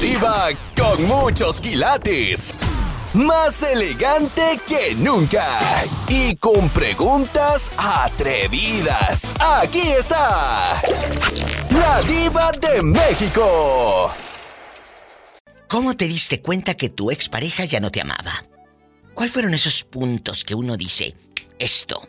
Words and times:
Diva 0.00 0.48
con 0.76 1.04
muchos 1.06 1.60
quilates. 1.60 2.56
Más 3.14 3.62
elegante 3.62 4.58
que 4.66 4.94
nunca. 4.96 5.44
Y 6.08 6.34
con 6.36 6.70
preguntas 6.70 7.70
atrevidas. 7.76 9.34
Aquí 9.38 9.82
está. 9.98 10.82
La 11.70 12.02
diva 12.02 12.52
de 12.52 12.82
México. 12.82 14.12
¿Cómo 15.68 15.94
te 15.96 16.08
diste 16.08 16.40
cuenta 16.40 16.74
que 16.74 16.88
tu 16.88 17.10
expareja 17.10 17.64
ya 17.64 17.80
no 17.80 17.90
te 17.90 18.00
amaba? 18.00 18.44
¿Cuáles 19.14 19.32
fueron 19.32 19.54
esos 19.54 19.84
puntos 19.84 20.44
que 20.44 20.54
uno 20.54 20.76
dice, 20.76 21.14
esto, 21.58 22.08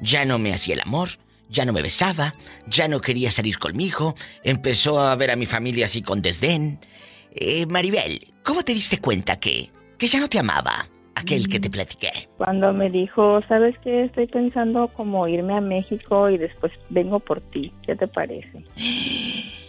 ya 0.00 0.24
no 0.24 0.38
me 0.38 0.52
hacía 0.52 0.74
el 0.74 0.80
amor, 0.80 1.10
ya 1.48 1.64
no 1.64 1.72
me 1.72 1.82
besaba, 1.82 2.34
ya 2.66 2.88
no 2.88 3.00
quería 3.00 3.30
salir 3.30 3.58
conmigo, 3.58 4.16
empezó 4.42 5.00
a 5.00 5.14
ver 5.16 5.30
a 5.30 5.36
mi 5.36 5.46
familia 5.46 5.86
así 5.86 6.02
con 6.02 6.22
desdén? 6.22 6.80
Eh, 7.34 7.66
Maribel, 7.66 8.32
¿cómo 8.42 8.62
te 8.62 8.72
diste 8.72 8.98
cuenta 8.98 9.36
que, 9.36 9.70
que 9.98 10.06
ya 10.06 10.20
no 10.20 10.28
te 10.28 10.38
amaba 10.38 10.86
aquel 11.16 11.48
que 11.48 11.58
te 11.58 11.68
platiqué? 11.68 12.28
Cuando 12.36 12.72
me 12.72 12.88
dijo, 12.90 13.40
¿sabes 13.48 13.74
qué? 13.82 14.04
Estoy 14.04 14.26
pensando 14.26 14.88
como 14.88 15.26
irme 15.26 15.54
a 15.54 15.60
México 15.60 16.30
y 16.30 16.38
después 16.38 16.72
vengo 16.90 17.18
por 17.18 17.40
ti. 17.40 17.72
¿Qué 17.84 17.96
te 17.96 18.06
parece? 18.08 18.64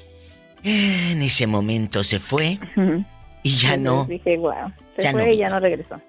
En 0.67 1.21
ese 1.21 1.45
momento 1.45 2.03
se 2.03 2.17
fue 2.17 2.57
y 3.43 3.55
ya 3.55 3.77
no. 3.77 4.05
Dije, 4.05 4.35
wow, 4.35 4.71
se 4.95 5.11
fue 5.11 5.35
y 5.35 5.37
ya 5.37 5.47
no 5.47 5.59
regresó. 5.59 6.01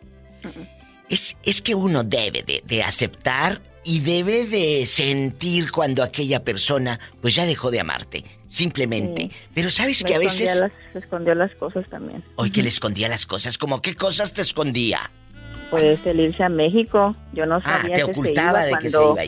Es, 1.11 1.37
es 1.45 1.61
que 1.61 1.75
uno 1.75 2.03
debe 2.03 2.43
de, 2.43 2.63
de, 2.65 2.83
aceptar 2.83 3.61
y 3.85 4.01
debe 4.01 4.47
de 4.47 4.87
sentir 4.87 5.71
cuando 5.71 6.03
aquella 6.03 6.43
persona 6.43 6.99
pues 7.21 7.35
ya 7.35 7.45
dejó 7.45 7.71
de 7.71 7.81
amarte, 7.81 8.25
simplemente. 8.57 9.31
Pero 9.55 9.71
sabes 9.71 10.03
que 10.03 10.15
a 10.15 10.19
veces... 10.19 10.59
Las, 10.59 10.73
escondió 10.95 11.35
las 11.35 11.55
cosas 11.55 11.87
también. 11.89 12.25
Hoy 12.37 12.51
que 12.51 12.63
le 12.63 12.71
escondía 12.71 13.09
las 13.09 13.27
cosas, 13.27 13.59
¿cómo 13.59 13.83
qué 13.83 13.95
cosas 13.95 14.33
te 14.33 14.43
escondía? 14.43 15.11
Pues 15.71 15.99
el 16.07 16.21
irse 16.21 16.43
a 16.43 16.49
México, 16.49 17.15
yo 17.33 17.45
no 17.45 17.57
ah, 17.57 17.63
sabía 17.65 17.97
te 17.97 18.05
ocultaba 18.05 18.65
de 18.65 18.75
que 18.77 18.91
se 18.91 19.03
iba. 19.03 19.23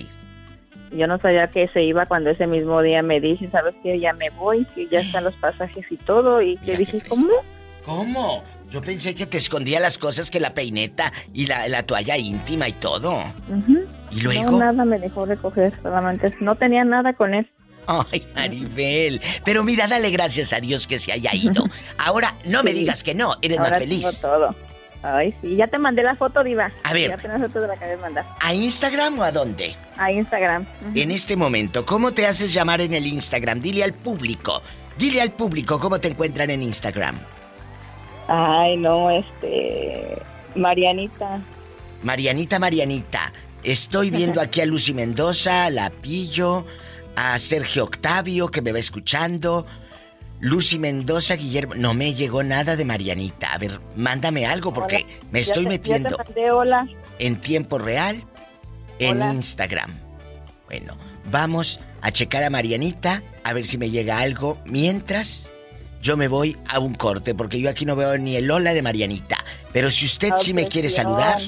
Yo 0.93 1.07
no 1.07 1.19
sabía 1.19 1.49
que 1.49 1.69
se 1.69 1.85
iba 1.85 2.07
cuando 2.07 2.31
ese 2.31 2.47
mismo 2.47 2.81
día 2.81 3.03
me 3.03 3.21
dice, 3.21 3.49
¿sabes 3.51 3.75
qué? 3.83 4.01
Ya 4.01 4.15
me 4.15 4.31
voy, 4.31 4.65
que 4.75 4.89
ya 4.89 5.01
están 5.01 5.25
los 5.25 5.35
pasajes 5.35 5.85
y 5.91 5.97
todo. 5.99 6.41
Y 6.41 6.57
le 6.65 6.79
dije, 6.79 7.03
¿cómo? 7.07 7.29
¿Cómo? 7.85 8.43
Yo 8.71 8.81
pensé 8.81 9.15
que 9.15 9.27
te 9.27 9.37
escondía 9.37 9.81
las 9.81 9.99
cosas 9.99 10.31
que 10.31 10.41
la 10.41 10.55
peineta 10.55 11.13
y 11.35 11.47
la, 11.47 11.69
la 11.69 11.83
toalla 11.83 12.17
íntima 12.17 12.69
y 12.69 12.73
todo. 12.73 13.21
¿Y 14.11 14.21
luego? 14.21 14.53
No, 14.53 14.59
nada 14.59 14.85
me 14.87 14.99
dejó 14.99 15.27
recoger, 15.27 15.75
solamente 15.83 16.35
no 16.41 16.55
tenía 16.55 16.85
nada 16.85 17.13
con 17.13 17.35
él. 17.35 17.51
Ay, 18.13 18.27
Maribel. 18.35 19.21
Pero 19.45 19.65
mira, 19.65 19.87
dale 19.87 20.11
gracias 20.11 20.53
a 20.53 20.61
Dios 20.61 20.87
que 20.87 20.99
se 20.99 21.13
haya 21.13 21.35
ido. 21.35 21.65
Ahora, 21.99 22.35
no 22.45 22.63
me 22.63 22.75
digas 22.75 23.03
que 23.03 23.15
no, 23.15 23.37
eres 23.41 23.59
Ahora 23.59 23.71
más 23.71 23.79
feliz. 23.81 24.21
Tengo 24.21 24.37
todo. 24.37 24.55
Ay, 25.03 25.33
sí, 25.41 25.55
ya 25.55 25.69
te 25.69 25.79
mandé 25.79 26.03
la 26.03 26.17
foto, 26.17 26.43
Diva. 26.43 26.73
A 26.83 26.93
ver. 26.93 27.09
Ya 27.09 27.15
apenas 27.15 27.41
foto 27.41 27.61
de 27.61 27.69
la 27.69 27.75
acabé 27.75 27.93
de 27.93 27.97
mandar. 27.99 28.27
¿A 28.41 28.53
Instagram 28.53 29.19
o 29.21 29.23
a 29.23 29.31
dónde? 29.31 29.75
A 29.97 30.11
Instagram. 30.11 30.67
En 30.95 31.13
este 31.13 31.37
momento, 31.37 31.87
¿cómo 31.87 32.13
te 32.13 32.27
haces 32.27 32.53
llamar 32.53 32.81
en 32.81 32.95
el 32.95 33.07
Instagram? 33.07 33.61
Dile 33.61 33.85
al 33.85 33.95
público. 33.95 34.61
Dile 34.99 35.23
al 35.23 35.31
público 35.31 35.79
cómo 35.79 36.01
te 36.01 36.09
encuentran 36.09 36.51
en 36.51 36.65
Instagram. 36.65 37.17
Ay, 38.27 38.77
no, 38.77 39.11
este. 39.11 40.19
Marianita. 40.57 41.41
Marianita, 42.03 42.59
Marianita. 42.59 43.33
Estoy 43.63 44.11
viendo 44.11 44.41
aquí 44.41 44.61
a 44.61 44.67
Lucy 44.67 44.95
Mendoza, 44.95 45.67
a 45.67 45.71
La 45.71 45.91
Pillo, 45.91 46.67
a 47.21 47.37
Sergio 47.41 47.83
Octavio 47.83 48.49
que 48.49 48.63
me 48.63 48.71
va 48.71 48.79
escuchando. 48.79 49.67
Lucy 50.39 50.79
Mendoza, 50.79 51.35
Guillermo. 51.35 51.75
No 51.75 51.93
me 51.93 52.15
llegó 52.15 52.45
nada 52.45 52.77
de 52.77 52.85
Marianita. 52.85 53.53
A 53.53 53.59
ver, 53.59 53.81
mándame 53.97 54.47
algo 54.47 54.73
porque 54.73 55.05
hola. 55.05 55.27
me 55.33 55.41
estoy 55.41 55.65
te, 55.65 55.69
metiendo. 55.69 56.17
Mandé, 56.17 56.53
hola. 56.53 56.89
En 57.19 57.41
tiempo 57.41 57.79
real 57.79 58.23
en 59.01 59.17
hola. 59.17 59.35
Instagram. 59.35 59.95
Bueno, 60.67 60.97
vamos 61.29 61.81
a 62.03 62.13
checar 62.13 62.45
a 62.45 62.51
Marianita 62.51 63.21
a 63.43 63.53
ver 63.53 63.67
si 63.67 63.79
me 63.79 63.91
llega 63.91 64.19
algo 64.19 64.57
mientras 64.65 65.51
yo 66.01 66.17
me 66.17 66.29
voy 66.29 66.57
a 66.69 66.79
un 66.79 66.95
corte 66.95 67.35
porque 67.35 67.61
yo 67.61 67.69
aquí 67.69 67.85
no 67.85 67.97
veo 67.97 68.17
ni 68.17 68.37
el 68.37 68.49
hola 68.49 68.75
de 68.75 68.83
Marianita. 68.83 69.39
Pero 69.73 69.91
si 69.91 70.07
usted 70.07 70.31
Obsesión. 70.31 70.47
sí 70.47 70.55
me 70.55 70.69
quiere 70.69 70.89
saludar. 70.89 71.41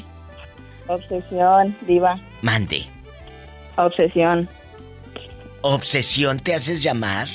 Obsesión, 0.89 1.77
diva. 1.87 2.19
Mande. 2.43 2.87
Obsesión. 3.77 4.49
¿Obsesión 5.62 6.38
te 6.38 6.54
haces 6.54 6.82
llamar? 6.82 7.28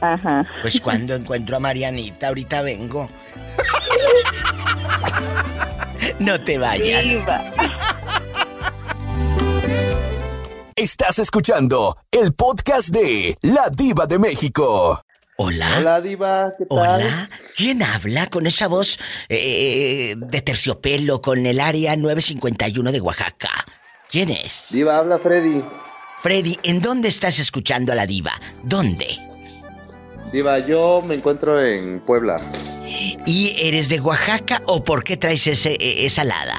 Ajá. 0.00 0.46
Pues 0.62 0.80
cuando 0.80 1.14
encuentro 1.14 1.56
a 1.56 1.60
Marianita, 1.60 2.28
ahorita 2.28 2.62
vengo. 2.62 3.10
no 6.20 6.40
te 6.40 6.58
vayas. 6.58 7.04
Diva. 7.04 7.52
Estás 10.76 11.18
escuchando 11.18 11.96
el 12.12 12.32
podcast 12.34 12.90
de 12.90 13.36
La 13.42 13.68
Diva 13.76 14.06
de 14.06 14.20
México. 14.20 15.02
Hola. 15.36 15.78
Hola, 15.78 16.00
Diva, 16.00 16.54
¿qué 16.56 16.66
tal? 16.66 17.02
Hola. 17.02 17.28
¿Quién 17.56 17.82
habla 17.82 18.28
con 18.28 18.46
esa 18.46 18.68
voz 18.68 19.00
eh, 19.28 20.14
de 20.16 20.42
terciopelo 20.42 21.20
con 21.20 21.44
el 21.44 21.58
área 21.58 21.96
951 21.96 22.92
de 22.92 23.00
Oaxaca? 23.00 23.66
¿Quién 24.08 24.30
es? 24.30 24.68
Diva, 24.70 24.98
habla 24.98 25.18
Freddy. 25.18 25.64
Freddy, 26.22 26.58
¿en 26.64 26.80
dónde 26.80 27.08
estás 27.08 27.38
escuchando 27.38 27.92
a 27.92 27.94
la 27.94 28.06
diva? 28.06 28.32
¿Dónde? 28.62 29.06
Diva, 30.32 30.58
yo 30.58 31.00
me 31.00 31.14
encuentro 31.14 31.62
en 31.62 32.00
Puebla. 32.00 32.40
¿Y 33.24 33.54
eres 33.58 33.88
de 33.88 34.00
Oaxaca 34.00 34.62
o 34.66 34.82
por 34.82 35.04
qué 35.04 35.16
traes 35.16 35.46
ese, 35.46 35.76
esa 35.80 36.24
lada? 36.24 36.56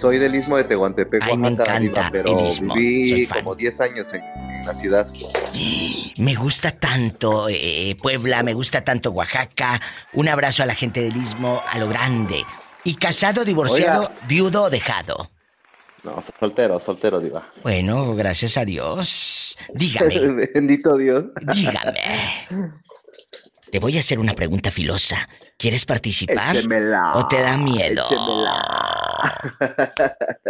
Soy 0.00 0.18
del 0.18 0.34
Istmo 0.34 0.56
de 0.56 0.64
Tehuantepec, 0.64 1.22
Ay, 1.22 1.36
me 1.36 1.48
Oaxaca, 1.48 1.76
encanta 1.76 1.80
Diva, 1.80 2.10
pero 2.10 2.40
el 2.40 2.46
Istmo, 2.46 2.74
viví 2.74 3.26
como 3.26 3.54
10 3.54 3.80
años 3.80 4.12
en, 4.12 4.22
en 4.22 4.66
la 4.66 4.74
ciudad. 4.74 5.08
Me 6.18 6.34
gusta 6.34 6.72
tanto 6.72 7.46
eh, 7.48 7.96
Puebla, 8.02 8.42
me 8.42 8.54
gusta 8.54 8.84
tanto 8.84 9.12
Oaxaca. 9.12 9.80
Un 10.12 10.28
abrazo 10.28 10.62
a 10.62 10.66
la 10.66 10.74
gente 10.74 11.00
del 11.00 11.16
Istmo, 11.16 11.62
a 11.70 11.78
lo 11.78 11.88
grande. 11.88 12.44
¿Y 12.82 12.96
casado, 12.96 13.44
divorciado, 13.44 14.10
viudo 14.28 14.64
o 14.64 14.70
dejado? 14.70 15.30
No, 16.04 16.20
soltero, 16.38 16.78
soltero, 16.78 17.18
Diva. 17.20 17.46
Bueno, 17.62 18.14
gracias 18.14 18.56
a 18.58 18.64
Dios. 18.64 19.56
Dígame, 19.72 20.46
Bendito 20.54 20.96
Dios. 20.96 21.24
dígame. 21.54 22.00
Te 23.70 23.78
voy 23.80 23.96
a 23.96 24.00
hacer 24.00 24.18
una 24.18 24.34
pregunta 24.34 24.70
filosa. 24.70 25.28
¿Quieres 25.56 25.84
participar? 25.84 26.54
Échemela. 26.56 27.14
¿O 27.16 27.26
te 27.26 27.40
da 27.40 27.56
miedo? 27.56 28.04
Échemela. 28.04 29.34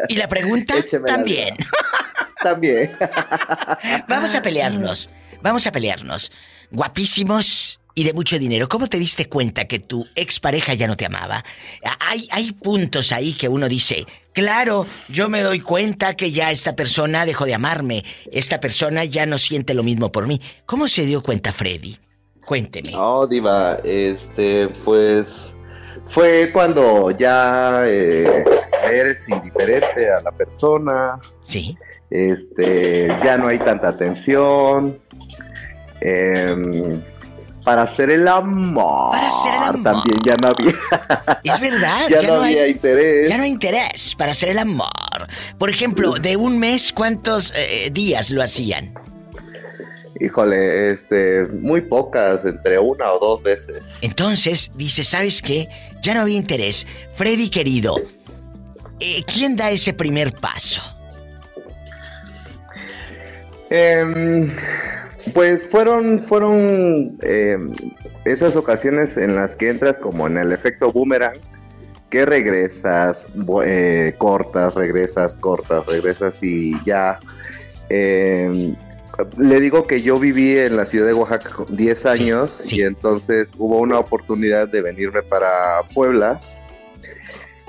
Y 0.08 0.16
la 0.16 0.28
pregunta 0.28 0.76
Échemela, 0.76 1.14
también. 1.14 1.56
También. 2.42 2.90
Vamos 4.08 4.34
a 4.34 4.42
pelearnos. 4.42 5.08
Vamos 5.40 5.66
a 5.66 5.72
pelearnos. 5.72 6.32
Guapísimos 6.70 7.80
y 7.94 8.04
de 8.04 8.12
mucho 8.12 8.38
dinero. 8.38 8.68
¿Cómo 8.68 8.88
te 8.88 8.98
diste 8.98 9.28
cuenta 9.28 9.66
que 9.66 9.78
tu 9.78 10.06
expareja 10.16 10.74
ya 10.74 10.86
no 10.86 10.96
te 10.96 11.06
amaba? 11.06 11.44
Hay, 12.00 12.28
hay 12.32 12.52
puntos 12.52 13.12
ahí 13.12 13.34
que 13.34 13.48
uno 13.48 13.68
dice, 13.68 14.04
claro, 14.32 14.86
yo 15.08 15.28
me 15.28 15.42
doy 15.42 15.60
cuenta 15.60 16.14
que 16.16 16.32
ya 16.32 16.50
esta 16.50 16.74
persona 16.74 17.24
dejó 17.24 17.44
de 17.44 17.54
amarme. 17.54 18.04
Esta 18.32 18.58
persona 18.60 19.04
ya 19.04 19.26
no 19.26 19.38
siente 19.38 19.74
lo 19.74 19.82
mismo 19.82 20.10
por 20.10 20.26
mí. 20.26 20.40
¿Cómo 20.66 20.88
se 20.88 21.06
dio 21.06 21.22
cuenta 21.22 21.52
Freddy? 21.52 21.96
Cuénteme. 22.44 22.90
No, 22.92 23.26
Diva, 23.26 23.78
este, 23.84 24.68
pues 24.84 25.54
fue 26.08 26.50
cuando 26.52 27.10
ya 27.12 27.84
eh, 27.86 28.44
eres 28.92 29.26
indiferente 29.28 30.10
a 30.10 30.20
la 30.20 30.30
persona, 30.32 31.18
Sí. 31.42 31.76
este, 32.10 33.08
ya 33.24 33.38
no 33.38 33.48
hay 33.48 33.58
tanta 33.60 33.88
atención. 33.88 34.98
em, 36.00 37.00
para 37.64 37.82
hacer 37.82 38.10
el 38.10 38.28
amor. 38.28 39.12
Para 39.12 39.26
hacer 39.26 39.54
el 39.54 39.62
amor. 39.62 39.82
También 39.82 40.18
ya 40.24 40.36
no 40.36 40.48
había, 40.48 40.74
Es 41.42 41.60
verdad, 41.60 42.06
ya 42.10 42.20
ya, 42.20 42.28
no 42.28 42.36
no 42.36 42.42
había 42.44 42.62
hay, 42.64 42.70
interés. 42.72 43.30
ya 43.30 43.38
no 43.38 43.44
hay 43.44 43.50
interés 43.50 44.14
para 44.16 44.32
hacer 44.32 44.50
el 44.50 44.58
amor. 44.58 44.88
Por 45.58 45.70
ejemplo, 45.70 46.14
de 46.14 46.36
un 46.36 46.58
mes, 46.58 46.92
¿cuántos 46.92 47.52
eh, 47.56 47.90
días 47.90 48.30
lo 48.30 48.42
hacían? 48.42 48.94
Híjole, 50.20 50.92
este, 50.92 51.44
muy 51.48 51.80
pocas, 51.80 52.44
entre 52.44 52.78
una 52.78 53.12
o 53.12 53.18
dos 53.18 53.42
veces. 53.42 53.96
Entonces, 54.00 54.70
dice, 54.76 55.02
¿sabes 55.02 55.42
qué? 55.42 55.68
Ya 56.02 56.14
no 56.14 56.20
había 56.20 56.36
interés. 56.36 56.86
Freddy 57.16 57.48
querido, 57.48 57.96
eh, 59.00 59.22
¿quién 59.26 59.56
da 59.56 59.70
ese 59.70 59.92
primer 59.92 60.32
paso? 60.34 60.82
Em, 63.70 64.48
pues 65.32 65.62
fueron, 65.62 66.18
fueron 66.20 67.16
em, 67.22 67.72
esas 68.24 68.56
ocasiones 68.56 69.16
en 69.16 69.34
las 69.34 69.54
que 69.54 69.70
entras 69.70 69.98
como 69.98 70.26
en 70.26 70.36
el 70.36 70.52
efecto 70.52 70.92
boomerang, 70.92 71.38
que 72.10 72.26
regresas, 72.26 73.28
eh, 73.64 74.14
cortas, 74.18 74.74
regresas, 74.74 75.34
cortas, 75.36 75.86
regresas 75.86 76.42
y 76.42 76.72
ya 76.84 77.18
em, 77.88 78.76
le 79.38 79.60
digo 79.60 79.86
que 79.86 80.00
yo 80.00 80.18
viví 80.18 80.58
en 80.58 80.76
la 80.76 80.86
ciudad 80.86 81.06
de 81.06 81.14
Oaxaca 81.14 81.50
10 81.68 82.06
años 82.06 82.72
y 82.72 82.82
entonces 82.82 83.50
hubo 83.58 83.78
una 83.78 83.98
oportunidad 83.98 84.68
de 84.68 84.82
venirme 84.82 85.22
para 85.22 85.82
Puebla 85.94 86.40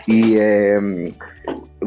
y 0.08 0.36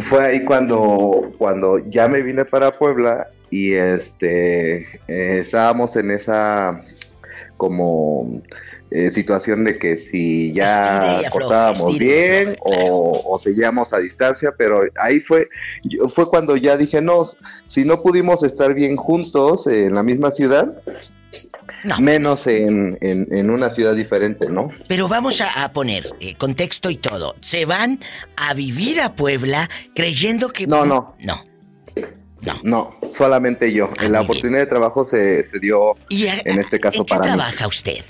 fue 0.01 0.25
ahí 0.25 0.45
cuando, 0.45 1.31
cuando 1.39 1.79
ya 1.79 2.09
me 2.09 2.23
vine 2.23 2.45
para 2.45 2.77
Puebla 2.77 3.29
y 3.51 3.75
este 3.75 4.79
eh, 5.09 5.39
estábamos 5.41 5.97
en 5.97 6.11
esa 6.11 6.83
como 7.57 8.41
eh, 8.91 9.11
situación 9.11 9.65
de 9.65 9.79
que 9.79 9.97
si 9.97 10.53
ya 10.53 11.21
cortábamos 11.31 11.99
bien 11.99 12.57
o, 12.61 13.39
seguíamos 13.43 13.93
a 13.93 13.99
distancia, 13.99 14.55
pero 14.57 14.83
ahí 14.99 15.21
fue, 15.21 15.49
fue 16.09 16.29
cuando 16.29 16.57
ya 16.57 16.77
dije, 16.77 17.03
no, 17.03 17.27
si 17.67 17.85
no 17.85 18.01
pudimos 18.01 18.43
estar 18.43 18.73
bien 18.75 18.97
juntos 18.97 19.67
en 19.67 19.95
la 19.95 20.03
misma 20.03 20.31
ciudad, 20.31 20.73
menos 22.01 22.47
en, 22.47 22.97
en, 23.01 23.51
una 23.51 23.71
ciudad 23.71 23.95
diferente, 23.95 24.49
¿no? 24.49 24.71
Pero 24.89 25.09
vamos 25.09 25.41
a, 25.41 25.73
poner 25.73 26.11
eh, 26.21 26.35
contexto 26.37 26.91
y 26.91 26.97
todo. 26.97 27.37
Se 27.41 27.65
van 27.65 28.01
a 28.37 28.55
vivir 28.55 29.01
a 29.01 29.15
Puebla 29.15 29.69
creyendo 29.95 30.49
que... 30.51 30.67
No, 30.67 30.85
no. 30.85 31.15
No. 31.21 31.48
No. 32.41 32.61
No, 32.63 32.97
solamente 33.11 33.73
yo. 33.73 33.91
Ah, 33.99 34.09
la 34.09 34.21
oportunidad 34.21 34.61
de 34.61 34.67
trabajo 34.67 35.05
se, 35.05 35.45
se 35.45 35.59
dio 35.59 35.97
en 36.11 36.59
este 36.59 36.79
caso 36.79 37.05
para 37.05 37.23
mí. 37.23 37.27
¿En 37.27 37.33
qué 37.33 37.37
trabaja 37.37 37.67
usted? 37.67 38.05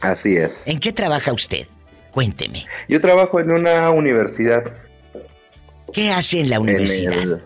Así 0.00 0.36
es. 0.36 0.66
¿En 0.66 0.78
qué 0.78 0.92
trabaja 0.92 1.32
usted? 1.32 1.66
Cuénteme. 2.10 2.66
Yo 2.88 3.00
trabajo 3.00 3.40
en 3.40 3.50
una 3.50 3.90
universidad. 3.90 4.64
¿Qué 5.92 6.10
hace 6.10 6.40
en 6.40 6.50
la 6.50 6.60
universidad? 6.60 7.40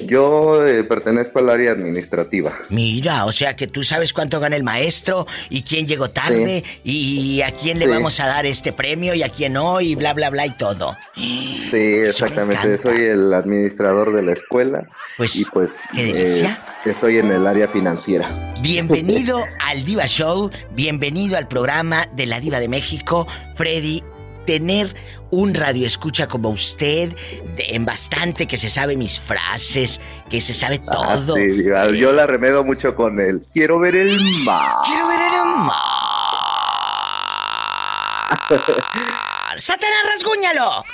Yo 0.00 0.66
eh, 0.66 0.84
pertenezco 0.84 1.38
al 1.38 1.50
área 1.50 1.72
administrativa. 1.72 2.52
Mira, 2.70 3.24
o 3.24 3.32
sea 3.32 3.56
que 3.56 3.66
tú 3.66 3.82
sabes 3.82 4.12
cuánto 4.12 4.40
gana 4.40 4.56
el 4.56 4.64
maestro 4.64 5.26
y 5.50 5.62
quién 5.62 5.86
llegó 5.86 6.10
tarde 6.10 6.64
y 6.84 7.40
a 7.42 7.50
quién 7.52 7.78
le 7.78 7.86
vamos 7.86 8.20
a 8.20 8.26
dar 8.26 8.46
este 8.46 8.72
premio 8.72 9.14
y 9.14 9.22
a 9.22 9.28
quién 9.28 9.54
no 9.54 9.80
y 9.80 9.94
bla 9.94 10.12
bla 10.12 10.30
bla 10.30 10.46
y 10.46 10.56
todo. 10.56 10.96
Sí, 11.14 11.76
exactamente. 11.76 12.78
Soy 12.78 13.02
el 13.02 13.32
administrador 13.32 14.12
de 14.12 14.22
la 14.22 14.32
escuela. 14.32 14.88
Pues, 15.16 15.36
y 15.36 15.44
pues 15.46 15.78
eh, 15.96 16.48
estoy 16.84 17.18
en 17.18 17.32
el 17.32 17.46
área 17.46 17.68
financiera. 17.68 18.54
Bienvenido 18.60 19.42
al 19.66 19.84
Diva 19.84 20.06
Show, 20.06 20.50
bienvenido 20.74 21.36
al 21.36 21.48
programa 21.48 22.06
de 22.14 22.26
la 22.26 22.40
Diva 22.40 22.60
de 22.60 22.68
México, 22.68 23.26
Freddy. 23.56 24.02
Tener 24.46 24.94
un 25.30 25.54
radio 25.54 25.86
escucha 25.86 26.26
como 26.26 26.50
usted, 26.50 27.14
en 27.58 27.84
bastante, 27.84 28.46
que 28.46 28.56
se 28.56 28.68
sabe 28.68 28.96
mis 28.96 29.20
frases, 29.20 30.00
que 30.30 30.40
se 30.40 30.54
sabe 30.54 30.80
ah, 30.88 30.92
todo. 30.92 31.36
sí, 31.36 31.64
yo 31.98 32.12
la 32.12 32.26
remedo 32.26 32.64
mucho 32.64 32.94
con 32.94 33.20
él. 33.20 33.46
Quiero 33.52 33.78
ver 33.78 33.96
el 33.96 34.18
mar. 34.44 34.76
Quiero 34.84 35.08
ver 35.08 35.20
el 35.20 35.44
mar. 35.64 35.98
¡Satanás, 39.58 40.04
rasguñalo! 40.12 40.84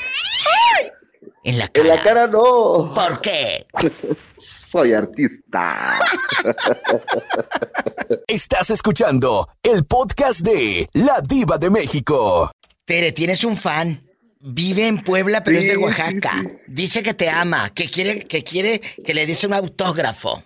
En 1.44 1.58
la 1.58 1.68
cara. 1.68 1.88
En 1.88 1.96
la 1.96 2.02
cara 2.02 2.26
no. 2.26 2.92
¿Por 2.94 3.20
qué? 3.20 3.66
Soy 4.38 4.94
artista. 4.94 6.00
Estás 8.26 8.70
escuchando 8.70 9.46
el 9.62 9.84
podcast 9.84 10.40
de 10.40 10.88
La 10.94 11.20
Diva 11.20 11.58
de 11.58 11.70
México. 11.70 12.50
Tere, 12.84 13.12
tienes 13.12 13.44
un 13.44 13.56
fan. 13.56 14.03
Vive 14.46 14.86
en 14.86 15.02
Puebla, 15.02 15.40
pero 15.42 15.56
es 15.56 15.68
de 15.68 15.78
Oaxaca. 15.78 16.42
Dice 16.66 17.02
que 17.02 17.14
te 17.14 17.30
ama, 17.30 17.70
que 17.70 17.88
quiere 17.88 18.24
que 18.24 18.44
quiere 18.44 18.78
que 18.78 19.14
le 19.14 19.24
des 19.24 19.42
un 19.44 19.54
autógrafo. 19.54 20.42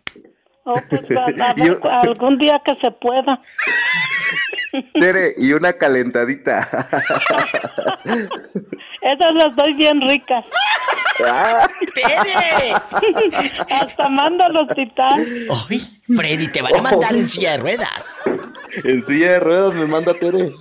Oh, 0.62 0.80
pues 0.88 1.02
algún 1.82 2.38
día 2.38 2.62
que 2.64 2.76
se 2.76 2.92
pueda. 2.92 3.40
Tere, 4.94 5.34
y 5.36 5.52
una 5.52 5.72
calentadita. 5.72 6.68
Esas 9.02 9.34
las 9.34 9.56
doy 9.56 9.74
bien 9.74 10.00
ricas. 10.02 10.44
¡Tere! 11.94 12.74
Hasta 13.70 14.08
mando 14.08 14.44
al 14.44 14.56
hospital. 14.56 15.26
¡Ay, 15.68 15.88
Freddy, 16.06 16.48
te 16.48 16.62
van 16.62 16.76
a 16.76 16.82
mandar 16.82 17.14
en 17.14 17.28
silla 17.28 17.52
de 17.52 17.58
ruedas! 17.58 18.14
En 18.84 19.02
silla 19.02 19.32
de 19.32 19.40
ruedas 19.40 19.74
me 19.74 19.86
manda 19.86 20.14
Tere. 20.14 20.52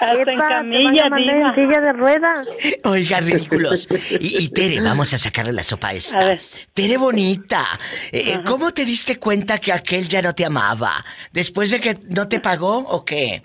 Hasta 0.00 0.32
en 0.32 0.38
camilla, 0.38 1.04
en 1.06 1.54
silla 1.54 1.80
de 1.80 1.92
ruedas. 1.92 2.48
Oiga, 2.84 3.20
ridículos. 3.20 3.88
Y, 4.10 4.48
Tere, 4.48 4.80
vamos 4.80 5.12
a 5.12 5.18
sacarle 5.18 5.52
la 5.52 5.62
sopa 5.62 5.88
a 5.88 5.94
esta. 5.94 6.38
Tere 6.72 6.96
bonita, 6.96 7.78
eh, 8.10 8.40
¿cómo 8.46 8.72
te 8.72 8.84
diste 8.84 9.16
cuenta 9.18 9.58
que 9.58 9.72
aquel 9.72 10.08
ya 10.08 10.22
no 10.22 10.34
te 10.34 10.44
amaba? 10.46 11.04
¿Después 11.32 11.70
de 11.70 11.80
que 11.80 11.98
no 12.08 12.28
te 12.28 12.40
pagó 12.40 12.78
o 12.78 13.04
qué? 13.04 13.42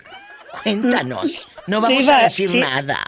Cuéntanos. 0.62 1.48
No 1.66 1.80
vamos 1.80 2.08
a 2.08 2.22
decir 2.22 2.54
nada. 2.54 3.04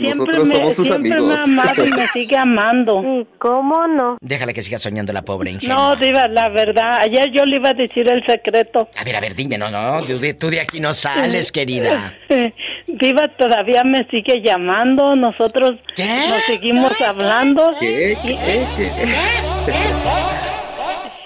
Siempre 0.00 0.38
Nosotros 0.38 0.48
somos 0.48 0.74
tus 0.74 0.86
siempre 0.86 1.20
me 1.20 1.34
ha 1.34 1.42
amado 1.42 1.86
y 1.86 1.90
me 1.90 2.08
sigue 2.12 2.36
amando. 2.36 3.26
¿Cómo 3.38 3.86
no? 3.86 4.16
Déjale 4.20 4.54
que 4.54 4.62
siga 4.62 4.78
soñando 4.78 5.12
la 5.12 5.22
pobre 5.22 5.50
ingenua. 5.50 5.76
No, 5.76 5.96
Diva, 5.96 6.28
la 6.28 6.48
verdad. 6.48 7.00
Ayer 7.02 7.30
yo 7.30 7.44
le 7.44 7.56
iba 7.56 7.70
a 7.70 7.74
decir 7.74 8.08
el 8.08 8.24
secreto. 8.24 8.88
A 8.96 9.04
ver, 9.04 9.16
a 9.16 9.20
ver, 9.20 9.34
dime, 9.34 9.58
no, 9.58 9.70
no. 9.70 9.98
Tú 10.38 10.48
de, 10.48 10.60
aquí 10.60 10.80
no 10.80 10.94
sales, 10.94 11.52
querida. 11.52 12.14
Diva 12.86 13.28
todavía 13.36 13.84
me 13.84 14.06
sigue 14.08 14.40
llamando. 14.42 15.14
Nosotros 15.16 15.72
nos 15.98 16.42
seguimos 16.46 16.98
hablando. 17.00 17.74
¿Qué? 17.78 18.16
¿Qué? 18.22 18.38
¿Qué? 18.44 18.64
¿Qué? 18.96 19.10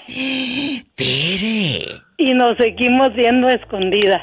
Tere. 0.94 2.02
Y 2.18 2.34
nos 2.34 2.56
seguimos 2.58 3.14
viendo 3.14 3.48
escondidas. 3.48 4.22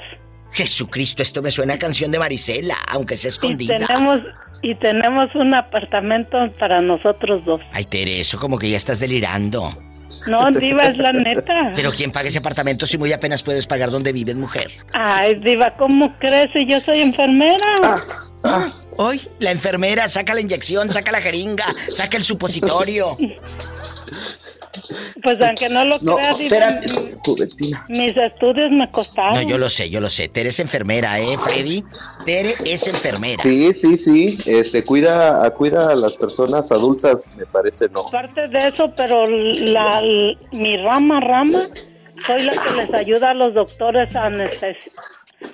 Jesucristo, 0.51 1.24
esto 1.24 1.42
me 1.42 1.51
suena 1.51 1.75
a 1.75 1.80
canción 1.80 2.12
de 2.12 2.19
Marisela, 2.19 2.77
aunque 2.88 3.15
sea 3.18 3.30
escondida. 3.30 3.77
Y 3.77 3.86
tenemos, 3.86 4.19
y 4.62 4.75
tenemos 4.75 5.36
un 5.36 5.53
apartamento 5.56 6.38
para 6.59 6.81
nosotros 6.81 7.45
dos. 7.45 7.62
Ay, 7.71 7.86
Tere, 7.86 8.19
eso 8.19 8.38
como 8.38 8.57
que 8.57 8.69
ya 8.69 8.77
estás 8.77 9.00
delirando. 9.00 9.71
No, 10.27 10.51
Diva, 10.51 10.83
es 10.83 10.98
la 10.98 11.13
neta. 11.13 11.71
Pero 11.75 11.92
¿quién 11.92 12.12
paga 12.12 12.27
ese 12.27 12.39
apartamento 12.39 12.86
si 12.86 12.98
muy 12.98 13.13
apenas 13.13 13.44
puedes 13.44 13.65
pagar 13.65 13.89
donde 13.89 14.12
vives, 14.12 14.36
mujer? 14.36 14.71
Ay, 14.94 15.36
Diva, 15.36 15.74
¿cómo 15.77 16.13
crees? 16.19 16.50
Yo 16.68 16.80
soy 16.81 17.01
enfermera. 17.01 17.65
Ah, 17.81 18.01
ah. 18.44 18.65
Hoy, 18.98 19.21
la 19.39 19.51
enfermera 19.51 20.07
saca 20.07 20.33
la 20.33 20.42
inyección, 20.42 20.92
saca 20.92 21.12
la 21.12 21.21
jeringa, 21.21 21.65
saca 21.89 22.18
el 22.18 22.24
supositorio. 22.24 23.18
Pues 25.21 25.39
aunque 25.41 25.69
no 25.69 25.85
lo 25.85 26.00
creas, 26.00 26.38
mis 27.89 28.18
estudios 28.18 28.71
me 28.71 28.89
costaron. 28.89 29.33
No, 29.35 29.41
yo 29.41 29.57
lo 29.57 29.69
sé, 29.69 29.89
yo 29.89 30.00
lo 30.00 30.09
sé. 30.09 30.29
Tere 30.29 30.50
es 30.50 30.60
enfermera, 30.60 31.19
¿eh, 31.19 31.38
Freddy? 31.41 31.84
Tere 32.25 32.55
es 32.65 32.88
enfermera. 32.88 33.41
Sí, 33.43 33.74
sí, 33.74 33.98
sí. 33.98 34.38
Este, 34.46 34.84
cuida, 34.84 35.50
cuida 35.51 35.91
a 35.91 35.96
las 35.96 36.15
personas 36.15 36.72
adultas, 36.72 37.17
me 37.38 37.46
parece, 37.46 37.89
¿no? 37.89 38.05
Parte 38.12 38.48
de 38.48 38.67
eso, 38.67 38.93
pero 38.96 39.27
la, 39.27 40.01
mi 40.51 40.77
rama, 40.77 41.19
rama, 41.19 41.62
soy 42.25 42.41
la 42.41 42.53
que 42.53 42.72
les 42.75 42.93
ayuda 42.93 43.31
a 43.31 43.34
los 43.34 43.53
doctores 43.53 44.15
a 44.15 44.29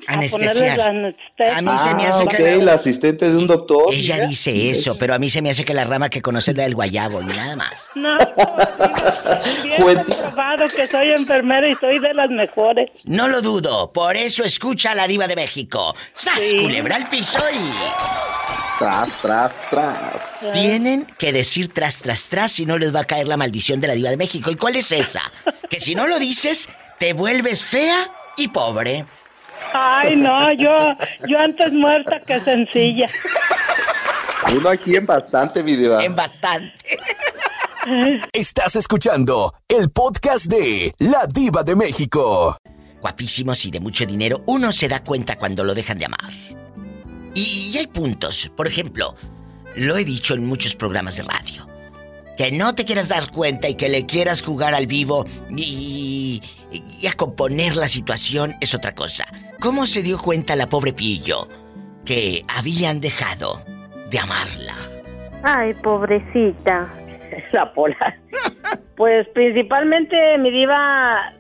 anestesiar. 0.08 0.80
A 0.82 1.62
mí 1.62 1.72
se 1.78 1.96
me 1.96 2.08
hace 2.08 2.24
ah, 2.24 2.28
que 2.28 2.56
la... 2.58 2.74
asistente 2.74 3.30
de 3.30 3.36
un 3.36 3.48
doctor. 3.48 3.94
Ella 3.94 4.28
dice 4.28 4.70
eso, 4.70 4.96
pero 5.00 5.14
a 5.14 5.20
mí 5.20 5.30
se 5.30 5.42
me 5.42 5.50
hace 5.50 5.66
que 5.66 5.74
la 5.74 5.86
rama 5.86 6.10
que 6.10 6.22
conoce 6.22 6.52
es 6.52 6.58
la 6.58 6.64
del 6.64 6.76
guayabo 6.76 7.22
y 7.22 7.26
nada 7.26 7.56
más. 7.56 7.90
No, 7.98 8.16
bien 9.64 10.06
probado 10.06 10.66
que 10.74 10.86
soy 10.86 11.10
enfermera 11.18 11.68
y 11.68 11.76
soy 11.76 12.00
de 12.00 12.14
las 12.14 12.30
mejores. 12.30 12.90
No 13.06 13.28
lo 13.28 13.42
dudo, 13.42 13.92
por 13.92 14.16
eso 14.16 14.44
escucha 14.44 14.92
a 14.92 14.96
la 14.96 15.08
diva 15.08 15.28
de 15.28 15.36
México. 15.36 15.96
¡Sas, 16.14 16.54
culebra 16.54 16.96
al 16.96 17.10
piso 17.10 17.40
y... 17.52 18.78
Tras, 18.80 19.22
tras, 19.22 19.52
tras. 19.70 20.54
Tienen 20.54 21.08
que 21.18 21.34
decir 21.34 21.74
tras, 21.74 22.00
tras, 22.00 22.28
tras 22.30 22.52
si 22.52 22.66
no 22.66 22.78
les 22.78 22.94
va 22.96 23.02
a 23.02 23.06
caer 23.06 23.28
la 23.28 23.36
maldición 23.36 23.80
de 23.80 23.88
la 23.88 23.94
diva 23.94 24.12
de 24.12 24.18
México. 24.18 24.52
¿Y 24.52 24.56
cuál 24.56 24.76
es 24.76 24.92
esa? 24.92 25.22
que 25.70 25.80
si 25.80 25.96
no 25.96 26.08
lo 26.08 26.20
dices, 26.20 26.70
te 27.00 27.14
vuelves 27.14 27.64
fea 27.64 28.10
y 28.38 28.50
pobre. 28.50 29.06
Ay, 29.74 30.16
no, 30.16 30.52
yo, 30.54 30.96
yo 31.28 31.40
antes 31.40 31.74
muerta 31.74 32.20
que 32.22 32.40
sencilla. 32.42 33.08
Uno 34.56 34.70
aquí 34.70 34.96
en 34.96 35.06
bastante 35.06 35.62
video. 35.62 36.00
En 36.00 36.16
bastante. 36.16 36.74
Estás 38.34 38.76
escuchando 38.76 39.54
el 39.68 39.90
podcast 39.90 40.46
de 40.46 40.94
La 41.00 41.26
Diva 41.28 41.64
de 41.64 41.76
México. 41.76 42.58
Guapísimos 43.02 43.64
y 43.66 43.72
de 43.72 43.80
mucho 43.80 44.06
dinero, 44.06 44.44
uno 44.48 44.72
se 44.72 44.88
da 44.88 45.04
cuenta 45.04 45.38
cuando 45.38 45.64
lo 45.64 45.74
dejan 45.74 46.00
de 46.00 46.06
amar. 46.06 46.32
Y, 47.34 47.72
y 47.72 47.78
hay 47.78 47.88
puntos. 47.88 48.52
Por 48.56 48.68
ejemplo, 48.68 49.16
lo 49.76 49.98
he 49.98 50.04
dicho 50.04 50.34
en 50.34 50.46
muchos 50.46 50.76
programas 50.76 51.18
de 51.18 51.24
radio 51.24 51.68
que 52.38 52.52
no 52.52 52.76
te 52.76 52.86
quieras 52.86 53.10
dar 53.10 53.32
cuenta 53.32 53.68
y 53.68 53.76
que 53.76 53.90
le 53.90 54.06
quieras 54.06 54.42
jugar 54.42 54.76
al 54.76 54.86
vivo 54.86 55.26
y, 55.50 56.42
a 57.08 57.14
componer 57.14 57.76
la 57.76 57.88
situación 57.88 58.56
es 58.62 58.74
otra 58.76 58.94
cosa. 58.94 59.26
¿Cómo 59.60 59.86
se 59.86 60.04
dio 60.04 60.18
cuenta 60.18 60.56
la 60.56 60.68
pobre 60.68 60.94
Pillo 60.94 61.48
que 62.06 62.44
habían 62.48 63.00
dejado 63.00 63.62
de 64.10 64.20
amarla? 64.20 64.76
Ay, 65.44 65.74
pobrecita. 65.76 66.94
La 67.52 67.72
pola. 67.74 68.18
Pues 68.96 69.28
principalmente 69.34 70.16
mi 70.40 70.50
diva, 70.50 71.34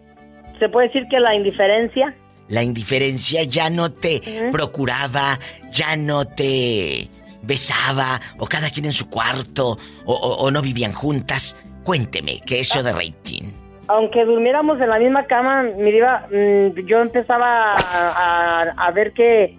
se 0.60 0.70
puede 0.70 0.88
decir 0.88 1.04
que 1.10 1.20
la 1.20 1.34
indiferencia. 1.34 2.14
La 2.50 2.62
indiferencia 2.62 3.44
ya 3.44 3.70
no 3.70 3.92
te 3.92 4.50
procuraba, 4.52 5.40
ya 5.72 5.98
no 5.98 6.26
te 6.26 7.10
besaba, 7.42 8.22
o 8.38 8.46
cada 8.46 8.70
quien 8.70 8.86
en 8.86 8.94
su 8.94 9.10
cuarto, 9.10 9.78
o, 10.06 10.52
no 10.52 10.62
vivían 10.62 10.94
juntas. 10.94 11.56
Cuénteme, 11.84 12.42
¿qué 12.46 12.60
es 12.60 12.72
eso 12.72 12.84
de 12.84 12.94
rating? 12.94 13.52
Aunque 13.88 14.25
durmiéramos 14.25 14.79
en 14.82 14.89
la 14.89 15.00
misma 15.00 15.24
cama, 15.24 15.63
mi 15.63 15.91
diva, 15.91 16.27
mm, 16.29 16.86
yo 16.86 17.00
empezaba 17.00 17.74
a, 17.74 18.91
ver 18.91 19.13
que 19.13 19.58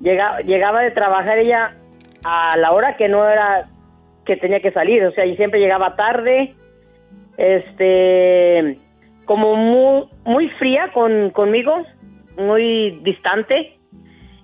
llegaba, 0.00 0.40
llegaba 0.40 0.82
de 0.82 0.90
trabajar 0.90 1.38
ella 1.38 1.76
a 2.24 2.56
la 2.56 2.72
hora 2.72 2.96
que 2.96 3.08
no 3.08 3.28
era 3.28 3.68
que 4.24 4.36
tenía 4.36 4.60
que 4.60 4.72
salir, 4.72 5.04
o 5.04 5.12
sea, 5.12 5.24
y 5.24 5.36
siempre 5.36 5.60
llegaba 5.60 5.96
tarde, 5.96 6.54
este, 7.38 8.78
como 9.24 9.56
muy, 9.56 10.08
muy 10.24 10.48
fría 10.50 10.90
con, 10.92 11.30
conmigo, 11.30 11.74
muy 12.36 13.00
distante, 13.02 13.78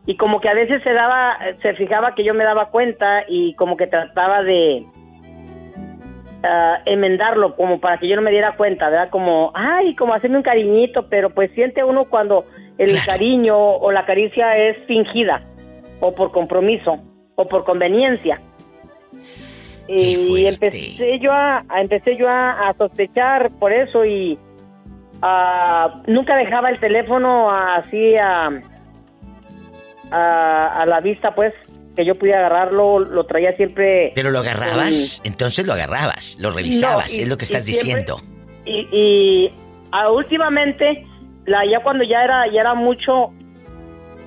y 0.06 0.16
como 0.16 0.40
que 0.40 0.48
a 0.48 0.54
veces 0.54 0.82
se 0.82 0.92
daba, 0.92 1.36
se 1.62 1.74
fijaba 1.74 2.14
que 2.14 2.24
yo 2.24 2.32
me 2.32 2.44
daba 2.44 2.70
cuenta 2.70 3.24
y 3.28 3.54
como 3.54 3.76
que 3.76 3.88
trataba 3.88 4.42
de 4.42 4.84
uh, 6.46 6.82
enmendarlo, 6.84 7.56
como 7.56 7.80
para 7.80 7.98
que 7.98 8.08
yo 8.08 8.16
no 8.16 8.22
me 8.22 8.30
diera 8.30 8.56
cuenta, 8.56 8.88
¿verdad? 8.88 9.10
Como, 9.10 9.52
ay, 9.54 9.94
como 9.94 10.14
hacerme 10.14 10.38
un 10.38 10.42
cariñito, 10.42 11.08
pero 11.08 11.30
pues 11.30 11.50
siente 11.52 11.84
uno 11.84 12.04
cuando 12.04 12.44
el 12.78 12.96
cariño 13.04 13.56
o 13.56 13.90
la 13.90 14.06
caricia 14.06 14.56
es 14.56 14.78
fingida, 14.84 15.42
o 16.00 16.14
por 16.14 16.32
compromiso, 16.32 16.98
o 17.34 17.46
por 17.46 17.64
conveniencia. 17.64 18.40
Y 19.88 20.46
empecé 20.46 21.18
yo 21.20 21.32
a, 21.32 21.64
empecé 21.76 22.16
yo 22.16 22.28
a, 22.28 22.74
sospechar 22.76 23.50
por 23.58 23.72
eso 23.72 24.04
y 24.04 24.36
uh, 25.22 26.02
nunca 26.06 26.36
dejaba 26.36 26.70
el 26.70 26.80
teléfono 26.80 27.50
así 27.50 28.16
a, 28.16 28.50
a, 30.10 30.84
la 30.86 31.00
vista, 31.00 31.34
pues, 31.34 31.54
que 31.96 32.04
yo 32.04 32.14
pudiera 32.16 32.46
agarrarlo, 32.46 33.00
lo 33.00 33.24
traía 33.24 33.56
siempre. 33.56 34.12
¿Pero 34.14 34.30
lo 34.30 34.40
agarrabas? 34.40 35.20
Entonces 35.24 35.66
lo 35.66 35.72
agarrabas, 35.72 36.36
lo 36.38 36.50
revisabas, 36.50 37.14
es 37.14 37.26
lo 37.26 37.36
que 37.36 37.44
estás 37.44 37.64
diciendo. 37.64 38.20
Y, 38.64 38.86
y 38.92 39.52
últimamente, 40.12 41.06
la, 41.46 41.64
ya 41.68 41.80
cuando 41.82 42.04
ya 42.04 42.22
era, 42.22 42.44
ya 42.52 42.60
era 42.60 42.74
mucho, 42.74 43.32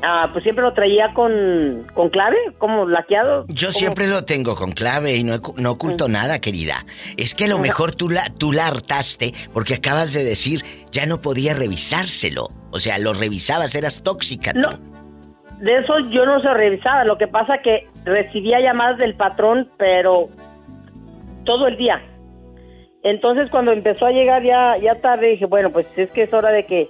Ah, 0.01 0.29
pues 0.31 0.43
siempre 0.43 0.63
lo 0.63 0.73
traía 0.73 1.13
con, 1.13 1.85
con 1.93 2.09
clave, 2.09 2.37
como 2.57 2.87
laqueado. 2.87 3.45
Yo 3.49 3.71
siempre 3.71 4.07
lo 4.07 4.23
tengo 4.23 4.55
con 4.55 4.71
clave 4.71 5.15
y 5.17 5.23
no, 5.23 5.41
no 5.57 5.71
oculto 5.71 6.07
mm. 6.07 6.11
nada, 6.11 6.39
querida. 6.39 6.85
Es 7.17 7.35
que 7.35 7.45
a 7.45 7.47
lo 7.47 7.59
mejor 7.59 7.93
tú 7.93 8.09
la, 8.09 8.29
tú 8.29 8.53
la 8.53 8.67
hartaste 8.67 9.33
porque 9.53 9.73
acabas 9.73 10.13
de 10.13 10.23
decir 10.23 10.63
ya 10.91 11.05
no 11.05 11.19
podía 11.21 11.53
revisárselo. 11.53 12.49
O 12.71 12.79
sea, 12.79 12.97
lo 12.97 13.13
revisabas, 13.13 13.75
eras 13.75 14.01
tóxica. 14.01 14.53
No, 14.53 14.79
de 15.59 15.75
eso 15.75 15.99
yo 16.09 16.25
no 16.25 16.41
se 16.41 16.53
revisaba. 16.53 17.03
Lo 17.03 17.17
que 17.17 17.27
pasa 17.27 17.61
que 17.61 17.87
recibía 18.05 18.59
llamadas 18.59 18.97
del 18.97 19.15
patrón, 19.15 19.69
pero 19.77 20.29
todo 21.43 21.67
el 21.67 21.77
día. 21.77 22.01
Entonces 23.03 23.49
cuando 23.49 23.71
empezó 23.71 24.05
a 24.05 24.11
llegar 24.11 24.43
ya, 24.43 24.77
ya 24.77 24.95
tarde, 24.95 25.29
dije, 25.29 25.45
bueno, 25.45 25.69
pues 25.69 25.85
es 25.95 26.09
que 26.11 26.23
es 26.23 26.33
hora 26.33 26.51
de 26.51 26.65
que 26.65 26.89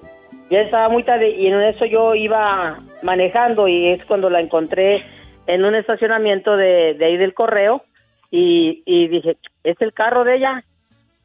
ya 0.50 0.62
estaba 0.62 0.90
muy 0.90 1.04
tarde 1.04 1.30
y 1.30 1.48
en 1.48 1.62
eso 1.62 1.86
yo 1.86 2.16
iba 2.16 2.80
manejando 3.04 3.68
y 3.68 3.90
es 3.90 4.04
cuando 4.06 4.30
la 4.30 4.40
encontré 4.40 5.06
en 5.46 5.64
un 5.66 5.76
estacionamiento 5.76 6.58
de, 6.58 6.98
ahí 7.02 7.18
del 7.18 7.34
correo 7.34 7.84
y, 8.32 9.08
dije, 9.08 9.38
¿es 9.64 9.78
el 9.80 9.94
carro 9.94 10.24
de 10.24 10.38
ella? 10.38 10.64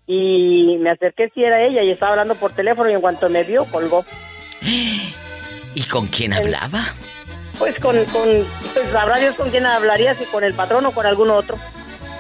Y 0.07 0.77
me 0.81 0.91
acerqué 0.91 1.29
si 1.29 1.43
era 1.43 1.63
ella 1.63 1.83
y 1.83 1.91
estaba 1.91 2.13
hablando 2.13 2.35
por 2.35 2.53
teléfono 2.53 2.91
y 2.91 2.95
en 2.95 3.01
cuanto 3.01 3.29
me 3.29 3.45
vio 3.45 3.65
colgó. 3.65 4.05
¿Y 5.75 5.83
con 5.91 6.07
quién 6.07 6.35
hablaba? 6.35 6.95
Pues 7.59 7.79
con, 7.79 7.97
con 8.07 8.29
pues 8.73 8.91
sabrá 8.91 9.19
Dios 9.19 9.35
con 9.37 9.51
quién 9.51 9.67
hablaría, 9.67 10.15
si 10.15 10.25
con 10.25 10.45
el 10.45 10.55
patrón 10.55 10.87
o 10.87 10.93
con 10.93 11.07
algún 11.07 11.31
otro. 11.31 11.57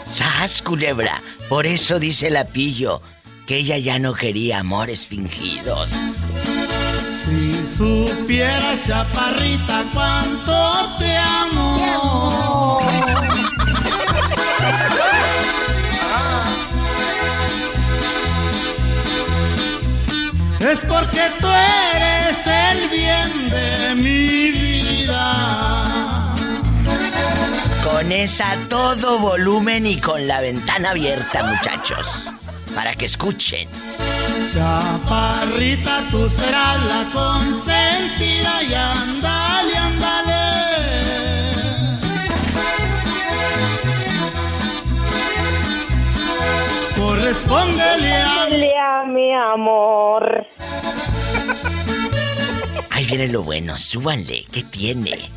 ¡Sas, 0.08 0.62
culebra! 0.62 1.20
Por 1.48 1.66
eso 1.66 1.98
dice 1.98 2.28
el 2.28 2.36
apillo 2.36 3.02
que 3.46 3.56
ella 3.56 3.78
ya 3.78 3.98
no 3.98 4.14
quería 4.14 4.60
amores 4.60 5.06
fingidos. 5.06 5.90
Si 7.24 7.66
supieras, 7.66 8.86
chaparrita, 8.86 9.84
cuánto 9.92 10.96
te 10.98 11.16
amo. 11.16 12.80
Es 20.70 20.82
porque 20.86 21.20
tú 21.40 21.46
eres 21.46 22.46
el 22.46 22.88
bien 22.88 23.50
de 23.50 23.94
mi 23.96 24.50
vida. 24.50 26.34
Con 27.84 28.10
esa 28.10 28.56
todo 28.70 29.18
volumen 29.18 29.86
y 29.86 30.00
con 30.00 30.26
la 30.26 30.40
ventana 30.40 30.90
abierta, 30.90 31.42
muchachos, 31.42 32.24
para 32.74 32.94
que 32.94 33.04
escuchen. 33.04 33.68
Chaparrita, 34.54 36.08
tú 36.10 36.26
serás 36.28 36.82
la 36.84 37.10
consentida 37.12 38.62
y 38.62 38.74
andale, 38.74 39.76
andale. 39.76 40.33
Correspóndele 47.24 48.12
a... 48.12 49.00
a 49.00 49.04
mi 49.06 49.32
amor. 49.32 50.46
Ahí 52.90 53.06
viene 53.06 53.28
lo 53.28 53.42
bueno, 53.42 53.78
súbanle, 53.78 54.44
¿qué 54.52 54.62
tiene? 54.64 55.30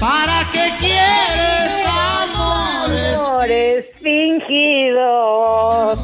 ¿Para 0.00 0.50
qué 0.50 0.72
quieres 0.80 1.84
amores? 1.86 3.16
Amores 3.18 3.84
fingidos. 4.02 6.00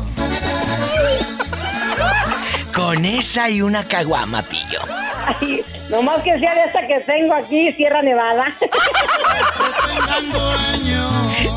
Con 2.73 3.05
esa 3.05 3.51
y 3.51 3.61
una 3.61 3.83
caguama, 3.83 4.43
pillo. 4.43 4.83
Ay, 5.27 5.65
nomás 5.89 6.23
que 6.23 6.39
sea 6.39 6.55
de 6.55 6.63
esta 6.67 6.87
que 6.87 7.01
tengo 7.01 7.35
aquí, 7.35 7.73
Sierra 7.73 8.03
Nevada. 8.03 8.55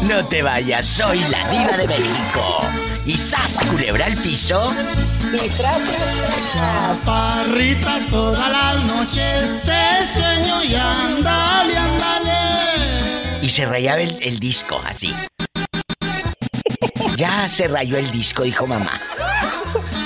No 0.07 0.25
te 0.25 0.41
vayas, 0.41 0.85
soy 0.85 1.19
la 1.29 1.47
diva 1.49 1.77
de 1.77 1.87
México. 1.87 2.59
Y 3.05 3.17
sas, 3.17 3.59
culebra 3.69 4.07
el 4.07 4.17
piso. 4.17 4.71
Y 5.33 5.49
tras, 5.49 5.79
Chaparrita, 6.53 7.99
todas 8.09 8.51
las 8.51 8.83
noches 8.85 9.61
te 9.63 10.07
sueño 10.07 10.63
y 10.63 10.75
andale, 10.75 11.77
andale. 11.77 13.39
Y 13.41 13.49
se 13.49 13.65
rayaba 13.65 14.01
el, 14.01 14.39
disco 14.39 14.81
así. 14.85 15.13
Ya 17.17 17.47
se 17.47 17.67
rayó 17.67 17.97
el 17.97 18.09
disco, 18.11 18.43
dijo 18.43 18.67
mamá. 18.67 18.99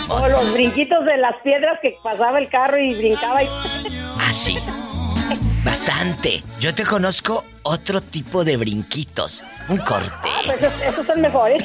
O 0.09 0.27
los 0.27 0.53
brinquitos 0.53 1.05
de 1.05 1.17
las 1.17 1.35
piedras 1.43 1.79
que 1.81 1.95
pasaba 2.01 2.39
el 2.39 2.49
carro 2.49 2.79
y 2.79 2.95
brincaba 2.95 3.43
y... 3.43 3.49
Así. 4.27 4.57
Bastante. 5.67 6.41
Yo 6.61 6.73
te 6.73 6.85
conozco 6.85 7.43
otro 7.63 7.99
tipo 7.99 8.45
de 8.45 8.55
brinquitos. 8.55 9.43
Un 9.67 9.79
corte. 9.79 10.13
Ah, 10.23 10.39
pues 10.45 10.63
esos, 10.81 11.05
son 11.05 11.19
mejores. 11.19 11.61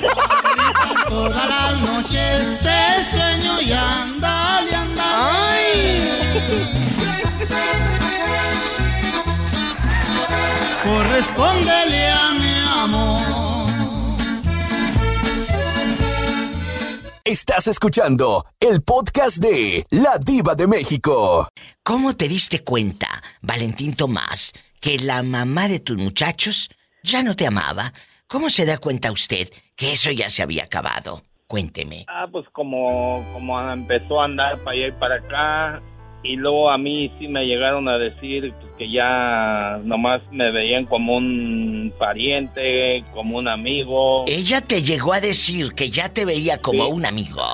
Todas 1.08 1.48
las 1.48 1.80
noches 1.80 2.58
te 2.62 3.04
sueño 3.04 3.60
y 3.60 3.72
andale, 3.72 4.74
andale. 4.74 5.02
Ay. 5.04 6.08
Correspóndele 10.82 12.08
a 12.10 12.30
mi 12.32 12.58
amor. 12.82 13.51
Estás 17.24 17.68
escuchando 17.68 18.44
el 18.58 18.82
podcast 18.82 19.36
de 19.36 19.84
La 19.90 20.18
Diva 20.18 20.56
de 20.56 20.66
México. 20.66 21.46
¿Cómo 21.84 22.16
te 22.16 22.26
diste 22.26 22.64
cuenta, 22.64 23.06
Valentín 23.40 23.94
Tomás, 23.94 24.52
que 24.80 24.98
la 24.98 25.22
mamá 25.22 25.68
de 25.68 25.78
tus 25.78 25.96
muchachos 25.96 26.68
ya 27.04 27.22
no 27.22 27.36
te 27.36 27.46
amaba? 27.46 27.92
¿Cómo 28.26 28.50
se 28.50 28.66
da 28.66 28.78
cuenta 28.78 29.12
usted 29.12 29.50
que 29.76 29.92
eso 29.92 30.10
ya 30.10 30.28
se 30.28 30.42
había 30.42 30.64
acabado? 30.64 31.22
Cuénteme. 31.46 32.06
Ah, 32.08 32.26
pues 32.30 32.44
como, 32.50 33.24
como 33.32 33.70
empezó 33.70 34.20
a 34.20 34.24
andar 34.24 34.58
para 34.58 34.72
allá 34.72 34.88
y 34.88 34.92
para 34.98 35.14
acá, 35.14 35.82
y 36.24 36.34
luego 36.34 36.70
a 36.70 36.76
mí 36.76 37.14
sí 37.20 37.28
me 37.28 37.46
llegaron 37.46 37.88
a 37.88 37.98
decir 37.98 38.52
que 38.82 38.90
ya 38.90 39.78
nomás 39.84 40.22
me 40.32 40.50
veían 40.50 40.86
como 40.86 41.16
un 41.16 41.92
pariente, 41.98 43.04
como 43.14 43.38
un 43.38 43.46
amigo. 43.46 44.24
¿Ella 44.26 44.60
te 44.60 44.82
llegó 44.82 45.12
a 45.12 45.20
decir 45.20 45.72
que 45.74 45.90
ya 45.90 46.08
te 46.08 46.24
veía 46.24 46.58
como 46.58 46.88
un 46.88 47.06
amigo? 47.06 47.44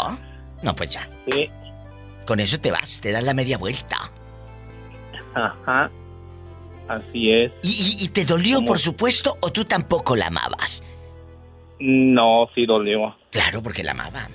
No, 0.63 0.75
pues 0.75 0.91
ya. 0.91 1.07
Sí. 1.31 1.51
Con 2.27 2.41
eso 2.41 2.59
te 2.59 2.71
vas, 2.71 3.01
te 3.03 3.13
das 3.13 3.23
la 3.23 3.35
media 3.35 3.59
vuelta. 3.59 4.11
Ajá. 5.35 5.91
Así 6.89 7.31
es. 7.31 7.53
¿Y, 7.63 8.09
te 8.09 8.25
dolió, 8.25 8.65
por 8.65 8.79
supuesto, 8.79 9.37
o 9.43 9.51
tú 9.51 9.67
tampoco 9.67 10.17
la 10.17 10.29
amabas? 10.29 10.83
No, 11.79 12.49
sí 12.55 12.65
dolió. 12.65 13.15
Claro, 13.31 13.63
porque 13.63 13.85
la 13.85 13.91
amaba. 13.91 14.29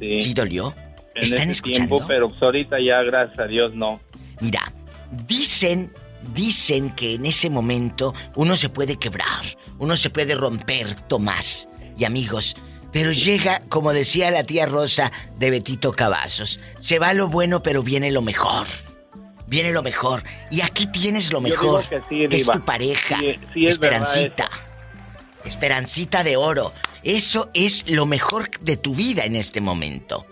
Sí. 0.00 0.20
¿Sí 0.20 0.34
dolió? 0.34 0.74
En 1.14 1.22
¿Están 1.22 1.42
ese 1.42 1.50
escuchando? 1.52 1.96
tiempo, 1.96 2.06
pero 2.08 2.28
pues 2.28 2.42
ahorita 2.42 2.76
ya, 2.84 3.02
gracias 3.02 3.38
a 3.38 3.46
Dios, 3.46 3.72
no. 3.74 4.00
Mira, 4.40 4.72
dicen, 5.26 5.92
dicen 6.34 6.94
que 6.94 7.14
en 7.14 7.26
ese 7.26 7.50
momento 7.50 8.14
uno 8.36 8.56
se 8.56 8.68
puede 8.68 8.96
quebrar, 8.96 9.56
uno 9.78 9.96
se 9.96 10.10
puede 10.10 10.34
romper, 10.34 10.94
Tomás 11.02 11.68
y 11.96 12.04
amigos, 12.04 12.56
pero 12.92 13.12
llega, 13.12 13.60
como 13.68 13.92
decía 13.92 14.30
la 14.30 14.44
tía 14.44 14.66
Rosa 14.66 15.12
de 15.38 15.50
Betito 15.50 15.92
Cavazos, 15.92 16.60
se 16.80 16.98
va 16.98 17.12
lo 17.12 17.28
bueno, 17.28 17.62
pero 17.62 17.82
viene 17.82 18.10
lo 18.10 18.22
mejor. 18.22 18.66
Viene 19.46 19.72
lo 19.72 19.82
mejor. 19.82 20.22
Y 20.50 20.60
aquí 20.60 20.86
tienes 20.86 21.32
lo 21.32 21.40
mejor, 21.40 21.84
que 21.88 22.00
sí, 22.08 22.24
es 22.30 22.46
tu 22.46 22.64
pareja, 22.64 23.18
Sí, 23.18 23.38
sí 23.52 23.66
es 23.66 23.78
verdad 23.78 24.02
Esperancita. 24.02 24.50
Esperancita 25.44 26.24
de 26.24 26.36
oro. 26.36 26.72
Eso 27.02 27.50
es 27.54 27.88
lo 27.90 28.06
mejor 28.06 28.50
de 28.60 28.76
tu 28.76 28.94
vida 28.94 29.24
en 29.24 29.36
este 29.36 29.60
momento. 29.60 30.26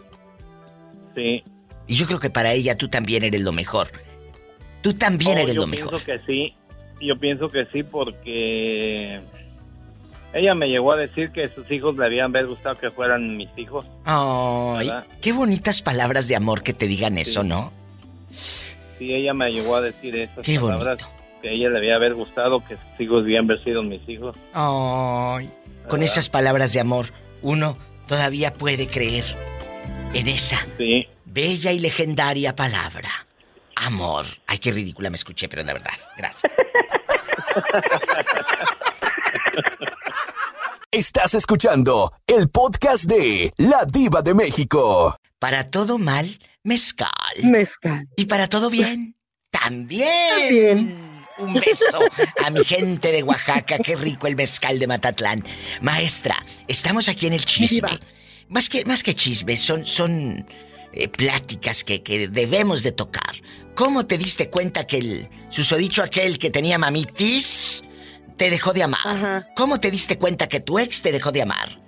Sí. 1.16 1.42
Y 1.86 1.94
yo 1.94 2.06
creo 2.06 2.20
que 2.20 2.30
para 2.30 2.52
ella 2.52 2.76
tú 2.76 2.88
también 2.88 3.24
eres 3.24 3.40
lo 3.40 3.52
mejor. 3.52 3.90
Tú 4.88 4.94
también 4.94 5.36
Oh, 5.36 5.40
eres 5.42 5.54
yo 5.54 5.60
lo 5.62 5.66
mejor. 5.66 5.90
pienso 5.90 6.06
que 6.06 6.18
sí. 6.26 6.54
Yo 6.98 7.16
pienso 7.18 7.50
que 7.50 7.66
sí 7.66 7.82
porque 7.82 9.20
ella 10.32 10.54
me 10.54 10.66
llegó 10.68 10.92
a 10.92 10.96
decir 10.96 11.30
que 11.30 11.46
sus 11.50 11.70
hijos 11.70 11.94
le 11.98 12.06
habían 12.06 12.32
gustado 12.46 12.76
que 12.78 12.90
fueran 12.90 13.36
mis 13.36 13.50
hijos. 13.58 13.84
Ay, 14.06 14.86
¿Verdad? 14.86 15.04
qué 15.20 15.32
bonitas 15.32 15.82
palabras 15.82 16.26
de 16.26 16.36
amor 16.36 16.62
que 16.62 16.72
te 16.72 16.86
digan 16.86 17.18
eso, 17.18 17.42
¿no? 17.42 17.70
Sí, 18.30 19.12
ella 19.12 19.34
me 19.34 19.50
llegó 19.50 19.76
a 19.76 19.82
decir 19.82 20.16
esas 20.16 20.42
Qué 20.42 20.58
palabras. 20.58 20.98
Que 21.42 21.50
a 21.50 21.52
ella 21.52 21.68
le 21.68 21.76
había 21.78 21.96
haber 21.96 22.14
gustado 22.14 22.64
que 22.66 22.76
sus 22.76 23.00
hijos 23.00 23.24
haber 23.38 23.62
sido 23.62 23.82
mis 23.82 24.00
hijos. 24.08 24.36
Ay, 24.54 25.50
con 25.86 26.02
esas 26.02 26.30
palabras 26.30 26.72
de 26.72 26.80
amor, 26.80 27.12
uno 27.42 27.76
todavía 28.06 28.54
puede 28.54 28.88
creer 28.88 29.24
en 30.14 30.28
esa 30.28 30.66
Sí. 30.78 31.06
bella 31.26 31.72
y 31.72 31.78
legendaria 31.78 32.56
palabra. 32.56 33.10
Amor. 33.80 34.26
Ay, 34.46 34.58
qué 34.58 34.72
ridícula 34.72 35.08
me 35.08 35.16
escuché, 35.16 35.48
pero 35.48 35.62
de 35.62 35.72
verdad. 35.72 35.92
Gracias. 36.16 36.52
Estás 40.90 41.34
escuchando 41.34 42.12
el 42.26 42.48
podcast 42.48 43.04
de 43.04 43.52
La 43.56 43.84
Diva 43.84 44.22
de 44.22 44.34
México. 44.34 45.16
Para 45.38 45.70
todo 45.70 45.98
mal, 45.98 46.40
mezcal. 46.64 47.10
Mezcal. 47.42 48.08
Y 48.16 48.24
para 48.26 48.48
todo 48.48 48.68
bien, 48.68 49.14
también. 49.50 50.08
También. 50.34 51.24
Un 51.38 51.54
beso 51.54 52.00
a 52.44 52.50
mi 52.50 52.64
gente 52.64 53.12
de 53.12 53.22
Oaxaca. 53.22 53.78
Qué 53.78 53.94
rico 53.94 54.26
el 54.26 54.34
mezcal 54.34 54.80
de 54.80 54.88
Matatlán. 54.88 55.44
Maestra, 55.82 56.34
estamos 56.66 57.08
aquí 57.08 57.28
en 57.28 57.34
el 57.34 57.44
chisme. 57.44 57.88
Diva. 57.90 58.00
Más 58.48 58.68
que, 58.68 58.84
más 58.84 59.04
que 59.04 59.14
chisme, 59.14 59.56
son, 59.56 59.86
son 59.86 60.46
eh, 60.92 61.06
pláticas 61.06 61.84
que, 61.84 62.02
que 62.02 62.26
debemos 62.28 62.82
de 62.82 62.90
tocar. 62.92 63.36
¿Cómo 63.78 64.06
te 64.06 64.18
diste 64.18 64.50
cuenta 64.50 64.88
que 64.88 64.98
el 64.98 65.30
susodicho 65.50 66.02
aquel 66.02 66.40
que 66.40 66.50
tenía 66.50 66.78
mamitis 66.78 67.84
te 68.36 68.50
dejó 68.50 68.72
de 68.72 68.82
amar? 68.82 69.06
Ajá. 69.06 69.46
¿Cómo 69.54 69.78
te 69.78 69.92
diste 69.92 70.18
cuenta 70.18 70.48
que 70.48 70.58
tu 70.58 70.80
ex 70.80 71.00
te 71.00 71.12
dejó 71.12 71.30
de 71.30 71.42
amar? 71.42 71.80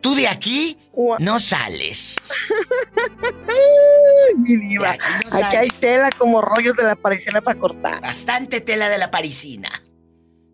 Tú 0.00 0.16
de 0.16 0.26
aquí 0.26 0.76
no 1.20 1.38
sales. 1.38 2.16
Mi 4.38 4.56
diva. 4.56 4.90
Aquí 4.90 5.04
no 5.30 5.36
Aquí 5.36 5.56
hay 5.56 5.68
tela 5.68 6.10
como 6.18 6.42
rollos 6.42 6.76
de 6.76 6.82
la 6.82 6.96
parisina 6.96 7.40
para 7.40 7.60
cortar. 7.60 8.00
Bastante 8.00 8.60
tela 8.60 8.88
de 8.88 8.98
la 8.98 9.12
parisina. 9.12 9.70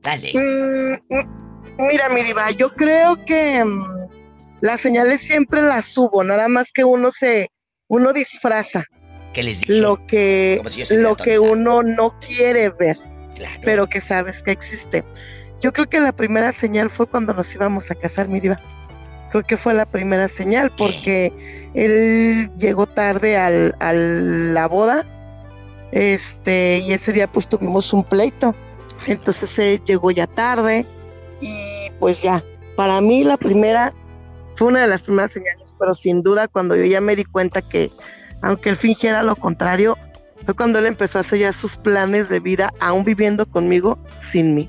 Dale. 0.02 0.32
Mm, 0.34 1.14
mm, 1.14 1.87
mira, 1.90 2.11
mi 2.11 2.20
diva, 2.22 2.50
yo 2.50 2.70
creo 2.75 3.16
que 3.25 3.64
mm, 3.64 4.11
las 4.61 4.82
señales 4.82 5.22
siempre 5.22 5.62
las 5.62 5.87
subo, 5.87 6.22
nada 6.22 6.49
más 6.49 6.70
que 6.70 6.84
uno 6.84 7.11
se, 7.12 7.49
uno 7.88 8.12
disfraza 8.12 8.84
¿Qué 9.33 9.43
les 9.43 9.61
dije? 9.61 9.75
lo 9.81 10.05
que, 10.07 10.62
si 10.69 10.95
lo 10.97 11.16
que 11.16 11.38
uno 11.38 11.83
no 11.83 12.14
quiere 12.21 12.71
ver, 12.71 12.97
Claro. 13.35 13.61
pero 13.64 13.87
que 13.88 14.01
sabes 14.01 14.42
que 14.42 14.51
existe. 14.51 15.05
Yo 15.61 15.73
creo 15.73 15.88
que 15.88 16.01
la 16.01 16.12
primera 16.12 16.53
señal 16.53 16.90
fue 16.90 17.07
cuando 17.07 17.33
nos 17.33 17.55
íbamos 17.55 17.90
a 17.90 17.95
casar, 17.95 18.29
mi 18.29 18.40
diva. 18.40 18.61
Creo 19.31 19.42
que 19.45 19.57
fue 19.57 19.73
la 19.75 19.87
primera 19.87 20.29
señal 20.29 20.71
porque 20.77 21.33
él 21.75 22.51
llegó 22.59 22.87
tarde 22.87 23.37
al, 23.38 23.75
a 23.81 23.92
la 23.95 24.66
boda, 24.68 25.07
este, 25.92 26.79
y 26.81 26.92
ese 26.92 27.12
día 27.12 27.27
pues 27.27 27.49
tuvimos 27.49 27.92
un 27.92 28.05
pleito. 28.05 28.55
Entonces 29.07 29.59
él 29.59 29.83
llegó 29.85 30.11
ya 30.11 30.27
tarde 30.27 30.87
y 31.40 31.90
pues 31.99 32.23
ya, 32.23 32.42
para 32.77 33.01
mí 33.01 33.25
la 33.25 33.37
primera 33.37 33.92
fue 34.57 34.68
una 34.68 34.83
de 34.83 34.88
las 34.88 35.03
primeras 35.03 35.31
señales, 35.33 35.75
pero 35.79 35.95
sin 35.95 36.23
duda 36.23 36.49
cuando 36.49 36.77
yo 36.77 36.85
ya 36.85 37.01
me 37.01 37.16
di 37.16 37.25
cuenta 37.25 37.62
que 37.62 37.90
aunque 38.42 38.70
él 38.70 38.76
fingiera 38.76 39.22
lo 39.22 39.37
contrario, 39.37 39.96
fue 40.44 40.55
cuando 40.55 40.78
él 40.81 40.87
empezó 40.87 41.18
a 41.18 41.20
hacer 41.20 41.38
ya 41.38 41.52
sus 41.52 41.76
planes 41.76 42.28
de 42.28 42.40
vida, 42.40 42.72
aún 42.81 43.05
viviendo 43.05 43.46
conmigo 43.46 43.98
sin 44.18 44.55
mí. 44.55 44.68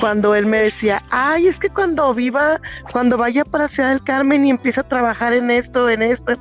Cuando 0.00 0.34
él 0.34 0.46
me 0.46 0.58
decía, 0.60 1.02
ay, 1.10 1.46
es 1.46 1.58
que 1.60 1.68
cuando 1.68 2.12
viva, 2.14 2.60
cuando 2.90 3.16
vaya 3.16 3.44
para 3.44 3.68
Ciudad 3.68 3.90
del 3.90 4.02
Carmen 4.02 4.44
y 4.46 4.50
empiece 4.50 4.80
a 4.80 4.88
trabajar 4.88 5.32
en 5.32 5.50
esto, 5.50 5.88
en 5.88 6.02
esto. 6.02 6.32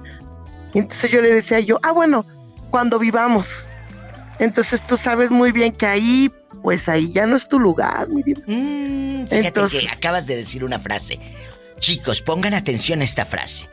Entonces 0.73 1.11
yo 1.11 1.21
le 1.21 1.33
decía 1.33 1.59
yo, 1.59 1.79
ah, 1.83 1.91
bueno, 1.91 2.25
cuando 2.71 2.97
vivamos. 2.99 3.67
Entonces 4.39 4.81
tú 4.87 4.97
sabes 4.97 5.29
muy 5.29 5.51
bien 5.51 5.71
que 5.73 5.85
ahí, 5.85 6.31
pues 6.63 6.89
ahí 6.89 7.11
ya 7.11 7.25
no 7.25 7.35
es 7.35 7.47
tu 7.47 7.59
lugar, 7.59 8.07
mi. 8.09 8.21
Mm, 8.23 9.27
fíjate 9.27 9.47
Entonces- 9.47 9.81
que 9.81 9.89
acabas 9.89 10.25
de 10.25 10.35
decir 10.37 10.63
una 10.63 10.79
frase. 10.79 11.19
Chicos, 11.79 12.21
pongan 12.21 12.53
atención 12.53 13.01
a 13.01 13.03
esta 13.03 13.25
frase. 13.25 13.67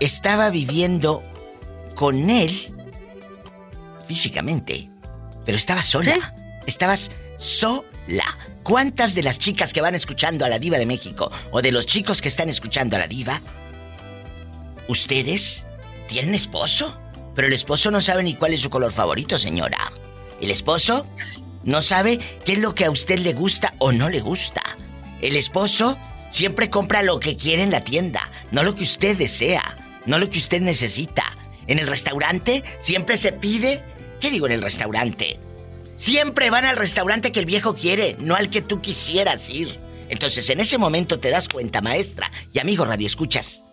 Estaba 0.00 0.50
viviendo 0.50 1.22
con 1.96 2.30
él 2.30 2.72
físicamente, 4.06 4.88
pero 5.44 5.58
estaba 5.58 5.82
sola. 5.82 6.34
Estabas 6.66 7.10
sola. 7.38 8.38
¿Cuántas 8.62 9.14
de 9.14 9.22
las 9.22 9.38
chicas 9.38 9.72
que 9.72 9.80
van 9.80 9.94
escuchando 9.94 10.44
a 10.44 10.48
la 10.48 10.58
diva 10.58 10.78
de 10.78 10.86
México 10.86 11.30
o 11.50 11.62
de 11.62 11.72
los 11.72 11.86
chicos 11.86 12.20
que 12.20 12.28
están 12.28 12.48
escuchando 12.48 12.96
a 12.96 13.00
la 13.00 13.06
diva, 13.08 13.40
ustedes 14.88 15.64
tienen 16.08 16.34
esposo? 16.34 16.96
Pero 17.34 17.48
el 17.48 17.54
esposo 17.54 17.90
no 17.90 18.00
sabe 18.00 18.22
ni 18.22 18.34
cuál 18.34 18.52
es 18.52 18.60
su 18.60 18.70
color 18.70 18.92
favorito, 18.92 19.38
señora. 19.38 19.92
El 20.40 20.50
esposo 20.50 21.06
no 21.64 21.82
sabe 21.82 22.18
qué 22.44 22.52
es 22.52 22.58
lo 22.58 22.74
que 22.74 22.84
a 22.84 22.90
usted 22.90 23.18
le 23.18 23.32
gusta 23.32 23.74
o 23.78 23.92
no 23.92 24.08
le 24.08 24.20
gusta. 24.20 24.62
El 25.22 25.36
esposo 25.36 25.96
siempre 26.30 26.70
compra 26.70 27.02
lo 27.02 27.20
que 27.20 27.36
quiere 27.36 27.62
en 27.62 27.70
la 27.70 27.84
tienda, 27.84 28.30
no 28.50 28.62
lo 28.62 28.74
que 28.74 28.82
usted 28.82 29.16
desea, 29.16 29.78
no 30.06 30.18
lo 30.18 30.28
que 30.28 30.38
usted 30.38 30.60
necesita. 30.60 31.36
En 31.66 31.78
el 31.78 31.86
restaurante 31.86 32.64
siempre 32.80 33.16
se 33.16 33.32
pide... 33.32 33.82
¿Qué 34.20 34.30
digo 34.30 34.46
en 34.46 34.52
el 34.52 34.62
restaurante? 34.62 35.38
Siempre 35.96 36.50
van 36.50 36.64
al 36.64 36.76
restaurante 36.76 37.32
que 37.32 37.40
el 37.40 37.46
viejo 37.46 37.74
quiere, 37.74 38.16
no 38.18 38.34
al 38.34 38.50
que 38.50 38.62
tú 38.62 38.80
quisieras 38.80 39.48
ir. 39.50 39.78
Entonces 40.08 40.48
en 40.50 40.60
ese 40.60 40.78
momento 40.78 41.18
te 41.18 41.30
das 41.30 41.48
cuenta, 41.48 41.80
maestra 41.80 42.30
y 42.52 42.58
amigo 42.58 42.84
Radio 42.84 43.06
Escuchas, 43.06 43.64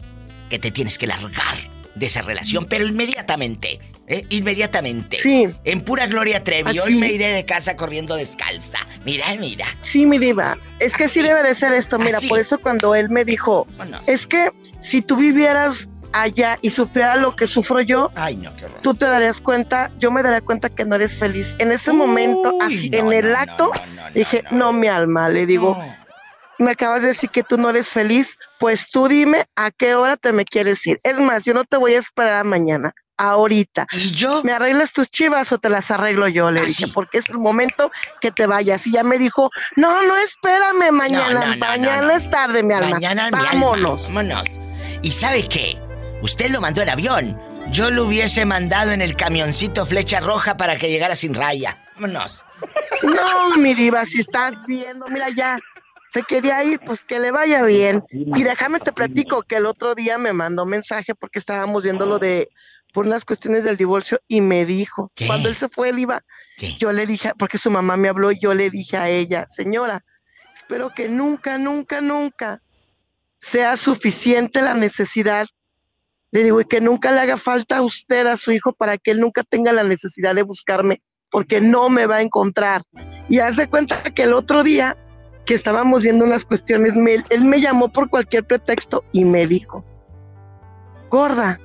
que 0.49 0.59
te 0.59 0.71
tienes 0.71 0.97
que 0.97 1.07
largar 1.07 1.71
de 1.95 2.05
esa 2.05 2.21
relación, 2.23 2.65
pero 2.65 2.87
inmediatamente, 2.87 3.79
¿eh? 4.07 4.25
Inmediatamente. 4.29 5.19
Sí. 5.19 5.47
En 5.63 5.81
pura 5.81 6.07
Gloria 6.07 6.43
Trevi, 6.43 6.71
Así. 6.71 6.79
hoy 6.79 6.95
me 6.95 7.11
iré 7.11 7.29
de 7.29 7.45
casa 7.45 7.75
corriendo 7.75 8.15
descalza. 8.15 8.79
Mira, 9.05 9.25
mira. 9.39 9.67
Sí, 9.81 10.05
mi 10.05 10.17
diva. 10.17 10.57
Es 10.79 10.95
que 10.95 11.07
sí 11.07 11.21
debe 11.21 11.43
de 11.43 11.53
ser 11.53 11.71
esto. 11.73 11.99
Mira, 11.99 12.17
Así. 12.17 12.27
por 12.27 12.39
eso 12.39 12.57
cuando 12.59 12.95
él 12.95 13.09
me 13.09 13.25
dijo, 13.25 13.67
Vámonos. 13.77 14.07
es 14.07 14.25
que 14.27 14.49
si 14.79 15.01
tú 15.01 15.17
vivieras 15.17 15.87
allá 16.13 16.57
y 16.61 16.69
sufriera 16.69 17.15
lo 17.17 17.35
que 17.35 17.47
sufro 17.47 17.81
yo, 17.81 18.11
Ay, 18.15 18.37
no, 18.37 18.55
qué 18.55 18.65
horror. 18.65 18.79
tú 18.81 18.93
te 18.93 19.05
darías 19.05 19.41
cuenta, 19.41 19.91
yo 19.99 20.11
me 20.11 20.23
daría 20.23 20.41
cuenta 20.41 20.69
que 20.69 20.85
no 20.85 20.95
eres 20.95 21.17
feliz. 21.17 21.55
En 21.59 21.71
ese 21.71 21.91
momento, 21.91 22.57
así, 22.61 22.89
no, 22.89 22.97
en 22.99 23.13
el 23.13 23.31
no, 23.31 23.37
acto, 23.37 23.71
dije, 24.13 24.43
no. 24.51 24.71
mi 24.73 24.87
alma, 24.87 25.29
le 25.29 25.45
digo, 25.45 25.77
me 26.59 26.71
acabas 26.71 27.01
de 27.01 27.07
decir 27.09 27.29
que 27.29 27.43
tú 27.43 27.57
no 27.57 27.69
eres 27.69 27.89
feliz, 27.89 28.37
pues 28.59 28.89
tú 28.89 29.07
dime 29.07 29.45
a 29.55 29.71
qué 29.71 29.95
hora 29.95 30.15
te 30.17 30.31
me 30.31 30.45
quieres 30.45 30.85
ir. 30.87 30.99
Es 31.03 31.19
más, 31.19 31.43
yo 31.43 31.53
no 31.53 31.63
te 31.65 31.77
voy 31.77 31.95
a 31.95 31.99
esperar 31.99 32.41
a 32.41 32.43
mañana, 32.43 32.93
ahorita. 33.17 33.87
¿Y 33.91 34.11
yo? 34.11 34.43
¿Me 34.43 34.51
arreglas 34.53 34.91
tus 34.93 35.09
chivas 35.09 35.51
o 35.51 35.57
te 35.57 35.69
las 35.69 35.89
arreglo 35.91 36.27
yo? 36.27 36.51
Le 36.51 36.61
Ah, 36.61 36.63
dije, 36.65 36.87
porque 36.87 37.17
es 37.17 37.29
el 37.29 37.37
momento 37.39 37.91
que 38.21 38.31
te 38.31 38.45
vayas. 38.47 38.85
Y 38.87 38.91
ya 38.91 39.03
me 39.03 39.17
dijo, 39.17 39.49
no, 39.75 40.03
no, 40.03 40.15
espérame, 40.17 40.91
mañana, 40.91 41.33
No, 41.33 41.39
no, 41.39 41.47
no, 41.55 41.57
mañana 41.57 42.15
es 42.15 42.29
tarde, 42.29 42.61
mi 42.63 42.73
alma. 42.73 42.91
Mañana 42.91 43.29
mi 43.31 43.37
alma. 43.37 43.49
Vámonos. 43.51 44.07
Vámonos. 44.07 44.47
¿Y 45.01 45.11
sabe 45.11 45.47
qué? 45.49 45.77
Usted 46.23 46.49
lo 46.51 46.61
mandó 46.61 46.81
en 46.81 46.89
avión. 46.89 47.41
Yo 47.69 47.91
lo 47.91 48.05
hubiese 48.05 48.45
mandado 48.45 48.91
en 48.91 49.01
el 49.01 49.17
camioncito 49.17 49.85
flecha 49.85 50.21
roja 50.21 50.55
para 50.55 50.77
que 50.77 50.89
llegara 50.89 51.15
sin 51.15 51.33
raya. 51.33 51.77
Vámonos. 51.95 52.45
No, 53.03 53.57
mi 53.57 53.73
diva, 53.73 54.05
si 54.05 54.21
estás 54.21 54.65
viendo, 54.65 55.05
mira 55.09 55.27
ya, 55.35 55.59
se 56.07 56.23
quería 56.23 56.63
ir, 56.63 56.79
pues 56.79 57.03
que 57.03 57.19
le 57.19 57.31
vaya 57.31 57.61
bien. 57.63 58.03
Y 58.09 58.41
déjame 58.43 58.79
te 58.79 58.93
platico 58.93 59.43
que 59.43 59.57
el 59.57 59.65
otro 59.65 59.95
día 59.95 60.17
me 60.17 60.31
mandó 60.31 60.65
mensaje 60.65 61.13
porque 61.13 61.39
estábamos 61.39 61.83
viendo 61.83 62.05
lo 62.05 62.19
de 62.19 62.47
por 62.93 63.05
unas 63.05 63.25
cuestiones 63.25 63.65
del 63.65 63.75
divorcio 63.75 64.19
y 64.25 64.39
me 64.39 64.65
dijo, 64.65 65.11
¿Qué? 65.15 65.27
cuando 65.27 65.49
él 65.49 65.57
se 65.57 65.67
fue, 65.67 65.89
él 65.89 65.99
iba, 65.99 66.21
¿Qué? 66.57 66.75
yo 66.77 66.93
le 66.93 67.05
dije, 67.05 67.33
porque 67.37 67.57
su 67.57 67.69
mamá 67.69 67.97
me 67.97 68.07
habló 68.07 68.31
yo 68.31 68.53
le 68.53 68.69
dije 68.69 68.95
a 68.95 69.09
ella, 69.09 69.45
señora, 69.49 70.05
espero 70.55 70.93
que 70.93 71.09
nunca, 71.09 71.57
nunca, 71.57 71.99
nunca 71.99 72.61
sea 73.39 73.75
suficiente 73.75 74.61
la 74.61 74.73
necesidad. 74.73 75.47
Le 76.33 76.43
digo, 76.43 76.59
y 76.59 76.65
que 76.65 76.81
nunca 76.81 77.11
le 77.11 77.19
haga 77.19 77.37
falta 77.37 77.77
a 77.77 77.81
usted 77.83 78.25
a 78.25 78.37
su 78.37 78.51
hijo 78.51 78.73
para 78.73 78.97
que 78.97 79.11
él 79.11 79.21
nunca 79.21 79.43
tenga 79.43 79.71
la 79.71 79.83
necesidad 79.83 80.33
de 80.33 80.41
buscarme, 80.41 81.03
porque 81.29 81.61
no 81.61 81.89
me 81.89 82.07
va 82.07 82.17
a 82.17 82.21
encontrar. 82.23 82.81
Y 83.29 83.37
hace 83.37 83.67
cuenta 83.67 84.01
que 84.01 84.23
el 84.23 84.33
otro 84.33 84.63
día 84.63 84.97
que 85.45 85.53
estábamos 85.53 86.01
viendo 86.01 86.25
unas 86.25 86.43
cuestiones, 86.43 86.95
él 87.29 87.45
me 87.45 87.61
llamó 87.61 87.89
por 87.89 88.09
cualquier 88.09 88.45
pretexto 88.45 89.03
y 89.11 89.25
me 89.25 89.45
dijo, 89.45 89.85
gorda, 91.11 91.59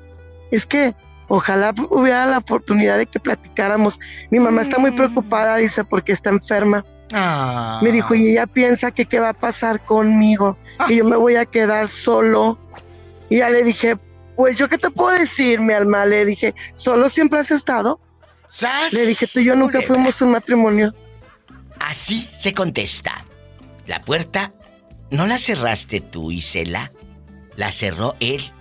es 0.51 0.67
que 0.67 0.95
ojalá 1.29 1.75
hubiera 1.89 2.27
la 2.27 2.39
oportunidad 2.39 2.99
de 2.99 3.07
que 3.07 3.21
platicáramos. 3.21 3.99
Mi 4.31 4.39
mamá 4.39 4.61
está 4.61 4.79
muy 4.79 4.91
mm. 4.91 4.97
preocupada, 4.97 5.57
dice, 5.57 5.83
porque 5.83 6.13
está 6.13 6.29
enferma. 6.29 6.85
Ah. 7.15 7.81
Me 7.83 7.91
dijo, 7.91 8.15
y 8.15 8.33
ella 8.33 8.47
piensa 8.47 8.91
que 8.91 9.07
qué 9.07 9.19
va 9.19 9.31
a 9.31 9.35
pasar 9.35 9.83
conmigo, 9.83 10.59
que 10.87 10.97
yo 10.97 11.07
me 11.07 11.17
voy 11.17 11.37
a 11.37 11.47
quedar 11.47 11.89
solo. 11.89 12.59
Y 13.31 13.39
ya 13.39 13.49
le 13.49 13.65
dije, 13.65 13.97
pues 14.39 14.57
yo 14.57 14.69
qué 14.69 14.79
te 14.79 14.89
puedo 14.89 15.19
decir, 15.19 15.59
mi 15.59 15.73
alma, 15.73 16.07
le 16.07 16.25
dije, 16.25 16.55
¿solo 16.77 17.11
siempre 17.11 17.41
has 17.41 17.51
estado? 17.51 18.01
Le 18.93 19.05
dije, 19.05 19.27
tú 19.27 19.41
y 19.41 19.47
yo 19.47 19.57
nunca 19.57 19.83
fuimos 19.83 20.23
un 20.23 20.31
matrimonio. 20.31 20.95
Así 21.81 22.23
se 22.39 22.55
contesta. 22.55 23.25
La 23.89 24.01
puerta 24.05 24.53
no 25.11 25.27
la 25.27 25.39
cerraste 25.39 26.01
tú, 26.01 26.31
Isela. 26.31 26.93
La 27.57 27.73
cerró 27.73 28.15
él. 28.21 28.53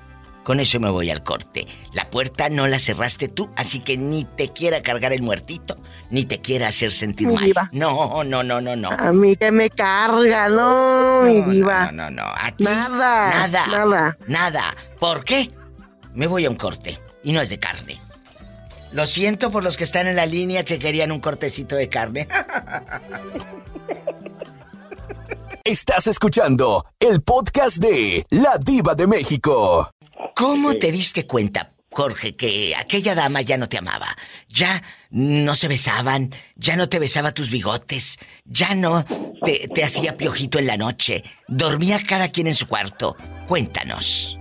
Con 0.44 0.60
eso 0.60 0.80
me 0.80 0.90
voy 0.90 1.12
al 1.12 1.24
corte. 1.24 1.68
La 1.94 2.10
puerta 2.10 2.50
no 2.50 2.66
la 2.66 2.80
cerraste 2.80 3.28
tú, 3.28 3.52
así 3.56 3.80
que 3.80 3.98
ni 3.98 4.24
te 4.24 4.52
quiera 4.52 4.82
cargar 4.82 5.14
el 5.14 5.22
muertito, 5.22 5.78
ni 6.10 6.26
te 6.26 6.42
quiera 6.42 6.70
hacer 6.70 6.92
sentir 6.92 7.28
mal. 7.28 7.54
No, 7.72 8.24
no, 8.24 8.42
no, 8.42 8.62
no, 8.62 8.76
no. 8.76 8.90
A 8.90 9.14
mí 9.14 9.36
que 9.36 9.52
me 9.52 9.70
carga, 9.70 10.50
no, 10.50 11.22
mi 11.24 11.42
diva. 11.42 11.92
No, 11.92 12.10
no, 12.10 12.24
no, 12.24 12.24
a 12.24 12.52
Nada. 12.58 13.30
Nada. 13.30 13.68
Nada. 13.68 14.18
Nada. 14.26 14.76
¿Por 15.00 15.24
qué? 15.24 15.52
Me 16.18 16.26
voy 16.26 16.46
a 16.46 16.50
un 16.50 16.56
corte. 16.56 16.98
Y 17.22 17.32
no 17.32 17.42
es 17.42 17.50
de 17.50 17.60
carne. 17.60 18.00
Lo 18.92 19.06
siento 19.06 19.52
por 19.52 19.64
los 19.64 19.78
que 19.78 19.84
están 19.84 20.08
en 20.08 20.16
la 20.16 20.26
línea 20.26 20.66
que 20.66 20.80
querían 20.80 21.12
un 21.12 21.20
cortecito 21.20 21.76
de 21.76 21.90
carne. 21.90 22.28
Estás 25.64 26.08
escuchando 26.08 26.84
el 27.00 27.22
podcast 27.22 27.78
de 27.78 28.26
La 28.32 28.58
Diva 28.58 28.96
de 28.96 29.06
México. 29.06 29.92
¿Cómo 30.36 30.74
te 30.74 30.92
diste 30.92 31.28
cuenta, 31.28 31.74
Jorge, 31.92 32.36
que 32.36 32.76
aquella 32.76 33.14
dama 33.14 33.42
ya 33.42 33.58
no 33.58 33.70
te 33.70 33.78
amaba? 33.78 34.18
Ya 34.50 34.82
no 35.12 35.54
se 35.54 35.68
besaban, 35.68 36.34
ya 36.56 36.78
no 36.78 36.90
te 36.90 36.98
besaba 36.98 37.32
tus 37.32 37.52
bigotes, 37.52 38.18
ya 38.44 38.74
no 38.74 39.06
te, 39.44 39.84
hacía 39.84 40.18
piojito 40.18 40.58
en 40.58 40.66
la 40.66 40.78
noche, 40.78 41.24
dormía 41.48 42.00
cada 42.08 42.30
quien 42.30 42.48
en 42.48 42.56
su 42.56 42.68
cuarto. 42.68 43.16
Cuéntanos. 43.48 44.40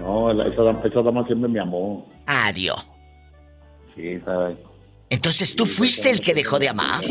No, 0.00 0.30
esa, 0.30 1.02
dama 1.02 1.26
siempre 1.26 1.48
me 1.48 1.60
amó. 1.60 2.06
Adiós. 2.26 2.84
Sí, 3.94 4.18
sabes. 4.20 4.56
Entonces 5.10 5.54
tú 5.54 5.66
fuiste 5.66 6.10
el 6.10 6.20
que 6.20 6.34
dejó 6.34 6.58
de 6.58 6.68
amar. 6.68 7.04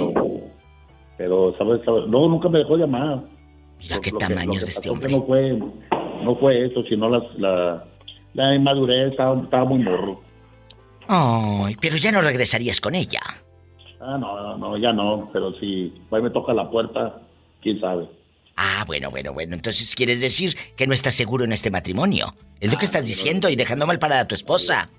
Pero, 1.18 1.56
¿sabes? 1.58 1.82
No, 1.86 2.28
nunca 2.28 2.50
me 2.50 2.60
dejó 2.60 2.78
de 2.78 2.84
amar. 2.86 3.20
Mira 3.80 4.00
qué 4.02 4.12
tamaños 4.12 4.64
de 4.64 4.72
este 4.72 4.90
hombre. 4.90 5.12
No 5.12 5.24
fue, 5.24 5.58
no 6.24 6.36
fue 6.36 6.66
eso, 6.66 6.84
sino 6.84 7.10
la, 7.10 7.86
la 8.34 8.56
inmadurez 8.56 9.12
estaba, 9.12 9.42
estaba 9.42 9.66
muy 9.66 9.80
morro. 9.80 10.22
Ay, 11.08 11.76
pero 11.80 11.98
ya 11.98 12.12
no 12.12 12.22
regresarías 12.22 12.80
con 12.80 12.96
ella. 12.96 13.22
Ah, 14.00 14.18
no, 14.18 14.58
no, 14.58 14.78
ya 14.78 14.94
no, 14.94 15.30
pero 15.34 15.54
si 15.60 15.94
hoy 16.10 16.22
me 16.22 16.30
toca 16.30 16.54
la 16.54 16.70
puerta, 16.70 17.22
quién 17.62 17.80
sabe. 17.82 18.08
Ah, 18.62 18.84
bueno, 18.86 19.10
bueno, 19.10 19.32
bueno. 19.32 19.56
Entonces 19.56 19.96
quieres 19.96 20.20
decir 20.20 20.58
que 20.76 20.86
no 20.86 20.94
estás 20.94 21.16
seguro 21.16 21.46
en 21.46 21.54
este 21.54 21.72
matrimonio. 21.72 22.34
Es 22.60 22.70
lo 22.70 22.78
que 22.78 22.84
ah, 22.84 22.92
estás 22.92 23.06
diciendo 23.06 23.48
y 23.48 23.56
dejando 23.56 23.88
mal 23.88 24.00
para 24.00 24.20
a 24.20 24.28
tu 24.28 24.36
esposa. 24.36 24.90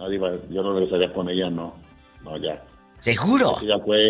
No, 0.00 0.12
yo 0.12 0.62
no 0.64 0.74
regresaría 0.74 1.12
con 1.12 1.30
ella, 1.30 1.48
no. 1.48 1.76
No, 2.24 2.36
ya. 2.38 2.60
¿Seguro? 2.98 3.56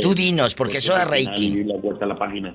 Tú 0.01 0.15
dinos, 0.15 0.55
porque 0.55 0.79
eso 0.79 0.95
da 0.95 1.05
Reiki. 1.05 1.65
La 1.65 1.77
vuelta 1.77 2.07
a 2.07 2.09
la 2.09 2.17
página. 2.17 2.55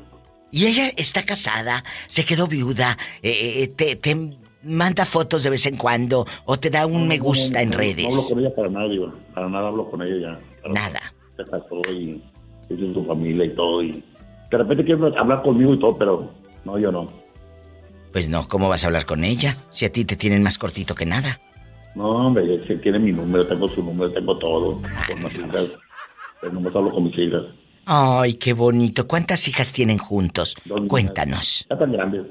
Y 0.50 0.66
ella 0.66 0.90
está 0.98 1.24
casada, 1.24 1.84
se 2.08 2.26
quedó 2.26 2.48
viuda, 2.48 2.98
eh, 3.22 3.64
eh, 3.64 3.68
te, 3.68 3.98
te 3.98 4.16
manda 4.64 5.06
fotos 5.06 5.44
de 5.44 5.50
vez 5.52 5.66
en 5.68 5.76
cuando 5.76 6.26
o 6.46 6.58
te 6.58 6.72
da 6.72 6.88
un 6.88 7.08
me 7.08 7.20
gusta 7.20 7.62
en 7.62 7.74
redes. 7.74 8.10
No 8.10 8.22
hablo 8.22 8.30
con 8.30 8.40
ella 8.40 8.56
para 8.56 8.70
nada, 8.70 8.88
digo. 8.88 9.14
Para 9.36 9.50
nada 9.50 9.68
hablo 9.68 9.92
con 9.92 10.02
ella 10.02 10.40
ya. 10.64 10.70
nada. 10.70 11.14
Se 11.36 11.44
casó 11.44 11.82
y 11.92 12.24
tiene 12.70 12.94
su 12.94 13.06
familia 13.06 13.46
y 13.46 13.50
todo. 13.50 13.84
Y 13.84 14.04
de 14.50 14.58
repente 14.58 14.86
quiere 14.86 15.18
hablar 15.18 15.42
conmigo 15.42 15.74
y 15.74 15.80
todo, 15.80 15.98
pero 15.98 16.32
no, 16.66 16.78
yo 16.78 16.92
no. 16.92 17.10
Pues 18.12 18.30
no, 18.30 18.48
¿cómo 18.48 18.70
vas 18.70 18.84
a 18.84 18.88
hablar 18.88 19.06
con 19.06 19.24
ella? 19.24 19.58
Si 19.72 19.86
a 19.86 19.92
ti 19.92 20.06
te 20.06 20.16
tienen 20.16 20.44
más 20.44 20.58
cortito 20.58 20.96
que 20.96 21.06
nada. 21.06 21.40
No, 21.96 22.28
hombre, 22.28 22.66
si 22.68 22.76
tiene 22.78 23.00
mi 23.00 23.12
número, 23.12 23.46
tengo 23.46 23.68
su 23.68 23.84
número, 23.84 24.12
tengo 24.12 24.38
todo. 24.38 24.82
Ah, 24.86 25.06
con 25.08 25.24
mis 25.24 25.40
hijas. 25.40 25.66
Pero 26.40 26.54
no 26.54 26.62
me 26.62 26.68
hablo 26.70 26.92
con 26.92 27.04
mis 27.06 27.18
hijas. 27.18 27.44
Ay, 27.86 28.36
qué 28.36 28.54
bonito. 28.54 29.08
¿Cuántas 29.08 29.48
hijas 29.48 29.72
tienen 29.72 29.98
juntos? 29.98 30.56
Cuéntanos. 30.88 31.66
Ya 31.70 31.78
tan 31.78 31.92
grandes. 31.92 32.26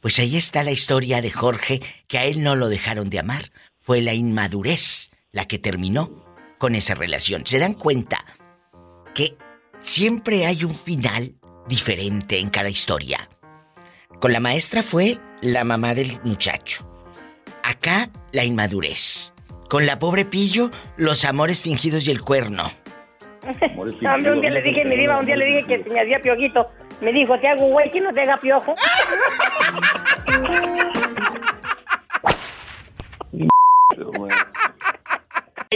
Pues 0.00 0.18
ahí 0.18 0.36
está 0.36 0.62
la 0.64 0.72
historia 0.72 1.22
de 1.22 1.30
Jorge, 1.30 1.80
que 2.08 2.18
a 2.18 2.24
él 2.24 2.42
no 2.42 2.56
lo 2.56 2.68
dejaron 2.68 3.08
de 3.08 3.20
amar. 3.20 3.52
Fue 3.80 4.02
la 4.02 4.14
inmadurez 4.14 5.10
la 5.32 5.46
que 5.46 5.58
terminó 5.58 6.24
con 6.58 6.74
esa 6.74 6.94
relación. 6.94 7.46
¿Se 7.46 7.58
dan 7.58 7.74
cuenta 7.74 8.24
que 9.14 9.36
siempre 9.84 10.46
hay 10.46 10.64
un 10.64 10.74
final 10.74 11.34
diferente 11.68 12.40
en 12.40 12.48
cada 12.48 12.70
historia? 12.70 13.28
Con 14.20 14.32
la 14.32 14.40
maestra 14.40 14.82
fue 14.82 15.18
la 15.42 15.64
mamá 15.64 15.94
del 15.94 16.18
muchacho. 16.24 16.88
Acá 17.62 18.10
la 18.32 18.44
inmadurez. 18.44 19.32
Con 19.68 19.86
la 19.86 19.98
pobre 19.98 20.24
Pillo, 20.24 20.70
los 20.96 21.24
amores 21.24 21.60
fingidos 21.60 22.08
y 22.08 22.10
el 22.10 22.22
cuerno. 22.22 22.70
un 23.76 24.40
día 24.40 24.50
le 24.50 24.62
dije, 24.62 24.84
mi 24.84 24.96
diva, 24.96 25.18
un 25.18 25.26
día 25.26 25.36
le 25.36 25.46
dije 25.46 25.64
que 25.64 25.84
se 25.84 25.90
me 25.90 26.00
hacía 26.00 26.20
piojito. 26.20 26.68
Me 27.00 27.12
dijo, 27.12 27.38
te 27.38 27.48
hago 27.48 27.68
güey 27.68 27.90
que 27.90 28.00
no 28.00 28.12
te 28.12 28.22
haga 28.22 28.36
piojo. 28.38 28.74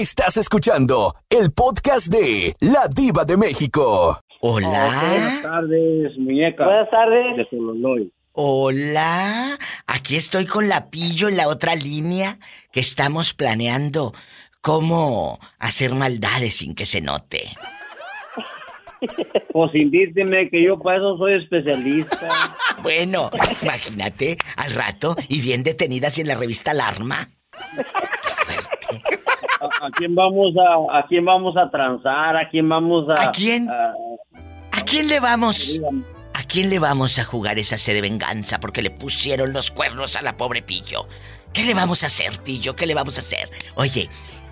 Estás 0.01 0.37
escuchando 0.37 1.13
el 1.29 1.51
podcast 1.53 2.07
de 2.07 2.55
La 2.61 2.87
Diva 2.87 3.25
de 3.25 3.37
México. 3.37 4.17
Hola. 4.41 4.93
buenas 5.11 5.43
tardes, 5.43 6.19
muñeca. 6.19 6.65
Buenas 6.67 6.89
tardes. 6.89 7.49
Hola. 8.31 9.59
Aquí 9.89 10.15
estoy 10.15 10.47
con 10.47 10.69
la 10.69 10.89
pillo 10.89 11.27
en 11.27 11.37
la 11.37 11.49
otra 11.49 11.75
línea 11.75 12.39
que 12.71 12.79
estamos 12.79 13.35
planeando 13.35 14.13
cómo 14.61 15.41
hacer 15.59 15.97
maldades 15.97 16.59
sin 16.59 16.77
que 16.77 16.87
se 16.87 17.01
note. 17.01 17.43
Pues 19.53 19.75
indísteme 19.75 20.49
que 20.51 20.63
yo 20.63 20.79
para 20.79 20.99
eso 20.99 21.19
soy 21.19 21.35
especialista. 21.43 22.29
bueno, 22.83 23.31
imagínate 23.63 24.37
al 24.55 24.73
rato 24.73 25.17
y 25.29 25.41
bien 25.41 25.65
detenidas 25.65 26.21
en 26.21 26.29
la 26.29 26.37
revista 26.37 26.71
Alarma. 26.71 27.31
¿A, 29.81 29.91
quién 29.91 30.15
vamos 30.15 30.49
a, 30.57 30.99
a 30.99 31.07
quién 31.07 31.25
vamos 31.25 31.57
a 31.57 31.71
transar? 31.71 32.37
¿A 32.37 32.49
quién 32.49 32.69
vamos 32.69 33.09
a 33.09 33.23
¿A 33.23 33.33
quién? 33.33 33.69
A, 33.71 34.83
quién 34.85 35.09
le 35.09 35.21
vamos? 35.21 35.81
¿A 36.35 36.43
quién 36.45 36.71
le 36.71 36.79
vamos 36.79 37.19
a 37.19 37.25
jugar 37.25 37.59
esa 37.59 37.79
sed 37.79 37.95
de 37.95 38.01
venganza 38.01 38.61
porque 38.61 38.83
le 38.83 38.91
pusieron 38.91 39.53
los 39.53 39.71
cuernos 39.71 40.17
a 40.17 40.23
la 40.23 40.37
pobre 40.37 40.63
Pillo? 40.63 41.07
¿Qué 41.53 41.65
le 41.65 41.75
vamos 41.75 42.03
a 42.03 42.07
hacer, 42.07 42.39
Pillo? 42.45 42.75
¿Qué 42.77 42.87
le 42.87 42.95
vamos 42.95 43.17
a 43.17 43.21
hacer? 43.21 43.51
Oye, 43.75 44.09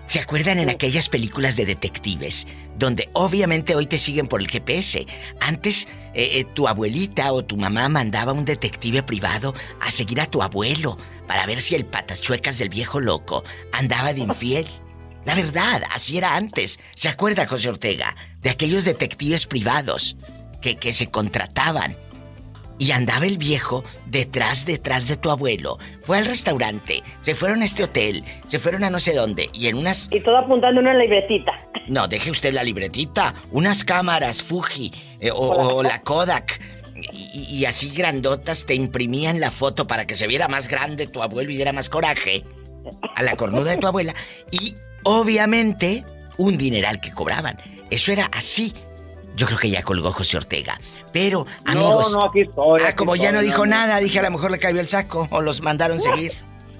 ¿Se 0.07 0.21
acuerdan 0.21 0.59
en 0.59 0.69
aquellas 0.69 1.09
películas 1.09 1.57
de 1.57 1.65
detectives? 1.65 2.47
Donde 2.77 3.09
obviamente 3.11 3.75
hoy 3.75 3.87
te 3.87 3.97
siguen 3.97 4.29
por 4.29 4.39
el 4.39 4.47
GPS. 4.47 5.05
Antes 5.41 5.85
eh, 6.13 6.39
eh, 6.39 6.45
tu 6.45 6.69
abuelita 6.69 7.33
o 7.33 7.43
tu 7.43 7.57
mamá 7.57 7.89
mandaba 7.89 8.31
un 8.31 8.45
detective 8.45 9.03
privado 9.03 9.53
a 9.81 9.91
seguir 9.91 10.21
a 10.21 10.25
tu 10.25 10.41
abuelo 10.41 10.97
para 11.27 11.45
ver 11.45 11.59
si 11.59 11.75
el 11.75 11.85
patas 11.85 12.21
chuecas 12.21 12.57
del 12.57 12.69
viejo 12.69 13.01
loco 13.01 13.43
andaba 13.73 14.13
de 14.13 14.21
infiel. 14.21 14.65
La 15.27 15.35
verdad, 15.35 15.83
así 15.93 16.17
era 16.17 16.37
antes. 16.37 16.79
¿Se 16.95 17.09
acuerda, 17.09 17.45
José 17.45 17.67
Ortega? 17.67 18.15
De 18.39 18.49
aquellos 18.49 18.85
detectives 18.85 19.45
privados 19.45 20.15
que, 20.61 20.77
que 20.77 20.93
se 20.93 21.07
contrataban 21.07 21.97
y 22.79 22.91
andaba 22.91 23.25
el 23.25 23.37
viejo 23.37 23.83
detrás, 24.05 24.65
detrás 24.65 25.09
de 25.09 25.17
tu 25.17 25.29
abuelo. 25.29 25.79
Fue 26.03 26.17
al 26.17 26.27
restaurante, 26.27 27.03
se 27.19 27.35
fueron 27.35 27.61
a 27.61 27.65
este 27.65 27.83
hotel, 27.83 28.23
se 28.47 28.57
fueron 28.57 28.85
a 28.85 28.89
no 28.89 29.01
sé 29.01 29.15
dónde 29.15 29.49
y 29.51 29.67
en 29.67 29.75
unas... 29.75 30.07
Y 30.13 30.21
todo 30.21 30.37
apuntando 30.37 30.79
en 30.79 30.87
una 30.87 30.97
libretita. 30.97 31.51
No, 31.87 32.07
deje 32.07 32.31
usted 32.31 32.53
la 32.53 32.63
libretita. 32.63 33.33
Unas 33.51 33.83
cámaras 33.83 34.41
Fuji 34.41 34.93
eh, 35.19 35.31
o, 35.35 35.83
la 35.83 36.03
Kodak. 36.03 36.57
Y, 36.95 37.57
y, 37.57 37.65
así 37.65 37.89
grandotas 37.89 38.65
te 38.65 38.75
imprimían 38.75 39.41
la 39.41 39.51
foto 39.51 39.87
para 39.87 40.07
que 40.07 40.15
se 40.15 40.25
viera 40.25 40.47
más 40.47 40.69
grande 40.69 41.05
tu 41.05 41.21
abuelo 41.21 41.51
y 41.51 41.57
diera 41.57 41.73
más 41.73 41.89
coraje 41.89 42.45
a 43.13 43.23
la 43.23 43.35
cornuda 43.35 43.71
de 43.71 43.77
tu 43.77 43.87
abuela. 43.87 44.15
Y 44.51 44.73
obviamente 45.03 46.03
un 46.37 46.57
dineral 46.57 46.99
que 46.99 47.11
cobraban. 47.11 47.57
Eso 47.89 48.11
era 48.11 48.25
así 48.33 48.73
Yo 49.35 49.45
creo 49.45 49.59
que 49.59 49.69
ya 49.69 49.83
colgó 49.83 50.11
José 50.11 50.37
Ortega. 50.37 50.79
Pero, 51.13 51.45
amigos. 51.65 52.11
No, 52.11 52.19
no, 52.21 52.25
aquí 52.27 52.41
estoy. 52.41 52.81
Ah, 52.81 52.87
aquí 52.89 52.95
como 52.95 53.15
ya 53.15 53.31
no 53.31 53.41
dijo 53.41 53.65
nada, 53.65 53.97
dije 53.99 54.19
a 54.19 54.23
lo 54.23 54.31
mejor 54.31 54.51
le 54.51 54.59
cayó 54.59 54.79
el 54.79 54.87
saco 54.87 55.27
o 55.31 55.41
los 55.41 55.61
mandaron 55.61 55.99
seguir. 55.99 56.33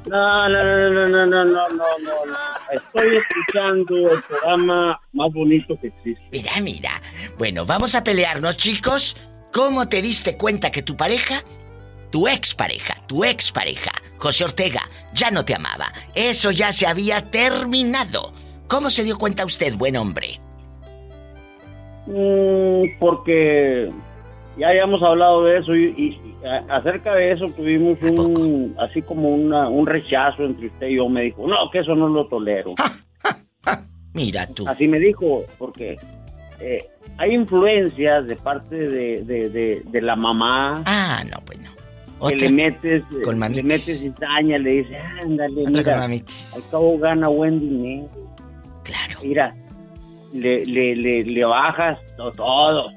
No, 0.08 0.48
no, 0.50 0.64
no, 0.64 0.90
no, 0.90 1.08
no, 1.08 1.26
no, 1.26 1.46
no, 1.46 1.70
no, 1.70 1.70
no, 1.70 2.26
no. 2.26 2.38
Estoy 2.72 3.18
escuchando 3.18 4.12
el 4.12 4.24
programa 4.24 5.00
más 5.14 5.34
bonito 5.34 5.78
que 5.80 5.88
existe. 5.88 6.24
Mira, 6.32 6.52
mira. 6.62 7.02
Bueno, 7.38 7.66
vamos 7.66 7.94
a 7.94 8.04
pelearnos, 8.04 8.58
chicos. 8.58 9.18
¿Cómo 9.52 9.90
te 9.90 10.02
diste 10.02 10.38
cuenta 10.38 10.72
que 10.72 10.82
tu 10.82 10.96
pareja, 10.96 11.44
tu 12.12 12.28
expareja, 12.28 12.96
tu 13.08 13.26
expareja, 13.26 13.92
José 14.18 14.44
Ortega, 14.46 14.82
ya 15.14 15.32
no 15.32 15.46
te 15.46 15.56
amaba? 15.56 15.92
Eso 16.16 16.52
ya 16.52 16.72
se 16.74 16.88
había 16.88 17.22
terminado. 17.24 18.34
¿Cómo 18.68 18.90
se 18.90 19.04
dio 19.04 19.18
cuenta 19.18 19.46
usted, 19.46 19.76
buen 19.76 19.96
hombre? 19.96 20.40
Mm, 22.08 22.98
porque 23.00 23.92
ya 24.58 24.70
habíamos 24.70 25.02
hablado 25.04 25.44
de 25.44 25.58
eso 25.60 25.76
y, 25.76 25.86
y- 25.86 26.22
acerca 26.70 27.14
de 27.16 27.32
eso 27.34 27.50
tuvimos 27.50 27.98
un 28.02 28.76
así 28.80 29.02
como 29.02 29.30
una, 29.30 29.68
un 29.68 29.86
rechazo 29.86 30.44
entre 30.46 30.68
usted 30.68 30.88
y 30.88 30.96
yo. 30.96 31.10
Me 31.10 31.24
dijo, 31.24 31.46
no, 31.48 31.56
que 31.72 31.80
eso 31.80 31.96
no 31.96 32.08
lo 32.08 32.28
tolero. 32.28 32.76
Mira 34.14 34.48
tú. 34.48 34.68
Así 34.68 34.88
me 34.88 35.00
dijo, 35.00 35.44
porque 35.58 35.98
eh, 36.60 36.88
hay 37.18 37.34
influencias 37.36 38.26
de 38.28 38.36
parte 38.36 38.76
de, 38.76 39.24
de, 39.24 39.50
de- 39.50 39.82
de 39.86 40.02
la 40.02 40.16
mamá. 40.16 40.84
Ah, 40.86 41.24
no, 41.30 41.38
pues 41.46 41.60
no. 41.60 41.72
Que 42.28 42.36
le 42.36 42.50
metes, 42.52 43.04
eh, 43.12 43.22
Con 43.24 43.40
le 43.40 43.64
metes 43.64 44.00
cizaña, 44.00 44.58
le 44.58 44.72
dices, 44.84 44.98
ándale, 45.24 45.62
Otra 45.68 46.08
mira, 46.08 46.26
al 46.56 46.62
cabo 46.72 46.98
gana 46.98 47.28
buen 47.28 47.60
dinero. 47.60 48.10
Claro. 48.84 49.20
Mira, 49.22 49.56
le, 50.34 50.66
le, 50.66 50.96
le, 50.96 51.24
le 51.24 51.46
bajas 51.46 52.00
to- 52.18 52.32
todo, 52.32 52.90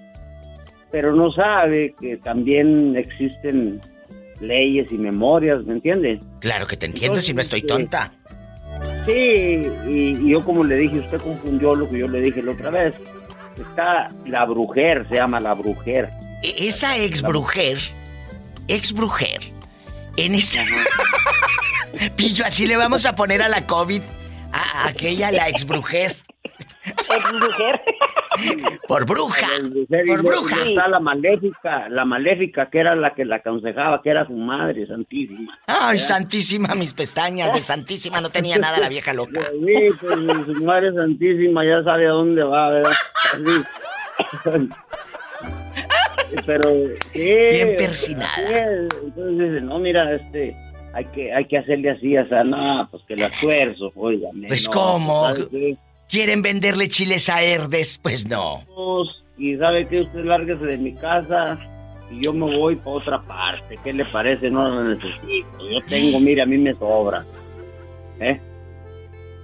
pero 0.90 1.14
no 1.14 1.30
sabe 1.32 1.94
que 2.00 2.16
también 2.16 2.96
existen 2.96 3.80
leyes 4.40 4.90
y 4.90 4.96
memorias, 4.98 5.64
¿me 5.64 5.74
entiendes? 5.74 6.20
Claro 6.40 6.66
que 6.66 6.76
te 6.76 6.86
entiendo 6.86 7.20
si 7.20 7.34
no 7.34 7.40
estoy 7.42 7.62
tonta. 7.62 8.12
Sí, 9.06 9.66
y, 9.88 10.16
y 10.18 10.30
yo 10.30 10.44
como 10.44 10.64
le 10.64 10.76
dije, 10.76 10.98
usted 11.00 11.20
confundió 11.20 11.74
lo 11.74 11.88
que 11.88 11.98
yo 11.98 12.08
le 12.08 12.20
dije 12.20 12.42
la 12.42 12.52
otra 12.52 12.70
vez. 12.70 12.94
Está 13.58 14.10
la 14.26 14.44
brujer, 14.46 15.06
se 15.08 15.16
llama 15.16 15.40
la 15.40 15.52
brujer. 15.54 16.08
E- 16.42 16.68
Esa 16.68 16.96
ex 16.96 17.20
brujer, 17.20 17.78
ex 18.74 18.92
brujer, 18.92 19.40
en 20.16 20.34
esa. 20.34 20.62
Pillo, 22.16 22.44
así 22.46 22.66
le 22.66 22.76
vamos 22.76 23.06
a 23.06 23.14
poner 23.14 23.42
a 23.42 23.48
la 23.48 23.66
COVID, 23.66 24.02
a, 24.52 24.84
a 24.84 24.88
aquella, 24.88 25.30
la 25.30 25.48
ex 25.48 25.66
brujer. 25.66 26.16
mujer. 27.32 27.80
Por 28.86 29.06
bruja. 29.06 29.46
Por 30.06 30.22
bruja. 30.22 30.62
Está 30.62 30.88
la 30.88 31.00
maléfica, 31.00 31.88
la 31.88 32.04
maléfica 32.04 32.70
que 32.70 32.78
era 32.78 32.94
la 32.94 33.14
que 33.14 33.24
la 33.24 33.36
aconsejaba, 33.36 34.00
que 34.02 34.10
era 34.10 34.26
su 34.26 34.32
madre 34.32 34.86
santísima. 34.86 35.58
Ay, 35.66 35.96
¿verdad? 35.96 36.08
santísima, 36.08 36.74
mis 36.74 36.94
pestañas 36.94 37.52
de 37.52 37.60
santísima, 37.60 38.20
no 38.20 38.30
tenía 38.30 38.56
nada 38.58 38.78
la 38.78 38.88
vieja 38.88 39.12
loca. 39.12 39.40
Sí, 39.60 39.90
pues 40.00 40.46
su 40.46 40.64
madre 40.64 40.92
santísima 40.94 41.64
ya 41.64 41.82
sabe 41.84 42.06
a 42.06 42.10
dónde 42.10 42.42
va, 42.42 42.70
¿verdad? 42.70 42.92
Así. 43.34 44.68
Pero 46.46 46.70
sí, 47.12 47.20
Bien 47.20 47.76
persinada. 47.76 48.36
es. 48.38 48.88
Entonces 49.04 49.62
no, 49.62 49.78
mira, 49.78 50.12
este, 50.14 50.54
hay 50.92 51.04
que, 51.06 51.32
hay 51.32 51.44
que 51.46 51.58
hacerle 51.58 51.90
así, 51.90 52.16
o 52.16 52.28
sea, 52.28 52.44
no, 52.44 52.88
pues 52.90 53.02
que 53.06 53.16
la 53.16 53.26
esfuerzo, 53.26 53.92
óigame. 53.94 54.48
Pues, 54.48 54.66
no, 54.66 54.72
¿cómo? 54.72 55.26
¿sabe 55.26 55.48
qué? 55.50 55.76
¿Quieren 56.08 56.42
venderle 56.42 56.88
chiles 56.88 57.28
a 57.28 57.42
Herdes? 57.42 57.98
Pues 58.02 58.28
no. 58.28 58.64
Y 59.38 59.56
sabe 59.56 59.86
que 59.86 60.00
usted 60.00 60.24
lárguese 60.24 60.64
de 60.64 60.76
mi 60.76 60.92
casa 60.94 61.58
y 62.10 62.24
yo 62.24 62.32
me 62.32 62.56
voy 62.56 62.74
para 62.76 62.90
otra 62.90 63.22
parte. 63.22 63.78
¿Qué 63.84 63.92
le 63.92 64.04
parece? 64.06 64.50
No 64.50 64.68
lo 64.68 64.84
necesito. 64.84 65.70
Yo 65.70 65.80
tengo, 65.88 66.18
mire, 66.18 66.42
a 66.42 66.46
mí 66.46 66.58
me 66.58 66.74
sobra. 66.74 67.24
¿Eh? 68.18 68.40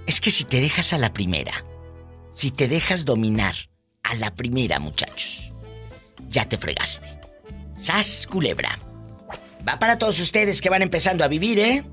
Es 0.05 0.19
que 0.19 0.29
si 0.29 0.43
te 0.43 0.59
dejas 0.59 0.91
a 0.91 0.97
la 0.97 1.13
primera, 1.13 1.53
si 2.33 2.51
te 2.51 2.67
dejas 2.67 3.05
dominar 3.05 3.55
a 4.03 4.15
la 4.15 4.35
primera, 4.35 4.79
muchachos, 4.79 5.46
ya 6.29 6.45
te 6.47 6.57
fregaste. 6.57 7.07
Sas, 7.77 8.27
culebra. 8.27 8.79
Va 9.67 9.79
para 9.79 9.97
todos 9.97 10.19
ustedes 10.19 10.61
que 10.61 10.69
van 10.69 10.81
empezando 10.81 11.23
a 11.23 11.27
vivir, 11.27 11.59
¿eh? 11.59 11.83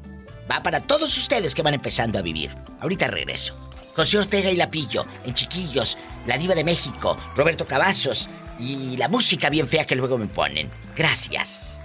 Va 0.50 0.62
para 0.62 0.80
todos 0.80 1.16
ustedes 1.16 1.54
que 1.54 1.62
van 1.62 1.74
empezando 1.74 2.18
a 2.18 2.22
vivir. 2.22 2.54
Ahorita 2.80 3.08
regreso. 3.08 3.56
José 3.94 4.18
Ortega 4.18 4.50
y 4.50 4.56
Lapillo, 4.56 5.06
en 5.24 5.34
Chiquillos, 5.34 5.96
La 6.26 6.36
Diva 6.36 6.54
de 6.54 6.64
México, 6.64 7.16
Roberto 7.36 7.66
Cavazos 7.66 8.28
y 8.58 8.96
la 8.96 9.08
música 9.08 9.50
bien 9.50 9.66
fea 9.66 9.86
que 9.86 9.96
luego 9.96 10.18
me 10.18 10.26
ponen. 10.26 10.70
Gracias. 10.96 11.80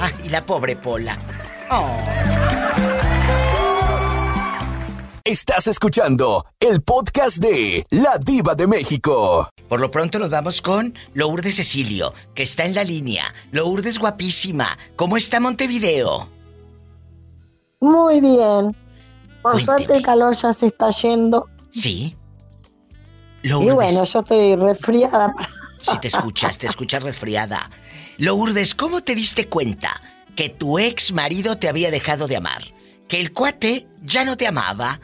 Ah, 0.00 0.10
y 0.24 0.28
la 0.28 0.44
pobre 0.44 0.76
Pola. 0.76 1.16
Oh. 1.70 1.96
Estás 5.24 5.68
escuchando 5.68 6.44
el 6.60 6.82
podcast 6.82 7.38
de 7.38 7.86
La 7.90 8.18
Diva 8.18 8.54
de 8.54 8.66
México. 8.66 9.48
Por 9.74 9.80
lo 9.80 9.90
pronto 9.90 10.20
nos 10.20 10.30
vamos 10.30 10.62
con 10.62 10.94
Lourdes 11.14 11.56
Cecilio, 11.56 12.14
que 12.32 12.44
está 12.44 12.64
en 12.64 12.76
la 12.76 12.84
línea. 12.84 13.34
Lourdes 13.50 13.98
guapísima. 13.98 14.78
¿Cómo 14.94 15.16
está 15.16 15.40
Montevideo? 15.40 16.28
Muy 17.80 18.20
bien. 18.20 18.76
Por 19.42 19.60
suerte 19.60 19.96
el 19.96 20.04
calor 20.04 20.36
ya 20.36 20.52
se 20.52 20.68
está 20.68 20.90
yendo. 20.90 21.48
Sí. 21.72 22.14
Y 23.42 23.48
Lourdes. 23.48 23.74
bueno, 23.74 24.04
yo 24.04 24.20
estoy 24.20 24.54
resfriada. 24.54 25.34
Si 25.80 25.98
te 25.98 26.06
escuchas, 26.06 26.56
te 26.56 26.68
escuchas 26.68 27.02
resfriada. 27.02 27.68
Lourdes, 28.16 28.76
¿cómo 28.76 29.00
te 29.00 29.16
diste 29.16 29.48
cuenta 29.48 30.00
que 30.36 30.50
tu 30.50 30.78
ex 30.78 31.10
marido 31.12 31.58
te 31.58 31.68
había 31.68 31.90
dejado 31.90 32.28
de 32.28 32.36
amar? 32.36 32.62
Que 33.08 33.20
el 33.20 33.32
cuate 33.32 33.88
ya 34.04 34.24
no 34.24 34.36
te 34.36 34.46
amaba. 34.46 35.00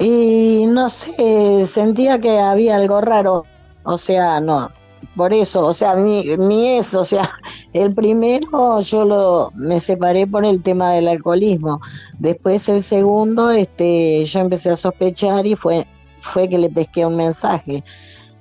Y 0.00 0.64
no 0.66 0.88
sé, 0.88 1.66
sentía 1.66 2.18
que 2.18 2.38
había 2.38 2.76
algo 2.76 3.02
raro. 3.02 3.44
O 3.84 3.98
sea, 3.98 4.40
no. 4.40 4.70
Por 5.14 5.34
eso, 5.34 5.66
o 5.66 5.72
sea, 5.74 5.94
mi, 5.94 6.24
mi 6.38 6.78
ex, 6.78 6.94
o 6.94 7.04
sea, 7.04 7.30
el 7.74 7.94
primero 7.94 8.80
yo 8.80 9.04
lo 9.04 9.50
me 9.54 9.78
separé 9.80 10.26
por 10.26 10.44
el 10.46 10.62
tema 10.62 10.92
del 10.92 11.06
alcoholismo. 11.08 11.80
Después 12.18 12.66
el 12.70 12.82
segundo, 12.82 13.50
este, 13.50 14.24
yo 14.24 14.40
empecé 14.40 14.70
a 14.70 14.76
sospechar 14.76 15.46
y 15.46 15.54
fue, 15.54 15.86
fue 16.22 16.48
que 16.48 16.58
le 16.58 16.70
pesqué 16.70 17.04
un 17.04 17.16
mensaje. 17.16 17.84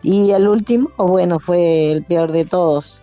Y 0.02 0.32
el 0.32 0.48
último, 0.48 0.90
bueno, 0.98 1.40
fue 1.42 1.92
el 1.92 2.04
peor 2.06 2.32
de 2.32 2.46
todos. 2.46 3.02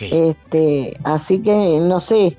Este, 0.00 0.98
así 1.04 1.38
que 1.40 1.78
no 1.80 2.00
sé, 2.00 2.36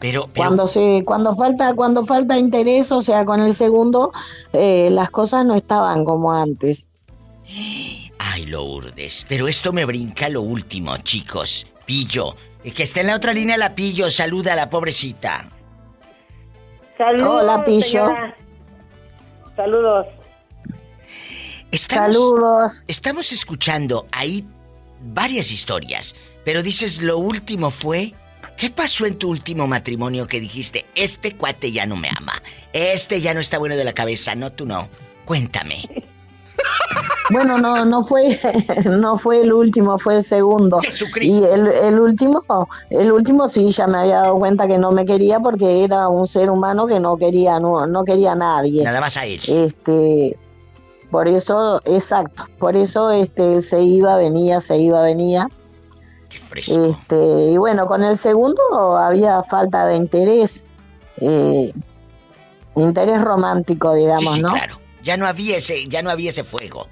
Pero, 0.00 0.28
cuando 0.34 0.66
se 0.66 1.02
cuando 1.04 1.34
falta 1.34 1.74
cuando 1.74 2.06
falta 2.06 2.38
interés 2.38 2.92
o 2.92 3.02
sea 3.02 3.24
con 3.24 3.40
el 3.40 3.54
segundo 3.54 4.12
eh, 4.52 4.88
las 4.92 5.10
cosas 5.10 5.44
no 5.44 5.54
estaban 5.54 6.04
como 6.04 6.32
antes 6.32 6.88
Ay, 8.18 8.46
Lourdes. 8.46 9.24
Pero 9.28 9.48
esto 9.48 9.72
me 9.72 9.84
brinca 9.84 10.28
lo 10.28 10.42
último, 10.42 10.96
chicos. 10.98 11.66
Pillo. 11.86 12.36
El 12.64 12.74
que 12.74 12.82
está 12.82 13.00
en 13.00 13.06
la 13.06 13.16
otra 13.16 13.32
línea, 13.32 13.56
la 13.56 13.74
pillo. 13.74 14.10
Saluda 14.10 14.52
a 14.52 14.56
la 14.56 14.68
pobrecita. 14.68 15.48
Saludos. 16.96 17.42
Hola, 17.42 17.64
Pillo. 17.64 17.82
señora. 17.82 18.36
Saludos. 19.56 20.06
Estamos, 21.70 22.06
Saludos. 22.12 22.84
Estamos 22.88 23.32
escuchando 23.32 24.06
ahí 24.10 24.44
varias 25.00 25.52
historias, 25.52 26.16
pero 26.44 26.62
dices 26.62 27.00
lo 27.02 27.18
último 27.18 27.70
fue. 27.70 28.14
¿Qué 28.58 28.70
pasó 28.70 29.06
en 29.06 29.16
tu 29.18 29.30
último 29.30 29.66
matrimonio 29.68 30.26
que 30.26 30.40
dijiste, 30.40 30.84
este 30.94 31.36
cuate 31.36 31.70
ya 31.70 31.86
no 31.86 31.96
me 31.96 32.08
ama? 32.16 32.42
Este 32.72 33.20
ya 33.20 33.32
no 33.32 33.40
está 33.40 33.58
bueno 33.58 33.76
de 33.76 33.84
la 33.84 33.92
cabeza, 33.92 34.34
no 34.34 34.50
tú 34.52 34.66
no. 34.66 34.88
Cuéntame. 35.24 35.88
bueno 37.30 37.58
no 37.58 37.84
no 37.84 38.02
fue 38.02 38.40
no 38.84 39.16
fue 39.18 39.42
el 39.42 39.52
último 39.52 39.98
fue 39.98 40.16
el 40.16 40.24
segundo 40.24 40.80
Jesucristo. 40.80 41.46
y 41.46 41.54
el, 41.54 41.66
el 41.68 42.00
último 42.00 42.42
el 42.90 43.12
último 43.12 43.46
sí 43.48 43.70
ya 43.70 43.86
me 43.86 43.98
había 43.98 44.22
dado 44.22 44.38
cuenta 44.38 44.66
que 44.66 44.76
no 44.78 44.90
me 44.90 45.06
quería 45.06 45.38
porque 45.38 45.84
era 45.84 46.08
un 46.08 46.26
ser 46.26 46.50
humano 46.50 46.86
que 46.88 46.98
no 46.98 47.16
quería 47.16 47.60
no, 47.60 47.86
no 47.86 48.04
quería 48.04 48.32
a 48.32 48.34
nadie 48.34 48.82
Nada 48.82 49.00
más 49.00 49.16
a 49.18 49.26
él. 49.26 49.40
este 49.46 50.36
por 51.12 51.28
eso 51.28 51.80
exacto 51.84 52.44
por 52.58 52.76
eso 52.76 53.10
este 53.12 53.62
se 53.62 53.82
iba 53.82 54.16
venía 54.16 54.60
se 54.60 54.78
iba 54.78 55.00
venía 55.02 55.48
este 56.30 57.50
y 57.50 57.56
bueno 57.56 57.86
con 57.86 58.04
el 58.04 58.16
segundo 58.16 58.96
había 58.96 59.42
falta 59.44 59.86
de 59.86 59.96
interés 59.96 60.66
eh, 61.18 61.72
interés 62.76 63.22
romántico 63.22 63.94
digamos 63.94 64.34
sí, 64.34 64.36
sí, 64.36 64.42
no 64.42 64.52
claro. 64.52 64.78
Ya 65.02 65.16
no 65.16 65.26
había 65.26 65.56
ese, 65.56 65.86
ya 65.88 66.02
no 66.02 66.10
había 66.10 66.30
ese 66.30 66.44
fuego. 66.44 66.86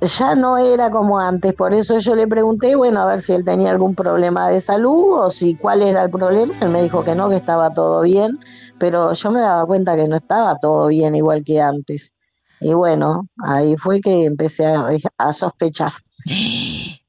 ya 0.00 0.34
no 0.34 0.58
era 0.58 0.90
como 0.90 1.18
antes, 1.18 1.54
por 1.54 1.72
eso 1.72 1.98
yo 2.00 2.14
le 2.14 2.26
pregunté, 2.26 2.74
bueno, 2.74 3.00
a 3.00 3.06
ver 3.06 3.22
si 3.22 3.32
él 3.32 3.44
tenía 3.44 3.70
algún 3.70 3.94
problema 3.94 4.50
de 4.50 4.60
salud 4.60 5.20
o 5.20 5.30
si 5.30 5.54
cuál 5.54 5.80
era 5.82 6.04
el 6.04 6.10
problema. 6.10 6.52
Él 6.60 6.68
me 6.70 6.82
dijo 6.82 7.02
que 7.02 7.14
no, 7.14 7.30
que 7.30 7.36
estaba 7.36 7.72
todo 7.72 8.02
bien, 8.02 8.38
pero 8.78 9.12
yo 9.14 9.30
me 9.30 9.40
daba 9.40 9.64
cuenta 9.64 9.96
que 9.96 10.06
no 10.06 10.16
estaba 10.16 10.58
todo 10.58 10.88
bien 10.88 11.14
igual 11.14 11.44
que 11.44 11.60
antes. 11.60 12.12
Y 12.60 12.74
bueno, 12.74 13.26
ahí 13.42 13.76
fue 13.76 14.00
que 14.00 14.24
empecé 14.26 14.66
a, 14.66 14.90
a 15.18 15.32
sospechar. 15.32 15.92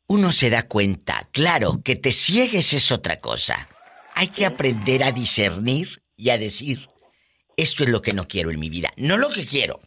Uno 0.07 0.31
se 0.31 0.49
da 0.49 0.63
cuenta, 0.63 1.27
claro, 1.31 1.81
que 1.83 1.95
te 1.95 2.11
ciegues 2.11 2.73
es 2.73 2.91
otra 2.91 3.19
cosa. 3.19 3.67
Hay 4.15 4.29
que 4.29 4.45
aprender 4.45 5.03
a 5.03 5.11
discernir 5.11 6.01
y 6.15 6.29
a 6.29 6.37
decir, 6.37 6.89
esto 7.57 7.83
es 7.83 7.89
lo 7.89 8.01
que 8.01 8.13
no 8.13 8.27
quiero 8.27 8.49
en 8.49 8.59
mi 8.59 8.69
vida, 8.69 8.91
no 8.97 9.17
lo 9.17 9.29
que 9.29 9.45
quiero, 9.45 9.81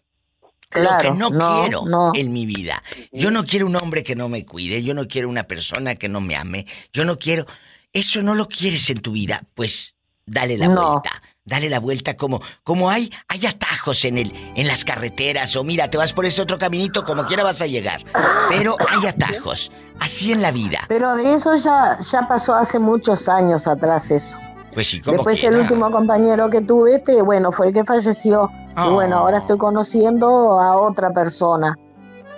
lo 0.72 0.90
que 1.00 1.10
no, 1.10 1.30
quiero 1.30 2.12
en 2.14 2.32
mi 2.32 2.46
vida. 2.46 2.82
Yo 3.12 3.30
no 3.30 3.44
quiero 3.44 3.66
un 3.66 3.76
hombre 3.76 4.04
que 4.04 4.14
no 4.14 4.28
me 4.28 4.44
cuide, 4.44 4.82
yo 4.82 4.94
no 4.94 5.08
quiero 5.08 5.28
una 5.28 5.44
persona 5.44 5.94
que 5.94 6.08
no 6.08 6.20
me 6.20 6.36
ame, 6.36 6.66
yo 6.92 7.04
no 7.04 7.18
quiero... 7.18 7.46
Eso 7.92 8.22
no 8.22 8.36
lo 8.36 8.46
quieres 8.46 8.88
en 8.90 9.00
tu 9.00 9.12
vida, 9.12 9.42
pues 9.54 9.96
dale 10.24 10.56
la 10.56 10.68
vuelta. 10.68 11.22
Dale 11.44 11.70
la 11.70 11.80
vuelta 11.80 12.16
como 12.16 12.40
como 12.62 12.90
hay 12.90 13.10
hay 13.28 13.46
atajos 13.46 14.04
en 14.04 14.18
el 14.18 14.32
en 14.54 14.66
las 14.66 14.84
carreteras 14.84 15.56
o 15.56 15.64
mira, 15.64 15.88
te 15.88 15.96
vas 15.96 16.12
por 16.12 16.26
ese 16.26 16.42
otro 16.42 16.58
caminito 16.58 17.04
como 17.04 17.24
quiera 17.24 17.42
vas 17.42 17.62
a 17.62 17.66
llegar. 17.66 18.04
Pero 18.48 18.76
hay 18.88 19.06
atajos, 19.06 19.72
así 20.00 20.32
en 20.32 20.42
la 20.42 20.52
vida. 20.52 20.80
Pero 20.88 21.16
de 21.16 21.34
eso 21.34 21.56
ya 21.56 21.98
ya 21.98 22.28
pasó 22.28 22.54
hace 22.54 22.78
muchos 22.78 23.28
años 23.28 23.66
atrás 23.66 24.10
eso. 24.10 24.36
Pues 24.72 24.88
sí, 24.88 25.00
como 25.00 25.16
Después 25.16 25.42
el 25.42 25.56
último 25.56 25.90
compañero 25.90 26.48
que 26.48 26.60
tuve, 26.60 26.96
este, 26.96 27.22
bueno, 27.22 27.50
fue 27.50 27.68
el 27.68 27.74
que 27.74 27.84
falleció. 27.84 28.50
Y 28.76 28.90
bueno, 28.90 29.16
ahora 29.16 29.38
estoy 29.38 29.58
conociendo 29.58 30.60
a 30.60 30.76
otra 30.76 31.10
persona. 31.10 31.76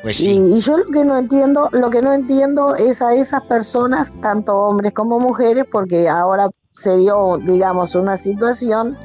Pues 0.03 0.21
Y, 0.21 0.25
sí. 0.25 0.31
y 0.31 0.59
yo 0.61 0.79
lo 0.79 0.87
que 0.91 1.05
no 1.05 1.17
entiendo, 1.17 1.69
lo 1.73 1.91
que 1.91 2.03
no 2.03 2.13
entiendo 2.13 2.75
es 2.75 3.01
a 3.03 3.15
esas 3.15 3.43
personas, 3.45 4.15
tanto 4.21 4.57
hombres 4.57 4.93
como 4.93 5.21
mujeres, 5.21 5.67
porque 5.71 6.09
ahora 6.09 6.51
se 6.71 6.97
dio, 6.97 7.39
digamos, 7.39 7.95
una 7.95 8.17
situación 8.17 8.97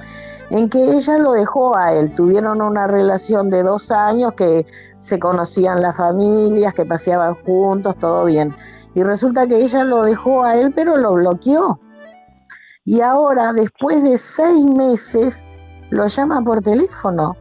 en 0.50 0.70
que 0.70 0.92
ella 0.92 1.18
lo 1.18 1.34
dejó 1.34 1.76
a 1.78 1.94
él. 1.94 2.14
Tuvieron 2.16 2.62
una 2.62 2.88
relación 2.88 3.50
de 3.50 3.64
dos 3.64 3.92
años 3.92 4.34
que 4.34 4.66
se 4.98 5.20
conocían 5.20 5.82
las 5.82 5.98
familias, 5.98 6.74
que 6.74 6.86
paseaban 6.86 7.36
juntos, 7.36 7.96
todo 8.00 8.26
bien. 8.26 8.56
Y 8.96 9.04
resulta 9.04 9.46
que 9.46 9.58
ella 9.58 9.84
lo 9.84 10.04
dejó 10.04 10.44
a 10.44 10.56
él, 10.56 10.72
pero 10.74 10.96
lo 10.98 11.14
bloqueó. 11.14 11.80
Y 12.86 13.02
ahora, 13.02 13.52
después 13.54 14.02
de 14.02 14.18
seis 14.18 14.66
meses, 14.66 15.44
lo 15.90 16.08
llama 16.08 16.42
por 16.42 16.62
teléfono. 16.62 17.36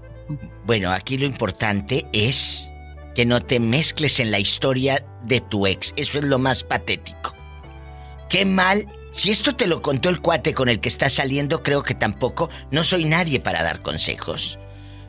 Bueno, 0.66 0.90
aquí 0.90 1.16
lo 1.16 1.24
importante 1.24 2.04
es 2.12 2.68
que 3.16 3.26
no 3.26 3.40
te 3.42 3.58
mezcles 3.58 4.20
en 4.20 4.30
la 4.30 4.38
historia 4.38 5.04
de 5.24 5.40
tu 5.40 5.66
ex. 5.66 5.92
Eso 5.96 6.18
es 6.18 6.24
lo 6.24 6.38
más 6.38 6.62
patético. 6.62 7.32
Qué 8.28 8.44
mal. 8.44 8.86
Si 9.10 9.30
esto 9.30 9.56
te 9.56 9.66
lo 9.66 9.80
contó 9.80 10.10
el 10.10 10.20
cuate 10.20 10.52
con 10.52 10.68
el 10.68 10.78
que 10.80 10.88
estás 10.90 11.14
saliendo, 11.14 11.62
creo 11.62 11.82
que 11.82 11.94
tampoco. 11.94 12.50
No 12.70 12.84
soy 12.84 13.06
nadie 13.06 13.40
para 13.40 13.62
dar 13.64 13.80
consejos. 13.82 14.58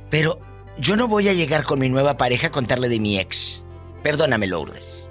Pero 0.10 0.39
yo 0.80 0.96
no 0.96 1.10
voy 1.10 1.28
a 1.28 1.34
llegar 1.34 1.65
con 1.65 1.80
mi 1.80 1.89
nueva 1.89 2.15
pareja 2.15 2.48
a 2.48 2.52
contarle 2.52 2.88
de 2.88 3.00
mi 3.02 3.20
ex. 3.20 3.62
Perdóname, 4.04 4.48
Lourdes. 4.48 5.06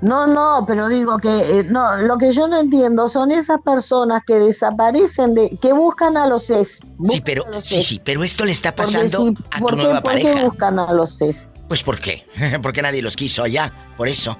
No, 0.00 0.26
no, 0.28 0.64
pero 0.66 0.88
digo 0.88 1.18
que 1.18 1.28
eh, 1.60 1.64
no, 1.64 1.96
lo 1.96 2.18
que 2.18 2.30
yo 2.30 2.46
no 2.46 2.60
entiendo 2.60 3.08
son 3.08 3.30
esas 3.32 3.60
personas 3.62 4.22
que 4.26 4.34
desaparecen 4.34 5.34
de 5.34 5.56
que 5.60 5.72
buscan 5.72 6.16
a 6.16 6.26
los 6.28 6.50
ex. 6.50 6.78
Sí, 7.08 7.20
pero 7.24 7.44
sí, 7.62 7.82
sí, 7.82 8.00
pero 8.04 8.22
esto 8.22 8.44
le 8.44 8.52
está 8.52 8.72
Porque 8.74 8.92
pasando 8.92 9.32
a 9.50 9.58
¿por 9.58 9.70
tu 9.72 9.76
qué- 9.78 9.82
nueva 9.82 10.02
por 10.02 10.14
qué 10.16 10.22
pareja. 10.24 10.44
buscan 10.44 10.78
a 10.78 10.92
los 10.92 11.20
ex? 11.22 11.53
Pues 11.68 11.82
¿por 11.82 11.98
qué? 11.98 12.26
Porque 12.62 12.82
nadie 12.82 13.02
los 13.02 13.16
quiso 13.16 13.42
allá, 13.42 13.72
por 13.96 14.08
eso. 14.08 14.36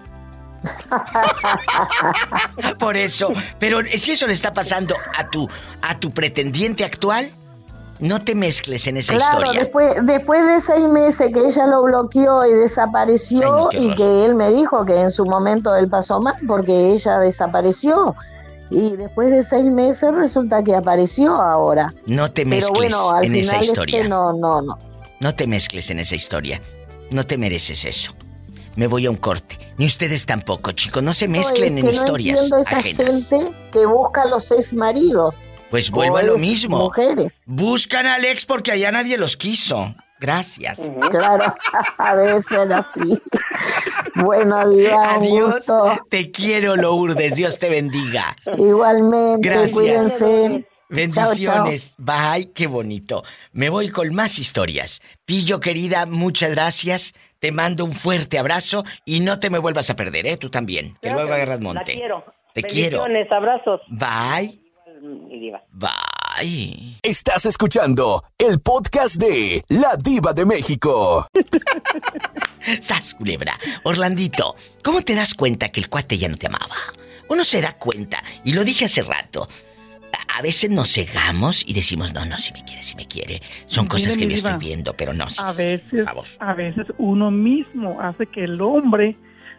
por 2.79 2.97
eso. 2.97 3.33
Pero 3.59 3.81
si 3.97 4.13
eso 4.13 4.27
le 4.27 4.33
está 4.33 4.53
pasando 4.53 4.95
a 5.19 5.29
tu 5.29 5.49
a 5.83 5.99
tu 5.99 6.11
pretendiente 6.11 6.85
actual, 6.85 7.31
no 8.01 8.21
te 8.21 8.35
mezcles 8.35 8.87
en 8.87 8.97
esa 8.97 9.15
Claro, 9.15 9.39
historia. 9.41 9.61
después, 9.61 9.95
después 10.07 10.47
de 10.47 10.61
seis 10.61 10.89
meses 10.89 11.31
que 11.33 11.47
ella 11.47 11.67
lo 11.67 11.83
bloqueó 11.83 12.45
y 12.47 12.53
desapareció 12.55 13.69
qué 13.71 13.79
y 13.79 13.95
que 13.95 14.25
él 14.25 14.35
me 14.35 14.51
dijo 14.51 14.85
que 14.85 15.01
en 15.01 15.11
su 15.11 15.25
momento 15.25 15.75
él 15.77 15.89
pasó 15.89 16.21
mal 16.21 16.35
porque 16.47 16.93
ella 16.93 17.19
desapareció. 17.19 18.15
Y 18.71 18.97
después 18.97 19.31
de 19.31 19.45
seis 19.45 19.65
meses 19.67 20.13
resulta 20.15 20.63
que 20.65 20.75
apareció 20.75 21.35
ahora. 21.35 21.93
No 22.07 22.31
te 22.31 22.45
Pero 22.45 22.57
mezcles 22.57 22.93
bueno, 22.95 23.11
al 23.11 23.25
en 23.25 23.33
final 23.33 23.41
esa 23.45 23.55
este 23.57 23.67
historia. 23.67 24.09
no, 24.09 24.33
no, 24.33 24.63
no. 24.63 24.79
No 25.21 25.35
te 25.35 25.47
mezcles 25.47 25.91
en 25.91 26.01
esa 26.01 26.17
historia. 26.17 26.61
No 27.11 27.27
te 27.27 27.39
mereces 27.39 27.85
eso. 27.85 28.15
Me 28.77 28.87
voy 28.89 29.07
a 29.07 29.11
un 29.11 29.17
corte. 29.17 29.57
Ni 29.79 29.87
ustedes 29.87 30.27
tampoco, 30.27 30.73
chicos. 30.73 31.03
No 31.03 31.13
se 31.13 31.29
mezclen 31.29 31.75
No, 31.75 31.81
en 31.81 31.95
historias 31.95 32.37
No 32.51 32.57
entiendo 32.59 32.59
esa 32.59 32.79
ajenas. 32.79 33.29
gente 33.29 33.53
que 33.73 33.87
busca 33.87 34.23
a 34.23 34.27
los 34.27 34.51
ex 34.51 34.73
maridos. 34.73 35.35
Pues 35.71 35.91
vuelvo 35.91 36.17
a 36.17 36.23
lo 36.23 36.39
mismo. 36.39 36.79
Mujeres. 36.79 37.45
Buscan 37.47 38.07
al 38.07 38.25
ex 38.25 38.45
porque 38.47 38.73
allá 38.73 38.91
nadie 38.93 39.17
los 39.19 39.37
quiso. 39.37 39.95
Gracias. 40.21 40.91
Claro, 41.11 41.55
debe 42.17 42.43
ser 42.43 42.73
así. 42.73 43.21
Bueno, 44.15 44.69
Diva, 44.71 45.19
un 45.19 45.23
Adiós. 45.25 45.55
gusto. 45.57 46.07
Te 46.09 46.31
quiero, 46.31 46.77
Lourdes. 46.77 47.35
Dios 47.35 47.59
te 47.59 47.69
bendiga. 47.69 48.37
Igualmente, 48.57 49.49
Gracias. 49.49 49.73
cuídense. 49.73 50.67
Bendiciones. 50.89 51.95
Bye, 51.99 52.53
qué 52.55 52.67
bonito. 52.67 53.25
Me 53.53 53.69
voy 53.69 53.91
con 53.91 54.15
más 54.15 54.39
historias. 54.39 55.01
Pillo, 55.25 55.61
querida, 55.61 56.07
muchas 56.07 56.51
gracias. 56.51 57.13
Te 57.41 57.53
mando 57.53 57.85
un 57.85 57.93
fuerte 57.93 58.39
abrazo 58.39 58.85
y 59.05 59.21
no 59.21 59.39
te 59.41 59.51
me 59.51 59.59
vuelvas 59.59 59.91
a 59.91 59.97
perder, 59.97 60.27
¿eh? 60.27 60.37
Tú 60.37 60.51
también. 60.51 60.97
Que 61.03 61.11
luego 61.11 61.33
agarras 61.33 61.59
La 61.61 61.65
monte. 61.65 61.95
quiero. 61.95 62.25
Te 62.53 62.63
quiero. 62.63 63.03
Bendiciones, 63.03 63.33
abrazos. 63.33 63.81
Bye. 63.89 64.61
Bye. 65.73 66.99
Estás 67.03 67.45
escuchando 67.47 68.23
el 68.39 68.61
podcast 68.61 69.17
de 69.17 69.63
La 69.69 69.97
Diva 70.03 70.33
de 70.33 70.47
México. 70.47 71.27
Sas, 72.81 73.15
culebra. 73.15 73.59
Orlandito, 73.83 74.57
¿cómo 74.83 75.03
te 75.03 75.15
das 75.15 75.35
cuenta 75.35 75.71
que 75.71 75.81
el 75.81 75.89
cuate 75.91 76.17
ya 76.17 76.29
no 76.29 76.37
te 76.37 76.47
amaba? 76.47 76.77
Uno 77.29 77.45
se 77.45 77.61
da 77.61 77.77
cuenta, 77.79 78.23
y 78.45 78.53
lo 78.55 78.65
dije 78.65 78.85
hace 78.87 79.03
rato. 79.03 79.49
A 80.37 80.43
veces 80.43 80.69
nos 80.71 80.93
cegamos 80.93 81.65
y 81.67 81.75
decimos, 81.75 82.13
no, 82.13 82.25
no, 82.27 82.37
si 82.39 82.53
me 82.53 82.65
quiere, 82.65 82.83
si 82.83 82.97
me 82.97 83.07
quiere. 83.07 83.41
Son 83.67 83.87
cosas 83.87 84.17
Mire, 84.17 84.29
que 84.29 84.35
yo 84.35 84.37
estoy 84.37 84.59
viendo, 84.59 84.95
pero 84.95 85.13
no. 85.15 85.27
A 85.39 85.53
veces, 85.53 86.05
a 86.41 86.55
veces 86.55 86.87
uno 86.99 87.31
mismo 87.31 88.01
hace 88.01 88.27
que 88.27 88.45
el 88.45 88.61
hombre 88.61 89.17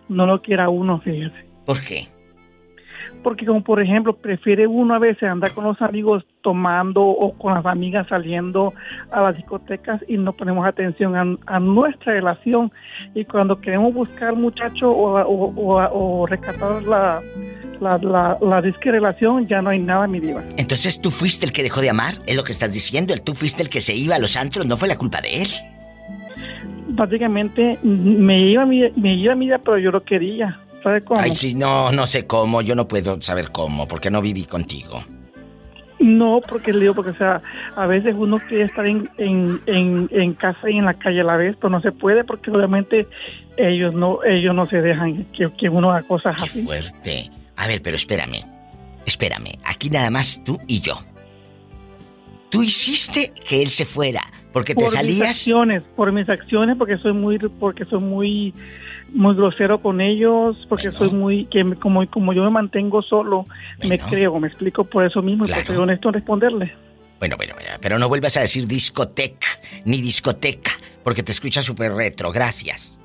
no 0.10 0.26
lo 0.26 0.42
quiera 0.42 0.68
uno, 0.70 1.00
fíjese. 1.00 1.46
¿Por 1.66 1.80
qué? 1.82 2.10
Porque 3.26 3.44
como 3.46 3.62
por 3.64 3.82
ejemplo, 3.82 4.14
prefiere 4.16 4.68
uno 4.68 4.94
a 4.94 5.00
veces 5.00 5.24
andar 5.24 5.52
con 5.56 5.64
los 5.64 5.82
amigos 5.82 6.24
tomando 6.44 7.02
o 7.02 7.34
con 7.34 7.56
las 7.56 7.66
amigas 7.66 8.06
saliendo 8.08 8.72
a 9.12 9.20
las 9.24 9.36
discotecas 9.36 10.00
y 10.08 10.16
no 10.18 10.32
ponemos 10.34 10.64
atención 10.68 11.16
a, 11.16 11.56
a 11.56 11.60
nuestra 11.60 12.14
relación. 12.14 12.72
Y 13.16 13.26
cuando 13.26 13.60
queremos 13.60 13.96
buscar 13.96 14.36
muchacho 14.36 14.92
o, 14.92 15.20
o, 15.24 15.54
o- 15.56 16.22
o 16.22 16.28
rescatar 16.28 16.84
la, 16.84 17.20
la, 17.82 17.98
la, 17.98 18.38
la 18.40 18.62
disque 18.62 18.92
relación, 18.92 19.48
ya 19.48 19.60
no 19.60 19.72
hay 19.72 19.80
nada, 19.80 20.06
mi 20.06 20.20
diva. 20.20 20.44
Entonces 20.58 21.02
tú 21.02 21.10
fuiste 21.10 21.48
el 21.48 21.52
que 21.52 21.64
dejó 21.64 21.82
de 21.82 21.90
amar, 21.90 22.14
es 22.28 22.36
lo 22.38 22.44
que 22.44 22.52
estás 22.52 22.72
diciendo. 22.74 23.12
El 23.16 23.22
tú 23.24 23.34
fuiste 23.34 23.64
el 23.64 23.70
que 23.70 23.82
se 23.82 23.96
iba 23.96 24.16
a 24.18 24.20
los 24.20 24.36
antros, 24.38 24.68
no 24.68 24.78
fue 24.78 24.88
la 24.88 24.98
culpa 25.00 25.20
de 25.22 25.42
él. 25.42 25.48
Básicamente 26.90 27.80
me 27.84 28.40
iba, 28.52 28.66
me 28.68 29.16
iba 29.16 29.34
mi 29.36 29.46
vida, 29.48 29.58
pero 29.58 29.80
yo 29.80 29.90
lo 29.90 30.04
quería. 30.04 30.60
¿Sabe 30.86 31.02
cómo? 31.02 31.20
Ay, 31.20 31.36
sí, 31.36 31.56
no, 31.56 31.92
no 31.92 32.06
sé 32.06 32.28
cómo, 32.28 32.62
yo 32.62 32.76
no 32.76 32.88
puedo 32.88 33.20
saber 33.20 33.52
cómo, 33.52 33.88
porque 33.88 34.12
no 34.12 34.22
viví 34.22 34.44
contigo. 34.44 35.04
No, 35.98 36.42
porque 36.48 36.72
le 36.72 36.82
digo, 36.82 36.94
porque 36.94 37.10
o 37.10 37.18
sea, 37.18 37.42
a 37.76 37.88
veces 37.88 38.14
uno 38.16 38.38
quiere 38.38 38.66
estar 38.66 38.86
en, 38.86 39.10
en, 39.18 39.60
en, 39.66 40.08
en 40.12 40.34
casa 40.36 40.70
y 40.70 40.78
en 40.78 40.86
la 40.86 40.94
calle 40.94 41.22
a 41.22 41.24
la 41.24 41.38
vez, 41.38 41.56
pero 41.56 41.72
no 41.72 41.82
se 41.82 41.92
puede 41.92 42.24
porque 42.24 42.52
obviamente 42.52 43.08
ellos 43.58 43.96
no 43.96 44.24
ellos 44.24 44.54
no 44.54 44.68
se 44.68 44.80
dejan 44.84 45.24
que, 45.34 45.50
que 45.58 45.70
uno 45.70 45.90
haga 45.92 46.06
cosas 46.06 46.36
así. 46.40 46.64
Fuerte. 46.64 47.32
A 47.56 47.66
ver, 47.66 47.82
pero 47.82 47.96
espérame. 47.96 48.46
Espérame, 49.08 49.58
aquí 49.64 49.90
nada 49.90 50.12
más 50.12 50.44
tú 50.46 50.60
y 50.68 50.82
yo. 50.82 51.00
Tú 52.52 52.62
hiciste 52.62 53.34
que 53.48 53.64
él 53.64 53.70
se 53.70 53.86
fuera, 53.86 54.22
porque 54.56 54.74
te 54.74 54.76
por 54.76 54.86
mis 54.86 54.94
salías... 54.94 55.30
acciones, 55.32 55.84
por 55.98 56.14
mis 56.14 56.30
acciones, 56.30 56.78
porque 56.78 56.98
soy 57.00 57.12
muy 57.12 57.38
porque 57.60 57.84
soy 57.84 58.00
muy 58.00 58.54
muy 59.14 59.36
grosero 59.36 59.82
con 59.82 60.00
ellos, 60.00 60.66
porque 60.70 60.92
soy 60.92 61.10
muy 61.10 61.44
que 61.48 61.76
como 61.76 62.10
como 62.10 62.32
yo 62.32 62.42
me 62.46 62.52
mantengo 62.52 63.02
solo, 63.02 63.44
me 63.84 64.00
creo, 64.00 64.40
me 64.40 64.48
explico 64.48 64.86
por 64.86 65.04
eso 65.04 65.22
mismo 65.22 65.46
y 65.46 65.50
porque 65.50 65.66
soy 65.66 65.76
honesto 65.76 66.08
en 66.08 66.14
responderle. 66.14 66.74
Bueno, 67.20 67.36
bueno, 67.36 67.54
bueno, 67.54 67.70
pero 67.82 68.00
no 68.00 68.08
vuelvas 68.08 68.38
a 68.38 68.42
decir 68.42 68.66
discoteca, 68.66 69.48
ni 69.84 70.02
discoteca, 70.02 70.72
porque 71.04 71.22
te 71.22 71.34
escucha 71.34 71.62
súper 71.62 71.92
retro, 71.92 72.32
gracias. 72.32 72.98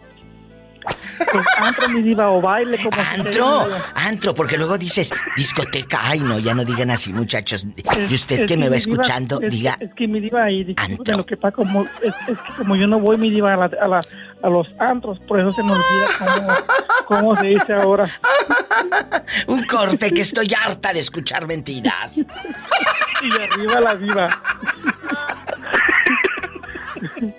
Pues 1.33 1.47
antro, 1.59 1.89
mi 1.91 2.01
diva, 2.03 2.31
o 2.31 2.41
baile, 2.41 2.79
como 2.83 2.97
Antro, 3.01 3.69
antro, 3.95 4.35
porque 4.35 4.57
luego 4.57 4.79
dices 4.79 5.13
discoteca. 5.37 6.01
Ay, 6.03 6.21
no, 6.21 6.39
ya 6.39 6.55
no 6.55 6.65
digan 6.65 6.91
así, 6.91 7.13
muchachos. 7.13 7.67
Y 8.09 8.15
usted 8.15 8.47
que 8.47 8.57
me 8.57 8.69
va 8.71 8.77
diva- 8.77 8.79
escuchando, 8.79 9.39
es, 9.43 9.51
diga, 9.51 9.77
Es 9.81 9.93
que 9.95 10.09
mi 10.09 10.21
diva, 10.21 10.51
y 10.51 10.65
disculpe 10.65 11.13
lo 11.13 11.27
que 11.27 11.37
pasa, 11.37 11.53
como, 11.57 11.83
es, 11.85 12.15
es 12.27 12.39
que 12.39 12.53
como 12.57 12.75
yo 12.75 12.87
no 12.87 12.99
voy, 12.99 13.19
mi 13.19 13.31
diva, 13.31 13.53
a, 13.53 13.57
la- 13.59 13.71
a, 13.83 13.87
la- 13.89 14.01
a 14.43 14.49
los 14.49 14.67
antros, 14.79 15.19
por 15.29 15.39
eso 15.39 15.53
se 15.53 15.63
me 15.63 15.73
olvida 15.73 16.07
cómo, 16.19 16.49
cómo 17.07 17.37
se 17.37 17.49
dice 17.49 17.75
ahora. 17.75 18.11
un 19.47 19.65
corte 19.67 20.13
que 20.13 20.23
estoy 20.23 20.49
harta 20.55 20.93
de 20.95 21.01
escuchar 21.01 21.47
mentiras. 21.47 22.13
Y 23.23 23.31
arriba 23.43 23.81
la 23.81 23.95
diva. 23.97 24.29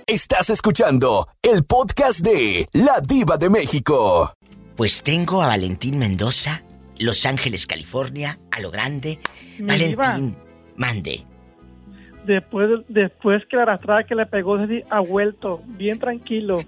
Estás 0.08 0.50
escuchando 0.50 1.28
el 1.42 1.64
podcast 1.64 2.22
de 2.22 2.66
La 2.74 3.00
Diva 3.08 3.38
de 3.38 3.50
México. 3.50 4.34
Pues 4.76 5.04
tengo 5.04 5.42
a 5.42 5.48
Valentín 5.48 5.98
Mendoza, 6.00 6.64
Los 6.98 7.26
Ángeles, 7.26 7.68
California, 7.68 8.40
a 8.52 8.60
lo 8.60 8.72
grande. 8.72 9.20
Mi 9.60 9.68
Valentín, 9.68 10.36
mande. 10.78 11.26
Después, 12.26 12.70
después 12.88 13.44
que 13.50 13.56
la 13.58 13.64
arrastrada 13.64 14.04
que 14.04 14.16
le 14.16 14.26
pegó, 14.26 14.56
así, 14.56 14.84
ha 14.90 15.00
vuelto, 15.00 15.62
bien 15.66 16.00
tranquilo. 16.00 16.64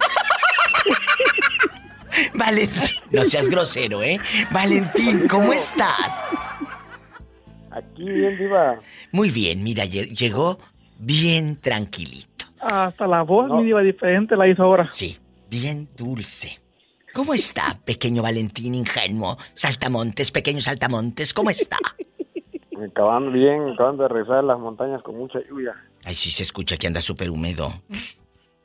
Valentín, 2.35 2.81
no 3.11 3.25
seas 3.25 3.49
grosero, 3.49 4.03
¿eh? 4.03 4.19
Valentín, 4.51 5.27
¿cómo 5.27 5.51
estás? 5.53 6.25
Aquí 7.71 8.03
bien, 8.03 8.37
Diva. 8.37 8.79
Muy 9.11 9.31
bien, 9.31 9.63
mira, 9.63 9.85
lle- 9.85 10.15
llegó 10.15 10.59
bien 10.99 11.59
tranquilito. 11.59 12.45
Hasta 12.63 13.07
la 13.07 13.21
voz, 13.23 13.51
mi 13.51 13.65
diva, 13.65 13.81
diferente 13.81 14.35
la 14.35 14.47
hizo 14.47 14.63
ahora. 14.63 14.87
Sí, 14.89 15.17
bien 15.49 15.89
dulce. 15.95 16.59
¿Cómo 17.13 17.33
está, 17.33 17.79
pequeño 17.85 18.23
Valentín 18.23 18.75
ingenuo? 18.75 19.37
Saltamontes, 19.53 20.31
pequeño 20.31 20.61
Saltamontes, 20.61 21.33
¿cómo 21.33 21.49
está? 21.49 21.77
Acabando 22.89 23.31
bien, 23.31 23.69
acabando 23.69 24.03
de 24.03 24.09
regresar 24.09 24.43
las 24.43 24.59
montañas 24.59 25.01
con 25.03 25.17
mucha 25.17 25.39
lluvia. 25.47 25.73
Ay, 26.03 26.15
sí 26.15 26.31
se 26.31 26.43
escucha 26.43 26.75
que 26.75 26.87
anda 26.87 26.99
súper 26.99 27.29
húmedo. 27.29 27.71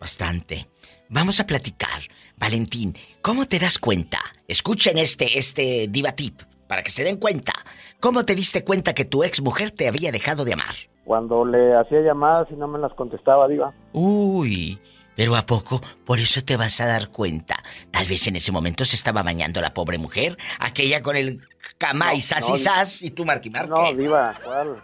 Bastante. 0.00 0.66
Vamos 1.08 1.40
a 1.40 1.46
platicar. 1.46 2.00
Valentín, 2.36 2.94
¿cómo 3.22 3.46
te 3.46 3.58
das 3.58 3.78
cuenta? 3.78 4.18
Escuchen 4.48 4.98
este, 4.98 5.38
este 5.38 5.86
diva 5.88 6.12
tip, 6.12 6.42
para 6.66 6.82
que 6.82 6.90
se 6.90 7.04
den 7.04 7.16
cuenta. 7.16 7.52
¿Cómo 8.00 8.24
te 8.24 8.34
diste 8.34 8.64
cuenta 8.64 8.94
que 8.94 9.04
tu 9.04 9.22
ex 9.24 9.40
mujer 9.40 9.70
te 9.70 9.88
había 9.88 10.10
dejado 10.10 10.44
de 10.44 10.54
amar? 10.54 10.74
Cuando 11.08 11.42
le 11.46 11.74
hacía 11.74 12.02
llamadas 12.02 12.48
y 12.50 12.54
no 12.54 12.68
me 12.68 12.78
las 12.78 12.92
contestaba, 12.92 13.48
Diva. 13.48 13.72
Uy, 13.94 14.78
pero 15.16 15.34
¿a 15.36 15.46
poco? 15.46 15.80
Por 16.04 16.18
eso 16.18 16.42
te 16.44 16.58
vas 16.58 16.82
a 16.82 16.86
dar 16.86 17.08
cuenta. 17.08 17.56
Tal 17.90 18.06
vez 18.06 18.26
en 18.26 18.36
ese 18.36 18.52
momento 18.52 18.84
se 18.84 18.94
estaba 18.94 19.22
bañando 19.22 19.62
la 19.62 19.72
pobre 19.72 19.96
mujer, 19.96 20.36
aquella 20.60 21.00
con 21.02 21.16
el 21.16 21.40
cama 21.78 22.12
y 22.12 22.20
sas 22.20 22.46
no, 22.50 22.54
y 22.56 22.58
sas, 22.58 23.00
y 23.00 23.10
tú 23.10 23.24
marqui 23.24 23.48
marque. 23.48 23.70
No, 23.70 23.94
Diva, 23.94 24.34
¿cuál? 24.44 24.82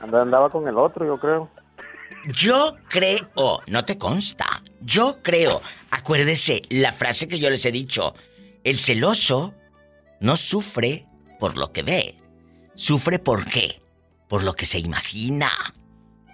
Anda- 0.00 0.22
Andaba 0.22 0.48
con 0.48 0.68
el 0.68 0.78
otro, 0.78 1.04
yo 1.04 1.18
creo. 1.18 1.50
Yo 2.32 2.76
creo, 2.88 3.60
no 3.66 3.84
te 3.84 3.98
consta, 3.98 4.62
yo 4.80 5.18
creo, 5.22 5.60
acuérdese 5.90 6.62
la 6.70 6.92
frase 6.92 7.26
que 7.26 7.40
yo 7.40 7.50
les 7.50 7.66
he 7.66 7.72
dicho, 7.72 8.14
el 8.62 8.78
celoso 8.78 9.54
no 10.20 10.36
sufre 10.36 11.08
por 11.40 11.58
lo 11.58 11.72
que 11.72 11.82
ve, 11.82 12.14
sufre 12.76 13.18
por 13.18 13.44
qué, 13.46 13.81
por 14.32 14.44
lo 14.44 14.54
que 14.54 14.64
se 14.64 14.78
imagina. 14.78 15.50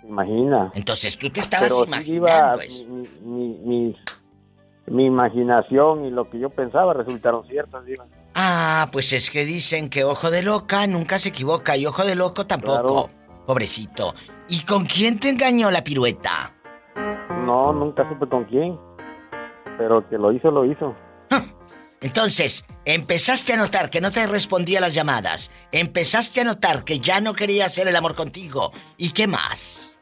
Imagina. 0.05 0.71
Entonces 0.77 1.19
tú 1.19 1.31
te 1.31 1.41
estabas 1.41 1.73
Pero 1.73 1.81
sí, 1.81 1.87
imaginando 2.15 2.59
Diva, 2.59 2.65
eso. 2.65 2.85
mi, 3.25 3.97
mi- 4.87 5.05
imaginación 5.05 6.05
y 6.05 6.11
lo 6.13 6.31
que 6.31 6.39
yo 6.39 6.49
pensaba 6.49 6.93
resultaron 6.95 7.45
ciertas, 7.49 7.85
Diva. 7.85 8.07
Ah, 8.37 8.89
pues 8.93 9.13
es 9.13 9.33
que 9.33 9.45
dicen 9.45 9.91
que 9.91 10.05
ojo 10.05 10.31
de 10.31 10.45
loca 10.45 10.87
nunca 10.87 11.19
se 11.19 11.31
equivoca 11.31 11.77
y 11.77 11.87
ojo 11.87 12.05
de 12.05 12.15
loco 12.15 12.47
tampoco. 12.47 13.11
Pobrecito. 13.45 14.15
¿Y 14.49 14.61
con 14.65 14.85
quién 14.85 15.19
te 15.19 15.31
engañó 15.31 15.69
la 15.73 15.83
pirueta? 15.83 16.55
No, 17.45 17.73
nunca 17.73 18.09
supe 18.09 18.29
con 18.29 18.45
quién. 18.45 18.79
Pero 19.77 20.09
que 20.09 20.19
lo 20.19 20.31
hizo, 20.31 20.53
lo 20.53 20.65
hizo. 20.65 20.95
Entonces, 22.01 22.65
empezaste 22.85 23.53
a 23.55 23.57
notar 23.57 23.91
que 23.91 24.01
no 24.01 24.13
te 24.13 24.27
respondía 24.27 24.81
las 24.81 24.95
llamadas. 24.95 25.51
Empezaste 25.73 26.41
a 26.41 26.45
notar 26.45 26.85
que 26.85 27.01
ya 27.01 27.21
no 27.21 27.35
quería 27.35 27.67
hacer 27.67 27.89
el 27.89 27.97
amor 27.97 28.15
contigo. 28.15 28.73
¿Y 28.97 29.13
qué 29.13 29.27
más? 29.27 29.99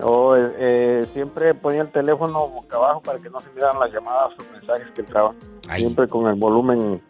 Yo 0.00 0.36
eh, 0.36 0.52
eh, 0.58 1.06
siempre 1.12 1.54
ponía 1.54 1.82
el 1.82 1.90
teléfono 1.90 2.48
boca 2.48 2.76
abajo 2.76 3.02
para 3.02 3.18
que 3.18 3.28
no 3.28 3.40
se 3.40 3.50
miraran 3.50 3.80
las 3.80 3.92
llamadas 3.92 4.32
o 4.38 4.52
mensajes 4.52 4.86
que 4.94 5.00
entraban. 5.00 5.36
Siempre 5.76 6.06
con 6.06 6.26
el 6.28 6.36
volumen 6.36 7.02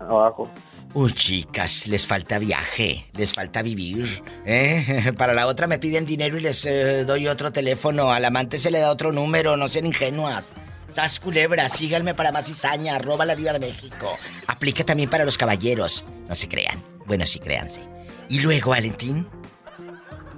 abajo. 0.00 0.50
Uy, 0.92 1.12
chicas, 1.12 1.86
les 1.86 2.04
falta 2.04 2.40
viaje, 2.40 3.06
les 3.12 3.32
falta 3.32 3.62
vivir. 3.62 4.24
¿eh? 4.44 5.12
Para 5.16 5.34
la 5.34 5.46
otra 5.46 5.68
me 5.68 5.78
piden 5.78 6.04
dinero 6.04 6.36
y 6.36 6.40
les 6.40 6.66
eh, 6.66 7.04
doy 7.04 7.28
otro 7.28 7.52
teléfono. 7.52 8.10
Al 8.10 8.24
amante 8.24 8.58
se 8.58 8.72
le 8.72 8.80
da 8.80 8.90
otro 8.90 9.12
número, 9.12 9.56
no 9.56 9.68
sean 9.68 9.86
ingenuas. 9.86 10.56
Sas 10.90 11.20
culebra, 11.20 11.68
síganme 11.68 12.14
para 12.14 12.32
más 12.32 12.46
cizaña, 12.46 12.96
arroba 12.96 13.24
la 13.24 13.36
diva 13.36 13.52
de 13.52 13.60
México. 13.60 14.08
Aplica 14.48 14.84
también 14.84 15.08
para 15.08 15.24
los 15.24 15.38
caballeros. 15.38 16.04
No 16.28 16.34
se 16.34 16.48
crean. 16.48 16.82
Bueno, 17.06 17.26
sí, 17.26 17.38
créanse. 17.38 17.82
Y 18.28 18.40
luego, 18.40 18.70
Valentín. 18.70 19.26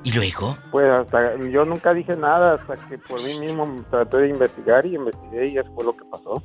¿Y 0.05 0.13
luego? 0.13 0.59
Pues 0.71 0.85
hasta 0.95 1.39
yo 1.49 1.65
nunca 1.65 1.95
dije 1.95 2.17
nada 2.17 2.55
hasta 2.55 2.75
que 2.89 2.99
por 2.99 3.23
mí 3.23 3.39
mismo 3.39 3.85
traté 3.91 4.19
de 4.19 4.29
investigar 4.31 4.85
y 4.85 4.97
investigué 4.97 5.51
y 5.51 5.59
eso 5.59 5.73
fue 5.75 5.85
lo 5.85 5.97
que 5.97 6.05
pasó. 6.11 6.43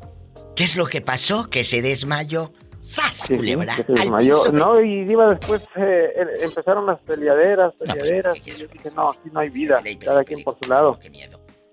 ¿Qué 0.56 0.64
es 0.64 0.76
lo 0.78 0.86
que 0.86 1.02
pasó? 1.02 1.50
Que 1.50 1.64
se 1.64 1.82
desmayó. 1.82 2.52
¡Sas, 2.80 3.16
Sí, 3.16 3.28
sí, 3.34 3.38
culebra! 3.38 3.76
que 3.76 3.84
se 3.84 3.94
desmayó. 3.94 4.38
piso. 4.44 4.52
No, 4.54 4.80
y 4.80 5.10
iba 5.12 5.28
después, 5.34 5.68
eh, 5.76 6.14
eh, 6.16 6.28
empezaron 6.44 6.86
las 6.86 7.00
peleaderas, 7.02 7.74
peleaderas. 7.76 8.38
y 8.46 8.52
yo 8.52 8.68
dije, 8.68 8.92
no, 8.96 9.10
aquí 9.10 9.30
no 9.32 9.40
hay 9.40 9.50
vida, 9.50 9.82
cada 10.06 10.24
quien 10.24 10.44
por 10.44 10.58
su 10.62 10.70
lado. 10.70 10.98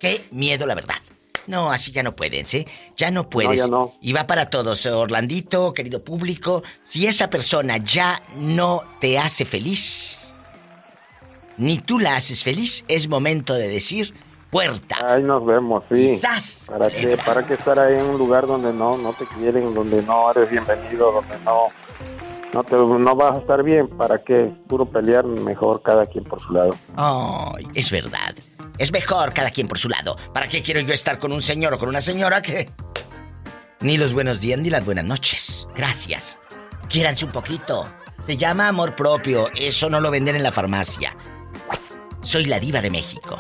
Qué 0.01 0.21
miedo, 0.33 0.67
la 0.67 0.75
verdad. 0.75 0.97
No, 1.47 1.71
así 1.71 1.93
ya 1.93 2.03
no 2.03 2.17
pueden, 2.17 2.45
¿sí? 2.45 2.67
Ya 2.97 3.11
no 3.11 3.29
puedes. 3.29 3.61
ya 3.61 3.67
no. 3.67 3.95
Y 4.01 4.13
va 4.13 4.27
para 4.27 4.51
todos, 4.51 4.87
Orlandito, 4.87 5.73
querido 5.73 6.03
público. 6.03 6.63
Si 6.85 7.07
esa 7.07 7.29
persona 7.31 7.77
ya 7.79 8.23
no 8.37 8.83
te 9.01 9.19
hace 9.19 9.45
feliz, 9.45 10.35
ni 11.57 11.79
tú 11.79 11.99
la 11.99 12.17
haces 12.17 12.43
feliz, 12.43 12.85
es 12.89 13.09
momento 13.09 13.55
de 13.55 13.69
decir 13.69 14.15
puerta. 14.51 14.97
Ahí 15.05 15.23
nos 15.23 15.45
vemos, 15.45 15.83
sí. 15.91 16.17
¡Sas! 16.17 16.67
¿Para 16.69 16.89
qué, 16.89 17.17
¿Para 17.17 17.45
qué 17.45 17.55
estar 17.55 17.77
ahí 17.79 17.97
en 17.99 18.05
un 18.05 18.19
lugar 18.19 18.47
donde 18.47 18.73
no, 18.73 18.97
no 18.97 19.13
te 19.13 19.25
quieren, 19.27 19.75
donde 19.75 20.01
no 20.03 20.31
eres 20.31 20.49
bienvenido, 20.49 21.11
donde 21.11 21.37
no, 21.45 21.67
no, 22.55 22.63
te, 22.63 22.77
no 22.77 23.17
vas 23.17 23.37
a 23.37 23.41
estar 23.41 23.63
bien? 23.65 23.89
¿Para 23.89 24.23
qué? 24.23 24.53
Puro 24.69 24.87
pelear, 24.87 25.25
mejor 25.27 25.83
cada 25.83 26.07
quien 26.07 26.23
por 26.23 26.41
su 26.41 26.53
lado. 26.53 26.71
Ay, 26.95 27.67
es 27.75 27.91
verdad. 27.91 28.35
Es 28.79 28.93
mejor 28.93 29.33
cada 29.35 29.51
quien 29.51 29.67
por 29.67 29.79
su 29.79 29.89
lado. 29.89 30.17
¿Para 30.33 30.49
qué 30.49 30.63
quiero 30.63 30.81
yo 30.81 30.95
estar 30.95 31.19
con 31.19 31.33
un 31.33 31.43
señor 31.43 31.75
o 31.75 31.79
con 31.79 31.89
una 31.89 32.01
señora 32.01 32.41
que... 32.41 32.71
Ni 33.81 33.99
los 33.99 34.15
buenos 34.15 34.41
días 34.41 34.59
ni 34.61 34.71
las 34.71 34.85
buenas 34.85 35.05
noches. 35.05 35.67
Gracias. 35.75 36.39
Quiéranse 36.89 37.25
un 37.25 37.33
poquito. 37.33 37.85
Se 38.23 38.37
llama 38.37 38.69
amor 38.69 38.95
propio. 38.95 39.49
Eso 39.57 39.91
no 39.91 40.01
lo 40.01 40.13
venden 40.13 40.37
en 40.37 40.45
la 40.45 40.53
farmacia. 40.53 41.15
Soy 42.23 42.45
la 42.45 42.61
diva 42.61 42.81
de 42.81 42.91
México. 42.91 43.37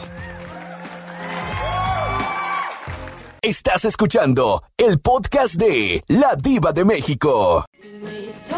Estás 3.40 3.84
escuchando 3.84 4.62
el 4.76 4.98
podcast 4.98 5.54
de 5.54 6.02
La 6.08 6.34
Diva 6.34 6.72
de 6.72 6.84
México. 6.84 7.64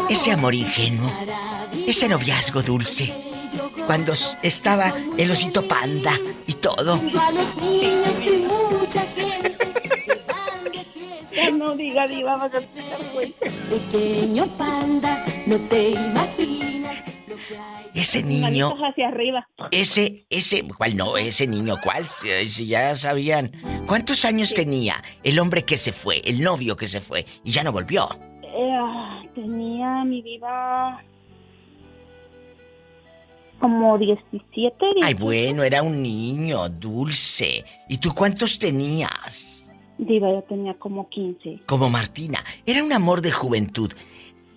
Ese 0.09 0.31
amor 0.31 0.53
ingenuo. 0.53 1.11
Ese 1.85 2.07
noviazgo 2.07 2.61
dulce. 2.61 3.13
Cuando 3.85 4.13
estaba 4.41 4.93
el 5.17 5.31
osito 5.31 5.67
panda 5.67 6.13
y 6.45 6.53
todo. 6.53 6.93
a 7.19 7.31
los 7.31 7.55
niños 7.57 8.25
y 8.25 8.45
mucha 8.47 9.05
gente. 9.15 9.57
No 11.53 11.75
diga, 11.75 12.05
diva, 12.07 12.33
a. 12.33 12.49
Pequeño 13.69 14.47
panda, 14.57 15.23
no 15.45 15.57
te 15.69 15.91
imaginas. 15.91 17.03
Ese 17.93 18.23
niño... 18.23 18.69
Manitos 18.69 18.79
hacia 18.79 19.07
arriba. 19.07 19.47
Ese, 19.71 20.25
ese, 20.29 20.63
¿cuál 20.63 20.97
no? 20.97 21.17
Ese 21.17 21.47
niño, 21.47 21.77
¿cuál? 21.83 22.07
Si, 22.07 22.49
si 22.49 22.67
ya 22.67 22.95
sabían. 22.95 23.51
¿Cuántos 23.87 24.25
años 24.25 24.53
tenía 24.53 25.03
el 25.23 25.39
hombre 25.39 25.63
que 25.63 25.77
se 25.77 25.91
fue, 25.91 26.21
el 26.25 26.41
novio 26.41 26.75
que 26.75 26.87
se 26.87 27.01
fue 27.01 27.25
y 27.43 27.51
ya 27.51 27.63
no 27.63 27.71
volvió? 27.71 28.09
Eh, 28.59 29.29
tenía 29.35 30.03
mi 30.03 30.21
diva 30.23 31.01
como 33.59 33.97
17. 33.97 34.75
Ay, 35.03 35.13
bueno, 35.13 35.63
era 35.63 35.81
un 35.83 36.01
niño 36.01 36.67
dulce. 36.69 37.63
¿Y 37.87 37.97
tú 37.97 38.13
cuántos 38.13 38.59
tenías? 38.59 39.65
Diva, 39.97 40.29
yo 40.31 40.43
tenía 40.43 40.73
como 40.75 41.09
15. 41.09 41.61
Como 41.65 41.89
Martina. 41.89 42.43
Era 42.65 42.83
un 42.83 42.93
amor 42.93 43.21
de 43.21 43.31
juventud. 43.31 43.91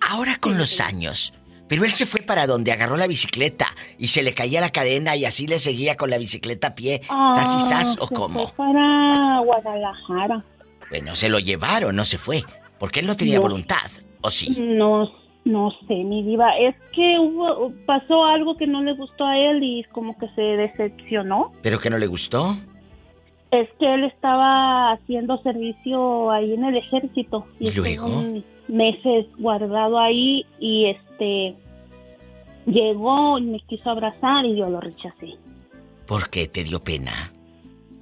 Ahora 0.01 0.37
con 0.41 0.59
los 0.59 0.81
años. 0.81 1.33
Pero 1.69 1.85
él 1.85 1.93
se 1.93 2.05
fue 2.05 2.21
para 2.21 2.47
donde 2.47 2.73
agarró 2.73 2.97
la 2.97 3.07
bicicleta 3.07 3.67
y 3.99 4.09
se 4.09 4.23
le 4.23 4.35
caía 4.35 4.61
la 4.61 4.71
cadena 4.71 5.15
y 5.15 5.25
así 5.25 5.47
le 5.47 5.59
seguía 5.59 5.97
con 5.97 6.11
la 6.11 6.19
bicicleta 6.19 6.69
a 6.69 6.75
pie. 6.75 7.01
¿Sas 7.07 7.55
y 7.55 7.61
sas 7.61 7.97
Ah, 7.99 8.03
o 8.05 8.09
se 8.09 8.15
cómo? 8.15 8.49
fue 8.49 8.67
para 8.67 9.39
Guadalajara. 9.41 10.45
Bueno, 10.91 11.15
se 11.15 11.29
lo 11.29 11.39
llevaron, 11.39 11.95
no 11.95 12.05
se 12.05 12.19
fue. 12.19 12.43
Porque 12.81 12.99
él 13.01 13.07
no 13.07 13.17
tenía 13.17 13.37
No. 13.37 13.43
voluntad, 13.43 13.89
¿o 14.23 14.31
sí? 14.31 14.57
No, 14.59 15.09
no 15.45 15.71
sé, 15.87 15.95
mi 16.03 16.25
diva. 16.25 16.57
Es 16.59 16.75
que 16.93 17.19
hubo, 17.21 17.73
pasó 17.87 18.25
algo 18.25 18.57
que 18.57 18.67
no 18.67 18.83
le 18.83 18.95
gustó 18.95 19.25
a 19.27 19.39
él 19.39 19.63
y 19.63 19.85
como 19.93 20.19
que 20.19 20.27
se 20.31 20.43
decepcionó. 20.43 21.53
¿Pero 21.63 21.79
que 21.79 21.91
no 21.91 21.99
le 21.99 22.09
gustó? 22.09 22.57
Es 23.53 23.69
que 23.79 23.95
él 23.95 24.05
estaba 24.05 24.93
haciendo 24.93 25.39
servicio 25.43 26.31
ahí 26.31 26.55
en 26.55 26.65
el 26.65 26.77
ejército. 26.77 27.47
¿Y 27.61 27.69
estuvo 27.69 27.85
luego? 27.85 28.23
meses 28.69 29.27
guardado 29.39 29.99
ahí 29.99 30.47
y 30.61 30.87
este 30.87 31.57
llegó 32.67 33.39
y 33.39 33.43
me 33.43 33.61
quiso 33.61 33.91
abrazar 33.91 34.45
y 34.47 34.57
yo 34.57 34.69
lo 34.71 34.81
rechacé. 34.81 35.35
¿Por 36.07 36.31
qué 36.31 36.47
te 36.47 36.63
dio 36.65 36.83
pena? 36.83 37.33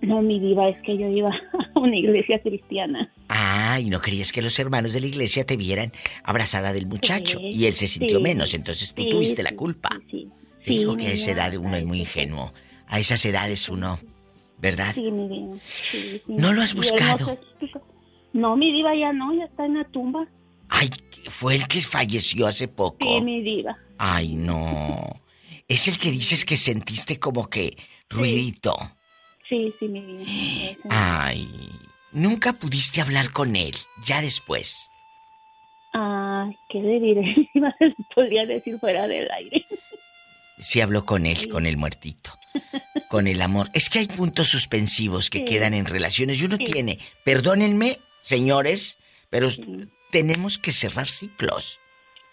No, 0.02 0.20
mi 0.22 0.38
diva, 0.38 0.68
es 0.68 0.78
que 0.82 0.96
yo 0.96 1.08
iba 1.08 1.30
a 1.74 1.78
una 1.80 1.96
iglesia 1.96 2.38
cristiana. 2.40 3.10
Ah, 3.28 3.78
y 3.80 3.90
no 3.90 4.00
querías 4.00 4.32
que 4.32 4.40
los 4.42 4.58
hermanos 4.58 4.92
de 4.92 5.00
la 5.00 5.06
iglesia 5.06 5.44
te 5.44 5.56
vieran 5.56 5.92
abrazada 6.22 6.72
del 6.72 6.86
muchacho. 6.86 7.38
Sí, 7.38 7.50
y 7.50 7.66
él 7.66 7.74
se 7.74 7.86
sintió 7.86 8.16
sí, 8.16 8.22
menos, 8.22 8.54
entonces 8.54 8.94
tú 8.94 9.02
sí, 9.02 9.10
tuviste 9.10 9.42
la 9.42 9.54
culpa. 9.54 9.90
Sí, 10.10 10.28
Te 10.64 10.70
digo 10.72 10.92
sí, 10.92 10.98
que 10.98 11.06
a 11.08 11.12
esa 11.12 11.30
edad 11.32 11.54
uno 11.56 11.76
es 11.76 11.84
muy 11.84 12.00
ingenuo. 12.00 12.52
A 12.86 12.98
esas 12.98 13.24
edades 13.26 13.68
uno, 13.68 14.00
¿verdad? 14.58 14.94
Sí, 14.94 15.10
mi 15.10 15.28
diva. 15.28 15.56
¿No 16.26 16.52
lo 16.52 16.62
has 16.62 16.74
buscado? 16.74 17.38
No, 18.32 18.56
mi 18.56 18.72
diva 18.72 18.94
ya 18.94 19.12
no, 19.12 19.34
ya 19.34 19.44
está 19.44 19.66
en 19.66 19.74
la 19.74 19.84
tumba. 19.84 20.26
Ay, 20.70 20.90
fue 21.28 21.54
el 21.54 21.68
que 21.68 21.80
falleció 21.82 22.46
hace 22.46 22.68
poco. 22.68 22.98
Sí, 23.00 23.20
mi 23.22 23.42
diva. 23.42 23.76
Ay, 23.98 24.34
no. 24.34 25.20
Es 25.66 25.86
el 25.88 25.98
que 25.98 26.10
dices 26.10 26.46
que 26.46 26.56
sentiste 26.56 27.18
como 27.18 27.48
que 27.48 27.76
ruidito. 28.08 28.74
Sí, 29.48 29.72
sí, 29.78 29.88
mi 29.88 30.00
diva. 30.00 30.78
Ay, 30.88 31.46
nunca 32.12 32.52
pudiste 32.54 33.00
hablar 33.00 33.30
con 33.32 33.56
él, 33.56 33.74
ya 34.04 34.20
después. 34.20 34.90
Ah, 35.92 36.48
¿qué 36.68 36.80
le 36.80 37.00
diré? 37.00 37.34
Podría 38.14 38.44
decir 38.46 38.78
fuera 38.78 39.06
del 39.08 39.30
aire. 39.30 39.64
Sí 40.60 40.80
habló 40.80 41.04
con 41.04 41.24
él, 41.26 41.48
con 41.48 41.66
el 41.66 41.76
muertito. 41.76 42.32
Con 43.08 43.26
el 43.26 43.40
amor. 43.42 43.70
Es 43.74 43.88
que 43.90 44.00
hay 44.00 44.06
puntos 44.06 44.48
suspensivos 44.48 45.30
que 45.30 45.38
Sí. 45.38 45.44
quedan 45.44 45.72
en 45.74 45.86
relaciones 45.86 46.40
y 46.40 46.44
uno 46.44 46.56
Sí. 46.56 46.64
tiene, 46.64 46.98
perdónenme, 47.24 47.98
señores, 48.22 48.98
pero 49.30 49.48
tenemos 50.10 50.58
que 50.58 50.72
cerrar 50.72 51.08
ciclos. 51.08 51.78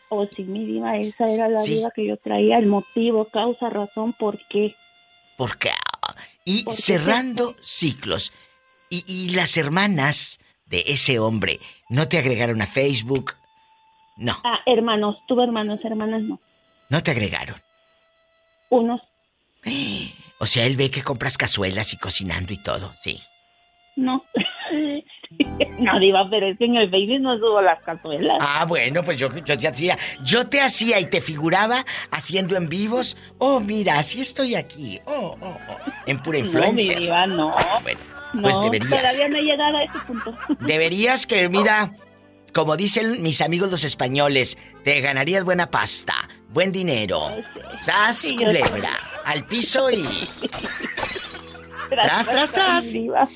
Oh, 0.10 0.26
sí, 0.28 0.44
mi 0.44 0.66
diva, 0.66 0.98
esa 0.98 1.26
era 1.32 1.48
la 1.50 1.62
duda 1.62 1.92
que 1.96 2.08
yo 2.08 2.18
traía, 2.18 2.58
el 2.58 2.66
motivo, 2.68 3.26
causa, 3.26 3.70
razón, 3.70 4.14
por 4.14 4.38
qué. 4.48 4.76
Porque 5.38 5.70
ah, 5.70 6.16
y 6.46 6.64
Porque 6.64 6.82
cerrando 6.82 7.56
ciclos. 7.64 8.32
Y, 8.90 9.04
y 9.08 9.30
las 9.32 9.58
hermanas 9.58 10.40
de 10.68 10.84
ese 10.88 11.20
hombre 11.20 11.60
no 11.90 12.08
te 12.08 12.18
agregaron 12.18 12.62
a 12.62 12.68
Facebook. 12.68 13.34
No, 14.18 14.40
Ah, 14.44 14.60
hermanos, 14.66 15.18
tuve 15.28 15.44
hermanos, 15.44 15.80
hermanas 15.84 16.22
no. 16.22 16.40
no 16.90 17.04
te 17.04 17.12
agregaron. 17.12 17.56
Unos, 18.70 19.02
O 20.40 20.46
sea, 20.46 20.66
él 20.66 20.76
ve 20.76 20.92
que 20.92 21.02
compras 21.02 21.38
cazuelas 21.38 21.94
y 21.94 21.98
cocinando 21.98 22.52
y 22.54 22.58
todo, 22.58 22.94
sí. 23.02 23.20
no. 23.96 24.24
no, 25.80 26.00
diva, 26.00 26.28
pero 26.30 26.48
es 26.48 26.58
que 26.58 26.66
en 26.66 26.76
el 26.76 26.90
baby 26.90 27.20
no 27.20 27.38
subo 27.38 27.62
las 27.62 27.82
cazuelas. 27.84 28.38
Ah, 28.42 28.66
bueno, 28.68 29.04
pues 29.04 29.18
yo, 29.18 29.30
yo 29.46 29.58
te 29.58 29.68
hacía, 29.68 29.98
yo 30.24 30.48
te 30.48 30.62
hacía 30.62 31.00
y 31.00 31.06
te 31.06 31.22
figuraba 31.22 31.86
haciendo 32.12 32.56
en 32.58 32.68
vivos. 32.70 33.18
Oh, 33.38 33.60
mira, 33.60 33.98
así 34.00 34.22
estoy 34.22 34.56
aquí. 34.56 35.00
Oh, 35.06 35.38
oh, 35.40 35.58
oh. 35.70 35.78
En 36.06 36.22
pura 36.22 36.40
No, 36.40 36.44
mi 36.44 36.50
influencia. 36.50 37.00
diva, 37.00 37.28
no. 37.28 37.56
Bueno, 37.84 38.00
No, 38.36 38.42
pues 38.42 38.62
deberías. 38.62 38.90
todavía 39.02 39.28
no 39.30 39.38
he 39.38 39.42
llegado 39.42 39.78
a 39.78 39.84
ese 39.84 40.00
punto. 40.08 40.34
Deberías 40.62 41.26
que, 41.26 41.50
mira, 41.50 41.94
como 42.54 42.78
dicen 42.78 43.22
mis 43.22 43.42
amigos 43.42 43.70
los 43.72 43.84
españoles, 43.84 44.58
te 44.84 45.02
ganarías 45.02 45.44
buena 45.44 45.70
pasta, 45.72 46.14
buen 46.50 46.72
dinero. 46.72 47.30
Sas, 47.82 48.18
Sí, 48.18 48.32
yo 48.38 48.46
culebra, 48.46 48.92
al 49.26 49.46
piso 49.46 49.90
y... 49.92 50.04
Tras, 51.90 52.28
tras, 52.28 52.52
tras. 52.52 52.94
Ah, 53.16 53.28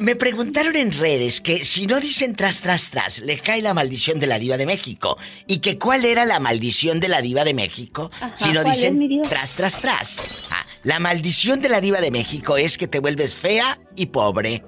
Me 0.00 0.16
preguntaron 0.16 0.76
en 0.76 0.92
redes 0.92 1.40
que 1.40 1.64
si 1.64 1.86
no 1.86 1.98
dicen 1.98 2.36
tras, 2.36 2.60
tras, 2.60 2.90
tras, 2.90 3.20
le 3.20 3.38
cae 3.38 3.62
la 3.62 3.74
maldición 3.74 4.20
de 4.20 4.26
la 4.26 4.38
diva 4.38 4.56
de 4.56 4.66
México. 4.66 5.18
Y 5.46 5.58
que 5.58 5.78
cuál 5.78 6.04
era 6.04 6.24
la 6.24 6.40
maldición 6.40 7.00
de 7.00 7.08
la 7.08 7.20
diva 7.22 7.44
de 7.44 7.54
México 7.54 8.10
Ajá, 8.20 8.32
si 8.36 8.52
no 8.52 8.62
¿cuál 8.62 8.74
es, 8.74 8.92
mi 8.92 9.08
dicen 9.08 9.22
tras, 9.22 9.52
tras, 9.54 9.80
tras. 9.80 10.48
Ah, 10.52 10.64
la 10.84 10.98
maldición 10.98 11.60
de 11.60 11.68
la 11.68 11.80
diva 11.80 12.00
de 12.00 12.10
México 12.10 12.56
es 12.56 12.76
que 12.76 12.88
te 12.88 12.98
vuelves 13.00 13.34
fea 13.34 13.78
y 13.94 14.06
pobre. 14.06 14.64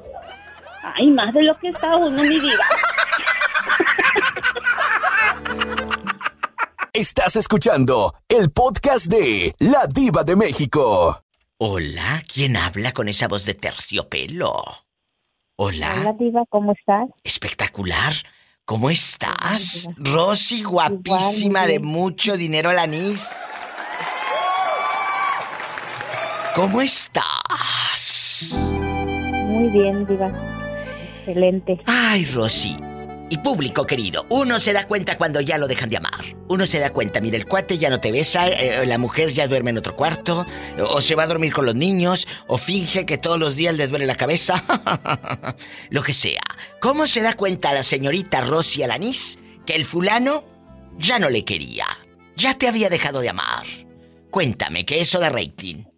Ay, 0.96 1.10
más 1.10 1.32
de 1.34 1.42
lo 1.42 1.58
que 1.58 1.68
está 1.68 1.96
uno, 1.96 2.22
mi 2.22 2.28
diva. 2.40 2.64
Estás 6.92 7.34
escuchando 7.36 8.12
el 8.28 8.50
podcast 8.52 9.06
de 9.06 9.52
La 9.58 9.86
Diva 9.92 10.22
de 10.22 10.36
México. 10.36 11.20
Hola, 11.58 12.22
¿quién 12.32 12.56
habla 12.56 12.92
con 12.92 13.08
esa 13.08 13.26
voz 13.26 13.44
de 13.44 13.54
terciopelo? 13.54 14.62
Hola. 15.56 15.96
Hola, 16.00 16.12
Diva, 16.18 16.44
¿cómo 16.48 16.72
estás? 16.72 17.08
Espectacular. 17.24 18.12
¿Cómo 18.64 18.90
estás? 18.90 19.88
Rosy, 19.96 20.62
guapísima 20.62 21.66
de 21.66 21.80
mucho 21.80 22.36
dinero 22.36 22.70
al 22.70 22.78
anís. 22.78 23.30
¿Cómo 26.54 26.80
estás? 26.80 28.56
Muy 29.48 29.70
bien, 29.70 30.06
Diva. 30.06 30.32
Excelente. 31.18 31.80
Ay, 31.84 32.24
Rosy. 32.26 32.76
Y 33.28 33.38
público 33.38 33.84
querido, 33.84 34.24
uno 34.28 34.60
se 34.60 34.72
da 34.72 34.86
cuenta 34.86 35.18
cuando 35.18 35.40
ya 35.40 35.58
lo 35.58 35.66
dejan 35.66 35.90
de 35.90 35.96
amar. 35.96 36.36
Uno 36.48 36.64
se 36.64 36.78
da 36.78 36.90
cuenta, 36.90 37.20
mira, 37.20 37.36
el 37.36 37.46
cuate 37.46 37.76
ya 37.76 37.90
no 37.90 37.98
te 37.98 38.12
besa, 38.12 38.48
eh, 38.48 38.86
la 38.86 38.98
mujer 38.98 39.32
ya 39.32 39.48
duerme 39.48 39.70
en 39.70 39.78
otro 39.78 39.96
cuarto, 39.96 40.46
o 40.78 41.00
se 41.00 41.16
va 41.16 41.24
a 41.24 41.26
dormir 41.26 41.52
con 41.52 41.66
los 41.66 41.74
niños, 41.74 42.28
o 42.46 42.56
finge 42.56 43.04
que 43.04 43.18
todos 43.18 43.40
los 43.40 43.56
días 43.56 43.74
le 43.74 43.88
duele 43.88 44.06
la 44.06 44.14
cabeza. 44.14 44.62
lo 45.90 46.04
que 46.04 46.12
sea. 46.12 46.42
¿Cómo 46.80 47.08
se 47.08 47.22
da 47.22 47.32
cuenta 47.32 47.72
la 47.72 47.82
señorita 47.82 48.42
Rosy 48.42 48.84
Alanís 48.84 49.40
que 49.66 49.74
el 49.74 49.84
fulano 49.84 50.44
ya 50.98 51.18
no 51.18 51.30
le 51.30 51.44
quería? 51.44 51.86
Ya 52.36 52.54
te 52.54 52.68
había 52.68 52.90
dejado 52.90 53.22
de 53.22 53.30
amar. 53.30 53.66
Cuéntame, 54.30 54.86
¿qué 54.86 55.00
eso 55.00 55.18
de 55.18 55.30
rating? 55.30 55.93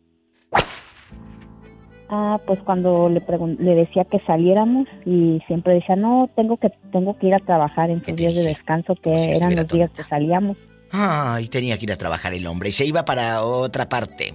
Ah, 2.09 2.39
pues 2.47 2.61
cuando 2.61 3.09
le 3.09 3.21
le 3.59 3.75
decía 3.75 4.05
que 4.05 4.21
saliéramos 4.21 4.87
y 5.05 5.43
siempre 5.47 5.75
decía, 5.75 5.97
no, 5.97 6.31
tengo 6.37 6.57
que 6.57 6.71
tengo 6.93 7.19
que 7.19 7.27
ir 7.27 7.35
a 7.35 7.41
trabajar 7.41 7.91
en 7.91 8.05
sus 8.05 8.15
días 8.15 8.35
de 8.35 8.43
descanso, 8.43 8.95
que 8.95 9.33
eran 9.33 9.57
los 9.57 9.67
días 9.67 9.91
que 9.91 10.05
salíamos. 10.05 10.57
Ay, 10.93 11.49
tenía 11.49 11.77
que 11.79 11.85
ir 11.85 11.93
a 11.93 11.97
trabajar 11.97 12.33
el 12.33 12.47
hombre 12.47 12.69
y 12.69 12.73
se 12.73 12.87
iba 12.87 13.05
para 13.05 13.43
otra 13.43 13.89
parte. 13.89 14.35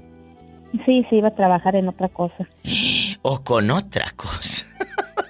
Sí, 0.85 1.05
se 1.09 1.17
iba 1.17 1.29
a 1.29 1.35
trabajar 1.35 1.75
en 1.75 1.87
otra 1.87 2.09
cosa. 2.09 2.47
O 3.23 3.43
con 3.43 3.69
otra 3.69 4.05
cosa. 4.15 4.65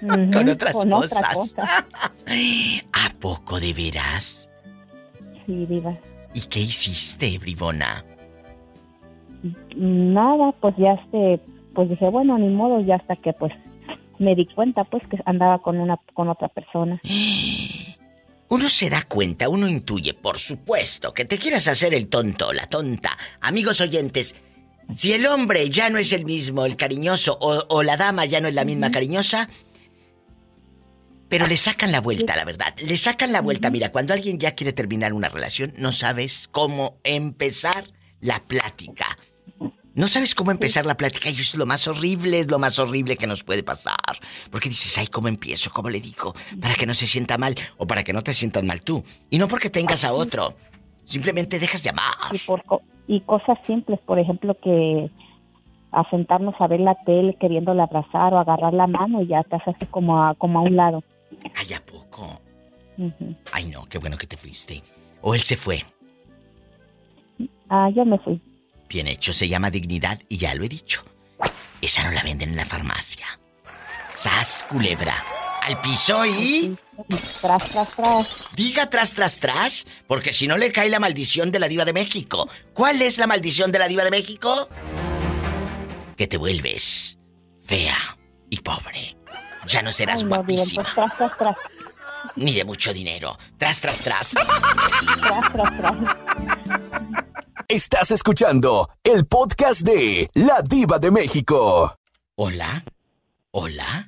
Con 0.32 0.48
otras 0.48 0.72
con 0.72 0.90
cosas. 0.90 1.12
otra 1.12 1.34
cosa. 1.34 1.86
¿A 2.92 3.14
poco 3.20 3.60
de 3.60 3.72
veras? 3.72 4.48
Sí, 5.46 5.66
Diva. 5.66 5.94
¿Y 6.34 6.40
qué 6.40 6.60
hiciste, 6.60 7.38
bribona? 7.38 8.04
Nada, 9.76 10.52
pues 10.60 10.74
ya 10.78 10.94
este, 10.94 11.40
pues 11.74 11.88
dije, 11.88 12.08
bueno, 12.08 12.38
ni 12.38 12.48
modo, 12.48 12.80
ya 12.80 12.96
hasta 12.96 13.16
que 13.16 13.32
pues 13.32 13.52
me 14.18 14.34
di 14.34 14.46
cuenta 14.46 14.84
pues 14.84 15.02
que 15.08 15.18
andaba 15.24 15.60
con 15.60 15.78
una 15.78 15.98
con 16.14 16.28
otra 16.28 16.48
persona. 16.48 17.00
Uno 18.48 18.68
se 18.68 18.90
da 18.90 19.02
cuenta, 19.04 19.48
uno 19.48 19.66
intuye, 19.66 20.12
por 20.12 20.36
supuesto, 20.36 21.14
que 21.14 21.24
te 21.24 21.38
quieras 21.38 21.68
hacer 21.68 21.94
el 21.94 22.08
tonto, 22.08 22.52
la 22.52 22.66
tonta. 22.66 23.16
Amigos 23.40 23.80
oyentes, 23.80 24.36
si 24.92 25.14
el 25.14 25.24
hombre 25.24 25.70
ya 25.70 25.88
no 25.88 25.96
es 25.96 26.12
el 26.12 26.26
mismo, 26.26 26.66
el 26.66 26.76
cariñoso, 26.76 27.38
o, 27.40 27.64
o 27.70 27.82
la 27.82 27.96
dama 27.96 28.26
ya 28.26 28.42
no 28.42 28.48
es 28.48 28.54
la 28.54 28.66
misma 28.66 28.90
cariñosa, 28.90 29.48
pero 31.32 31.46
le 31.46 31.56
sacan 31.56 31.92
la 31.92 32.02
vuelta, 32.02 32.36
la 32.36 32.44
verdad. 32.44 32.74
Le 32.76 32.98
sacan 32.98 33.32
la 33.32 33.40
vuelta. 33.40 33.70
Mira, 33.70 33.90
cuando 33.90 34.12
alguien 34.12 34.38
ya 34.38 34.54
quiere 34.54 34.74
terminar 34.74 35.14
una 35.14 35.30
relación, 35.30 35.72
no 35.78 35.90
sabes 35.90 36.46
cómo 36.46 37.00
empezar 37.04 37.90
la 38.20 38.44
plática. 38.46 39.16
No 39.94 40.08
sabes 40.08 40.34
cómo 40.34 40.50
empezar 40.50 40.86
la 40.86 40.96
plática 40.96 41.28
y 41.28 41.34
es 41.34 41.54
lo 41.54 41.66
más 41.66 41.86
horrible, 41.86 42.38
es 42.40 42.50
lo 42.50 42.58
más 42.58 42.78
horrible 42.78 43.16
que 43.16 43.26
nos 43.26 43.44
puede 43.44 43.62
pasar. 43.62 43.94
Porque 44.50 44.70
dices, 44.70 44.96
ay, 44.96 45.06
¿cómo 45.08 45.28
empiezo? 45.28 45.70
¿Cómo 45.70 45.90
le 45.90 46.00
digo? 46.00 46.34
Para 46.60 46.74
que 46.74 46.86
no 46.86 46.94
se 46.94 47.06
sienta 47.06 47.36
mal 47.36 47.54
o 47.76 47.86
para 47.86 48.02
que 48.02 48.12
no 48.14 48.22
te 48.22 48.32
sientas 48.32 48.64
mal 48.64 48.80
tú. 48.82 49.04
Y 49.28 49.38
no 49.38 49.48
porque 49.48 49.68
tengas 49.68 50.04
a 50.04 50.12
otro. 50.14 50.54
Simplemente 51.04 51.58
dejas 51.58 51.82
de 51.82 51.90
amar. 51.90 52.14
y 52.32 52.38
por 52.38 52.64
co- 52.64 52.80
y 53.06 53.20
cosas 53.20 53.58
simples, 53.66 53.98
por 54.06 54.18
ejemplo, 54.18 54.56
que 54.62 55.10
a 55.90 56.08
sentarnos 56.08 56.54
a 56.58 56.68
ver 56.68 56.80
la 56.80 56.94
tele 57.04 57.36
queriéndole 57.38 57.82
abrazar 57.82 58.32
o 58.32 58.38
agarrar 58.38 58.72
la 58.72 58.86
mano 58.86 59.20
y 59.20 59.26
ya 59.26 59.42
te 59.42 59.56
haces 59.56 59.76
como 59.90 60.22
a, 60.24 60.34
como 60.36 60.60
a 60.60 60.62
un 60.62 60.74
lado. 60.76 61.04
Ay, 61.54 61.74
¿a 61.74 61.84
poco? 61.84 62.40
Ay, 63.52 63.66
no, 63.66 63.84
qué 63.86 63.98
bueno 63.98 64.16
que 64.16 64.26
te 64.26 64.38
fuiste. 64.38 64.82
O 65.20 65.34
él 65.34 65.42
se 65.42 65.56
fue. 65.56 65.84
Ah, 67.68 67.90
yo 67.94 68.04
me 68.06 68.18
fui. 68.20 68.40
Bien 68.92 69.06
hecho, 69.06 69.32
se 69.32 69.48
llama 69.48 69.70
dignidad 69.70 70.20
y 70.28 70.36
ya 70.36 70.54
lo 70.54 70.64
he 70.64 70.68
dicho. 70.68 71.02
Esa 71.80 72.04
no 72.04 72.10
la 72.10 72.22
venden 72.22 72.50
en 72.50 72.56
la 72.56 72.66
farmacia. 72.66 73.26
Sas, 74.14 74.66
culebra. 74.68 75.16
Al 75.62 75.80
piso 75.80 76.26
y... 76.26 76.76
Tras, 77.40 77.70
tras, 77.70 77.96
tras. 77.96 78.48
Diga 78.54 78.90
tras, 78.90 79.14
tras, 79.14 79.38
tras, 79.38 79.86
porque 80.06 80.34
si 80.34 80.46
no 80.46 80.58
le 80.58 80.72
cae 80.72 80.90
la 80.90 81.00
maldición 81.00 81.50
de 81.50 81.58
la 81.58 81.68
diva 81.68 81.86
de 81.86 81.94
México. 81.94 82.50
¿Cuál 82.74 83.00
es 83.00 83.16
la 83.16 83.26
maldición 83.26 83.72
de 83.72 83.78
la 83.78 83.88
diva 83.88 84.04
de 84.04 84.10
México? 84.10 84.68
Que 86.14 86.26
te 86.26 86.36
vuelves 86.36 87.18
fea 87.64 88.18
y 88.50 88.60
pobre. 88.60 89.16
Ya 89.68 89.80
no 89.80 89.90
serás 89.90 90.18
Ay, 90.18 90.24
no, 90.24 90.42
bien, 90.42 90.58
guapísima, 90.58 90.82
pues 90.82 90.94
tras, 90.94 91.16
tras, 91.16 91.38
tras. 91.38 91.56
ni 92.36 92.52
de 92.52 92.64
mucho 92.64 92.92
dinero. 92.92 93.38
Tras, 93.56 93.80
tras, 93.80 94.04
tras. 94.04 94.30
Tras, 94.32 95.52
tras, 95.52 95.76
tras. 95.78 97.31
Estás 97.68 98.10
escuchando 98.10 98.88
el 99.04 99.26
podcast 99.26 99.82
de 99.82 100.28
La 100.34 100.62
Diva 100.68 100.98
de 100.98 101.10
México. 101.10 101.96
Hola. 102.36 102.84
Hola. 103.52 104.06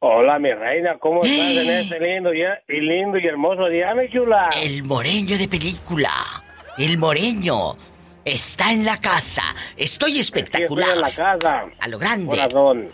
Hola, 0.00 0.38
mi 0.38 0.52
reina, 0.52 0.98
¿cómo 1.00 1.22
estás 1.22 1.38
en 1.38 1.70
este 1.70 1.98
lindo 1.98 2.30
día 2.30 2.62
y 2.68 2.80
lindo 2.80 3.18
y 3.18 3.26
hermoso 3.26 3.66
día, 3.68 3.94
mi 3.94 4.10
chula? 4.12 4.50
El 4.60 4.84
moreño 4.84 5.38
de 5.38 5.48
película. 5.48 6.10
El 6.76 6.98
moreño. 6.98 7.76
Está 8.24 8.72
en 8.72 8.84
la 8.84 9.00
casa. 9.00 9.42
Estoy 9.76 10.18
espectacular. 10.18 10.88
Estoy 10.88 10.94
en 10.94 11.00
la 11.00 11.14
casa. 11.14 11.64
A 11.80 11.88
lo 11.88 11.98
grande. 11.98 12.30
Corazón. 12.30 12.88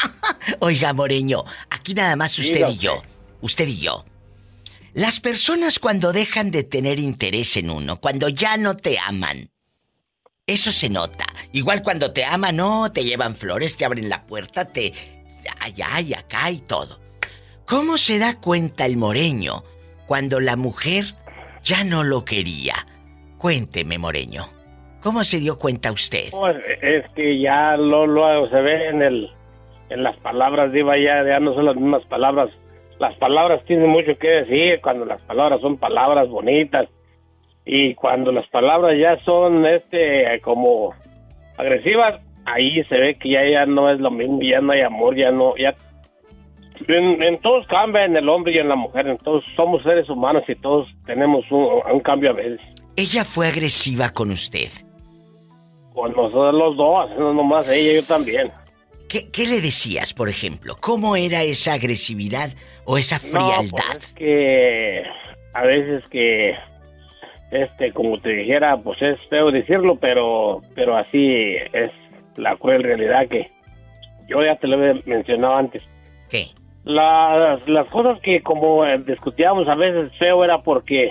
Oiga, 0.60 0.92
Moreño, 0.92 1.44
aquí 1.70 1.94
nada 1.94 2.16
más 2.16 2.38
usted 2.38 2.54
Dígame. 2.56 2.72
y 2.74 2.78
yo. 2.78 3.02
Usted 3.42 3.68
y 3.68 3.78
yo. 3.80 4.04
Las 4.96 5.20
personas 5.20 5.78
cuando 5.78 6.10
dejan 6.14 6.50
de 6.50 6.64
tener 6.64 6.98
interés 6.98 7.58
en 7.58 7.68
uno, 7.68 8.00
cuando 8.00 8.30
ya 8.30 8.56
no 8.56 8.78
te 8.78 8.96
aman, 8.98 9.50
eso 10.46 10.72
se 10.72 10.88
nota. 10.88 11.26
Igual 11.52 11.82
cuando 11.82 12.14
te 12.14 12.24
aman, 12.24 12.56
no, 12.56 12.90
te 12.90 13.04
llevan 13.04 13.36
flores, 13.36 13.76
te 13.76 13.84
abren 13.84 14.08
la 14.08 14.22
puerta, 14.22 14.64
te... 14.64 14.94
allá 15.60 16.00
y 16.00 16.14
acá 16.14 16.50
y 16.50 16.60
todo. 16.60 16.98
¿Cómo 17.66 17.98
se 17.98 18.18
da 18.18 18.40
cuenta 18.40 18.86
el 18.86 18.96
moreño 18.96 19.64
cuando 20.06 20.40
la 20.40 20.56
mujer 20.56 21.04
ya 21.62 21.84
no 21.84 22.02
lo 22.02 22.24
quería? 22.24 22.86
Cuénteme, 23.36 23.98
moreño. 23.98 24.46
¿Cómo 25.02 25.24
se 25.24 25.40
dio 25.40 25.58
cuenta 25.58 25.92
usted? 25.92 26.30
Pues 26.30 26.56
es 26.80 27.04
que 27.10 27.38
ya 27.38 27.76
lo, 27.76 28.48
se 28.48 28.60
ve 28.62 28.88
en 28.88 29.02
el 29.02 29.30
en 29.90 30.02
las 30.02 30.16
palabras, 30.20 30.72
Diva, 30.72 30.96
ya, 30.96 31.22
ya 31.22 31.38
no 31.38 31.52
son 31.52 31.66
las 31.66 31.76
mismas 31.76 32.04
palabras. 32.06 32.48
Las 32.98 33.14
palabras 33.16 33.64
tienen 33.66 33.90
mucho 33.90 34.16
que 34.18 34.28
decir 34.28 34.80
cuando 34.80 35.04
las 35.04 35.20
palabras 35.22 35.60
son 35.60 35.76
palabras 35.76 36.28
bonitas 36.28 36.88
y 37.64 37.94
cuando 37.94 38.32
las 38.32 38.46
palabras 38.48 38.96
ya 38.98 39.18
son 39.24 39.66
este 39.66 40.40
como 40.40 40.94
agresivas, 41.58 42.20
ahí 42.44 42.82
se 42.84 42.98
ve 42.98 43.14
que 43.16 43.30
ya, 43.30 43.40
ya 43.48 43.66
no 43.66 43.90
es 43.90 44.00
lo 44.00 44.10
mismo, 44.10 44.40
ya 44.40 44.60
no 44.60 44.72
hay 44.72 44.80
amor, 44.80 45.16
ya 45.16 45.30
no, 45.30 45.56
ya 45.56 45.74
en, 46.88 47.22
en 47.22 47.40
todos 47.40 47.66
cambia, 47.66 48.04
en 48.04 48.16
el 48.16 48.28
hombre 48.28 48.54
y 48.54 48.58
en 48.58 48.68
la 48.68 48.76
mujer, 48.76 49.06
en 49.06 49.18
todos 49.18 49.44
somos 49.56 49.82
seres 49.82 50.08
humanos 50.08 50.44
y 50.48 50.54
todos 50.56 50.88
tenemos 51.06 51.44
un, 51.50 51.66
un 51.92 52.00
cambio 52.00 52.30
a 52.30 52.34
veces. 52.34 52.60
Ella 52.96 53.24
fue 53.24 53.48
agresiva 53.48 54.10
con 54.10 54.30
usted. 54.30 54.70
Con 55.92 56.12
nosotros 56.12 56.54
los 56.54 56.76
dos, 56.76 57.10
no 57.18 57.32
nomás 57.34 57.68
ella, 57.70 58.00
yo 58.00 58.06
también. 58.06 58.50
¿Qué, 59.08 59.30
qué 59.30 59.46
le 59.46 59.60
decías, 59.60 60.12
por 60.12 60.28
ejemplo? 60.28 60.76
¿Cómo 60.80 61.16
era 61.16 61.42
esa 61.42 61.74
agresividad 61.74 62.50
o 62.86 62.96
esa 62.96 63.16
No, 63.16 63.22
frialdad? 63.52 63.68
pues 63.70 63.96
es 64.06 64.12
que 64.14 65.02
a 65.52 65.62
veces 65.62 66.06
que 66.08 66.54
este 67.50 67.92
como 67.92 68.18
te 68.18 68.30
dijera 68.30 68.76
pues 68.78 69.00
es 69.02 69.18
feo 69.28 69.50
decirlo 69.50 69.96
pero 69.96 70.62
pero 70.74 70.96
así 70.96 71.54
es 71.72 71.90
la 72.36 72.56
cruel 72.56 72.82
realidad 72.82 73.28
que 73.28 73.50
yo 74.28 74.42
ya 74.44 74.56
te 74.56 74.66
lo 74.66 74.82
he 74.84 74.94
mencionado 75.04 75.56
antes 75.56 75.82
¿Qué? 76.28 76.48
las, 76.84 77.66
las 77.68 77.86
cosas 77.88 78.18
que 78.20 78.40
como 78.42 78.84
eh, 78.84 78.98
discutíamos 79.06 79.68
a 79.68 79.74
veces 79.76 80.10
feo 80.18 80.42
era 80.44 80.60
porque 80.62 81.10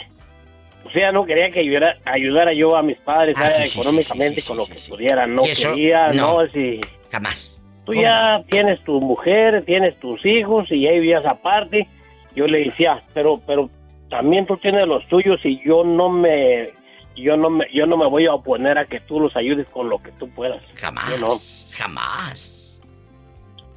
o 0.86 0.90
sea 0.92 1.12
no 1.14 1.24
quería 1.26 1.50
que 1.52 1.62
ayudara, 1.62 1.98
ayudara 2.06 2.54
yo 2.54 2.76
a 2.76 2.82
mis 2.84 2.98
padres 2.98 3.36
Ah, 3.40 3.48
eh, 3.48 3.50
sí, 3.50 3.68
sí, 3.68 3.80
económicamente 3.80 4.42
con 4.42 4.58
lo 4.58 4.66
que 4.66 4.76
pudiera 4.90 5.26
no 5.26 5.44
quería 5.44 6.12
no. 6.12 6.42
no, 6.44 6.50
si 6.52 6.80
Jamás. 7.12 7.60
Tú 7.86 7.94
ya 7.94 8.44
tienes 8.50 8.84
tu 8.84 9.00
mujer, 9.00 9.64
tienes 9.66 9.98
tus 10.00 10.26
hijos 10.26 10.72
y 10.72 10.82
ya 10.82 10.92
vivías 10.92 11.26
aparte. 11.26 11.88
Yo 12.36 12.48
le 12.48 12.66
decía, 12.66 13.02
pero, 13.14 13.40
pero 13.46 13.70
también 14.10 14.46
tú 14.46 14.58
tienes 14.58 14.88
los 14.88 15.08
tuyos 15.08 15.40
y 15.44 15.62
yo 15.64 15.84
no 15.84 16.10
me, 16.10 16.70
yo 17.16 17.38
no 17.38 17.50
me, 17.50 17.68
yo 17.72 17.86
no 17.86 17.96
me 17.96 18.08
voy 18.08 18.26
a 18.26 18.34
oponer 18.34 18.78
a 18.78 18.86
que 18.86 19.00
tú 19.00 19.20
los 19.20 19.36
ayudes 19.36 19.70
con 19.70 19.90
lo 19.90 20.00
que 20.00 20.12
tú 20.14 20.28
puedas. 20.30 20.62
Jamás. 20.76 21.10
Yo 21.10 21.18
no. 21.20 21.30
Jamás. 21.78 22.82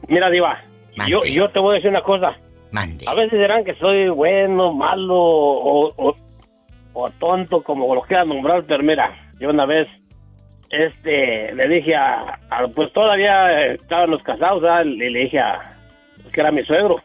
Mira, 0.09 0.31
Diva, 0.31 0.63
yo, 1.07 1.25
yo 1.25 1.51
te 1.51 1.59
voy 1.59 1.73
a 1.73 1.75
decir 1.77 1.91
una 1.91 2.03
cosa. 2.03 2.37
Mande. 2.71 3.05
A 3.07 3.15
veces 3.15 3.39
dirán 3.39 3.65
que 3.65 3.75
soy 3.75 4.09
bueno, 4.09 4.73
malo 4.73 5.17
o, 5.17 5.93
o, 5.97 6.17
o 6.95 7.11
tonto, 7.19 7.63
como 7.63 7.95
lo 7.95 8.03
quieran 8.03 8.29
nombrar, 8.29 8.65
pero 8.65 8.83
mira, 8.83 9.31
yo 9.39 9.51
una 9.51 9.67
vez 9.67 9.87
este 10.71 11.55
le 11.55 11.69
dije 11.69 11.95
a, 11.95 12.39
a- 12.51 12.69
pues 12.75 12.93
todavía 12.93 13.67
eh, 13.67 13.75
estábamos 13.75 14.23
casados 14.23 14.63
le 14.87 15.07
dije 15.21 15.39
a 15.39 15.75
que 16.33 16.41
era 16.41 16.51
mi 16.51 16.63
suegro. 16.65 16.97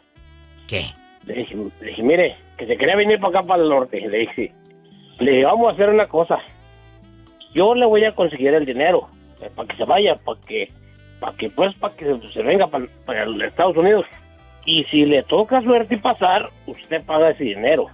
¿Qué? 0.68 0.84
le 1.26 1.34
dije, 1.36 1.56
le 1.80 1.88
dije 1.88 2.04
mire 2.04 2.36
que 2.58 2.68
se 2.68 2.76
quería 2.78 2.96
venir 2.98 3.20
para 3.20 3.40
acá 3.40 3.48
para 3.48 3.64
el 3.64 3.70
norte 3.70 4.02
le 4.02 4.18
dije 4.20 4.52
le 5.20 5.32
dije 5.32 5.46
vamos 5.46 5.70
a 5.70 5.72
hacer 5.74 5.90
una 5.90 6.08
cosa. 6.08 6.40
Yo 7.54 7.76
le 7.76 7.86
voy 7.86 8.04
a 8.04 8.14
conseguir 8.16 8.54
el 8.56 8.66
dinero 8.66 9.08
eh, 9.42 9.50
para 9.56 9.68
que 9.68 9.78
se 9.78 9.86
vaya 9.86 10.16
para 10.16 10.40
que 10.42 10.68
para 11.20 11.38
que 11.38 11.50
pues 11.50 11.74
para 11.76 11.96
que 11.96 12.06
se 12.34 12.42
venga 12.44 12.68
para, 12.68 12.86
para 13.06 13.26
los 13.26 13.42
Estados 13.44 13.78
Unidos. 13.78 14.06
Y 14.66 14.84
si 14.86 15.06
le 15.06 15.24
toca 15.24 15.62
suerte 15.62 15.96
y 15.96 16.00
pasar 16.00 16.50
usted 16.68 17.04
paga 17.06 17.30
ese 17.30 17.44
dinero. 17.46 17.88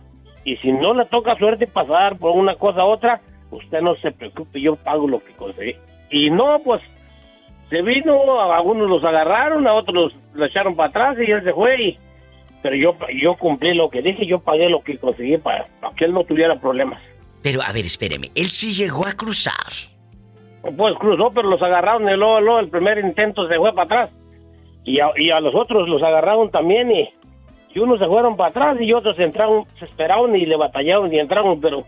Y 0.45 0.55
si 0.57 0.72
no 0.72 0.93
le 0.93 1.05
toca 1.05 1.36
suerte 1.36 1.65
y 1.65 1.67
pasar 1.67 2.17
por 2.17 2.32
una 2.36 2.55
cosa 2.55 2.84
u 2.86 2.89
otra 2.89 3.22
usted 3.52 3.82
no 3.82 3.95
se 3.95 4.12
preocupe 4.12 4.62
yo 4.62 4.76
pago 4.76 5.08
lo 5.08 5.24
que 5.24 5.34
conseguí 5.34 5.76
y 6.10 6.30
no 6.30 6.60
pues 6.64 6.82
se 7.70 7.84
vino, 7.84 8.39
a 8.39 8.56
algunos 8.56 8.89
los 8.89 9.04
agarraron, 9.04 9.68
a 9.68 9.74
otros 9.74 9.95
los, 9.95 10.16
lo 10.34 10.45
echaron 10.45 10.76
para 10.76 10.89
atrás 10.89 11.18
y 11.20 11.32
él 11.32 11.43
se 11.43 11.54
fue. 11.54 11.82
Y, 11.82 11.97
pero 12.64 12.76
yo, 12.76 12.95
yo 13.22 13.36
cumplí 13.36 13.74
lo 13.74 13.89
que 13.89 14.02
dije, 14.02 14.26
yo 14.26 14.39
pagué 14.39 14.70
lo 14.70 14.82
que 14.82 14.97
conseguí 14.97 15.38
para, 15.38 15.68
para 15.80 15.95
que 15.95 16.06
él 16.06 16.14
no 16.14 16.24
tuviera 16.24 16.60
problemas. 16.60 17.00
Pero, 17.43 17.62
a 17.62 17.72
ver, 17.72 17.86
espéreme. 17.86 18.32
Él 18.36 18.47
sí 18.47 18.74
llegó 18.74 19.06
a 19.06 19.14
cruzar. 19.14 19.54
Pues 20.76 20.95
cruzó, 20.95 21.32
pero 21.32 21.47
los 21.47 21.62
agarraron 21.62 22.04
luego, 22.04 22.41
luego 22.41 22.60
el 22.60 22.70
primer 22.70 22.97
intento 23.00 23.47
se 23.47 23.56
fue 23.56 23.72
para 23.74 23.84
atrás. 23.84 24.10
Y 24.84 25.00
a, 25.00 25.12
y 25.16 25.30
a 25.30 25.39
los 25.39 25.54
otros 25.54 25.88
los 25.88 26.02
agarraron 26.02 26.50
también 26.50 26.91
y, 26.91 27.10
y 27.74 27.80
unos 27.80 28.00
se 28.00 28.08
fueron 28.08 28.36
para 28.36 28.50
atrás 28.50 28.78
y 28.82 28.91
otros 28.93 29.18
entraron, 29.20 29.66
se 29.78 29.86
esperaron 29.86 30.36
y 30.36 30.45
le 30.45 30.58
batallaron 30.58 31.14
y 31.14 31.20
entraron, 31.20 31.62
pero 31.62 31.86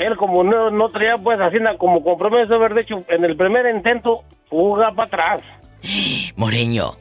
él 0.00 0.16
como 0.16 0.42
no, 0.42 0.70
no 0.70 0.88
traía 0.88 1.16
pues 1.18 1.38
así 1.40 1.58
na- 1.60 1.76
como 1.78 2.02
compromiso 2.02 2.54
haber 2.54 2.74
dicho 2.74 2.98
en 3.08 3.24
el 3.24 3.36
primer 3.36 3.66
intento 3.74 4.22
fuga 4.48 4.92
para 4.92 5.06
atrás. 5.34 5.40
Moreño, 6.36 6.92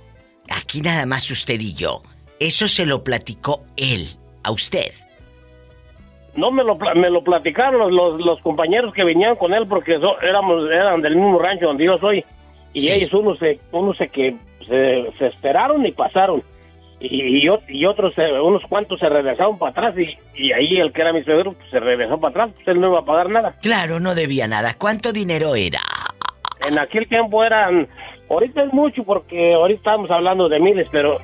aquí 0.50 0.82
nada 0.82 1.06
más 1.06 1.30
usted 1.32 1.60
y 1.60 1.74
yo. 1.74 2.02
Eso 2.40 2.68
se 2.68 2.86
lo 2.86 3.04
platicó 3.04 3.64
él 3.76 4.08
a 4.44 4.52
usted. 4.52 4.92
No 6.36 6.52
me 6.52 6.64
lo, 6.64 6.76
me 6.78 7.10
lo 7.10 7.24
platicaron 7.24 7.80
los, 7.80 7.92
los, 7.92 8.22
los 8.26 8.40
compañeros 8.42 8.94
que 8.94 9.04
venían 9.04 9.36
con 9.36 9.54
él 9.54 9.66
porque 9.68 10.00
so- 10.00 10.22
éramos 10.22 10.70
eran 10.72 11.02
del 11.02 11.16
mismo 11.16 11.40
rancho 11.40 11.66
donde 11.68 11.86
yo 11.86 11.98
soy 11.98 12.24
y 12.74 12.88
ellos 12.90 13.14
unos 13.14 13.40
se 13.40 13.60
unos 13.72 13.98
se 13.98 14.08
que 14.10 14.36
se, 14.68 15.12
se 15.18 15.28
esperaron 15.28 15.86
y 15.86 15.92
pasaron 15.92 16.44
y, 17.00 17.38
y, 17.46 17.48
ot- 17.48 17.64
y 17.70 17.86
otros 17.86 18.14
se- 18.16 18.40
unos 18.42 18.64
cuantos 18.68 19.00
se 19.00 19.08
regresaron 19.10 19.58
para 19.58 19.72
atrás 19.72 19.96
y, 19.98 20.18
y 20.36 20.52
ahí 20.52 20.78
el 20.78 20.92
que 20.92 21.02
era 21.02 21.14
mi 21.14 21.24
suegro 21.24 21.54
pues, 21.54 21.70
se 21.70 21.80
regresó 21.80 22.20
para 22.20 22.32
atrás 22.32 22.50
pues 22.56 22.68
él 22.68 22.80
no 22.80 22.90
iba 22.90 23.00
a 23.00 23.06
pagar 23.06 23.30
nada. 23.30 23.56
Claro, 23.62 24.00
no 24.00 24.16
debía 24.16 24.48
nada. 24.48 24.74
¿Cuánto 24.78 25.12
dinero 25.14 25.56
era? 25.56 25.82
en 26.68 26.78
aquel 26.78 27.08
tiempo 27.08 27.42
eran 27.44 27.88
ahorita 28.30 28.64
es 28.64 28.74
mucho 28.74 29.04
porque 29.06 29.54
ahorita 29.54 29.78
estamos 29.80 30.12
hablando 30.12 30.50
de 30.50 30.60
miles 30.60 30.88
pero 30.92 31.18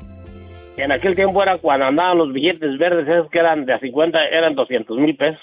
en 0.77 0.93
aquel 0.93 1.13
tiempo 1.13 1.43
era 1.43 1.57
cuando 1.57 1.85
andaban 1.87 2.17
los 2.17 2.31
billetes 2.31 2.77
verdes 2.77 3.05
esos 3.05 3.29
que 3.29 3.39
eran 3.39 3.65
de 3.65 3.73
a 3.73 3.79
50 3.79 4.17
eran 4.31 4.55
200 4.55 4.97
mil 4.97 5.13
pesos 5.17 5.39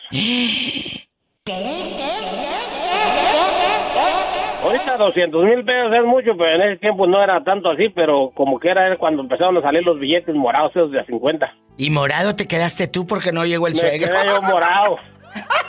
Ahorita 4.87 4.97
200 5.05 5.45
mil 5.45 5.64
pesos 5.64 5.93
es 5.95 6.05
mucho, 6.05 6.37
pero 6.37 6.55
en 6.57 6.62
ese 6.70 6.76
tiempo 6.80 7.07
no 7.07 7.22
era 7.22 7.43
tanto 7.45 7.70
así, 7.70 7.89
pero 7.91 8.30
como 8.35 8.59
que 8.59 8.68
era 8.70 8.97
cuando 8.97 9.22
empezaron 9.22 9.57
a 9.59 9.62
salir 9.62 9.85
los 9.85 9.99
billetes 9.99 10.35
morados 10.35 10.72
esos 10.74 10.91
de 10.91 11.01
a 11.01 11.05
50. 11.05 11.55
Y 11.78 11.91
morado 11.91 12.35
te 12.37 12.47
quedaste 12.47 12.89
tú 12.89 13.07
porque 13.07 13.33
no 13.33 13.45
llegó 13.47 13.66
el 13.66 13.74
Me 13.74 13.78
suegro. 13.80 14.09
quedé 14.09 14.26
yo 14.26 14.43
morado. 14.43 14.99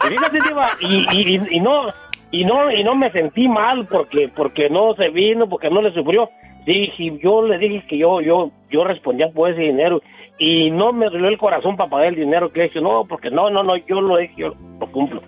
Y 0.05 0.09
fíjate, 0.09 0.39
Diva, 0.47 0.67
y, 0.81 1.05
y, 1.11 1.35
y- 1.35 1.57
y 1.57 1.59
no, 1.59 1.87
y 2.31 2.43
no, 2.43 2.71
y 2.71 2.83
no 2.83 2.95
me 2.95 3.11
sentí 3.11 3.47
mal 3.47 3.85
porque, 3.89 4.29
porque 4.35 4.69
no 4.69 4.95
se 4.95 5.09
vino, 5.09 5.47
porque 5.47 5.69
no 5.69 5.81
le 5.81 5.93
sufrió. 5.93 6.29
Dije, 6.65 7.19
yo 7.23 7.45
le 7.45 7.57
dije 7.57 7.85
que 7.87 7.97
yo, 7.97 8.21
yo, 8.21 8.51
yo 8.71 8.83
respondía 8.83 9.29
por 9.31 9.49
ese 9.51 9.61
dinero 9.61 10.01
y 10.39 10.71
no 10.71 10.91
me 10.93 11.05
dolió 11.05 11.27
el 11.29 11.37
corazón 11.37 11.75
para 11.77 11.89
pagar 11.89 12.07
el 12.07 12.15
dinero 12.15 12.51
que 12.51 12.61
he 12.61 12.65
hecho. 12.65 12.81
No, 12.81 13.05
porque 13.05 13.29
no, 13.29 13.49
no, 13.49 13.63
no, 13.63 13.75
yo 13.77 14.01
lo 14.01 14.17
dije, 14.17 14.33
yo 14.37 14.53
lo 14.79 14.91
cumplo. 14.91 15.21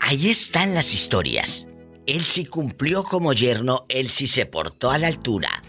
Ahí 0.00 0.28
están 0.30 0.74
las 0.74 0.92
historias. 0.94 1.68
Él 2.06 2.22
sí 2.22 2.44
cumplió 2.46 3.04
como 3.04 3.32
yerno, 3.32 3.84
él 3.88 4.08
sí 4.08 4.26
se 4.26 4.46
portó 4.46 4.90
a 4.90 4.98
la 4.98 5.06
altura. 5.06 5.62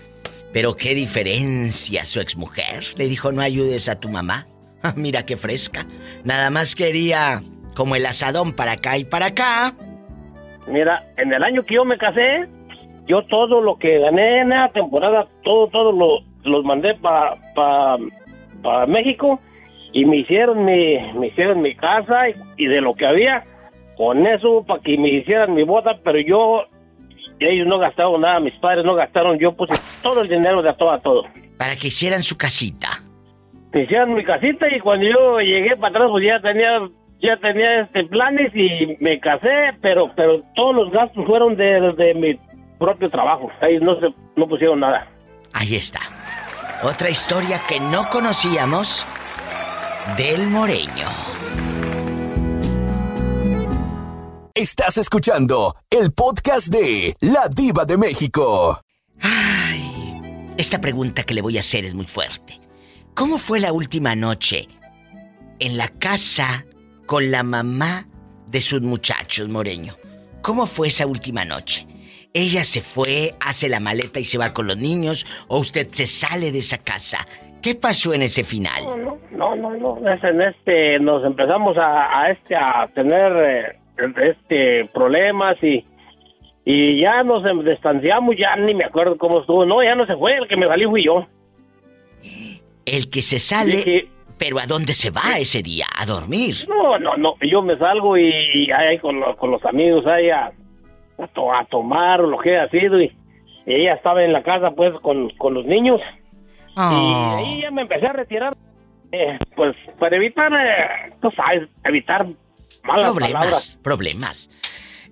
Pero 0.51 0.75
qué 0.75 0.95
diferencia 0.95 2.05
su 2.05 2.19
exmujer. 2.19 2.85
Le 2.95 3.07
dijo, 3.07 3.31
no 3.31 3.41
ayudes 3.41 3.89
a 3.89 3.99
tu 3.99 4.09
mamá. 4.09 4.47
Ah, 4.85 4.93
Mira 4.97 5.25
qué 5.25 5.37
fresca. 5.37 5.85
Nada 6.25 6.49
más 6.49 6.75
quería 6.75 7.41
como 7.73 7.95
el 7.95 8.05
asadón 8.05 8.51
para 8.51 8.73
acá 8.73 8.97
y 8.97 9.05
para 9.05 9.27
acá. 9.27 9.73
Mira, 10.67 11.05
en 11.15 11.31
el 11.31 11.41
año 11.41 11.63
que 11.63 11.75
yo 11.75 11.85
me 11.85 11.97
casé, 11.97 12.49
yo 13.07 13.21
todo 13.27 13.61
lo 13.61 13.77
que 13.77 13.99
gané 13.99 14.41
en 14.41 14.49
la 14.49 14.69
temporada, 14.73 15.25
todo, 15.41 15.67
todo 15.67 15.93
lo, 15.93 16.19
los 16.43 16.65
mandé 16.65 16.95
para 16.95 17.35
pa, 17.55 17.97
pa 18.61 18.85
México 18.85 19.39
y 19.93 20.03
me 20.03 20.17
hicieron 20.17 20.65
mi, 20.65 20.99
me 21.13 21.27
hicieron 21.27 21.61
mi 21.61 21.75
casa 21.75 22.27
y, 22.27 22.33
y 22.57 22.67
de 22.67 22.81
lo 22.81 22.93
que 22.93 23.05
había, 23.05 23.45
con 23.97 24.25
eso 24.25 24.63
para 24.67 24.81
que 24.81 24.97
me 24.97 25.09
hicieran 25.09 25.53
mi 25.53 25.63
boda, 25.63 25.99
pero 26.03 26.19
yo, 26.19 26.63
ellos 27.39 27.67
no 27.67 27.79
gastaron 27.79 28.21
nada, 28.21 28.39
mis 28.39 28.53
padres 28.55 28.85
no 28.85 28.95
gastaron, 28.95 29.37
yo 29.39 29.53
puse 29.53 29.73
todo 30.01 30.21
el 30.21 30.27
dinero 30.27 30.61
de 30.61 30.73
todo 30.73 30.91
a 30.91 30.99
todo. 30.99 31.23
Para 31.57 31.75
que 31.75 31.87
hicieran 31.87 32.23
su 32.23 32.37
casita. 32.37 33.01
Me 33.73 33.83
hicieron 33.83 34.13
mi 34.13 34.23
casita 34.23 34.67
y 34.75 34.79
cuando 34.79 35.05
yo 35.05 35.39
llegué 35.39 35.75
para 35.75 35.95
atrás 35.95 36.09
pues 36.11 36.25
ya 36.25 36.39
tenía 36.39 36.79
ya 37.21 37.37
tenía 37.37 37.81
este 37.81 38.03
planes 38.03 38.51
y 38.53 38.97
me 38.99 39.19
casé, 39.19 39.71
pero 39.81 40.11
pero 40.15 40.41
todos 40.55 40.75
los 40.75 40.91
gastos 40.91 41.25
fueron 41.25 41.55
de, 41.55 41.93
de 41.97 42.13
mi 42.13 42.39
propio 42.77 43.09
trabajo. 43.09 43.49
Ahí 43.61 43.79
no 43.79 43.99
se 43.99 44.13
no 44.35 44.47
pusieron 44.47 44.79
nada. 44.79 45.07
Ahí 45.53 45.75
está. 45.75 46.01
Otra 46.83 47.09
historia 47.09 47.61
que 47.67 47.79
no 47.79 48.09
conocíamos 48.09 49.07
del 50.17 50.47
Moreño. 50.47 51.07
Estás 54.55 54.99
escuchando 54.99 55.73
el 55.89 56.13
podcast 56.13 56.71
de 56.71 57.15
La 57.21 57.47
Diva 57.49 57.85
de 57.85 57.97
México. 57.97 58.79
Esta 60.59 60.79
pregunta 60.79 61.23
que 61.23 61.33
le 61.33 61.41
voy 61.41 61.57
a 61.57 61.61
hacer 61.61 61.85
es 61.85 61.95
muy 61.95 62.05
fuerte. 62.05 62.59
¿Cómo 63.15 63.39
fue 63.39 63.59
la 63.59 63.73
última 63.73 64.13
noche 64.15 64.67
en 65.59 65.75
la 65.75 65.87
casa 65.87 66.65
con 67.07 67.31
la 67.31 67.41
mamá 67.41 68.05
de 68.45 68.61
sus 68.61 68.83
muchachos, 68.83 69.49
Moreño? 69.49 69.95
¿Cómo 70.43 70.67
fue 70.67 70.89
esa 70.89 71.07
última 71.07 71.45
noche? 71.45 71.87
¿Ella 72.31 72.63
se 72.63 72.81
fue, 72.81 73.33
hace 73.39 73.69
la 73.69 73.79
maleta 73.79 74.19
y 74.19 74.23
se 74.23 74.37
va 74.37 74.53
con 74.53 74.67
los 74.67 74.77
niños 74.77 75.25
o 75.47 75.57
usted 75.57 75.87
se 75.89 76.05
sale 76.05 76.51
de 76.51 76.59
esa 76.59 76.77
casa? 76.77 77.25
¿Qué 77.59 77.73
pasó 77.73 78.13
en 78.13 78.21
ese 78.21 78.43
final? 78.43 78.83
No, 79.31 79.55
no, 79.55 79.75
no, 79.75 80.13
es 80.13 80.23
en 80.23 80.41
este 80.43 80.99
nos 80.99 81.25
empezamos 81.25 81.75
a, 81.75 82.21
a 82.21 82.29
este 82.29 82.55
a 82.55 82.87
tener 82.93 83.31
eh, 83.37 83.82
este 83.97 84.85
problemas 84.93 85.55
y 85.63 85.85
y 86.65 87.01
ya 87.01 87.23
nos 87.23 87.45
em- 87.45 87.63
distanciamos, 87.63 88.35
ya 88.37 88.55
ni 88.55 88.73
me 88.73 88.85
acuerdo 88.85 89.17
cómo 89.17 89.41
estuvo. 89.41 89.65
No, 89.65 89.83
ya 89.83 89.95
no 89.95 90.05
se 90.05 90.15
fue, 90.15 90.35
el 90.37 90.47
que 90.47 90.55
me 90.55 90.65
salí 90.65 90.85
fui 90.85 91.03
yo. 91.03 91.25
El 92.85 93.09
que 93.09 93.21
se 93.21 93.39
sale, 93.39 94.07
pero 94.37 94.59
¿a 94.59 94.65
dónde 94.65 94.93
se 94.93 95.09
va 95.09 95.37
ese 95.39 95.61
día? 95.61 95.85
¿A 95.97 96.05
dormir? 96.05 96.55
No, 96.69 96.97
no, 96.99 97.15
no, 97.17 97.35
yo 97.41 97.61
me 97.61 97.77
salgo 97.77 98.17
y, 98.17 98.29
y 98.53 98.71
ahí 98.71 98.97
con, 98.99 99.19
lo- 99.19 99.35
con 99.37 99.51
los 99.51 99.63
amigos 99.65 100.05
ahí 100.07 100.29
a, 100.29 100.51
a, 101.17 101.27
to- 101.33 101.53
a 101.53 101.65
tomar 101.65 102.21
o 102.21 102.27
lo 102.27 102.37
que 102.39 102.51
haya 102.57 102.69
sido 102.69 103.01
y, 103.01 103.11
y 103.65 103.81
ella 103.81 103.93
estaba 103.95 104.23
en 104.23 104.31
la 104.33 104.41
casa 104.43 104.71
pues 104.71 104.93
con, 105.01 105.29
con 105.31 105.53
los 105.53 105.65
niños 105.65 105.99
Ah. 106.75 107.37
y 107.39 107.43
ahí 107.45 107.61
ya 107.61 107.71
me 107.71 107.83
empecé 107.83 108.07
a 108.07 108.13
retirar 108.13 108.57
eh, 109.11 109.37
pues 109.55 109.75
para 109.99 110.15
evitar, 110.15 110.51
eh, 110.53 111.13
sabes, 111.35 111.69
evitar 111.83 112.25
malas 112.83 113.11
problemas, 113.11 113.31
palabras. 113.33 113.77
problemas. 113.81 114.49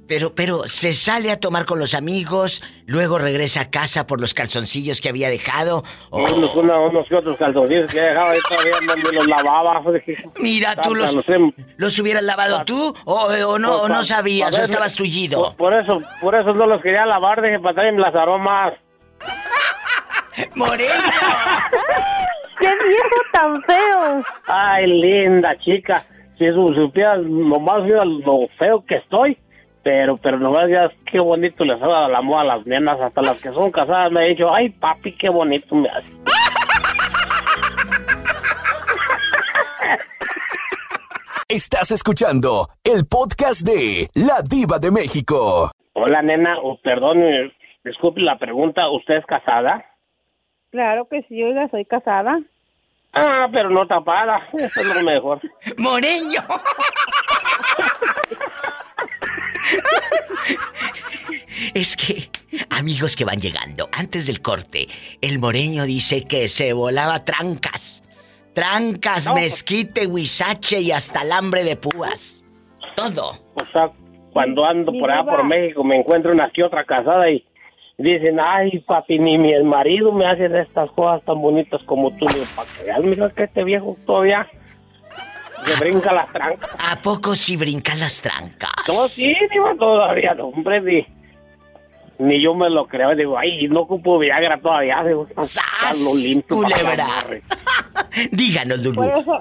Pero, 0.08 0.36
pero 0.36 0.64
se 0.66 0.92
sale 0.92 1.32
a 1.32 1.40
tomar 1.40 1.64
con 1.64 1.80
los 1.80 1.94
amigos, 1.94 2.62
luego 2.86 3.18
regresa 3.18 3.62
a 3.62 3.70
casa 3.70 4.08
por 4.08 4.20
los 4.20 4.34
calzoncillos 4.34 5.00
que 5.00 5.08
había 5.08 5.30
dejado. 5.30 5.86
o- 6.10 6.18
Unos, 6.22 7.08
que 7.08 7.16
otros 7.16 7.38
calzoncillos 7.38 7.90
que 7.90 8.02
dejaba 8.02 8.32
ahí 8.32 8.40
todavía 8.50 8.82
no 8.82 8.98
me 8.98 9.12
los 9.14 9.26
lavaba. 9.28 9.82
Mira, 10.40 10.76
tú 10.76 10.96
los, 10.96 11.16
los 11.78 12.00
hubieras 12.00 12.24
lavado 12.24 12.66
tú 12.66 12.94
o, 13.06 13.14
o 13.48 13.58
no, 13.58 13.72
o 13.72 13.88
no 13.88 14.04
sabías, 14.04 14.58
o 14.58 14.62
estabas 14.62 14.96
tullido. 14.96 15.44
Por, 15.44 15.56
por 15.56 15.74
eso, 15.76 16.02
por 16.20 16.36
eso 16.36 16.54
no 16.56 16.66
los 16.66 16.82
quería 16.82 17.06
lavar, 17.06 17.42
dije 17.42 17.60
para 17.60 17.76
traerme 17.76 18.00
las 18.02 18.14
aromas. 18.16 18.74
¡Moreno! 20.56 20.94
¡Qué 22.60 22.68
viejo 22.68 23.22
tan 23.32 23.62
feo! 23.64 24.24
Ay, 24.48 24.88
linda 24.88 25.58
chica. 25.60 26.06
Si 26.42 26.48
eso 26.48 26.74
supieras 26.74 27.22
nomás 27.22 27.84
mira 27.84 28.04
lo 28.04 28.48
feo 28.58 28.84
que 28.84 28.96
estoy. 28.96 29.38
Pero, 29.84 30.18
pero 30.18 30.40
nomás 30.40 30.68
ya 30.72 30.90
qué 31.06 31.20
bonito 31.20 31.64
les 31.64 31.80
ha 31.80 31.86
dado 31.86 32.10
la 32.10 32.24
moda 32.24 32.42
a 32.42 32.58
las 32.58 32.66
nenas, 32.66 33.00
hasta 33.00 33.22
las 33.22 33.40
que 33.40 33.52
son 33.54 33.72
casadas 33.72 34.12
me 34.12 34.22
han 34.22 34.30
dicho, 34.30 34.52
ay 34.52 34.70
papi, 34.70 35.16
qué 35.18 35.30
bonito 35.30 35.76
me 35.76 35.88
hace. 35.90 36.08
Estás 41.48 41.92
escuchando 41.92 42.66
el 42.84 43.06
podcast 43.08 43.62
de 43.62 44.08
La 44.16 44.42
Diva 44.42 44.80
de 44.80 44.90
México. 44.90 45.70
Hola 45.94 46.24
nena, 46.24 46.58
oh, 46.64 46.80
perdón, 46.82 47.22
eh, 47.22 47.52
disculpe 47.84 48.22
la 48.22 48.40
pregunta, 48.40 48.90
¿usted 48.90 49.14
es 49.14 49.26
casada? 49.28 49.86
Claro 50.72 51.08
que 51.08 51.22
sí, 51.24 51.44
oiga, 51.44 51.70
soy 51.70 51.86
casada. 51.86 52.40
Ah, 53.14 53.48
pero 53.52 53.70
no 53.70 53.86
tapada, 53.88 54.48
eso 54.54 54.80
es 54.82 54.86
lo 54.88 55.02
mejor. 55.04 55.42
¡Moreño! 55.78 56.42
Es 61.74 61.96
que, 61.96 62.30
amigos 62.70 63.16
que 63.16 63.24
van 63.26 63.40
llegando, 63.40 63.88
antes 63.94 64.28
del 64.28 64.42
corte, 64.42 64.88
el 65.22 65.40
moreño 65.40 65.84
dice 65.86 66.26
que 66.28 66.48
se 66.48 66.74
volaba 66.74 67.24
trancas. 67.24 68.04
Trancas, 68.54 69.28
No, 69.28 69.34
pues- 69.34 69.44
mezquite, 69.44 70.08
huizache 70.08 70.82
y 70.82 70.92
hasta 70.92 71.22
alambre 71.22 71.64
de 71.64 71.76
púas. 71.78 72.44
Todo. 72.96 73.32
O 73.54 73.66
sea, 73.72 73.90
cuando 74.34 74.66
ando 74.66 74.92
por 74.92 75.10
allá 75.12 75.24
por 75.24 75.44
México 75.46 75.84
me 75.84 75.98
encuentro 76.00 76.32
una 76.34 76.50
que 76.50 76.64
otra 76.64 76.84
casada 76.84 77.30
y 77.30 77.46
dicen, 78.02 78.40
ay 78.40 78.80
papi, 78.80 79.20
ni 79.20 79.38
mi 79.38 79.54
marido 79.64 80.12
me 80.14 80.26
hace 80.26 80.46
estas 80.46 80.90
cosas 80.92 81.24
tan 81.26 81.42
bonitas 81.42 81.82
como 81.86 82.10
tú. 82.12 82.28
Digo, 82.28 82.46
para 82.56 82.68
que 82.70 82.84
veas, 82.84 83.00
mira 83.02 83.30
que 83.30 83.44
este 83.44 83.64
viejo 83.64 83.98
todavía 84.06 84.48
se 85.66 85.80
brinca 85.80 86.14
las 86.14 86.28
trancas. 86.32 86.70
¿A 86.90 86.96
poco 87.02 87.36
si 87.36 87.56
brincan 87.58 88.00
las 88.00 88.22
trancas? 88.22 88.72
No, 88.88 89.08
sí, 89.08 89.36
digo, 89.52 89.76
todavía, 89.78 90.34
no, 90.36 90.48
hombre, 90.48 90.82
ni, 90.82 91.06
ni 92.20 92.42
yo 92.42 92.54
me 92.56 92.70
lo 92.70 92.88
creo. 92.88 93.16
Digo, 93.16 93.38
ay, 93.38 93.68
no 93.68 93.82
ocupo 93.82 94.18
Viagra 94.20 94.60
todavía. 94.60 95.04
Digo, 95.04 95.28
"Ah, 95.38 95.92
lo 96.04 96.16
limpio. 96.16 96.62
para 96.62 96.76
que 96.76 96.82
culebra! 96.82 97.06
amarre". 97.06 97.44
Díganos, 98.32 98.80
Lulú. 98.80 98.96
Por 98.96 99.18
eso, 99.18 99.40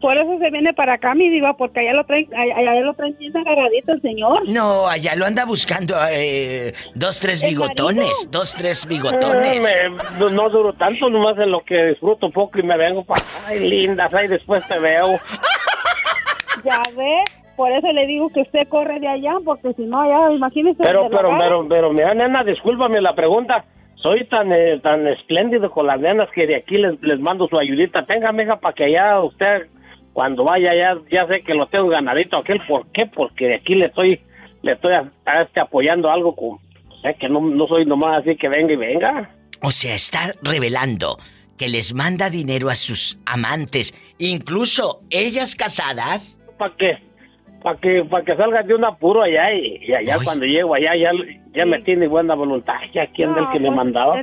por 0.00 0.16
eso 0.16 0.38
se 0.38 0.50
viene 0.50 0.72
para 0.74 0.94
acá, 0.94 1.14
mi 1.14 1.28
diva, 1.30 1.56
porque 1.56 1.80
allá 1.80 1.94
lo 1.94 2.04
traen, 2.04 2.28
allá, 2.34 2.56
allá 2.56 2.80
lo 2.80 2.94
traen 2.94 3.16
bien 3.18 3.36
agarradito 3.36 3.92
el 3.92 4.02
señor. 4.02 4.48
No, 4.48 4.86
allá 4.88 5.14
lo 5.16 5.24
anda 5.26 5.44
buscando 5.44 5.94
eh, 6.10 6.72
dos, 6.94 7.20
tres 7.20 7.42
¿El 7.42 7.50
bigotones. 7.50 7.96
marido? 7.96 8.30
Dos, 8.30 8.54
tres 8.54 8.86
bigotones. 8.86 9.56
Eh, 9.56 9.88
me- 9.90 10.18
no, 10.20 10.30
no 10.30 10.48
duro 10.50 10.72
tanto, 10.74 11.08
nomás 11.10 11.38
en 11.38 11.50
lo 11.50 11.60
que 11.64 11.86
disfruto 11.86 12.30
poco 12.30 12.58
y 12.58 12.62
me 12.62 12.76
vengo 12.76 13.04
para 13.04 13.22
Ay, 13.46 13.68
lindas, 13.68 14.12
ahí 14.14 14.28
después 14.28 14.66
te 14.68 14.78
veo. 14.78 15.18
Ya 16.64 16.82
ve, 16.96 17.22
por 17.56 17.70
eso 17.70 17.86
le 17.92 18.06
digo 18.06 18.28
que 18.30 18.40
usted 18.40 18.66
corre 18.68 18.98
de 18.98 19.06
allá, 19.08 19.34
porque 19.44 19.72
si 19.74 19.82
no, 19.82 20.00
allá, 20.02 20.32
imagínese. 20.32 20.82
Pero, 20.82 21.02
pero, 21.10 21.28
agarran. 21.28 21.38
pero, 21.38 21.68
pero, 21.68 21.92
mira, 21.92 22.14
nena, 22.14 22.42
discúlpame 22.44 23.00
la 23.00 23.14
pregunta. 23.14 23.64
Soy 23.96 24.26
tan 24.26 24.52
eh, 24.52 24.78
tan 24.82 25.06
espléndido 25.06 25.70
con 25.70 25.86
las 25.86 25.98
nenas 26.00 26.28
que 26.34 26.46
de 26.46 26.56
aquí 26.56 26.76
les, 26.76 27.00
les 27.02 27.18
mando 27.20 27.46
su 27.48 27.58
ayudita. 27.58 28.04
Tenga, 28.06 28.32
mija, 28.32 28.56
para 28.56 28.74
que 28.74 28.84
allá 28.84 29.20
usted, 29.20 29.68
cuando 30.16 30.44
vaya, 30.44 30.74
ya, 30.74 30.96
ya 31.12 31.26
sé 31.26 31.42
que 31.42 31.52
lo 31.52 31.66
tengo 31.66 31.88
ganadito 31.88 32.38
aquel. 32.38 32.58
¿Por 32.66 32.86
qué? 32.90 33.04
Porque 33.04 33.48
de 33.48 33.54
aquí 33.56 33.74
le 33.74 33.84
estoy, 33.84 34.18
le 34.62 34.72
estoy 34.72 34.94
a- 34.94 35.12
a 35.26 35.42
este, 35.42 35.60
apoyando 35.60 36.10
algo 36.10 36.34
con... 36.34 36.56
Sé 37.02 37.14
que 37.20 37.28
no, 37.28 37.38
no 37.42 37.66
soy 37.66 37.84
nomás 37.84 38.20
así 38.22 38.34
que 38.34 38.48
venga 38.48 38.72
y 38.72 38.76
venga. 38.76 39.30
O 39.62 39.70
sea, 39.70 39.94
está 39.94 40.32
revelando 40.42 41.18
que 41.58 41.68
les 41.68 41.92
manda 41.92 42.30
dinero 42.30 42.70
a 42.70 42.76
sus 42.76 43.20
amantes, 43.26 43.92
incluso 44.16 45.02
ellas 45.10 45.54
casadas. 45.54 46.40
¿Para 46.56 46.74
qué? 46.78 46.98
Para 47.62 47.78
que, 47.78 48.02
para 48.10 48.24
que 48.24 48.36
salga 48.36 48.62
de 48.62 48.74
un 48.74 48.86
apuro 48.86 49.22
allá 49.22 49.52
y, 49.52 49.80
y 49.86 49.92
allá 49.92 50.16
cuando 50.24 50.46
llego 50.46 50.74
allá 50.74 50.96
ya, 50.96 51.10
ya 51.54 51.66
me 51.66 51.82
tiene 51.82 52.06
buena 52.08 52.34
voluntad. 52.34 52.76
Ya 52.94 53.06
quién 53.08 53.34
del 53.34 53.44
que 53.52 53.60
me 53.60 53.66
pues, 53.66 53.76
mandaba. 53.76 54.22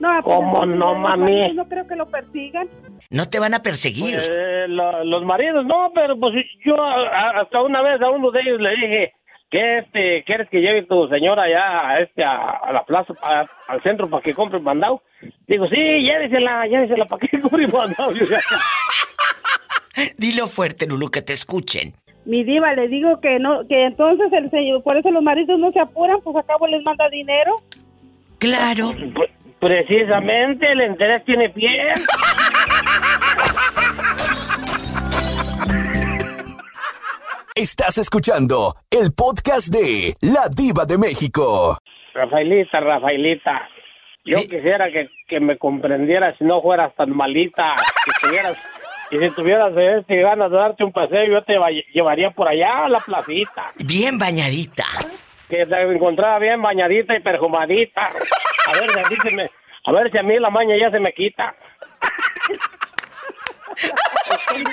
No, 0.00 0.10
pues, 0.22 0.24
¿Cómo 0.24 0.66
no, 0.66 0.94
mami? 0.94 1.52
No 1.54 1.68
creo 1.68 1.86
que 1.86 1.96
lo 1.96 2.06
persigan. 2.06 2.68
No 3.10 3.28
te 3.28 3.38
van 3.38 3.54
a 3.54 3.62
perseguir. 3.62 4.16
Eh, 4.20 4.66
lo- 4.68 5.04
los 5.04 5.24
maridos, 5.24 5.64
no, 5.64 5.92
pero 5.94 6.18
pues 6.18 6.34
yo 6.64 6.74
a- 6.82 7.40
hasta 7.40 7.62
una 7.62 7.80
vez 7.82 8.00
a 8.02 8.10
uno 8.10 8.30
de 8.30 8.40
ellos 8.40 8.60
le 8.60 8.70
dije 8.70 9.12
que 9.50 9.78
este, 9.78 10.24
¿quieres 10.24 10.48
que 10.50 10.60
lleve 10.60 10.82
tu 10.82 11.06
señora 11.08 11.44
allá 11.44 11.88
a 11.90 12.00
este 12.00 12.24
a, 12.24 12.50
a 12.50 12.72
la 12.72 12.84
plaza, 12.84 13.14
a- 13.22 13.46
al 13.68 13.82
centro 13.82 14.08
para 14.10 14.22
que 14.22 14.34
compre 14.34 14.58
mandado? 14.58 15.02
Digo, 15.46 15.66
sí, 15.68 15.76
llévesela, 15.76 16.66
llévesela 16.66 17.04
para 17.06 17.26
que 17.26 17.40
compre 17.40 17.66
mandado. 17.68 18.12
Dilo 20.18 20.48
fuerte, 20.48 20.86
Lulu, 20.86 21.08
que 21.10 21.22
te 21.22 21.32
escuchen. 21.32 21.94
Mi 22.24 22.42
diva, 22.42 22.72
le 22.74 22.88
digo 22.88 23.20
que 23.20 23.38
no, 23.38 23.66
que 23.68 23.80
entonces 23.82 24.32
el 24.32 24.50
señor, 24.50 24.82
por 24.82 24.96
eso 24.96 25.10
los 25.10 25.22
maridos 25.22 25.58
no 25.58 25.70
se 25.72 25.78
apuran, 25.78 26.18
pues 26.24 26.34
a 26.36 26.42
cabo 26.42 26.66
les 26.66 26.82
manda 26.82 27.08
dinero. 27.10 27.56
Claro. 28.38 28.92
Pues, 29.14 29.30
Precisamente, 29.64 30.70
el 30.72 30.82
interés 30.84 31.24
tiene 31.24 31.48
pie. 31.48 31.94
Estás 37.54 37.98
escuchando 37.98 38.74
el 38.90 39.12
podcast 39.14 39.68
de 39.72 40.12
La 40.22 40.48
Diva 40.54 40.84
de 40.86 40.98
México. 40.98 41.78
Rafaelita, 42.12 42.80
Rafaelita. 42.80 43.68
Yo 44.24 44.38
quisiera 44.40 44.90
que, 44.90 45.04
que 45.28 45.38
me 45.40 45.56
comprendieras 45.58 46.34
si 46.38 46.44
no 46.44 46.60
fueras 46.62 46.94
tan 46.96 47.10
malita. 47.14 47.74
Si 48.04 48.26
tuvieras, 48.26 48.56
y 49.10 49.18
si 49.18 49.30
tuvieras 49.30 49.72
este, 49.76 50.20
ganas 50.22 50.50
de 50.50 50.56
darte 50.56 50.82
un 50.84 50.92
paseo, 50.92 51.26
yo 51.30 51.42
te 51.44 51.56
va- 51.58 51.70
llevaría 51.92 52.30
por 52.30 52.48
allá 52.48 52.86
a 52.86 52.88
la 52.88 53.00
placita. 53.00 53.72
Bien 53.76 54.18
bañadita. 54.18 54.84
Que 55.54 55.66
te 55.66 55.82
encontrara 55.82 56.38
bien 56.40 56.60
bañadita 56.60 57.14
y 57.16 57.20
perfumadita. 57.20 58.02
A 58.06 58.72
ver 58.80 58.90
si 58.90 58.98
a, 58.98 59.04
ti 59.04 59.16
se 59.22 59.30
me- 59.30 59.50
a 59.84 59.92
ver 59.92 60.10
si 60.10 60.18
a 60.18 60.22
mí 60.24 60.36
la 60.40 60.50
maña 60.50 60.74
ya 60.76 60.90
se 60.90 60.98
me 60.98 61.12
quita. 61.12 61.54
El 64.54 64.64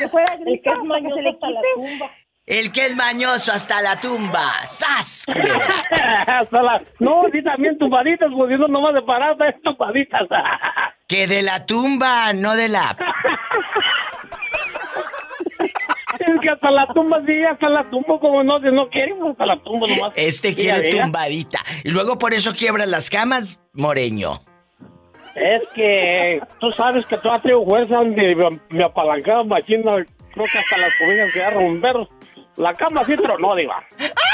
que 0.61 0.69
es 0.71 0.84
mañoso 0.84 1.29
hasta 1.29 1.49
la 1.51 1.61
tumba. 1.75 2.11
El 2.47 2.71
que 2.71 2.86
es 2.88 2.95
mañoso 2.95 3.51
hasta 3.53 3.82
la 3.84 3.99
tumba. 3.99 4.53
¡Sas! 4.65 5.25
Hasta 6.27 6.61
la- 6.63 6.82
No, 6.99 7.21
sí, 7.32 7.43
también 7.43 7.77
tumbaditas, 7.77 8.29
si 8.29 8.36
no 8.57 8.67
nomás 8.67 8.95
de 8.95 9.01
parada, 9.03 9.47
es 9.49 9.61
tumbaditas. 9.61 10.27
Que 11.07 11.27
de 11.27 11.43
la 11.43 11.65
tumba, 11.65 12.34
no 12.34 12.55
de 12.55 12.69
la... 12.69 12.95
Que 16.39 16.49
hasta 16.49 16.71
la 16.71 16.88
tumba, 16.88 17.21
sí, 17.25 17.43
hasta 17.43 17.69
la 17.69 17.89
tumba, 17.89 18.19
como 18.19 18.43
no, 18.43 18.59
si 18.59 18.67
no 18.67 18.89
queremos, 18.89 19.32
hasta 19.32 19.45
la 19.45 19.57
tumba 19.61 19.88
nomás. 19.88 20.13
Este 20.15 20.55
quiere 20.55 20.89
tumbadita. 20.89 21.59
Y 21.84 21.89
luego 21.89 22.17
por 22.17 22.34
eso 22.34 22.53
quiebran 22.53 22.89
las 22.91 23.09
camas, 23.09 23.59
Moreño. 23.73 24.41
Es 25.36 25.61
que 25.73 26.41
tú 26.59 26.71
sabes 26.71 27.05
que 27.05 27.17
tú 27.17 27.29
has 27.29 27.41
tenido 27.41 27.63
fuerza 27.65 27.97
donde 27.97 28.36
me, 28.36 28.59
me 28.69 28.84
apalancaba 28.84 29.43
machina, 29.43 30.05
creo 30.34 30.45
que 30.51 30.57
hasta 30.57 30.77
las 30.77 30.93
cobijas 30.99 31.34
quedaron 31.34 31.82
verdes. 31.82 32.07
La 32.57 32.73
cama 32.75 33.03
sí 33.05 33.15
tronó, 33.15 33.55
diva. 33.55 33.84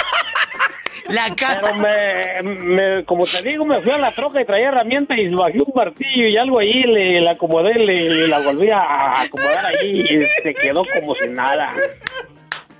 La 1.09 1.33
cama. 1.35 1.59
Pero 1.61 2.43
me, 2.43 2.53
me- 2.53 3.05
como 3.05 3.25
te 3.25 3.41
digo, 3.41 3.65
me 3.65 3.79
fui 3.79 3.91
a 3.91 3.97
la 3.97 4.11
troca 4.11 4.41
y 4.41 4.45
traía 4.45 4.67
herramienta 4.69 5.15
y 5.17 5.29
bajé 5.33 5.57
un 5.59 5.71
martillo 5.73 6.27
y 6.27 6.37
algo 6.37 6.59
ahí, 6.59 6.83
le, 6.83 7.21
le 7.21 7.29
acomodé 7.29 7.73
le, 7.75 8.09
le 8.09 8.27
la 8.27 8.39
volví 8.39 8.69
a 8.69 9.21
acomodar 9.21 9.65
ahí 9.67 10.01
y 10.01 10.21
se 10.43 10.53
quedó 10.53 10.83
como 10.99 11.15
si 11.15 11.29
nada. 11.29 11.69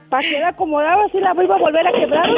¿Para 0.10 0.24
qué 0.24 0.40
la 0.40 0.50
acomodaba 0.50 1.08
si 1.12 1.20
la 1.20 1.34
iba 1.42 1.56
a 1.56 1.60
volver 1.60 1.88
a 1.88 1.92
quebrar? 1.92 2.30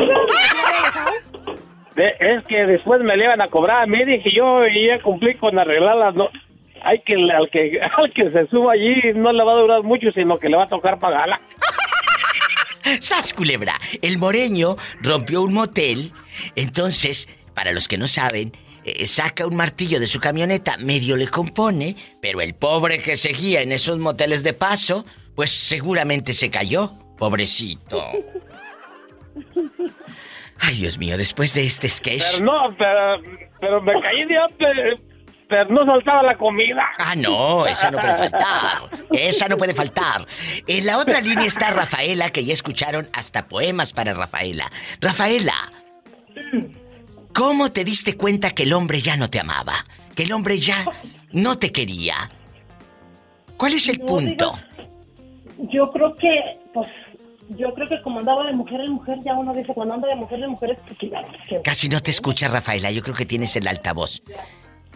De- 1.96 2.16
es 2.20 2.44
que 2.46 2.66
después 2.66 3.02
me 3.02 3.18
le 3.18 3.26
iban 3.26 3.42
a 3.42 3.48
cobrar 3.50 3.84
a 3.84 3.86
mí, 3.86 4.04
dije 4.06 4.30
yo, 4.34 4.66
y 4.68 4.88
ya 4.88 5.02
cumplí 5.02 5.36
con 5.36 5.58
arreglarlas, 5.60 6.16
no. 6.16 6.30
Hay 6.82 7.00
que, 7.02 7.16
al 7.16 7.50
que, 7.50 7.80
al 7.98 8.14
que 8.14 8.32
se 8.32 8.48
suba 8.48 8.74
allí 8.74 8.96
no 9.16 9.32
le 9.34 9.44
va 9.44 9.52
a 9.54 9.62
durar 9.62 9.84
mucho, 9.84 10.12
sino 10.14 10.38
que 10.38 10.50
le 10.50 10.56
va 10.58 10.64
a 10.64 10.68
tocar 10.68 10.98
pagarla. 11.00 11.40
¡Sas, 13.02 13.34
culebra! 13.34 13.80
El 14.02 14.18
moreño 14.18 14.78
rompió 15.02 15.42
un 15.42 15.54
motel. 15.54 16.14
Entonces, 16.56 17.28
para 17.54 17.72
los 17.72 17.88
que 17.88 17.98
no 17.98 18.08
saben, 18.08 18.54
eh, 18.84 19.06
saca 19.08 19.46
un 19.46 19.56
martillo 19.56 20.00
de 20.00 20.08
su 20.08 20.20
camioneta, 20.20 20.78
medio 20.78 21.16
le 21.18 21.28
compone, 21.28 21.96
pero 22.22 22.42
el 22.42 22.56
pobre 22.56 23.02
que 23.02 23.18
seguía 23.18 23.62
en 23.62 23.72
esos 23.72 23.98
moteles 23.98 24.44
de 24.44 24.54
paso, 24.54 25.06
pues 25.36 25.52
seguramente 25.52 26.34
se 26.34 26.50
cayó. 26.50 26.94
Pobrecito. 27.18 28.02
Ay, 30.60 30.76
Dios 30.76 30.98
mío, 30.98 31.18
después 31.18 31.54
de 31.54 31.66
este 31.66 31.90
sketch. 31.90 32.24
Pero 32.34 32.46
no, 32.46 32.76
pero, 32.78 33.22
pero 33.60 33.82
me 33.82 33.94
caí 34.02 34.26
de 34.26 34.38
pero 35.50 35.68
no 35.72 35.86
saltaba 35.86 36.22
la 36.24 36.38
comida. 36.38 36.84
Ah, 37.00 37.16
no, 37.16 37.66
esa 37.66 37.90
no 37.92 37.98
puede 37.98 38.16
faltar. 38.18 38.90
Esa 39.12 39.48
no 39.48 39.58
puede 39.58 39.74
faltar. 39.74 40.26
En 40.68 40.86
la 40.86 40.98
otra 41.00 41.20
línea 41.20 41.46
está 41.48 41.72
Rafaela, 41.72 42.30
que 42.30 42.46
ya 42.46 42.54
escucharon 42.54 43.10
hasta 43.14 43.48
poemas 43.48 43.92
para 43.92 44.14
Rafaela. 44.14 44.72
Rafaela, 45.02 45.56
¿cómo 47.34 47.72
te 47.72 47.84
diste 47.84 48.16
cuenta 48.16 48.52
que 48.52 48.64
el 48.64 48.74
hombre 48.74 49.02
ya 49.02 49.18
no 49.18 49.30
te 49.30 49.40
amaba? 49.40 49.84
Que 50.16 50.24
el 50.24 50.32
hombre 50.34 50.60
ya 50.60 50.86
no 51.32 51.58
te 51.58 51.72
quería. 51.72 52.30
¿Cuál 53.58 53.74
es 53.74 53.88
el 53.90 54.00
No, 54.00 54.06
punto? 54.06 54.60
Yo 55.72 55.92
creo 55.92 56.16
que, 56.16 56.30
pues, 56.74 56.88
yo 57.50 57.74
creo 57.74 57.90
que 57.90 58.02
como 58.02 58.20
andaba 58.20 58.46
de 58.46 58.54
mujer 58.54 58.80
en 58.82 58.92
mujer, 58.94 59.18
ya 59.26 59.34
uno 59.34 59.54
dice, 59.54 59.74
cuando 59.74 59.96
anda 59.96 60.08
de 60.08 60.16
mujer 60.16 60.40
en 60.42 60.52
mujer 60.52 60.72
es 60.72 60.78
porque 60.88 61.10
ya 61.10 61.22
que- 61.50 61.62
Casi 61.62 61.90
no 61.90 62.02
te 62.02 62.12
escucha, 62.12 62.48
Rafaela. 62.48 62.92
Yo 62.92 63.02
creo 63.02 63.16
que 63.16 63.26
tienes 63.26 63.56
el 63.56 63.68
altavoz. 63.68 64.22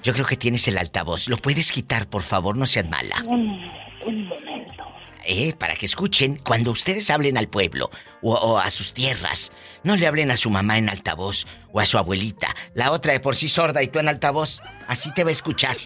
Yo 0.03 0.13
creo 0.13 0.25
que 0.25 0.37
tienes 0.37 0.67
el 0.67 0.77
altavoz. 0.77 1.27
¿Lo 1.29 1.37
puedes 1.37 1.71
quitar, 1.71 2.07
por 2.07 2.23
favor? 2.23 2.57
No 2.57 2.65
seas 2.65 2.89
mala. 2.89 3.15
Un, 3.25 3.65
un 4.05 4.27
momento. 4.27 4.83
Eh, 5.25 5.53
para 5.57 5.75
que 5.75 5.85
escuchen, 5.85 6.37
cuando 6.45 6.71
ustedes 6.71 7.09
hablen 7.09 7.37
al 7.37 7.47
pueblo 7.47 7.89
o, 8.21 8.33
o 8.33 8.57
a 8.57 8.69
sus 8.69 8.93
tierras, 8.93 9.53
no 9.83 9.95
le 9.95 10.05
hablen 10.05 10.31
a 10.31 10.35
su 10.37 10.49
mamá 10.49 10.77
en 10.77 10.89
altavoz 10.89 11.45
o 11.71 11.79
a 11.79 11.85
su 11.85 11.97
abuelita, 11.97 12.53
la 12.73 12.91
otra 12.91 13.13
de 13.13 13.21
por 13.21 13.33
sí 13.35 13.47
sorda 13.47 13.81
y 13.81 13.87
tú 13.87 13.99
en 13.99 14.09
altavoz, 14.09 14.61
así 14.89 15.13
te 15.13 15.23
va 15.23 15.29
a 15.29 15.31
escuchar, 15.31 15.77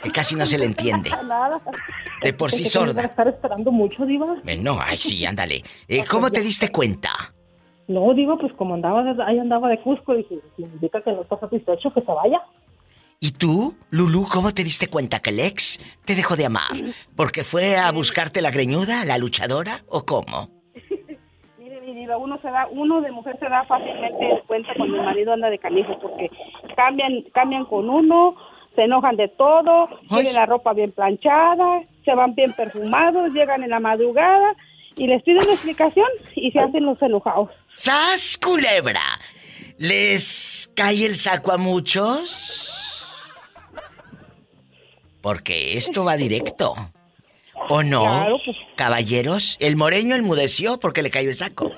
que 0.00 0.12
casi 0.12 0.36
no 0.36 0.46
se 0.46 0.58
le 0.58 0.66
entiende. 0.66 1.10
Nada. 1.26 1.60
De 2.22 2.32
por 2.34 2.52
sí 2.52 2.64
sorda. 2.66 3.02
a 3.02 3.06
estar 3.06 3.26
esperando 3.26 3.72
mucho, 3.72 4.06
Diva. 4.06 4.36
Eh, 4.46 4.56
No, 4.58 4.78
ay 4.80 4.96
sí, 4.96 5.26
ándale. 5.26 5.64
Eh, 5.88 6.04
¿Cómo 6.08 6.30
te 6.30 6.40
diste 6.40 6.68
cuenta? 6.70 7.10
No, 7.88 8.14
digo, 8.14 8.38
pues 8.38 8.52
como 8.52 8.74
andaba, 8.74 9.02
ahí 9.26 9.40
andaba 9.40 9.68
de 9.70 9.80
Cusco, 9.82 10.14
dije, 10.14 10.36
significa 10.56 11.02
que 11.02 11.10
no 11.10 11.22
está 11.22 11.38
satisfecho, 11.40 11.92
que 11.92 12.00
se 12.00 12.12
vaya. 12.12 12.40
¿Y 13.20 13.32
tú, 13.32 13.74
Lulu, 13.90 14.26
cómo 14.30 14.52
te 14.52 14.64
diste 14.64 14.88
cuenta 14.88 15.20
que 15.20 15.30
el 15.30 15.40
ex 15.40 15.80
te 16.04 16.14
dejó 16.14 16.36
de 16.36 16.46
amar? 16.46 16.72
¿Porque 17.16 17.42
fue 17.42 17.76
a 17.76 17.90
buscarte 17.90 18.42
la 18.42 18.50
greñuda, 18.50 19.04
la 19.04 19.18
luchadora, 19.18 19.80
o 19.88 20.04
cómo? 20.04 20.50
Mire, 21.58 21.80
mi 21.80 21.94
diva, 21.94 22.18
uno 22.18 22.38
se 22.42 22.48
da, 22.48 22.66
uno 22.70 23.00
de 23.00 23.10
mujer 23.12 23.38
se 23.38 23.48
da 23.48 23.64
fácilmente 23.64 24.42
cuenta 24.46 24.72
cuando 24.76 24.96
el 24.96 25.04
marido 25.04 25.32
anda 25.32 25.48
de 25.48 25.58
canijo 25.58 25.98
porque 26.00 26.30
cambian, 26.76 27.22
cambian 27.32 27.64
con 27.64 27.88
uno, 27.88 28.36
se 28.74 28.82
enojan 28.82 29.16
de 29.16 29.28
todo, 29.28 29.88
tienen 30.08 30.34
la 30.34 30.46
ropa 30.46 30.72
bien 30.72 30.92
planchada, 30.92 31.82
se 32.04 32.14
van 32.14 32.34
bien 32.34 32.52
perfumados, 32.52 33.32
llegan 33.32 33.62
en 33.62 33.70
la 33.70 33.80
madrugada 33.80 34.54
y 34.96 35.06
les 35.06 35.22
piden 35.22 35.44
una 35.44 35.54
explicación 35.54 36.08
y 36.34 36.50
se 36.50 36.60
hacen 36.60 36.84
los 36.84 37.00
enojados. 37.00 37.50
¡Sas, 37.72 38.38
culebra! 38.38 39.00
¿Les 39.78 40.70
cae 40.76 41.06
el 41.06 41.16
saco 41.16 41.52
a 41.52 41.58
muchos? 41.58 42.93
Porque 45.24 45.78
esto 45.78 46.04
va 46.04 46.18
directo. 46.18 46.74
¿O 47.70 47.82
no? 47.82 48.02
Claro, 48.02 48.36
Caballeros, 48.76 49.56
el 49.58 49.74
moreño 49.74 50.14
enmudeció 50.16 50.78
porque 50.78 51.00
le 51.00 51.10
cayó 51.10 51.30
el 51.30 51.34
saco. 51.34 51.72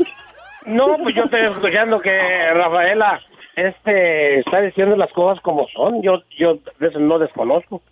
No, 0.64 0.96
pues 1.00 1.14
yo 1.14 1.22
estoy 1.22 1.42
escuchando 1.42 2.00
que 2.00 2.10
Rafaela 2.52 3.20
este 3.54 4.40
está 4.40 4.62
diciendo 4.62 4.96
las 4.96 5.12
cosas 5.12 5.40
como 5.44 5.68
son. 5.68 6.02
Yo 6.02 6.24
yo 6.36 6.58
no 6.98 7.20
desconozco. 7.20 7.82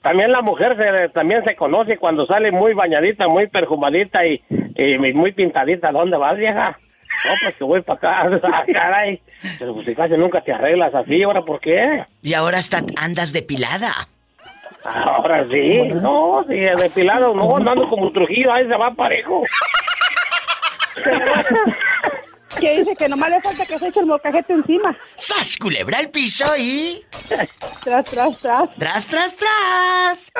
También 0.00 0.30
la 0.30 0.42
mujer 0.42 0.76
se, 0.76 1.08
también 1.08 1.42
se 1.42 1.56
conoce 1.56 1.96
cuando 1.96 2.24
sale 2.26 2.52
muy 2.52 2.72
bañadita, 2.72 3.26
muy 3.26 3.48
perfumadita 3.48 4.24
y, 4.24 4.40
y 4.76 4.96
muy 5.12 5.32
pintadita. 5.32 5.90
¿Dónde 5.90 6.16
vas, 6.18 6.36
vieja? 6.36 6.78
No, 7.24 7.32
pues 7.42 7.58
que 7.58 7.64
voy 7.64 7.82
para 7.82 8.20
acá. 8.28 8.40
Ah, 8.52 8.64
caray. 8.72 9.20
Pero 9.58 9.74
pues 9.74 9.86
si 9.86 9.94
casi 9.96 10.14
nunca 10.14 10.40
te 10.40 10.52
arreglas 10.52 10.94
así, 10.94 11.20
¿ahora 11.24 11.42
por 11.42 11.58
qué? 11.58 12.04
Y 12.22 12.34
ahora 12.34 12.58
hasta 12.58 12.80
andas 12.96 13.32
depilada. 13.32 14.08
Ahora 14.84 15.46
sí. 15.50 15.78
No, 15.94 16.44
sí, 16.48 16.56
depilado, 16.56 17.34
no, 17.34 17.56
andando 17.56 17.88
como 17.88 18.12
Trujillo, 18.12 18.52
ahí 18.52 18.62
se 18.64 18.76
va 18.76 18.92
parejo. 18.94 19.42
Que 22.60 22.78
dice 22.78 22.94
que 22.96 23.08
nomás 23.08 23.30
le 23.30 23.40
falta 23.40 23.66
que 23.66 23.78
se 23.78 23.88
eche 23.88 24.00
el 24.00 24.06
mocajete 24.06 24.52
encima. 24.52 24.96
¡Sas, 25.16 25.56
culebra 25.58 25.98
al 25.98 26.10
piso 26.10 26.44
y... 26.56 27.04
Tras, 27.28 27.50
tras, 27.82 28.38
tras. 28.40 28.74
¡Tras, 28.78 29.06
tras, 29.08 29.36
tras! 29.36 30.32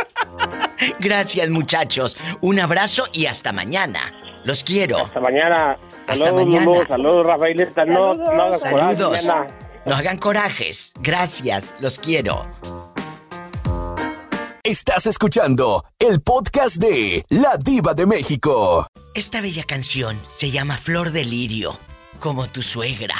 Gracias, 1.01 1.49
muchachos. 1.49 2.17
Un 2.41 2.61
abrazo 2.61 3.05
y 3.13 3.27
hasta 3.27 3.53
mañana. 3.53 4.13
Los 4.45 4.63
quiero. 4.63 4.99
Hasta 4.99 5.21
mañana. 5.21 5.77
Hasta 6.07 6.27
Saludos, 6.27 6.47
mañana. 6.47 6.65
Lulu, 6.67 6.87
saludos, 6.87 7.27
Rafaelita. 7.27 7.85
No, 7.87 8.15
no 8.15 8.43
hagas 8.43 8.61
coraje, 8.63 8.97
Saludos. 8.97 9.23
nena. 9.25 9.47
No 9.87 9.95
hagan 9.97 10.19
corajes. 10.19 10.93
Gracias. 11.01 11.75
Los 11.81 11.99
quiero. 11.99 12.47
Estás 14.67 15.05
escuchando 15.05 15.85
el 15.99 16.23
podcast 16.23 16.77
de 16.77 17.23
La 17.29 17.59
Diva 17.63 17.93
de 17.93 18.07
México. 18.07 18.87
Esta 19.15 19.43
bella 19.43 19.63
canción 19.65 20.19
se 20.39 20.51
llama 20.51 20.79
Flor 20.79 21.11
de 21.11 21.23
Lirio, 21.27 21.79
como 22.19 22.49
tu 22.49 22.63
suegra. 22.63 23.15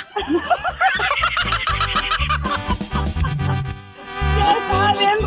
bien 4.99 5.19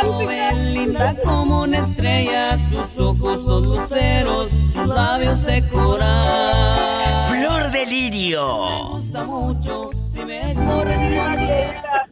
joven, 0.00 0.74
linda 0.74 1.16
como 1.24 1.62
una 1.62 1.78
estrella, 1.88 2.56
sus 2.70 2.96
ojos 2.96 3.44
dos 3.44 3.66
luceros, 3.66 4.50
sus 4.72 4.86
labios 4.86 5.42
de 5.42 5.68
coral. 5.70 7.28
Flor 7.30 7.72
de 7.72 7.86
Lirio. 7.86 8.68
Me 8.68 8.88
gusta 8.90 9.24
mucho 9.24 9.90
si 10.14 10.24
me 10.24 10.54
correspondiera. 10.54 12.06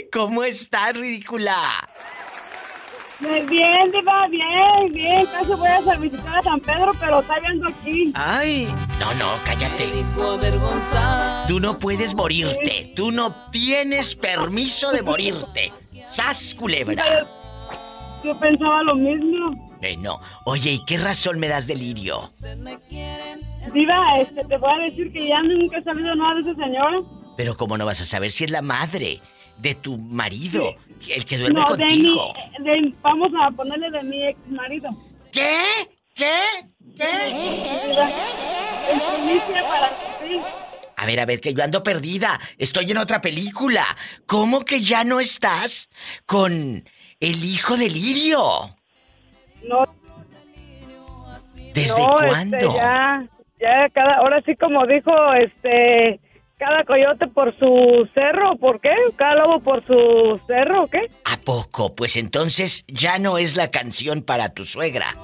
¿Cómo 0.10 0.42
estás, 0.42 0.96
ridícula? 0.96 1.86
Bien, 3.18 3.90
Diva, 3.92 4.28
bien, 4.28 4.92
bien. 4.92 5.26
Casi 5.26 5.52
voy 5.52 5.68
a 5.68 5.96
visitar 5.98 6.38
a 6.38 6.42
San 6.42 6.60
Pedro, 6.60 6.92
pero 7.00 7.20
está 7.20 7.38
viendo 7.40 7.66
aquí. 7.68 8.12
Ay. 8.14 8.68
No, 9.00 9.14
no, 9.14 9.32
cállate. 9.44 10.04
Tú 11.48 11.60
no 11.60 11.78
puedes 11.78 12.14
morirte. 12.14 12.92
Tú 12.94 13.10
no 13.10 13.50
tienes 13.50 14.14
permiso 14.14 14.92
de 14.92 15.02
morirte. 15.02 15.72
¡Sas, 16.08 16.54
culebra! 16.54 17.04
Yo 18.22 18.38
pensaba 18.38 18.82
lo 18.82 18.94
mismo. 18.96 19.78
Eh, 19.80 19.96
no. 19.96 20.20
Oye, 20.44 20.72
¿y 20.72 20.84
qué 20.84 20.98
razón 20.98 21.38
me 21.38 21.48
das 21.48 21.66
delirio? 21.66 22.32
Diva, 23.72 24.18
este, 24.20 24.44
te 24.44 24.56
voy 24.58 24.72
a 24.72 24.84
decir 24.84 25.12
que 25.12 25.28
ya 25.28 25.42
nunca 25.42 25.78
he 25.78 25.82
sabido 25.82 26.14
nada 26.14 26.34
de 26.34 26.40
ese 26.42 26.54
señor. 26.54 27.04
Pero 27.36 27.56
¿cómo 27.56 27.78
no 27.78 27.86
vas 27.86 28.00
a 28.00 28.04
saber 28.04 28.30
si 28.30 28.44
es 28.44 28.50
la 28.50 28.62
madre 28.62 29.20
de 29.58 29.74
tu 29.74 29.96
marido, 29.98 30.76
el 31.08 31.24
que 31.24 31.38
duerme 31.38 31.60
no, 31.60 31.66
de 31.76 31.82
contigo? 31.84 32.34
mi, 32.58 32.64
de- 32.64 32.94
vamos 33.02 33.30
a 33.40 33.50
ponerle 33.50 33.90
de 33.90 34.02
mi 34.02 34.26
ex 34.26 34.38
marido. 34.48 34.90
¿Qué? 35.32 35.62
¿Qué? 36.14 36.32
Para 36.98 37.28
ti. 37.28 37.62
A 40.98 41.04
ver, 41.06 41.20
a 41.20 41.26
ver, 41.26 41.40
que 41.40 41.52
yo 41.52 41.62
ando 41.62 41.82
perdida. 41.82 42.40
Estoy 42.58 42.90
en 42.90 42.98
otra 42.98 43.20
película. 43.20 43.84
¿Cómo 44.26 44.64
que 44.64 44.80
ya 44.82 45.04
no 45.04 45.20
estás 45.20 45.90
con 46.24 46.88
el 47.20 47.44
hijo 47.44 47.76
de 47.76 47.90
Lirio? 47.90 48.40
No. 49.68 49.84
¿Desde 51.74 52.00
no, 52.00 52.14
cuándo? 52.16 52.56
Este, 52.56 52.74
ya, 52.74 53.28
ya 53.60 53.88
cada, 53.92 54.16
ahora 54.16 54.40
sí 54.46 54.56
como 54.56 54.86
dijo, 54.86 55.12
este, 55.34 56.18
cada 56.58 56.84
coyote 56.84 57.26
por 57.28 57.56
su 57.58 58.08
cerro, 58.14 58.56
¿por 58.56 58.80
qué? 58.80 58.90
Cada 59.16 59.36
lobo 59.36 59.60
por 59.60 59.86
su 59.86 60.40
cerro, 60.46 60.84
¿o 60.84 60.86
qué? 60.86 61.10
¿A 61.24 61.36
poco? 61.44 61.94
Pues 61.94 62.16
entonces 62.16 62.84
ya 62.88 63.18
no 63.18 63.38
es 63.38 63.56
la 63.56 63.70
canción 63.70 64.22
para 64.22 64.48
tu 64.48 64.64
suegra. 64.64 65.14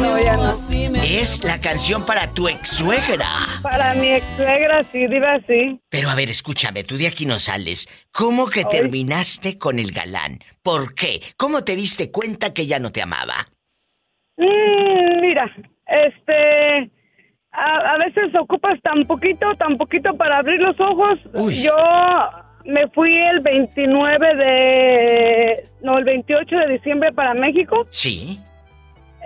No, 0.00 0.20
ya 0.20 0.36
no. 0.36 0.54
Es 1.02 1.44
la 1.44 1.60
canción 1.60 2.04
para 2.06 2.32
tu 2.32 2.48
ex 2.48 2.68
suegra. 2.68 3.28
Para 3.62 3.94
mi 3.94 4.12
ex 4.12 4.26
suegra, 4.36 4.84
sí, 4.90 5.06
diva, 5.06 5.38
sí. 5.46 5.80
Pero 5.90 6.08
a 6.08 6.14
ver, 6.14 6.30
escúchame, 6.30 6.84
tú 6.84 6.96
de 6.96 7.08
aquí 7.08 7.26
no 7.26 7.38
sales. 7.38 7.86
¿Cómo 8.10 8.46
que 8.48 8.64
terminaste 8.64 9.58
con 9.58 9.78
el 9.78 9.92
galán? 9.92 10.40
¿Por 10.62 10.94
qué? 10.94 11.20
¿Cómo 11.36 11.62
te 11.62 11.76
diste 11.76 12.10
cuenta 12.10 12.54
que 12.54 12.66
ya 12.66 12.78
no 12.78 12.90
te 12.90 13.02
amaba? 13.02 13.48
Mm, 14.36 15.20
mira, 15.20 15.50
este, 15.86 16.90
a, 17.54 17.94
a 17.94 17.98
veces 17.98 18.34
ocupas 18.34 18.80
tan 18.82 19.04
poquito, 19.06 19.54
tan 19.54 19.76
poquito 19.76 20.14
para 20.16 20.38
abrir 20.38 20.60
los 20.60 20.78
ojos. 20.80 21.18
Yo 21.62 21.74
me 22.64 22.88
fui 22.88 23.14
el 23.16 23.40
29 23.40 24.34
de, 24.36 25.68
no, 25.82 25.98
el 25.98 26.04
28 26.04 26.56
de 26.56 26.68
diciembre 26.68 27.12
para 27.12 27.34
México. 27.34 27.86
Sí. 27.90 28.38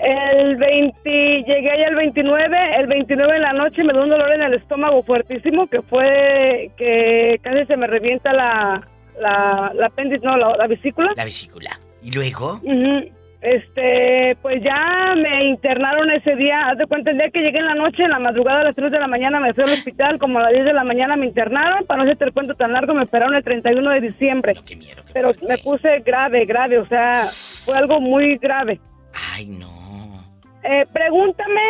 El 0.00 0.56
20, 0.56 1.42
llegué 1.42 1.70
allá 1.72 1.88
el 1.88 1.96
29, 1.96 2.76
el 2.76 2.86
29 2.86 3.34
en 3.36 3.42
la 3.42 3.52
noche 3.52 3.82
me 3.82 3.92
dio 3.92 4.02
un 4.04 4.10
dolor 4.10 4.32
en 4.32 4.42
el 4.42 4.54
estómago 4.54 5.02
fuertísimo 5.02 5.66
que 5.66 5.82
fue 5.82 6.70
que 6.76 7.40
casi 7.42 7.66
se 7.66 7.76
me 7.76 7.88
revienta 7.88 8.32
la, 8.32 8.86
la, 9.20 9.72
la 9.74 9.86
apéndice, 9.86 10.24
no, 10.24 10.36
la, 10.36 10.56
la 10.56 10.66
vesícula. 10.68 11.12
La 11.16 11.24
vesícula. 11.24 11.80
¿Y 12.02 12.12
luego? 12.12 12.60
Ujú. 12.62 13.10
Este, 13.40 14.36
pues 14.42 14.60
ya 14.62 15.14
me 15.16 15.44
internaron 15.48 16.10
ese 16.10 16.34
día. 16.34 16.68
Haz 16.68 16.78
de 16.78 16.86
cuenta, 16.86 17.10
el 17.10 17.18
día 17.18 17.30
que 17.30 17.40
llegué 17.40 17.58
en 17.58 17.66
la 17.66 17.74
noche, 17.74 18.02
en 18.02 18.10
la 18.10 18.18
madrugada 18.18 18.60
a 18.60 18.64
las 18.64 18.74
3 18.74 18.90
de 18.90 18.98
la 18.98 19.06
mañana 19.06 19.38
me 19.38 19.54
fui 19.54 19.64
al 19.64 19.70
hospital. 19.70 20.18
Como 20.18 20.38
a 20.38 20.42
las 20.42 20.52
10 20.52 20.64
de 20.64 20.72
la 20.72 20.84
mañana 20.84 21.16
me 21.16 21.26
internaron. 21.26 21.84
Para 21.86 21.98
no 21.98 22.04
hacerte 22.04 22.24
el 22.24 22.32
cuento 22.32 22.54
tan 22.54 22.72
largo, 22.72 22.94
me 22.94 23.04
esperaron 23.04 23.34
el 23.34 23.44
31 23.44 23.90
de 23.90 24.00
diciembre. 24.00 24.54
Pero 25.12 25.32
me 25.48 25.58
puse 25.58 26.00
grave, 26.00 26.44
grave. 26.46 26.78
O 26.78 26.86
sea, 26.86 27.24
fue 27.64 27.76
algo 27.76 28.00
muy 28.00 28.36
grave. 28.38 28.80
Ay, 29.34 29.46
no. 29.46 29.78
Eh, 30.64 30.84
pregúntame, 30.92 31.60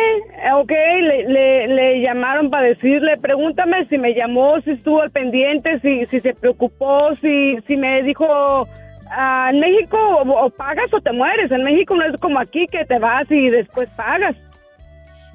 ok, 0.55 0.71
le, 1.01 1.23
le, 1.29 1.67
le 1.67 2.01
llamaron 2.01 2.49
para 2.49 2.67
decirle, 2.67 3.17
pregúntame 3.17 3.85
si 3.85 3.97
me 3.97 4.13
llamó, 4.13 4.59
si 4.61 4.71
estuvo 4.71 5.01
al 5.01 5.11
pendiente, 5.11 5.79
si, 5.79 6.05
si 6.07 6.19
se 6.19 6.33
preocupó, 6.33 7.15
si, 7.21 7.57
si 7.67 7.77
me 7.77 8.01
dijo, 8.01 8.67
ah, 9.11 9.49
en 9.51 9.59
México 9.59 9.97
o, 9.97 10.45
o 10.45 10.49
pagas 10.49 10.93
o 10.93 11.01
te 11.01 11.11
mueres, 11.11 11.51
en 11.51 11.63
México 11.63 11.95
no 11.95 12.05
es 12.05 12.19
como 12.19 12.39
aquí 12.39 12.65
que 12.67 12.85
te 12.85 12.99
vas 12.99 13.29
y 13.31 13.49
después 13.49 13.89
pagas. 13.95 14.35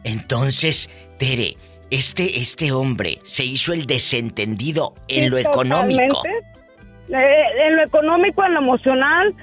Entonces, 0.05 0.91
Tere, 1.19 1.57
este, 1.91 2.39
este 2.41 2.73
hombre 2.73 3.19
se 3.25 3.45
hizo 3.45 3.73
el 3.73 3.87
desentendido 3.87 4.95
en 5.09 5.25
Sí, 5.25 5.31
lo 5.31 5.39
económico. 5.39 6.23
Eh, 7.09 7.45
en 7.67 7.77
lo 7.77 7.83
económico, 7.83 8.45
en 8.45 8.55
lo 8.55 8.61
emocional. 8.61 9.35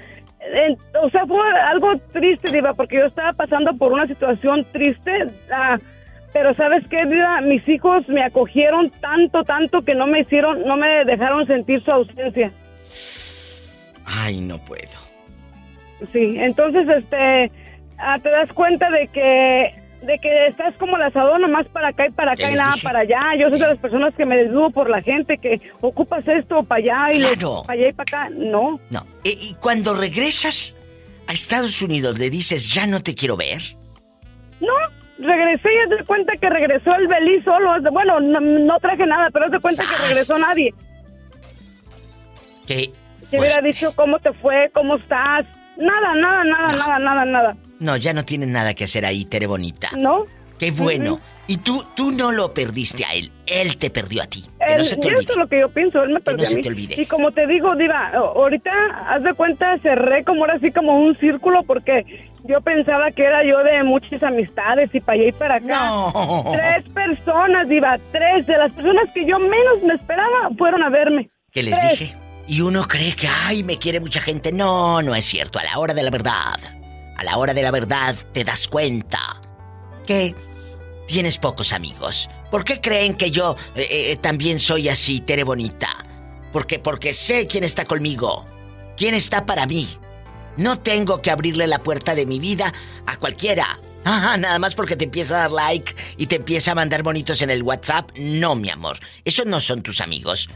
o 1.01 1.09
sea, 1.09 1.25
fue 1.25 1.39
algo 1.59 1.97
triste, 2.11 2.51
Diva, 2.51 2.73
porque 2.73 2.97
yo 2.97 3.05
estaba 3.05 3.33
pasando 3.33 3.73
por 3.77 3.91
una 3.91 4.07
situación 4.07 4.65
triste. 4.71 5.27
ah, 5.53 5.79
pero 6.33 6.53
¿sabes 6.55 6.87
qué, 6.87 7.05
Diva? 7.05 7.41
Mis 7.41 7.67
hijos 7.67 8.07
me 8.07 8.23
acogieron 8.23 8.89
tanto, 8.89 9.43
tanto 9.43 9.81
que 9.81 9.95
no 9.95 10.07
me 10.07 10.21
hicieron, 10.21 10.65
no 10.65 10.77
me 10.77 11.05
dejaron 11.05 11.45
sentir 11.45 11.83
su 11.83 11.91
ausencia. 11.91 12.51
Ay, 14.11 14.39
no 14.41 14.57
puedo. 14.59 14.89
Sí, 16.11 16.35
entonces, 16.39 16.87
este, 16.89 17.51
ah, 17.97 18.17
te 18.21 18.29
das 18.29 18.51
cuenta 18.53 18.89
de 18.89 19.07
que, 19.07 19.73
de 20.01 20.17
que 20.19 20.47
estás 20.47 20.73
como 20.75 20.97
el 20.97 21.03
asador 21.03 21.39
nomás 21.39 21.67
para 21.67 21.89
acá 21.89 22.07
y 22.07 22.11
para 22.11 22.35
¿Qué 22.35 22.45
acá 22.45 22.53
y 22.53 22.55
nada 22.57 22.73
dije? 22.73 22.83
para 22.87 22.99
allá. 22.99 23.21
Yo 23.39 23.49
soy 23.49 23.59
de 23.59 23.67
las 23.67 23.77
personas 23.77 24.15
que 24.15 24.25
me 24.25 24.35
desvivo 24.37 24.71
por 24.71 24.89
la 24.89 25.01
gente, 25.01 25.37
que 25.37 25.61
ocupas 25.81 26.27
esto 26.27 26.63
para 26.63 26.79
allá 27.07 27.15
y 27.17 27.19
Claro. 27.21 27.63
para 27.67 27.79
allá 27.79 27.89
y 27.89 27.93
para 27.93 28.19
acá. 28.25 28.29
No. 28.35 28.79
No. 28.89 29.05
E- 29.23 29.37
y 29.39 29.53
cuando 29.59 29.93
regresas 29.93 30.75
a 31.27 31.33
Estados 31.33 31.81
Unidos, 31.81 32.17
le 32.17 32.29
dices, 32.31 32.73
ya 32.73 32.87
no 32.87 33.01
te 33.03 33.13
quiero 33.13 33.37
ver. 33.37 33.61
No, 34.59 34.73
regresé 35.19 35.69
y 35.71 35.77
haz 35.93 35.99
de 35.99 36.05
cuenta 36.05 36.33
que 36.37 36.49
regresó 36.49 36.95
el 36.95 37.07
Belí 37.07 37.41
solo. 37.43 37.79
Bueno, 37.91 38.19
no, 38.19 38.39
no 38.39 38.79
traje 38.79 39.05
nada, 39.05 39.29
pero 39.31 39.45
haz 39.45 39.51
de 39.51 39.59
cuenta 39.59 39.83
que 39.83 40.07
regresó 40.07 40.37
nadie. 40.39 40.73
Que. 42.67 42.89
Que 43.31 43.39
hubiera 43.39 43.61
dicho 43.61 43.93
cómo 43.95 44.19
te 44.19 44.31
fue, 44.33 44.69
cómo 44.73 44.95
estás. 44.97 45.45
Nada, 45.77 46.13
nada, 46.15 46.43
nada, 46.43 46.67
nada, 46.77 46.99
nada, 46.99 47.25
nada. 47.25 47.55
No, 47.79 47.97
ya 47.97 48.13
no 48.13 48.23
tienes 48.25 48.49
nada 48.49 48.73
que 48.75 48.83
hacer 48.83 49.05
ahí, 49.05 49.25
Tere 49.25 49.47
Bonita. 49.47 49.89
¿No? 49.97 50.25
Qué 50.59 50.69
bueno. 50.69 51.19
Y 51.47 51.57
tú, 51.57 51.83
tú 51.95 52.11
no 52.11 52.31
lo 52.31 52.53
perdiste 52.53 53.03
a 53.03 53.15
él. 53.15 53.31
Él 53.47 53.77
te 53.77 53.89
perdió 53.89 54.21
a 54.21 54.27
ti. 54.27 54.45
Que 54.63 54.73
Él- 54.73 54.77
no 54.77 54.83
se 54.83 54.95
te 54.97 55.07
y 55.07 55.09
olvide. 55.09 55.21
eso 55.23 55.31
es 55.31 55.37
lo 55.37 55.47
que 55.47 55.59
yo 55.59 55.69
pienso, 55.69 56.03
él 56.03 56.11
me 56.11 56.19
perdió 56.19 56.45
se 56.45 56.53
a 56.53 56.57
mí. 56.57 56.61
te 56.61 56.69
olvide. 56.69 57.01
Y 57.01 57.05
como 57.07 57.31
te 57.31 57.47
digo, 57.47 57.73
Diva, 57.75 58.09
ahorita, 58.13 58.71
haz 59.09 59.23
de 59.23 59.33
cuenta, 59.33 59.75
cerré 59.79 60.23
como 60.23 60.41
ahora 60.41 60.59
sí 60.59 60.71
como 60.71 60.99
un 60.99 61.17
círculo 61.17 61.63
porque 61.63 62.29
yo 62.43 62.61
pensaba 62.61 63.09
que 63.09 63.23
era 63.23 63.43
yo 63.43 63.63
de 63.63 63.81
muchas 63.83 64.21
amistades 64.21 64.93
y 64.93 64.99
para 64.99 65.19
allá 65.19 65.29
y 65.29 65.31
para 65.31 65.55
acá. 65.55 66.13
Tres 66.51 66.93
personas, 66.93 67.67
Diva, 67.67 67.97
tres 68.11 68.45
de 68.45 68.57
las 68.59 68.71
personas 68.71 69.05
que 69.15 69.25
yo 69.25 69.39
menos 69.39 69.81
me 69.83 69.95
esperaba 69.95 70.49
fueron 70.59 70.83
a 70.83 70.89
verme. 70.89 71.29
¿Qué 71.51 71.63
les 71.63 71.79
Tres. 71.79 71.99
dije? 71.99 72.15
Y 72.51 72.59
uno 72.59 72.85
cree 72.85 73.15
que, 73.15 73.29
ay, 73.29 73.63
me 73.63 73.79
quiere 73.79 74.01
mucha 74.01 74.19
gente. 74.21 74.51
No, 74.51 75.01
no 75.01 75.15
es 75.15 75.23
cierto. 75.23 75.57
A 75.57 75.63
la 75.63 75.79
hora 75.79 75.93
de 75.93 76.03
la 76.03 76.09
verdad, 76.09 76.59
a 77.15 77.23
la 77.23 77.37
hora 77.37 77.53
de 77.53 77.63
la 77.63 77.71
verdad 77.71 78.13
te 78.33 78.43
das 78.43 78.67
cuenta 78.67 79.41
que 80.05 80.35
tienes 81.07 81.37
pocos 81.37 81.71
amigos. 81.71 82.29
¿Por 82.51 82.65
qué 82.65 82.81
creen 82.81 83.15
que 83.15 83.31
yo 83.31 83.55
eh, 83.75 83.87
eh, 83.89 84.17
también 84.17 84.59
soy 84.59 84.89
así, 84.89 85.21
Tere 85.21 85.45
Bonita? 85.45 86.03
Porque, 86.51 86.77
porque 86.77 87.13
sé 87.13 87.47
quién 87.47 87.63
está 87.63 87.85
conmigo, 87.85 88.45
quién 88.97 89.13
está 89.13 89.45
para 89.45 89.65
mí. 89.65 89.87
No 90.57 90.77
tengo 90.77 91.21
que 91.21 91.31
abrirle 91.31 91.67
la 91.67 91.81
puerta 91.81 92.15
de 92.15 92.25
mi 92.25 92.39
vida 92.39 92.73
a 93.05 93.15
cualquiera. 93.15 93.79
Nada 94.03 94.59
más 94.59 94.75
porque 94.75 94.97
te 94.97 95.05
empieza 95.05 95.35
a 95.35 95.39
dar 95.47 95.51
like 95.51 95.95
y 96.17 96.25
te 96.25 96.35
empieza 96.35 96.73
a 96.73 96.75
mandar 96.75 97.01
bonitos 97.01 97.41
en 97.43 97.49
el 97.49 97.63
WhatsApp. 97.63 98.11
No, 98.17 98.55
mi 98.55 98.69
amor. 98.69 98.99
Esos 99.23 99.45
no 99.45 99.61
son 99.61 99.83
tus 99.83 100.01
amigos. 100.01 100.49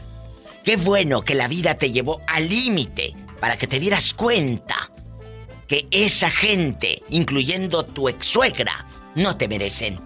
Qué 0.66 0.76
bueno 0.76 1.22
que 1.22 1.36
la 1.36 1.46
vida 1.46 1.76
te 1.76 1.92
llevó 1.92 2.20
al 2.26 2.48
límite 2.48 3.14
para 3.38 3.56
que 3.56 3.68
te 3.68 3.78
dieras 3.78 4.12
cuenta 4.12 4.90
que 5.68 5.86
esa 5.92 6.28
gente, 6.28 7.02
incluyendo 7.08 7.84
tu 7.84 8.08
ex 8.08 8.26
suegra, 8.26 8.84
no 9.14 9.36
te 9.36 9.46
merecen. 9.46 9.96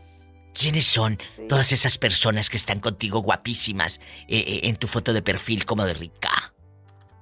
¿Quiénes 0.53 0.87
son 0.87 1.18
todas 1.49 1.70
esas 1.70 1.99
personas 1.99 2.51
que 2.51 2.57
están 2.57 2.80
contigo 2.80 3.20
guapísimas 3.20 4.01
eh, 4.26 4.39
eh, 4.39 4.61
en 4.64 4.76
tu 4.76 4.89
foto 4.89 5.12
de 5.12 5.22
perfil 5.22 5.64
como 5.64 5.84
de 5.84 5.95
rica? 5.95 6.55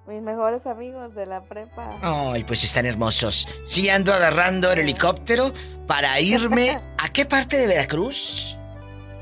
Mis 0.07 0.23
mejores 0.23 0.65
amigos 0.67 1.15
de 1.15 1.27
la 1.27 1.43
prepa. 1.43 1.91
Ay, 2.01 2.45
pues 2.45 2.63
están 2.65 2.87
hermosos. 2.87 3.49
Sí, 3.67 3.89
ando 3.91 4.15
agarrando 4.15 4.73
el 4.73 4.81
helicóptero 4.81 5.53
para 5.87 6.19
irme. 6.21 6.79
¿A 6.99 7.13
qué 7.13 7.27
parte 7.27 7.59
de 7.59 7.67
Veracruz? 7.67 8.57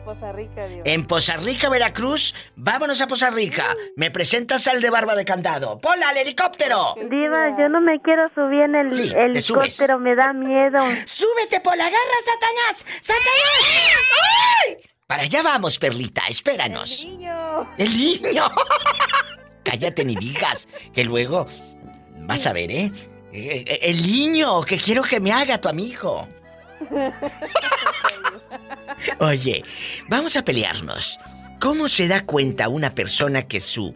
Poza 0.05 0.33
Rica, 0.33 0.67
Diva. 0.67 0.83
En 0.85 1.07
Poza 1.07 1.37
Rica, 1.37 1.69
Veracruz. 1.69 2.35
Vámonos 2.57 3.01
a 3.01 3.07
Poza 3.07 3.31
Rica. 3.31 3.65
Me 3.97 4.11
presentas 4.11 4.67
al 4.67 4.81
de 4.81 4.91
barba 4.91 5.15
de 5.15 5.25
candado. 5.25 5.79
¡Pola 5.79 6.09
al 6.09 6.17
helicóptero! 6.17 6.95
Diva, 7.11 7.57
yo 7.59 7.69
no 7.69 7.81
me 7.81 8.01
quiero 8.01 8.29
subir 8.35 8.63
en 8.63 8.75
el 8.75 8.95
Sí, 8.95 9.13
helicóptero, 9.15 9.99
me 9.99 10.15
da 10.15 10.33
miedo. 10.33 10.81
¡Súbete, 11.07 11.61
Pola! 11.61 11.85
¡Agarra, 11.87 12.19
Satanás! 12.25 12.85
¡Satanás! 13.01 13.65
¡Ay! 14.67 14.77
Para 15.07 15.23
allá 15.23 15.43
vamos, 15.43 15.79
Perlita. 15.79 16.23
Espéranos. 16.29 17.01
El 17.03 17.09
niño. 17.19 17.69
¡El 17.79 17.93
niño! 17.95 18.51
Cállate 19.65 20.05
ni 20.05 20.17
digas, 20.17 20.67
que 20.93 21.05
luego 21.05 21.47
vas 22.21 22.47
a 22.47 22.53
ver, 22.53 22.71
¿eh? 22.73 22.91
Eh, 23.33 23.65
eh, 23.67 23.79
El 23.83 24.03
niño 24.03 24.63
que 24.63 24.77
quiero 24.79 25.03
que 25.03 25.21
me 25.21 25.33
haga 25.33 25.59
tu 25.61 25.69
amigo. 25.69 26.27
Oye, 29.19 29.65
vamos 30.09 30.37
a 30.37 30.45
pelearnos. 30.45 31.19
¿Cómo 31.61 31.89
se 31.89 32.09
da 32.09 32.25
cuenta 32.27 32.69
una 32.69 32.95
persona 32.95 33.43
que 33.43 33.61
su... 33.61 33.95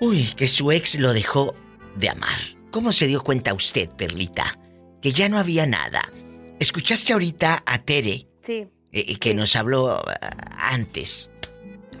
Uy, 0.00 0.32
que 0.36 0.48
su 0.48 0.72
ex 0.72 0.94
lo 0.94 1.12
dejó 1.12 1.54
de 1.96 2.08
amar? 2.08 2.38
¿Cómo 2.70 2.92
se 2.92 3.06
dio 3.06 3.22
cuenta 3.22 3.52
usted, 3.52 3.88
Perlita? 3.90 4.58
Que 5.02 5.12
ya 5.12 5.28
no 5.28 5.38
había 5.38 5.66
nada. 5.66 6.10
¿Escuchaste 6.58 7.12
ahorita 7.12 7.62
a 7.66 7.78
Tere? 7.78 8.26
Sí. 8.46 8.66
eh, 8.92 9.18
que 9.18 9.34
nos 9.34 9.56
habló 9.56 9.90
ah, 9.90 10.70
antes. 10.72 11.30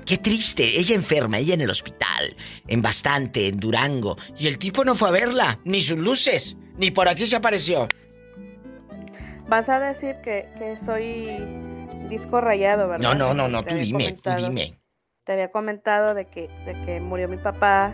Qué 0.04 0.18
triste, 0.18 0.78
ella 0.78 0.94
enferma, 0.94 1.38
ella 1.38 1.54
en 1.54 1.60
el 1.60 1.70
hospital, 1.70 2.36
en 2.66 2.82
bastante, 2.82 3.46
en 3.46 3.58
Durango, 3.58 4.16
y 4.38 4.48
el 4.48 4.58
tipo 4.58 4.84
no 4.84 4.96
fue 4.96 5.08
a 5.08 5.12
verla, 5.12 5.60
ni 5.64 5.82
sus 5.82 5.98
luces, 5.98 6.56
ni 6.78 6.90
por 6.90 7.08
aquí 7.08 7.26
se 7.26 7.36
apareció. 7.36 7.86
Vas 9.50 9.68
a 9.68 9.80
decir 9.80 10.14
que, 10.22 10.48
que 10.58 10.76
soy 10.76 11.36
disco 12.08 12.40
rayado, 12.40 12.86
¿verdad? 12.88 13.02
No, 13.02 13.14
no, 13.14 13.34
no, 13.34 13.48
no, 13.48 13.64
tú 13.64 13.74
dime, 13.74 14.12
tú 14.12 14.30
dime. 14.36 14.78
Te 15.24 15.32
había 15.32 15.50
comentado 15.50 16.14
de 16.14 16.24
que, 16.26 16.48
de 16.64 16.72
que 16.84 17.00
murió 17.00 17.28
mi 17.28 17.36
papá 17.36 17.92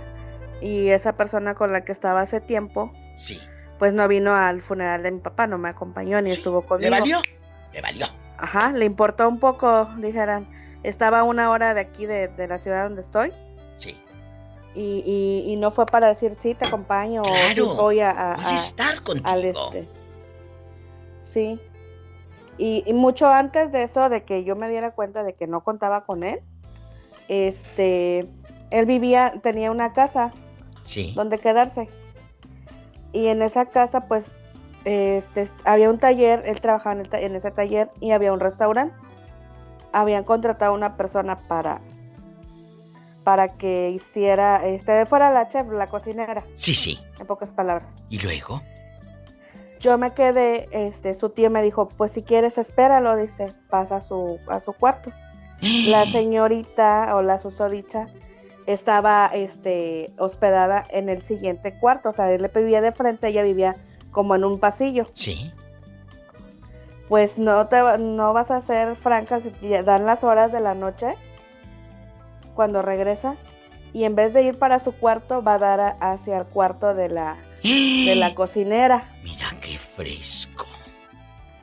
y 0.61 0.89
esa 0.89 1.15
persona 1.17 1.55
con 1.55 1.73
la 1.73 1.83
que 1.85 1.93
estaba 1.93 2.21
hace 2.21 2.41
tiempo, 2.41 2.93
Sí. 3.17 3.41
pues 3.79 3.95
no 3.95 4.07
vino 4.07 4.35
al 4.37 4.61
funeral 4.61 5.03
de 5.03 5.11
mi 5.13 5.21
papá, 5.21 5.47
no 5.47 5.57
me 5.59 5.71
acompañó 5.71 6.21
ni 6.21 6.31
estuvo 6.31 6.61
conmigo. 6.63 6.91
¿Le 6.91 7.01
valió? 7.01 7.23
Le 7.73 7.81
valió. 7.81 8.07
Ajá, 8.39 8.73
le 8.73 8.85
importó 8.85 9.27
un 9.29 9.41
poco, 9.41 9.89
dijeran. 9.97 10.47
Estaba 10.83 11.21
a 11.21 11.25
una 11.25 11.51
hora 11.51 11.73
de 11.75 11.81
aquí, 11.81 12.05
de, 12.07 12.29
de 12.29 12.49
la 12.49 12.59
ciudad 12.59 12.85
donde 12.85 13.01
estoy. 13.01 13.33
Sí. 13.79 13.97
Y, 14.75 15.03
y, 15.07 15.51
y 15.53 15.57
no 15.57 15.71
fue 15.71 15.87
para 15.87 16.09
decir, 16.09 16.37
sí, 16.43 16.55
te 16.55 16.67
acompaño. 16.67 17.23
o 17.23 17.25
Claro, 17.25 17.55
"Sí, 17.55 17.77
voy 17.77 18.01
a, 18.01 18.11
a- 18.11 18.37
voy 18.37 18.45
a- 18.45 18.49
a 18.51 18.55
estar 18.55 19.03
contigo. 19.03 19.27
al 19.29 19.45
este". 19.47 19.89
Sí. 21.37 21.61
Y, 22.59 22.83
y 22.87 22.95
mucho 22.95 23.27
antes 23.29 23.71
de 23.73 23.83
eso, 23.83 24.09
de 24.09 24.25
que 24.25 24.43
yo 24.45 24.57
me 24.57 24.69
diera 24.71 24.93
cuenta 24.93 25.23
de 25.23 25.35
que 25.35 25.47
no 25.47 25.63
contaba 25.63 26.07
con 26.07 26.23
él, 26.25 26.41
este, 27.29 28.21
él 28.71 28.87
vivía, 28.87 29.35
tenía 29.43 29.71
una 29.71 29.93
casa 29.93 30.33
Sí. 30.83 31.13
donde 31.15 31.39
quedarse. 31.39 31.89
Y 33.13 33.27
en 33.27 33.43
esa 33.43 33.67
casa, 33.67 34.09
pues, 34.09 34.25
este, 34.85 35.51
había 35.65 35.91
un 35.91 35.99
taller, 35.99 36.43
él 36.47 36.61
trabajaba 36.63 36.95
en, 36.95 37.01
el 37.03 37.09
ta- 37.11 37.21
en 37.21 37.35
ese 37.35 37.51
taller 37.51 37.91
y 38.01 38.13
había 38.13 38.33
un 38.33 38.41
restaurante. 38.41 38.95
Habían 39.93 40.25
contratado 40.25 40.73
a 40.73 40.75
una 40.75 40.97
persona 40.97 41.37
para 41.37 41.81
para 43.25 43.49
que 43.49 43.91
hiciera, 43.91 44.65
este, 44.65 45.05
fuera 45.05 45.33
la 45.33 45.49
chef, 45.49 45.69
la 45.73 45.89
cocinera, 45.89 46.45
Sí, 46.55 46.77
sí. 46.77 47.01
en 47.19 47.27
pocas 47.27 47.51
palabras. 47.51 47.89
¿Y 48.09 48.21
luego? 48.21 48.63
Yo 49.81 49.99
me 49.99 50.13
quedé, 50.13 50.69
este, 50.73 51.15
su 51.15 51.31
tío 51.31 51.51
me 51.51 51.63
dijo, 51.63 51.89
pues 51.89 52.13
si 52.13 52.23
quieres 52.23 52.57
espéralo, 52.59 53.17
dice, 53.17 53.53
pasa 53.69 53.97
a 53.97 54.01
su, 54.01 54.39
a 54.49 54.61
su 54.61 54.73
cuarto. 54.73 55.11
La 55.89 56.05
señorita 56.07 57.15
o 57.17 57.23
la 57.23 57.39
susodicha 57.39 58.07
estaba, 58.67 59.27
este, 59.33 60.13
hospedada 60.19 60.85
en 60.91 61.09
el 61.09 61.23
siguiente 61.23 61.73
cuarto, 61.79 62.11
o 62.11 62.13
sea, 62.13 62.31
él 62.33 62.43
le 62.43 62.49
vivía 62.49 62.81
de 62.81 62.93
frente, 62.93 63.29
ella 63.29 63.43
vivía 63.43 63.77
como 64.11 64.35
en 64.35 64.45
un 64.45 64.59
pasillo. 64.59 65.05
Sí. 65.15 65.53
Pues 67.09 67.39
no 67.39 67.69
te, 67.69 67.81
va- 67.81 67.99
no 67.99 68.33
vas 68.33 68.51
a 68.51 68.61
ser 68.63 68.97
franca, 68.97 69.41
dan 69.85 70.07
las 70.07 70.25
horas 70.25 70.51
de 70.53 70.61
la 70.61 70.75
noche 70.75 71.15
cuando 72.55 72.83
regresa 72.83 73.37
y 73.93 74.05
en 74.05 74.17
vez 74.17 74.33
de 74.35 74.43
ir 74.43 74.59
para 74.59 74.81
su 74.81 74.93
cuarto 74.93 75.43
va 75.43 75.55
a 75.55 75.59
dar 75.59 75.81
a- 75.81 75.97
hacia 76.01 76.39
el 76.39 76.47
cuarto 76.47 76.95
de 76.95 77.09
la, 77.09 77.37
de 77.63 78.15
la 78.17 78.35
cocinera. 78.35 79.05
Mira 79.23 79.55
qué 79.61 79.79
fresco. 79.79 80.67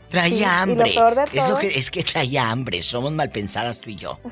Traía 0.09 0.29
Sí, 0.29 0.35
y 0.35 0.39
lo 0.41 0.47
hambre. 0.73 0.91
peor 0.93 1.15
de 1.15 1.23
es, 1.23 1.49
lo 1.49 1.57
que, 1.57 1.67
es 1.79 1.89
que 1.91 2.03
traía 2.03 2.49
hambre. 2.51 2.83
Somos 2.83 3.11
mal 3.11 3.29
pensadas 3.31 3.79
tú 3.79 3.89
y 3.89 3.95
yo. 3.95 4.19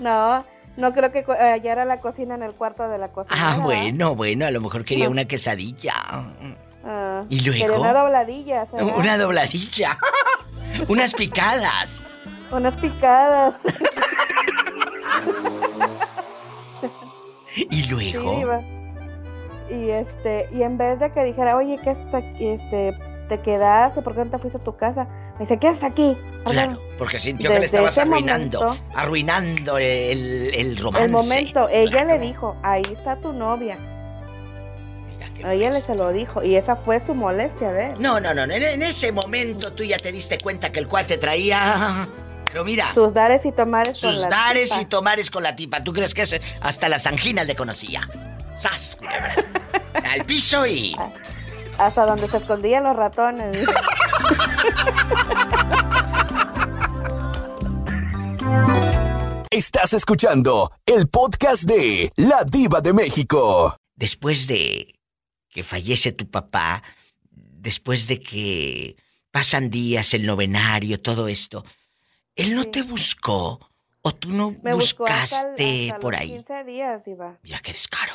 No, 0.00 0.44
no 0.76 0.92
creo 0.92 1.12
que 1.12 1.24
hallara 1.32 1.84
la 1.84 2.00
cocina 2.00 2.34
en 2.34 2.42
el 2.42 2.52
cuarto 2.52 2.88
de 2.88 2.98
la 2.98 3.08
cocinera. 3.12 3.52
Ah, 3.52 3.56
bueno, 3.62 4.14
bueno, 4.16 4.44
a 4.44 4.50
lo 4.50 4.60
mejor 4.60 4.84
quería 4.84 5.08
una 5.08 5.24
quesadilla. 5.24 5.94
Ah, 6.84 7.24
¿Y 7.30 7.40
luego? 7.40 7.64
quería 7.66 7.78
una 7.80 7.92
dobladilla. 7.94 8.66
¿será? 8.66 8.84
Una 8.84 9.16
dobladilla. 9.16 9.96
Unas 10.88 11.14
picadas. 11.14 12.22
Unas 12.50 12.74
picadas. 12.74 13.54
Y 17.70 17.84
luego. 17.84 18.42
Y 19.70 19.90
este, 19.90 20.48
y 20.52 20.62
en 20.62 20.76
vez 20.76 21.00
de 21.00 21.10
que 21.12 21.24
dijera, 21.24 21.56
oye, 21.56 21.78
que 21.78 21.90
este, 21.92 22.94
te 23.28 23.40
quedaste, 23.40 24.02
¿por 24.02 24.14
qué 24.14 24.24
no 24.24 24.30
te 24.30 24.38
fuiste 24.38 24.58
a 24.58 24.62
tu 24.64 24.76
casa? 24.76 25.06
Me 25.38 25.46
dice, 25.46 25.58
¿qué 25.58 25.68
aquí? 25.82 26.16
Claro, 26.44 26.78
porque 26.98 27.18
sintió 27.18 27.48
que 27.50 27.54
le 27.54 27.60
Desde 27.62 27.76
estabas 27.78 27.98
arruinando. 27.98 28.60
momento- 28.60 28.84
arruinando 28.94 29.78
el, 29.78 30.54
el 30.54 30.76
romance. 30.76 31.06
El 31.06 31.10
momento, 31.10 31.68
ella 31.70 32.04
le 32.04 32.18
dijo, 32.18 32.56
ahí 32.62 32.82
está 32.92 33.16
tu 33.16 33.32
novia. 33.32 33.76
Ella 35.46 35.70
le 35.70 35.80
se 35.82 35.94
lo 35.94 36.10
dijo, 36.12 36.42
y 36.42 36.54
esa 36.56 36.74
fue 36.76 37.00
su 37.00 37.14
molestia, 37.14 37.70
¿ves? 37.70 37.98
No, 37.98 38.18
no, 38.20 38.32
no, 38.32 38.46
no, 38.46 38.54
en, 38.54 38.62
en 38.62 38.82
ese 38.82 39.12
momento 39.12 39.72
tú 39.74 39.82
ya 39.82 39.98
te 39.98 40.10
diste 40.12 40.38
cuenta 40.38 40.70
que 40.72 40.78
el 40.78 40.88
cuate 40.88 41.18
traía. 41.18 42.06
Pero 42.50 42.64
mira, 42.64 42.94
Sus 42.94 43.12
dares 43.12 43.44
y 43.44 43.52
tomares 43.52 44.00
con 44.00 44.12
sus 44.12 44.20
la 44.22 44.28
dares 44.28 44.70
tipa. 44.70 44.80
y 44.80 44.84
tomares 44.86 45.30
con 45.30 45.42
la 45.42 45.54
tipa. 45.56 45.82
¿Tú 45.84 45.92
crees 45.92 46.14
que 46.14 46.22
es- 46.22 46.40
hasta 46.60 46.88
las 46.88 47.06
anginas 47.06 47.46
le 47.46 47.56
conocía? 47.56 48.08
¡Sas, 48.60 48.96
culebra! 48.96 49.34
Al 50.04 50.24
piso 50.24 50.66
y. 50.66 50.96
Hasta 51.78 52.06
donde 52.06 52.26
se 52.28 52.36
escondían 52.38 52.84
los 52.84 52.96
ratones. 52.96 53.66
Estás 59.50 59.92
escuchando 59.92 60.70
el 60.86 61.08
podcast 61.08 61.64
de 61.64 62.10
La 62.16 62.44
Diva 62.44 62.80
de 62.80 62.92
México. 62.92 63.76
Después 63.94 64.46
de 64.46 64.94
que 65.48 65.62
fallece 65.62 66.12
tu 66.12 66.28
papá, 66.28 66.82
después 67.30 68.08
de 68.08 68.20
que 68.20 68.96
pasan 69.30 69.70
días, 69.70 70.14
el 70.14 70.26
novenario, 70.26 71.00
todo 71.00 71.28
esto, 71.28 71.64
¿él 72.34 72.54
no 72.54 72.64
te 72.64 72.82
buscó 72.82 73.60
o 74.02 74.14
tú 74.14 74.32
no 74.32 74.56
Me 74.62 74.74
buscó 74.74 75.06
hasta, 75.06 75.48
buscaste 75.48 75.90
hasta 75.90 76.00
por 76.00 76.12
los 76.12 76.20
ahí? 76.20 76.30
15 76.30 76.64
días, 76.64 77.04
Diva. 77.04 77.38
Ya 77.42 77.60
qué 77.60 77.72
descaro. 77.72 78.14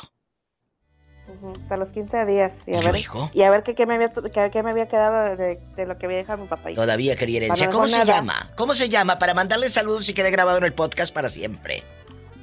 Hasta 1.62 1.76
los 1.76 1.90
15 1.90 2.26
días. 2.26 2.52
Y 2.66 2.74
a 2.74 2.80
¿Y 2.82 2.86
ver, 2.86 3.04
y 3.32 3.42
a 3.42 3.50
ver 3.50 3.62
qué, 3.62 3.74
qué 3.74 3.86
me, 3.86 3.94
había, 3.94 4.12
qué, 4.12 4.50
qué 4.52 4.62
me 4.62 4.70
había 4.70 4.86
quedado 4.86 5.36
de, 5.36 5.58
de 5.76 5.86
lo 5.86 5.98
que 5.98 6.06
había 6.06 6.18
dejado 6.18 6.42
mi 6.42 6.48
papá. 6.48 6.70
Todavía 6.74 7.16
quería 7.16 7.38
herencia. 7.38 7.66
No 7.66 7.72
¿Cómo 7.72 7.88
se 7.88 7.98
nada. 7.98 8.12
llama? 8.16 8.50
¿Cómo 8.56 8.74
se 8.74 8.88
llama? 8.88 9.18
Para 9.18 9.34
mandarle 9.34 9.68
saludos 9.70 10.08
y 10.08 10.14
quede 10.14 10.30
grabado 10.30 10.58
en 10.58 10.64
el 10.64 10.72
podcast 10.72 11.12
para 11.14 11.28
siempre. 11.28 11.82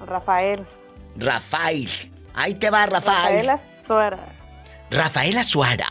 Rafael. 0.06 0.66
Rafael. 1.18 1.90
Ahí 2.34 2.54
te 2.56 2.70
va, 2.70 2.86
Rafael. 2.86 3.46
Rafaela 3.46 3.60
Suara. 3.86 4.20
Rafaela 4.92 5.44
Suara. 5.44 5.88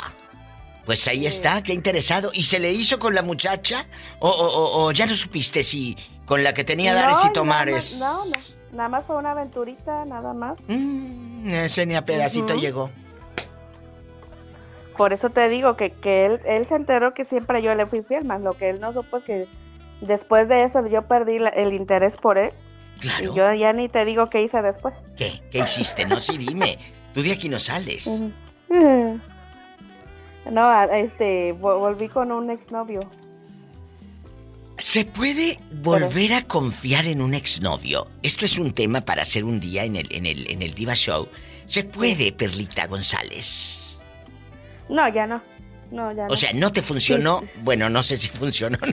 Pues 0.84 1.06
ahí 1.08 1.26
está, 1.26 1.62
qué 1.64 1.72
interesado. 1.72 2.30
¿Y 2.32 2.44
se 2.44 2.60
le 2.60 2.72
hizo 2.72 3.00
con 3.00 3.14
la 3.14 3.22
muchacha? 3.22 3.86
¿O, 4.20 4.28
o- 4.30 4.32
o- 4.46 4.84
o 4.86 4.92
ya 4.92 5.06
no 5.06 5.14
supiste 5.16 5.64
si 5.64 5.96
con 6.26 6.42
la 6.44 6.52
que 6.54 6.64
tenía 6.64 6.92
dares 6.94 7.18
y 7.24 7.26
No, 7.28 7.32
tomares? 7.32 7.96
Más, 7.98 8.00
no, 8.00 8.24
no, 8.26 8.36
nada 8.72 8.88
más 8.88 9.04
fue 9.06 9.16
una 9.16 9.30
aventurita, 9.30 10.04
nada 10.04 10.34
más. 10.34 10.56
Ese 11.46 11.86
ni 11.86 11.94
a 11.94 12.04
pedacito 12.04 12.52
Ujú. 12.54 12.60
llegó. 12.60 12.90
Por 14.96 15.12
eso 15.12 15.30
te 15.30 15.48
digo 15.48 15.76
que, 15.76 15.90
que 15.92 16.26
él, 16.26 16.40
él 16.46 16.66
se 16.66 16.74
enteró 16.74 17.12
que 17.14 17.24
siempre 17.26 17.62
yo 17.62 17.74
le 17.74 17.86
fui 17.86 18.02
fiel, 18.02 18.24
más 18.24 18.40
lo 18.40 18.54
que 18.56 18.70
él 18.70 18.80
no 18.80 18.92
supo 18.92 19.18
es 19.18 19.24
que 19.24 19.46
después 20.00 20.48
de 20.48 20.64
eso 20.64 20.86
yo 20.88 21.02
perdí 21.02 21.38
la- 21.38 21.50
el 21.50 21.72
interés 21.74 22.16
por 22.16 22.38
él. 22.38 22.52
Claro. 23.00 23.30
Y 23.32 23.36
yo 23.36 23.52
ya 23.52 23.72
ni 23.74 23.90
te 23.90 24.04
digo 24.06 24.30
qué 24.30 24.42
hice 24.42 24.62
después. 24.62 24.94
¿Qué? 25.18 25.42
¿Qué 25.52 25.58
hiciste? 25.58 26.06
No, 26.06 26.18
sí, 26.18 26.38
dime. 26.38 26.78
Tú 27.12 27.22
de 27.22 27.32
aquí 27.32 27.48
no 27.48 27.58
sales. 27.58 28.06
Mm. 28.70 29.16
No, 30.50 30.64
a- 30.64 30.84
este, 30.96 31.52
vo- 31.54 31.78
volví 31.80 32.08
con 32.08 32.30
un 32.30 32.50
exnovio. 32.50 33.00
¿Se 34.78 35.04
puede 35.04 35.58
volver 35.72 36.34
a 36.34 36.42
confiar 36.42 37.06
en 37.06 37.22
un 37.22 37.34
exnovio? 37.34 38.08
Esto 38.22 38.44
es 38.44 38.58
un 38.58 38.72
tema 38.72 39.00
para 39.00 39.22
hacer 39.22 39.44
un 39.44 39.58
día 39.58 39.84
en 39.84 39.96
el, 39.96 40.06
en 40.14 40.26
el, 40.26 40.50
en 40.50 40.60
el 40.62 40.74
Diva 40.74 40.94
Show. 40.94 41.28
¿Se 41.66 41.82
puede, 41.84 42.32
Perlita 42.32 42.86
González? 42.86 43.98
No, 44.88 45.08
ya 45.08 45.26
no. 45.26 45.40
No, 45.90 46.12
ya 46.12 46.26
no. 46.26 46.32
O 46.32 46.36
sea, 46.36 46.52
¿no 46.52 46.70
te 46.72 46.82
funcionó? 46.82 47.42
Bueno, 47.62 47.88
no 47.88 48.02
sé 48.02 48.16
si 48.16 48.28
funcionó. 48.28 48.78
¿no? 48.78 48.92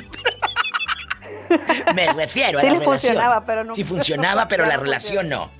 Me 1.95 2.11
refiero 2.13 2.59
a 2.59 2.63
la 2.63 2.69
relación. 2.69 2.83
funcionaba, 2.99 3.45
pero 3.45 3.63
no- 3.63 3.75
Sí 3.75 3.83
funcionaba, 3.83 4.47
pero 4.47 4.65
la 4.67 4.77
relación 4.77 5.29
no. 5.29 5.51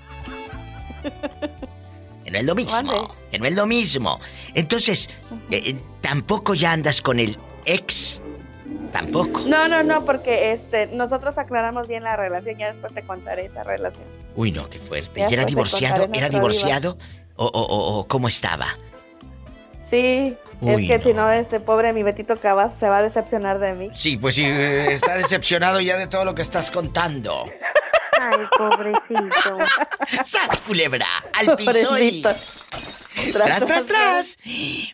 Que 2.24 2.32
no 2.32 2.40
es 2.40 2.46
lo 2.46 2.56
mismo. 2.56 3.16
Que 3.30 3.40
no 3.40 3.46
es 3.46 3.54
lo 3.54 3.68
mismo. 3.68 4.20
Entonces, 4.54 5.10
eh, 5.52 5.62
eh, 5.66 5.76
tampoco 6.02 6.54
ya 6.54 6.72
andas 6.72 7.02
con 7.02 7.20
el 7.20 7.38
ex. 7.66 8.22
Tampoco. 8.94 9.42
No, 9.48 9.68
no, 9.68 9.84
no, 9.84 10.06
porque 10.06 10.54
este, 10.54 10.88
nosotros 10.88 11.38
aclaramos 11.38 11.88
bien 11.90 12.04
la 12.04 12.16
relación, 12.16 12.58
ya 12.58 12.72
después 12.72 12.94
te 12.94 13.02
contaré 13.02 13.46
esa 13.46 13.64
relación. 13.64 14.06
Uy, 14.36 14.52
no, 14.54 14.70
qué 14.70 14.80
fuerte. 14.80 15.20
Ya 15.20 15.30
¿Y 15.30 15.34
era 15.34 15.44
divorciado? 15.46 16.08
¿Era 16.14 16.30
divorciado? 16.30 16.98
¿O, 17.36 17.46
o, 17.46 17.50
o- 17.62 18.00
o 18.00 18.08
cómo 18.08 18.28
estaba? 18.30 18.68
Sí, 19.90 20.36
Uy, 20.62 20.84
es 20.84 20.88
que 20.88 20.98
no. 21.00 21.04
si 21.04 21.14
no, 21.14 21.32
este 21.32 21.60
pobre 21.60 21.92
mi 21.92 22.04
Betito 22.04 22.38
Cabas 22.40 22.72
se 22.80 22.88
va 22.88 23.00
a 23.00 23.02
decepcionar 23.04 23.60
de 23.60 23.74
mí. 23.74 23.90
Sí, 23.94 24.16
pues 24.18 24.36
sí, 24.36 24.46
eh, 24.46 24.94
está 24.94 25.18
decepcionado 25.18 25.82
ya 25.82 25.98
de 25.98 26.08
todo 26.08 26.24
lo 26.26 26.34
que 26.36 26.42
estás 26.44 26.72
contando. 26.72 27.46
Ay, 28.22 28.38
pobrecito. 28.58 29.58
¡Sas, 30.24 30.62
culebra! 30.62 31.08
¡Al 31.34 31.56
piso. 31.58 31.96
¡Tras, 33.34 33.66
tras, 33.66 33.86
tras! 33.86 34.38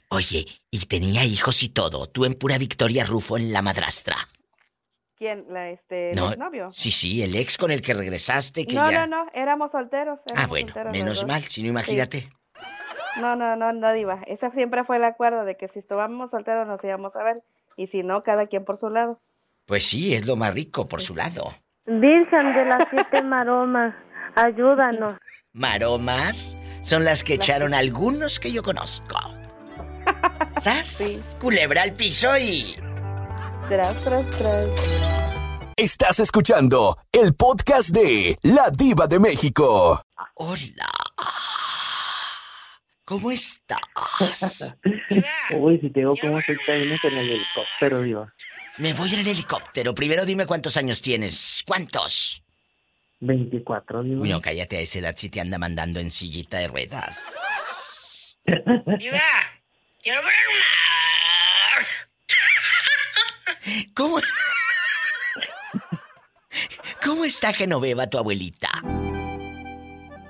Oye, 0.09 0.45
y 0.71 0.85
tenía 0.85 1.23
hijos 1.25 1.63
y 1.63 1.69
todo. 1.69 2.07
Tú 2.07 2.25
en 2.25 2.33
pura 2.33 2.57
Victoria 2.57 3.05
Rufo 3.05 3.37
en 3.37 3.53
la 3.53 3.61
madrastra. 3.61 4.15
¿Quién? 5.17 5.45
La, 5.49 5.69
este, 5.69 6.13
No, 6.15 6.31
el 6.31 6.39
novio. 6.39 6.69
sí, 6.71 6.91
sí, 6.91 7.21
el 7.23 7.35
ex 7.35 7.57
con 7.57 7.71
el 7.71 7.81
que 7.81 7.93
regresaste, 7.93 8.65
que 8.65 8.73
No, 8.75 8.89
ya... 8.89 9.05
no, 9.05 9.25
no, 9.25 9.31
éramos 9.33 9.71
solteros. 9.71 10.19
Ah, 10.35 10.47
bueno, 10.47 10.67
solteros 10.67 10.93
menos 10.93 11.25
mal, 11.25 11.43
si 11.43 11.61
no 11.61 11.69
imagínate. 11.69 12.27
No, 13.19 13.35
no, 13.35 13.55
no, 13.57 13.73
no, 13.73 13.91
diva. 13.93 14.21
Ese 14.27 14.49
siempre 14.51 14.83
fue 14.85 14.95
el 14.97 15.03
acuerdo 15.03 15.43
de 15.43 15.57
que 15.57 15.67
si 15.67 15.79
estábamos 15.79 16.31
solteros 16.31 16.67
nos 16.67 16.81
íbamos 16.83 17.13
a 17.17 17.23
ver 17.23 17.41
y 17.75 17.87
si 17.87 18.01
no, 18.03 18.23
cada 18.23 18.47
quien 18.47 18.63
por 18.63 18.77
su 18.77 18.89
lado. 18.89 19.19
Pues 19.65 19.85
sí, 19.85 20.13
es 20.13 20.25
lo 20.25 20.35
más 20.37 20.53
rico 20.53 20.87
por 20.87 21.01
su 21.01 21.15
lado. 21.15 21.53
Virgen 21.85 22.53
de 22.53 22.65
las 22.65 22.87
siete 22.89 23.21
maromas, 23.21 23.93
ayúdanos. 24.35 25.15
Maromas 25.53 26.55
son 26.83 27.03
las 27.03 27.23
que 27.23 27.33
echaron 27.33 27.73
algunos 27.73 28.39
que 28.39 28.51
yo 28.51 28.61
conozco. 28.61 29.17
¿Sas? 30.61 31.35
Culebra 31.41 31.81
al 31.81 31.93
piso 31.93 32.37
y... 32.37 32.75
Tras, 33.67 34.03
tras, 34.03 34.29
tras. 34.29 35.73
Estás 35.75 36.19
escuchando 36.19 36.97
el 37.11 37.33
podcast 37.33 37.89
de 37.89 38.37
La 38.43 38.69
Diva 38.69 39.07
de 39.07 39.19
México. 39.19 40.01
Hola. 40.35 40.89
¿Cómo 43.05 43.31
estás? 43.31 44.75
Uy, 45.57 45.79
si 45.79 45.89
te 45.89 46.01
digo 46.01 46.13
cómo 46.21 46.37
estoy 46.37 46.57
vienes 46.67 47.03
en 47.03 47.17
el 47.17 47.29
helicóptero, 47.29 48.01
diva. 48.03 48.33
Me 48.77 48.93
voy 48.93 49.13
en 49.15 49.21
el 49.21 49.27
helicóptero. 49.27 49.95
Primero 49.95 50.25
dime 50.25 50.45
cuántos 50.45 50.77
años 50.77 51.01
tienes. 51.01 51.63
¿Cuántos? 51.65 52.43
24, 53.19 54.03
diva. 54.03 54.21
Uy, 54.21 54.29
no, 54.29 54.41
cállate 54.41 54.77
a 54.77 54.81
esa 54.81 54.99
edad 54.99 55.13
si 55.17 55.29
te 55.29 55.41
anda 55.41 55.57
mandando 55.57 55.99
en 55.99 56.11
sillita 56.11 56.57
de 56.57 56.67
ruedas. 56.67 58.37
Diva, 58.45 59.19
quiero 60.01 60.21
ver 60.21 60.33
¿Cómo? 63.93 64.19
¿Cómo 67.03 67.25
está 67.25 67.53
Genoveva, 67.53 68.07
tu 68.07 68.17
abuelita? 68.17 68.69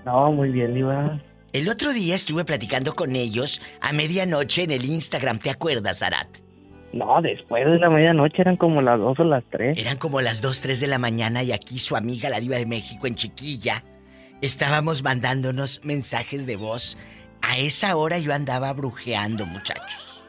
No, 0.06 0.32
muy 0.32 0.50
bien, 0.50 0.74
diva. 0.74 1.22
El 1.52 1.70
otro 1.70 1.94
día 1.94 2.16
estuve 2.16 2.46
platicando 2.46 2.94
con 2.96 3.16
ellos 3.16 3.62
a 3.82 3.92
medianoche 3.92 4.64
en 4.64 4.72
el 4.72 4.86
Instagram, 4.86 5.40
¿te 5.40 5.50
acuerdas, 5.50 6.04
Arat? 6.04 6.28
No, 6.92 7.22
después 7.22 7.66
de 7.66 7.78
la 7.78 7.90
medianoche 7.90 8.42
eran 8.42 8.58
como 8.58 8.82
las 8.82 8.98
dos 9.00 9.20
o 9.20 9.24
las 9.24 9.44
tres. 9.52 9.78
Eran 9.78 9.98
como 9.98 10.22
las 10.22 10.42
2, 10.42 10.62
3 10.62 10.80
de 10.80 10.88
la 10.88 10.98
mañana 10.98 11.44
y 11.44 11.52
aquí 11.52 11.78
su 11.78 11.96
amiga 11.96 12.30
la 12.30 12.40
diva 12.40 12.56
de 12.58 12.66
México 12.66 13.06
en 13.08 13.16
Chiquilla 13.16 13.84
estábamos 14.42 15.04
mandándonos 15.04 15.82
mensajes 15.84 16.46
de 16.46 16.56
voz. 16.56 16.98
A 17.42 17.58
esa 17.58 17.96
hora 17.96 18.18
yo 18.18 18.34
andaba 18.34 18.74
brujeando, 18.74 19.46
muchachos. 19.46 20.24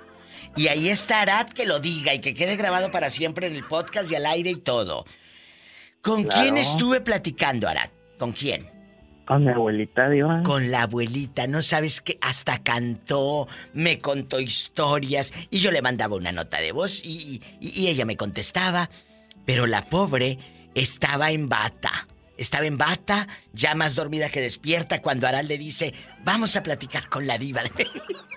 Y 0.57 0.69
ahí 0.69 0.89
está 0.89 1.23
Arat 1.23 1.51
que 1.51 1.65
lo 1.65 1.79
diga 1.81 2.13
y 2.13 2.19
que 2.21 2.35
quede 2.35 2.57
grabado 2.57 2.91
para 2.91 3.09
siempre 3.09 3.47
en 3.47 3.55
el 3.55 3.65
podcast 3.65 4.11
y 4.11 4.17
al 4.17 4.27
aire 4.27 4.51
y 4.51 4.57
todo. 4.57 5.05
¿Con 6.03 6.25
Claro. 6.25 6.43
quién 6.43 6.59
estuve 6.59 7.01
platicando, 7.01 7.69
Arat? 7.69 7.91
¿Con 8.19 8.33
quién? 8.33 8.69
Con 9.31 9.45
mi 9.45 9.51
abuelita, 9.53 10.09
diva. 10.09 10.43
Con 10.43 10.71
la 10.73 10.83
abuelita, 10.83 11.47
no 11.47 11.63
sabes 11.63 12.01
que 12.01 12.19
hasta 12.21 12.59
cantó, 12.65 13.47
me 13.73 14.01
contó 14.01 14.41
historias 14.41 15.33
y 15.51 15.61
yo 15.61 15.71
le 15.71 15.83
mandaba 15.83 16.17
una 16.17 16.33
nota 16.33 16.61
de 16.61 16.73
voz 16.73 17.05
y, 17.05 17.41
y- 17.61 17.87
ella 17.87 18.05
me 18.05 18.17
contestaba, 18.17 18.91
pero 19.47 19.67
la 19.69 19.85
pobre 19.89 20.39
estaba 20.75 21.31
en 21.31 21.49
bata. 21.49 22.09
Estaba 22.37 22.65
en 22.67 22.79
bata, 22.79 23.29
ya 23.53 23.75
más 23.75 23.95
dormida 23.95 24.31
que 24.31 24.41
despierta, 24.41 25.03
cuando 25.03 25.29
Aral 25.29 25.47
le 25.47 25.59
dice, 25.59 25.93
vamos 26.25 26.57
a 26.57 26.63
platicar 26.63 27.09
con 27.09 27.27
la 27.27 27.39
diva 27.39 27.63
de 27.63 27.71
México". 27.71 28.05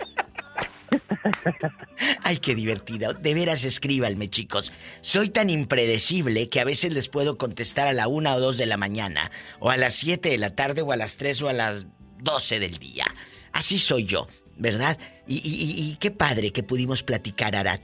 Ay, 2.24 2.38
qué 2.38 2.56
divertido. 2.56 3.14
De 3.14 3.34
veras, 3.34 3.64
escríbanme, 3.64 4.30
chicos. 4.30 4.72
Soy 5.02 5.30
tan 5.30 5.50
impredecible 5.50 6.50
que 6.50 6.60
a 6.60 6.66
veces 6.66 6.94
les 6.94 7.10
puedo 7.10 7.38
contestar 7.38 7.88
a 7.88 7.94
la 7.94 8.08
una 8.08 8.36
o 8.36 8.40
dos 8.40 8.58
de 8.58 8.66
la 8.66 8.78
mañana, 8.78 9.32
o 9.60 9.70
a 9.70 9.78
las 9.78 9.94
siete 9.94 10.30
de 10.30 10.38
la 10.38 10.56
tarde, 10.56 10.82
o 10.82 10.92
a 10.92 10.96
las 10.96 11.18
tres 11.18 11.42
o 11.42 11.50
a 11.50 11.54
las 11.54 11.86
doce 12.20 12.60
del 12.60 12.78
día. 12.80 13.06
Así 13.52 13.78
soy 13.78 14.06
yo, 14.06 14.28
¿verdad? 14.58 14.98
Y, 15.28 15.36
y- 15.38 15.42
y- 15.86 15.90
y 15.92 15.96
qué 15.98 16.12
padre 16.12 16.52
que 16.52 16.64
pudimos 16.64 17.04
platicar, 17.04 17.56
Arat. 17.56 17.82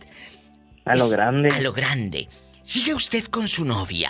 A 0.85 0.95
lo 0.95 1.05
Es- 1.05 1.11
grande. 1.11 1.49
A 1.49 1.59
lo 1.61 1.73
grande. 1.73 2.27
¿Sigue 2.63 2.93
usted 2.93 3.25
con 3.25 3.47
su 3.47 3.65
novia? 3.65 4.09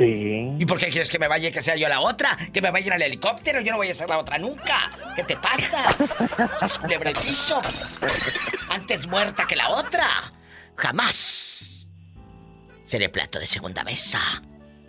Sí. 0.00 0.56
¿Y 0.58 0.64
por 0.64 0.78
qué 0.78 0.88
quieres 0.88 1.10
que 1.10 1.18
me 1.18 1.28
vaya 1.28 1.50
y 1.50 1.52
que 1.52 1.60
sea 1.60 1.76
yo 1.76 1.86
la 1.86 2.00
otra? 2.00 2.34
¿Que 2.54 2.62
me 2.62 2.70
vaya 2.70 2.86
en 2.86 2.92
el 2.94 3.02
helicóptero? 3.02 3.60
Yo 3.60 3.72
no 3.72 3.76
voy 3.76 3.90
a 3.90 3.94
ser 3.94 4.08
la 4.08 4.18
otra 4.18 4.38
nunca. 4.38 4.90
¿Qué 5.14 5.24
te 5.24 5.36
pasa? 5.36 5.84
¡Sas 6.58 6.78
culebra 6.78 7.10
el 7.10 7.16
piso! 7.16 7.60
Antes 8.70 9.06
muerta 9.08 9.46
que 9.46 9.56
la 9.56 9.68
otra. 9.68 10.32
Jamás. 10.74 11.86
Seré 12.86 13.10
plato 13.10 13.38
de 13.38 13.46
segunda 13.46 13.84
mesa. 13.84 14.18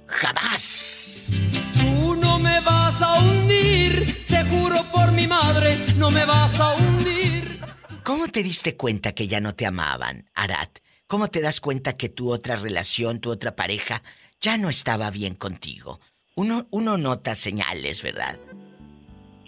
Jamás. 0.08 1.26
Tú 1.74 2.16
no 2.16 2.40
me 2.40 2.62
vas 2.62 3.02
a 3.02 3.20
hundir, 3.20 4.26
te 4.26 4.46
juro 4.46 4.82
por 4.94 5.12
mi 5.12 5.28
madre, 5.28 5.78
no 5.98 6.10
me 6.10 6.24
vas 6.24 6.58
a 6.62 6.74
hundir. 6.76 7.60
¿Cómo 8.04 8.30
te 8.30 8.44
diste 8.44 8.78
cuenta 8.78 9.12
que 9.12 9.28
ya 9.28 9.42
no 9.42 9.56
te 9.56 9.66
amaban, 9.66 10.30
Arat? 10.34 10.80
¿Cómo 11.08 11.28
te 11.28 11.42
das 11.42 11.60
cuenta 11.60 11.98
que 11.98 12.08
tu 12.08 12.32
otra 12.32 12.56
relación, 12.56 13.20
tu 13.20 13.30
otra 13.30 13.58
pareja, 13.58 14.02
ya 14.42 14.58
no 14.58 14.70
estaba 14.70 15.12
bien 15.12 15.36
contigo? 15.36 16.00
Uno, 16.36 16.66
uno 16.72 16.98
nota 16.98 17.36
señales, 17.36 18.02
¿verdad? 18.02 18.38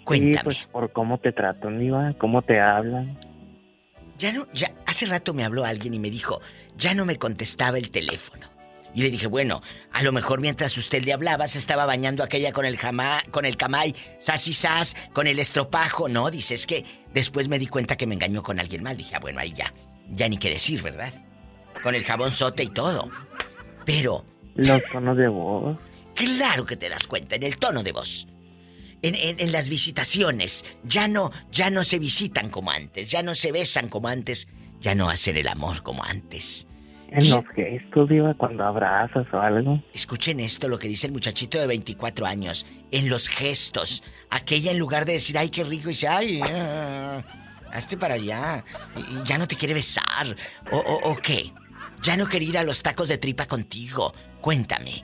Cuéntame. 0.04 0.36
Sí, 0.36 0.44
pues 0.44 0.58
por 0.70 0.92
cómo 0.92 1.18
te 1.18 1.32
tratan, 1.32 1.78
diva, 1.78 2.14
cómo 2.18 2.42
te 2.42 2.60
hablan. 2.60 3.18
Ya 4.18 4.32
no, 4.32 4.46
ya, 4.52 4.72
hace 4.86 5.06
rato 5.06 5.34
me 5.34 5.44
habló 5.44 5.64
alguien 5.64 5.94
y 5.94 5.98
me 5.98 6.10
dijo, 6.10 6.40
ya 6.76 6.94
no 6.94 7.04
me 7.04 7.16
contestaba 7.16 7.78
el 7.78 7.90
teléfono. 7.90 8.54
Y 8.94 9.02
le 9.02 9.10
dije, 9.10 9.26
bueno, 9.26 9.60
a 9.92 10.04
lo 10.04 10.12
mejor 10.12 10.40
mientras 10.40 10.78
usted 10.78 11.02
le 11.02 11.12
hablaba 11.12 11.48
se 11.48 11.58
estaba 11.58 11.84
bañando 11.84 12.22
aquella 12.22 12.52
con 12.52 12.64
el 12.64 12.76
jamá, 12.76 13.22
con 13.32 13.44
el 13.44 13.56
camay, 13.56 13.92
sas 14.20 14.46
y 14.46 14.52
sas, 14.52 14.94
con 15.12 15.26
el 15.26 15.40
estropajo. 15.40 16.08
No, 16.08 16.30
dice, 16.30 16.54
es 16.54 16.64
que 16.64 16.84
después 17.12 17.48
me 17.48 17.58
di 17.58 17.66
cuenta 17.66 17.96
que 17.96 18.06
me 18.06 18.14
engañó 18.14 18.44
con 18.44 18.60
alguien 18.60 18.84
mal. 18.84 18.96
Dije, 18.96 19.16
ah, 19.16 19.20
bueno, 19.20 19.40
ahí 19.40 19.52
ya, 19.52 19.74
ya 20.10 20.28
ni 20.28 20.36
qué 20.36 20.50
decir, 20.50 20.80
¿verdad? 20.80 21.12
Con 21.82 21.96
el 21.96 22.04
jabón 22.04 22.30
sote 22.30 22.62
y 22.62 22.68
todo. 22.68 23.10
Pero, 23.84 24.24
Los 24.54 24.82
tonos 24.90 25.16
de 25.16 25.28
voz. 25.28 25.78
claro 26.14 26.64
que 26.66 26.76
te 26.76 26.88
das 26.88 27.06
cuenta, 27.06 27.36
en 27.36 27.42
el 27.42 27.58
tono 27.58 27.82
de 27.82 27.92
voz. 27.92 28.26
En, 29.02 29.14
en- 29.14 29.38
en 29.40 29.52
las 29.52 29.68
visitaciones, 29.68 30.64
ya 30.84 31.08
no, 31.08 31.30
ya 31.50 31.68
no 31.70 31.84
se 31.84 31.98
visitan 31.98 32.48
como 32.50 32.70
antes, 32.70 33.10
ya 33.10 33.22
no 33.22 33.34
se 33.34 33.52
besan 33.52 33.88
como 33.88 34.08
antes, 34.08 34.48
ya 34.80 34.94
no 34.94 35.10
hacen 35.10 35.36
el 35.36 35.48
amor 35.48 35.82
como 35.82 36.02
antes. 36.04 36.66
En 37.10 37.30
los 37.30 37.44
gestos, 37.54 38.08
Diva, 38.08 38.34
cuando 38.34 38.64
abrazas 38.64 39.26
o 39.32 39.38
algo. 39.38 39.80
Escuchen 39.92 40.40
esto, 40.40 40.68
lo 40.68 40.78
que 40.78 40.88
dice 40.88 41.06
el 41.06 41.12
muchachito 41.12 41.60
de 41.60 41.66
24 41.68 42.26
años. 42.26 42.66
En 42.90 43.08
los 43.08 43.28
gestos. 43.28 44.02
Aquella 44.30 44.72
en 44.72 44.78
lugar 44.78 45.04
de 45.04 45.12
decir, 45.12 45.38
ay, 45.38 45.48
qué 45.50 45.62
rico, 45.62 45.88
dice, 45.90 46.08
ay, 46.08 46.40
ah, 46.42 47.22
hazte 47.72 47.96
para 47.96 48.14
allá. 48.14 48.64
Y 48.96 49.22
ya 49.28 49.38
no 49.38 49.46
te 49.46 49.54
quiere 49.54 49.74
besar. 49.74 50.34
O, 50.72 50.76
o, 50.78 51.12
o 51.12 51.16
qué? 51.18 51.52
Ya 52.02 52.16
no 52.16 52.26
quiere 52.26 52.46
ir 52.46 52.58
a 52.58 52.64
los 52.64 52.82
tacos 52.82 53.06
de 53.08 53.18
tripa 53.18 53.46
contigo. 53.46 54.12
Cuéntame. 54.44 55.02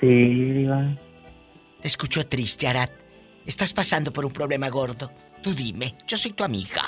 Sí, 0.00 0.06
Diva. 0.06 0.96
Te 1.82 1.88
escucho 1.88 2.26
triste, 2.26 2.66
Arat. 2.66 2.90
¿Estás 3.44 3.74
pasando 3.74 4.14
por 4.14 4.24
un 4.24 4.32
problema 4.32 4.70
gordo? 4.70 5.12
Tú 5.42 5.52
dime, 5.54 5.94
yo 6.06 6.16
soy 6.16 6.32
tu 6.32 6.42
amiga. 6.42 6.82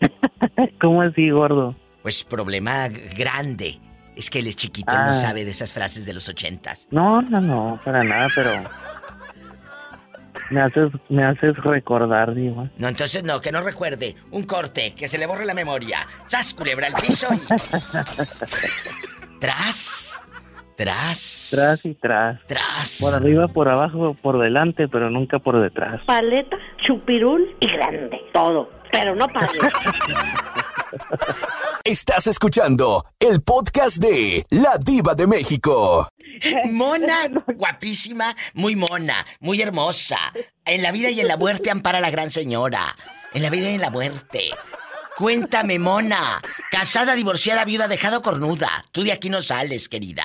¿Cómo 0.80 1.02
así, 1.02 1.30
gordo? 1.30 1.74
Pues 2.02 2.22
problema 2.22 2.86
grande. 2.86 3.80
Es 4.14 4.30
que 4.30 4.38
él 4.38 4.46
es 4.46 4.54
chiquito, 4.54 4.92
y 4.92 4.96
Ah. 4.96 5.06
no 5.06 5.14
sabe 5.14 5.44
de 5.44 5.50
esas 5.50 5.72
frases 5.72 6.06
de 6.06 6.12
los 6.12 6.28
ochentas. 6.28 6.86
No, 6.92 7.20
no, 7.22 7.40
no, 7.40 7.80
para 7.84 8.04
nada, 8.04 8.28
pero. 8.32 8.52
Me 10.50 10.60
haces, 10.60 10.92
me 11.08 11.24
haces 11.24 11.56
recordar, 11.56 12.36
Diva. 12.36 12.70
No, 12.78 12.86
entonces 12.86 13.24
no, 13.24 13.40
que 13.40 13.50
no 13.50 13.62
recuerde. 13.62 14.14
Un 14.30 14.44
corte, 14.44 14.94
que 14.94 15.08
se 15.08 15.18
le 15.18 15.26
borre 15.26 15.44
la 15.44 15.54
memoria. 15.54 16.06
¡Sas, 16.26 16.54
culebra 16.54 16.86
al 16.86 16.94
piso 16.94 17.26
y... 17.34 17.40
tras, 19.40 20.20
tras, 20.80 21.48
Tras 21.50 21.84
y 21.84 21.94
tras. 21.94 22.40
tras. 22.46 22.98
Por 23.02 23.14
arriba, 23.14 23.48
por 23.48 23.68
abajo, 23.68 24.16
por 24.22 24.40
delante, 24.40 24.88
pero 24.88 25.10
nunca 25.10 25.38
por 25.38 25.60
detrás. 25.60 26.00
Paleta, 26.06 26.56
chupirul 26.86 27.54
y 27.60 27.66
grande. 27.66 28.18
Todo. 28.32 28.70
Pero 28.90 29.14
no 29.14 29.28
paleta. 29.28 29.68
Estás 31.84 32.26
escuchando 32.28 33.04
el 33.18 33.42
podcast 33.42 33.98
de 33.98 34.42
La 34.48 34.78
Diva 34.82 35.14
de 35.14 35.26
México. 35.26 36.08
Mona, 36.70 37.28
guapísima, 37.56 38.34
muy 38.54 38.74
mona, 38.74 39.26
muy 39.40 39.60
hermosa. 39.60 40.32
En 40.64 40.82
la 40.82 40.92
vida 40.92 41.10
y 41.10 41.20
en 41.20 41.28
la 41.28 41.36
muerte 41.36 41.70
ampara 41.70 42.00
la 42.00 42.10
gran 42.10 42.30
señora. 42.30 42.96
En 43.34 43.42
la 43.42 43.50
vida 43.50 43.70
y 43.70 43.74
en 43.74 43.82
la 43.82 43.90
muerte. 43.90 44.48
Cuéntame, 45.18 45.78
mona. 45.78 46.40
Casada, 46.70 47.14
divorciada, 47.14 47.66
viuda, 47.66 47.86
dejada 47.86 48.16
o 48.16 48.22
cornuda. 48.22 48.86
Tú 48.92 49.02
de 49.02 49.12
aquí 49.12 49.28
no 49.28 49.42
sales, 49.42 49.90
querida. 49.90 50.24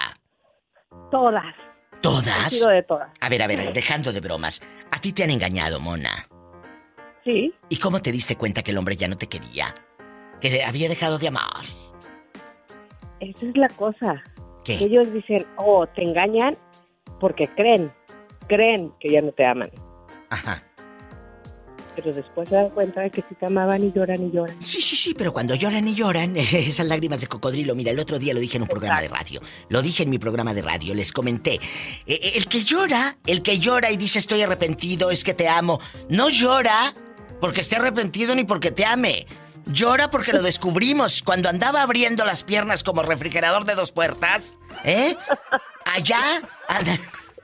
Todas. 1.12 1.56
He 1.94 2.02
¿Todas? 2.02 2.52
sido 2.52 2.70
de 2.70 2.84
todas. 2.84 3.10
A 3.20 3.30
ver, 3.30 3.42
a 3.42 3.48
ver, 3.48 3.74
dejando 3.74 4.14
de 4.14 4.20
bromas. 4.20 4.62
A 4.92 5.00
ti 5.00 5.12
te 5.12 5.24
han 5.24 5.32
engañado, 5.32 5.80
mona. 5.80 6.28
Sí. 7.24 7.54
¿Y 7.70 7.78
cómo 7.78 8.02
te 8.02 8.12
diste 8.12 8.36
cuenta 8.38 8.62
que 8.62 8.72
el 8.72 8.78
hombre 8.78 8.96
ya 8.96 9.08
no 9.08 9.18
te 9.18 9.28
quería? 9.28 9.74
Que 10.40 10.64
había 10.64 10.88
dejado 10.88 11.18
de 11.18 11.30
amar. 11.30 11.66
Esa 13.20 13.46
es 13.46 13.58
la 13.58 13.70
cosa. 13.70 14.24
¿Qué? 14.64 14.78
Que 14.78 14.86
ellos 14.86 15.12
dicen, 15.12 15.46
oh, 15.58 15.88
te 15.88 16.04
engañan 16.04 16.58
porque 17.20 17.48
creen. 17.48 17.92
Creen 18.48 18.94
que 19.00 19.10
ya 19.10 19.22
no 19.22 19.32
te 19.32 19.46
aman. 19.46 19.72
Ajá. 20.30 20.64
Pero 21.96 22.14
después 22.14 22.50
se 22.50 22.56
dan 22.56 22.70
cuenta 22.70 23.02
de 23.02 23.10
que 23.10 23.22
sí 23.22 23.36
te 23.40 23.46
amaban 23.46 23.84
y 23.84 23.92
lloran 23.92 24.22
y 24.22 24.32
lloran. 24.32 24.56
Sí, 24.62 24.82
sí, 24.82 24.96
sí, 24.96 25.14
pero 25.14 25.32
cuando 25.32 25.56
lloran 25.56 25.88
y 25.88 25.96
lloran, 25.96 26.36
esas 26.38 26.86
lágrimas 26.86 27.22
de 27.22 27.28
cocodrilo, 27.28 27.76
mira, 27.76 27.92
el 27.92 28.00
otro 28.00 28.20
día 28.20 28.34
lo 28.34 28.40
dije 28.40 28.58
en 28.58 28.64
un 28.64 28.68
programa 28.68 29.02
de 29.02 29.08
radio, 29.08 29.42
lo 29.70 29.82
dije 29.82 30.04
en 30.04 30.10
mi 30.10 30.20
programa 30.20 30.54
de 30.54 30.62
radio, 30.62 30.94
les 30.94 31.12
comenté, 31.12 31.56
eh, 31.56 31.60
eh, 32.08 32.32
el 32.36 32.48
que 32.48 32.64
llora, 32.64 33.18
el 33.26 33.42
que 33.42 33.60
llora 33.60 33.92
y 33.92 33.98
dice 33.98 34.20
estoy 34.20 34.42
arrepentido, 34.42 35.12
es 35.12 35.24
que 35.24 35.34
te 35.34 35.48
amo, 35.48 35.80
no 36.10 36.30
llora 36.30 36.94
porque 37.40 37.62
esté 37.62 37.76
arrepentido 37.76 38.36
ni 38.36 38.44
porque 38.44 38.72
te 38.72 38.86
ame. 38.86 39.28
Llora 39.68 40.12
porque 40.12 40.32
lo 40.32 40.44
descubrimos 40.44 41.24
cuando 41.24 41.50
andaba 41.50 41.82
abriendo 41.82 42.24
las 42.24 42.44
piernas 42.44 42.84
como 42.84 43.02
refrigerador 43.02 43.66
de 43.66 43.74
dos 43.74 43.92
puertas, 43.92 44.58
¿eh? 44.84 45.16
Allá, 45.86 46.42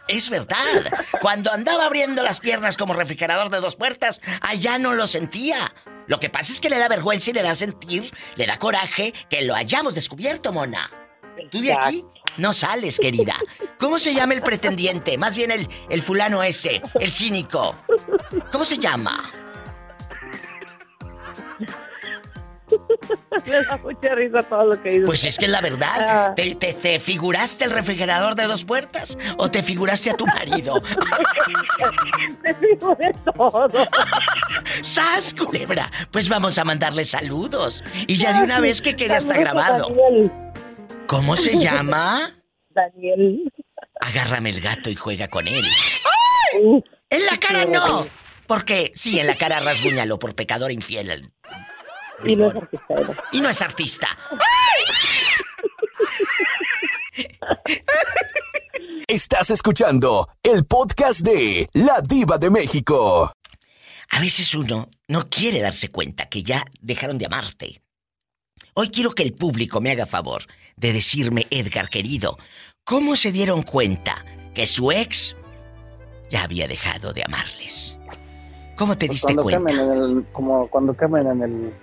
es 0.07 0.29
verdad. 0.29 0.83
Cuando 1.21 1.51
andaba 1.51 1.85
abriendo 1.85 2.23
las 2.23 2.39
piernas 2.39 2.77
como 2.77 2.93
refrigerador 2.93 3.49
de 3.49 3.59
dos 3.59 3.75
puertas, 3.75 4.21
allá 4.41 4.77
no 4.77 4.93
lo 4.93 5.07
sentía. 5.07 5.73
Lo 6.07 6.19
que 6.19 6.29
pasa 6.29 6.51
es 6.51 6.59
que 6.59 6.69
le 6.69 6.77
da 6.77 6.87
vergüenza 6.87 7.29
y 7.29 7.33
le 7.33 7.43
da 7.43 7.55
sentir, 7.55 8.13
le 8.35 8.45
da 8.45 8.57
coraje 8.57 9.13
que 9.29 9.43
lo 9.43 9.55
hayamos 9.55 9.95
descubierto, 9.95 10.51
mona. 10.51 10.91
Tú 11.49 11.61
de 11.61 11.73
aquí 11.73 12.05
no 12.37 12.53
sales, 12.53 12.99
querida. 12.99 13.35
¿Cómo 13.79 13.99
se 13.99 14.13
llama 14.13 14.33
el 14.33 14.41
pretendiente? 14.41 15.17
Más 15.17 15.35
bien 15.35 15.51
el, 15.51 15.67
el 15.89 16.01
fulano 16.01 16.43
ese, 16.43 16.81
el 16.99 17.11
cínico. 17.11 17.75
¿Cómo 18.51 18.65
se 18.65 18.77
llama? 18.77 19.31
Me 23.45 23.63
da 23.63 23.77
mucha 23.77 24.15
risa 24.15 24.43
todo 24.43 24.65
lo 24.65 24.81
que 24.81 24.89
dices. 24.89 25.05
Pues 25.05 25.25
es 25.25 25.37
que 25.37 25.45
es 25.45 25.51
la 25.51 25.61
verdad. 25.61 26.05
Ah. 26.07 26.33
¿Te, 26.35 26.55
te, 26.55 26.73
te 26.73 26.99
figuraste 26.99 27.65
el 27.65 27.71
refrigerador 27.71 28.35
de 28.35 28.43
dos 28.43 28.63
puertas 28.63 29.17
o 29.37 29.49
te 29.49 29.63
figuraste 29.63 30.11
a 30.11 30.17
tu 30.17 30.25
marido? 30.27 30.81
Te 32.43 32.53
de 32.53 33.13
todo. 33.23 33.69
¡Sas, 34.81 35.33
culebra! 35.33 35.91
Pues 36.11 36.29
vamos 36.29 36.57
a 36.57 36.63
mandarle 36.63 37.05
saludos. 37.05 37.83
Y 38.07 38.17
ya 38.17 38.33
de 38.33 38.43
una 38.43 38.59
vez 38.59 38.81
que 38.81 38.95
quede 38.95 39.15
hasta 39.15 39.37
grabado. 39.37 39.89
Daniel. 39.89 40.31
¿Cómo 41.07 41.35
se 41.35 41.57
llama? 41.57 42.31
Daniel. 42.69 43.51
Agárrame 43.99 44.49
el 44.49 44.61
gato 44.61 44.89
y 44.89 44.95
juega 44.95 45.27
con 45.27 45.47
él. 45.47 45.63
¡En 47.09 47.25
la 47.25 47.37
cara 47.37 47.65
no! 47.65 48.07
Porque 48.47 48.91
sí, 48.95 49.19
en 49.19 49.27
la 49.27 49.35
cara 49.35 49.59
rasguñalo 49.59 50.19
por 50.19 50.35
pecador 50.35 50.71
infiel. 50.71 51.31
Y 52.25 52.35
no 52.35 52.47
es 52.47 52.55
artista, 52.55 52.93
¿verdad? 52.93 53.17
Y 53.31 53.41
no 53.41 53.49
es 53.49 53.61
artista. 53.61 54.07
Estás 59.07 59.49
escuchando 59.49 60.27
el 60.43 60.65
podcast 60.65 61.21
de 61.21 61.67
La 61.73 62.01
Diva 62.01 62.37
de 62.37 62.49
México. 62.49 63.31
A 64.11 64.19
veces 64.19 64.53
uno 64.55 64.89
no 65.07 65.29
quiere 65.29 65.61
darse 65.61 65.89
cuenta 65.89 66.27
que 66.29 66.43
ya 66.43 66.63
dejaron 66.79 67.17
de 67.17 67.25
amarte. 67.25 67.81
Hoy 68.73 68.89
quiero 68.89 69.11
que 69.11 69.23
el 69.23 69.33
público 69.33 69.81
me 69.81 69.91
haga 69.91 70.05
favor 70.05 70.43
de 70.77 70.93
decirme, 70.93 71.47
Edgar 71.49 71.89
querido, 71.89 72.37
¿cómo 72.83 73.15
se 73.15 73.31
dieron 73.31 73.63
cuenta 73.63 74.23
que 74.53 74.65
su 74.65 74.91
ex 74.91 75.35
ya 76.29 76.43
había 76.43 76.67
dejado 76.67 77.11
de 77.13 77.23
amarles? 77.25 77.97
¿Cómo 78.77 78.97
te 78.97 79.07
diste 79.07 79.33
Pues 79.33 79.43
cuando 79.45 79.63
cuenta? 79.63 79.81
cambian 79.81 79.97
en 79.97 80.17
el, 80.17 80.25
como 80.31 80.67
cuando 80.69 80.93
cambian 80.95 81.27
en 81.27 81.41
el, 81.43 81.73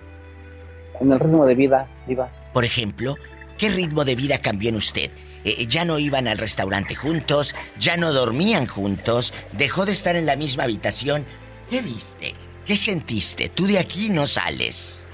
en 0.99 1.11
el 1.11 1.19
ritmo 1.19 1.45
de 1.45 1.55
vida, 1.55 1.87
Diva. 2.07 2.29
Por 2.53 2.65
ejemplo, 2.65 3.15
¿qué 3.57 3.69
ritmo 3.69 4.05
de 4.05 4.15
vida 4.15 4.39
cambió 4.39 4.69
en 4.69 4.75
usted? 4.75 5.11
Eh, 5.45 5.67
ya 5.67 5.85
no 5.85 5.99
iban 5.99 6.27
al 6.27 6.37
restaurante 6.37 6.95
juntos, 6.95 7.55
ya 7.79 7.97
no 7.97 8.11
dormían 8.11 8.67
juntos, 8.67 9.33
dejó 9.53 9.85
de 9.85 9.93
estar 9.93 10.15
en 10.15 10.25
la 10.25 10.35
misma 10.35 10.63
habitación. 10.63 11.25
¿Qué 11.69 11.81
viste? 11.81 12.33
¿Qué 12.65 12.75
sentiste? 12.75 13.49
Tú 13.49 13.65
de 13.65 13.79
aquí 13.79 14.09
no 14.09 14.27
sales. 14.27 15.05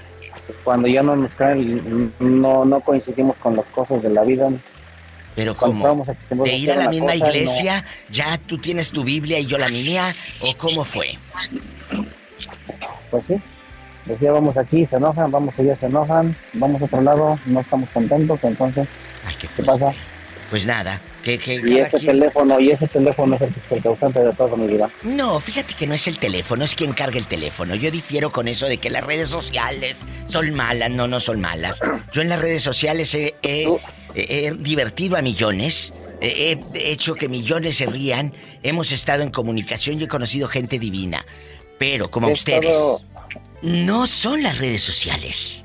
Cuando 0.64 0.88
ya 0.88 1.02
no 1.02 1.16
nos 1.16 1.30
caen, 1.32 2.12
no, 2.18 2.64
no 2.64 2.80
coincidimos 2.80 3.36
con 3.38 3.56
las 3.56 3.66
cosas 3.66 4.02
de 4.02 4.10
la 4.10 4.22
vida. 4.22 4.50
Pero 5.34 5.52
acostumbrados 5.52 6.08
¿De 6.30 6.56
ir 6.56 6.72
a 6.72 6.76
la 6.76 6.88
misma 6.88 7.12
cosa, 7.12 7.18
no. 7.18 7.26
iglesia? 7.28 7.84
¿Ya 8.10 8.38
tú 8.38 8.58
tienes 8.58 8.90
tu 8.90 9.04
Biblia 9.04 9.38
y 9.38 9.46
yo 9.46 9.58
la 9.58 9.68
mía? 9.68 10.14
¿O 10.40 10.56
cómo 10.56 10.84
fue? 10.84 11.18
Pues 13.10 13.24
sí. 13.28 13.34
Decía, 14.06 14.32
vamos 14.32 14.56
aquí, 14.56 14.86
se 14.86 14.96
enojan, 14.96 15.30
vamos 15.30 15.54
allá, 15.58 15.76
se 15.78 15.86
enojan, 15.86 16.36
vamos 16.52 16.80
a 16.80 16.84
otro 16.84 17.00
lado, 17.02 17.38
no 17.46 17.60
estamos 17.60 17.88
contentos, 17.90 18.38
entonces, 18.44 18.86
¿qué 19.56 19.62
pasa? 19.64 19.92
Pues 20.48 20.64
nada, 20.64 21.00
que, 21.24 21.40
que 21.40 21.54
Y 21.56 21.78
ese 21.78 21.98
quien- 21.98 22.12
teléfono, 22.12 22.60
y 22.60 22.70
ese 22.70 22.86
teléfono 22.86 23.34
es 23.34 23.42
el, 23.42 23.52
el 23.70 23.82
causante 23.82 24.22
de 24.22 24.32
todo 24.32 24.56
mi 24.56 24.68
vida. 24.68 24.88
No, 25.02 25.40
fíjate 25.40 25.74
que 25.74 25.88
no 25.88 25.94
es 25.94 26.06
el 26.06 26.20
teléfono, 26.20 26.62
es 26.62 26.76
quien 26.76 26.92
carga 26.92 27.18
el 27.18 27.26
teléfono. 27.26 27.74
Yo 27.74 27.90
difiero 27.90 28.30
con 28.30 28.46
eso 28.46 28.66
de 28.68 28.78
que 28.78 28.88
las 28.88 29.04
redes 29.04 29.28
sociales 29.28 30.02
son 30.26 30.54
malas. 30.54 30.88
No, 30.90 31.08
no 31.08 31.18
son 31.18 31.40
malas. 31.40 31.80
Yo 32.12 32.22
en 32.22 32.28
las 32.28 32.38
redes 32.38 32.62
sociales 32.62 33.12
he, 33.16 33.34
he- 33.42 33.66
he- 34.14 34.46
he 34.46 34.52
divertido 34.52 35.16
a 35.16 35.22
millones. 35.22 35.92
He, 36.20 36.60
he 36.74 36.92
hecho 36.92 37.16
que 37.16 37.28
millones 37.28 37.78
se 37.78 37.86
rían. 37.86 38.32
Hemos 38.62 38.92
estado 38.92 39.24
en 39.24 39.30
comunicación 39.30 40.00
y 40.00 40.04
he 40.04 40.08
conocido 40.08 40.46
gente 40.46 40.78
divina. 40.78 41.26
Pero 41.78 42.08
como 42.08 42.28
Es 42.28 42.38
ustedes, 42.38 42.76
no 43.66 44.06
son 44.06 44.44
las 44.44 44.58
redes 44.58 44.82
sociales. 44.82 45.64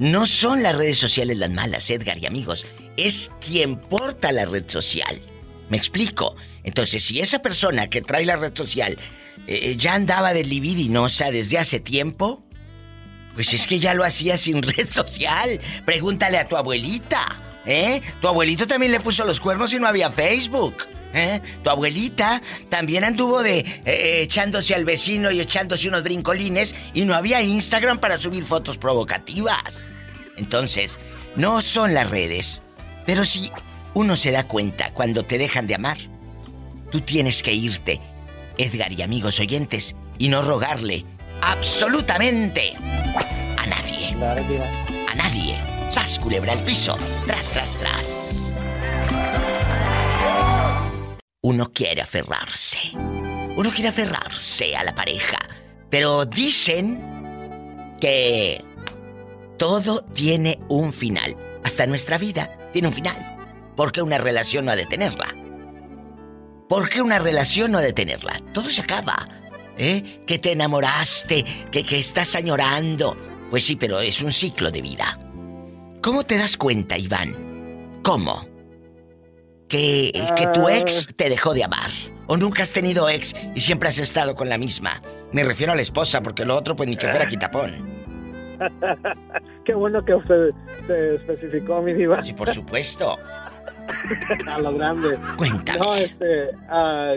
No 0.00 0.26
son 0.26 0.64
las 0.64 0.74
redes 0.74 0.98
sociales 0.98 1.36
las 1.36 1.50
malas, 1.50 1.88
Edgar 1.90 2.18
y 2.18 2.26
amigos. 2.26 2.66
Es 2.96 3.30
quien 3.40 3.76
porta 3.76 4.32
la 4.32 4.46
red 4.46 4.64
social. 4.66 5.20
¿Me 5.68 5.76
explico? 5.76 6.34
Entonces, 6.64 7.04
si 7.04 7.20
esa 7.20 7.40
persona 7.40 7.88
que 7.88 8.02
trae 8.02 8.26
la 8.26 8.34
red 8.34 8.52
social 8.52 8.98
eh, 9.46 9.76
ya 9.78 9.94
andaba 9.94 10.32
de 10.32 10.44
libidinosa 10.44 11.30
desde 11.30 11.58
hace 11.58 11.78
tiempo, 11.78 12.44
pues 13.34 13.54
es 13.54 13.68
que 13.68 13.78
ya 13.78 13.94
lo 13.94 14.02
hacía 14.02 14.36
sin 14.36 14.60
red 14.62 14.90
social. 14.90 15.60
Pregúntale 15.84 16.38
a 16.38 16.48
tu 16.48 16.56
abuelita, 16.56 17.60
¿eh? 17.64 18.02
Tu 18.20 18.26
abuelito 18.26 18.66
también 18.66 18.90
le 18.90 18.98
puso 18.98 19.24
los 19.24 19.38
cuernos 19.38 19.72
y 19.72 19.78
no 19.78 19.86
había 19.86 20.10
Facebook. 20.10 20.84
¿Eh? 21.16 21.40
Tu 21.64 21.70
abuelita 21.70 22.42
también 22.68 23.02
anduvo 23.02 23.42
de 23.42 23.60
eh, 23.86 24.20
echándose 24.20 24.74
al 24.74 24.84
vecino 24.84 25.30
y 25.30 25.40
echándose 25.40 25.88
unos 25.88 26.02
brincolines 26.02 26.74
y 26.92 27.06
no 27.06 27.14
había 27.14 27.40
Instagram 27.40 27.98
para 28.00 28.18
subir 28.18 28.44
fotos 28.44 28.76
provocativas. 28.76 29.88
Entonces, 30.36 31.00
no 31.34 31.62
son 31.62 31.94
las 31.94 32.10
redes, 32.10 32.60
pero 33.06 33.24
si 33.24 33.50
uno 33.94 34.14
se 34.14 34.30
da 34.30 34.46
cuenta 34.46 34.92
cuando 34.92 35.22
te 35.22 35.38
dejan 35.38 35.66
de 35.66 35.76
amar, 35.76 35.96
tú 36.92 37.00
tienes 37.00 37.42
que 37.42 37.54
irte, 37.54 37.98
Edgar 38.58 38.92
y 38.92 39.00
amigos 39.00 39.40
oyentes, 39.40 39.96
y 40.18 40.28
no 40.28 40.42
rogarle 40.42 41.06
absolutamente 41.40 42.74
a 43.56 43.66
nadie. 43.66 44.08
A 45.08 45.14
nadie. 45.14 45.54
Sas 45.90 46.18
culebra 46.18 46.52
el 46.52 46.58
piso. 46.58 46.94
Tras, 47.26 47.50
tras, 47.52 47.78
tras. 47.78 48.45
Uno 51.46 51.70
quiere 51.72 52.02
aferrarse. 52.02 52.90
Uno 53.56 53.70
quiere 53.70 53.90
aferrarse 53.90 54.74
a 54.74 54.82
la 54.82 54.92
pareja. 54.92 55.38
Pero 55.88 56.24
dicen 56.24 57.96
que 58.00 58.64
todo 59.56 60.02
tiene 60.06 60.58
un 60.68 60.92
final. 60.92 61.36
Hasta 61.62 61.86
nuestra 61.86 62.18
vida 62.18 62.50
tiene 62.72 62.88
un 62.88 62.94
final. 62.94 63.14
¿Por 63.76 63.92
qué 63.92 64.02
una 64.02 64.18
relación 64.18 64.64
no 64.64 64.72
ha 64.72 64.74
de 64.76 64.86
tenerla? 64.86 65.32
¿Por 66.68 66.88
qué 66.88 67.00
una 67.00 67.20
relación 67.20 67.70
no 67.70 67.78
ha 67.78 67.82
de 67.82 67.92
tenerla? 67.92 68.40
Todo 68.52 68.68
se 68.68 68.80
acaba. 68.80 69.28
¿Eh? 69.78 70.24
Que 70.26 70.40
te 70.40 70.50
enamoraste, 70.50 71.44
que, 71.70 71.84
que 71.84 72.00
estás 72.00 72.34
añorando. 72.34 73.16
Pues 73.50 73.64
sí, 73.64 73.76
pero 73.76 74.00
es 74.00 74.20
un 74.20 74.32
ciclo 74.32 74.72
de 74.72 74.82
vida. 74.82 75.16
¿Cómo 76.02 76.24
te 76.24 76.38
das 76.38 76.56
cuenta, 76.56 76.98
Iván? 76.98 78.00
¿Cómo? 78.02 78.55
Que, 79.68 80.12
que 80.36 80.46
tu 80.48 80.68
ex 80.68 81.08
te 81.16 81.28
dejó 81.28 81.54
de 81.54 81.64
amar. 81.64 81.90
¿O 82.28 82.36
nunca 82.36 82.62
has 82.62 82.72
tenido 82.72 83.08
ex 83.08 83.34
y 83.54 83.60
siempre 83.60 83.88
has 83.88 83.98
estado 83.98 84.34
con 84.34 84.48
la 84.48 84.58
misma? 84.58 85.02
Me 85.32 85.44
refiero 85.44 85.72
a 85.72 85.76
la 85.76 85.82
esposa, 85.82 86.22
porque 86.22 86.44
lo 86.44 86.56
otro, 86.56 86.74
pues 86.76 86.88
ni 86.88 86.96
que 86.96 87.08
fuera 87.08 87.26
quitapón. 87.26 87.72
Qué 89.64 89.74
bueno 89.74 90.04
que 90.04 90.14
usted 90.14 90.50
se 90.86 91.14
especificó, 91.16 91.82
mi 91.82 91.92
diva. 91.92 92.22
Sí, 92.22 92.32
por 92.32 92.48
supuesto. 92.48 93.16
a 94.46 94.58
lo 94.58 94.74
grande. 94.74 95.18
Cuéntame. 95.36 95.78
No, 95.78 95.94
este, 95.94 96.50
ah, 96.68 97.14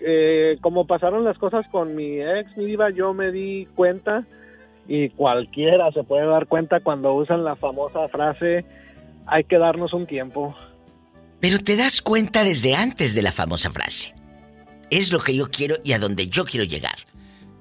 eh, 0.00 0.58
como 0.60 0.86
pasaron 0.86 1.24
las 1.24 1.38
cosas 1.38 1.66
con 1.68 1.94
mi 1.94 2.20
ex, 2.20 2.56
mi 2.56 2.66
diva, 2.66 2.90
yo 2.90 3.14
me 3.14 3.30
di 3.30 3.66
cuenta 3.74 4.24
y 4.86 5.08
cualquiera 5.10 5.90
se 5.92 6.04
puede 6.04 6.26
dar 6.26 6.46
cuenta 6.46 6.80
cuando 6.80 7.14
usan 7.14 7.44
la 7.44 7.56
famosa 7.56 8.06
frase 8.08 8.64
hay 9.26 9.44
que 9.44 9.58
darnos 9.58 9.92
un 9.94 10.06
tiempo. 10.06 10.54
Pero 11.44 11.58
te 11.58 11.76
das 11.76 12.00
cuenta 12.00 12.42
desde 12.42 12.74
antes 12.74 13.14
de 13.14 13.20
la 13.20 13.30
famosa 13.30 13.70
frase. 13.70 14.14
Es 14.88 15.12
lo 15.12 15.20
que 15.20 15.36
yo 15.36 15.50
quiero 15.50 15.76
y 15.84 15.92
a 15.92 15.98
donde 15.98 16.28
yo 16.28 16.46
quiero 16.46 16.64
llegar. 16.64 16.94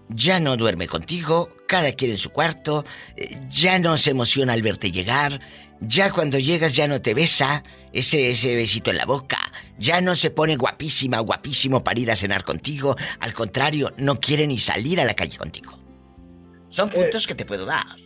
Ya 0.08 0.40
no 0.40 0.56
duerme 0.56 0.88
contigo, 0.88 1.50
cada 1.68 1.92
quien 1.92 2.12
en 2.12 2.18
su 2.18 2.30
cuarto, 2.30 2.86
eh, 3.18 3.38
ya 3.50 3.80
no 3.80 3.98
se 3.98 4.12
emociona 4.12 4.54
al 4.54 4.62
verte 4.62 4.90
llegar, 4.90 5.42
ya 5.82 6.14
cuando 6.14 6.40
llegas 6.40 6.74
ya 6.74 6.88
no 6.88 7.02
te 7.02 7.14
besa, 7.14 7.66
ese, 7.92 8.30
ese 8.30 8.56
besito 8.56 8.90
en 8.90 9.00
la 9.00 9.06
boca, 9.06 9.52
ya 9.78 10.00
no 10.00 10.16
se 10.16 10.30
pone 10.30 10.56
guapísima, 10.56 11.20
guapísimo 11.20 11.84
para 11.84 12.00
ir 12.00 12.10
a 12.10 12.16
cenar 12.16 12.46
contigo, 12.46 12.96
al 13.20 13.34
contrario, 13.34 13.92
no 13.98 14.18
quiere 14.22 14.48
ni 14.48 14.60
salir 14.60 15.02
a 15.02 15.06
la 15.06 15.14
calle 15.14 15.38
contigo. 15.38 15.78
Son 16.70 16.90
puntos 16.90 17.28
que 17.28 17.36
te 17.36 17.44
puedo 17.44 17.66
dar. 17.66 17.98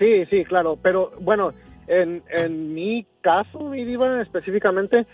Sí, 0.00 0.26
sí, 0.28 0.44
claro, 0.44 0.76
pero 0.82 1.12
bueno, 1.20 1.52
en, 1.88 2.22
en 2.30 2.74
mi 2.74 3.06
caso, 3.20 3.60
mi 3.60 3.84
diva 3.84 4.20
específicamente, 4.22 5.06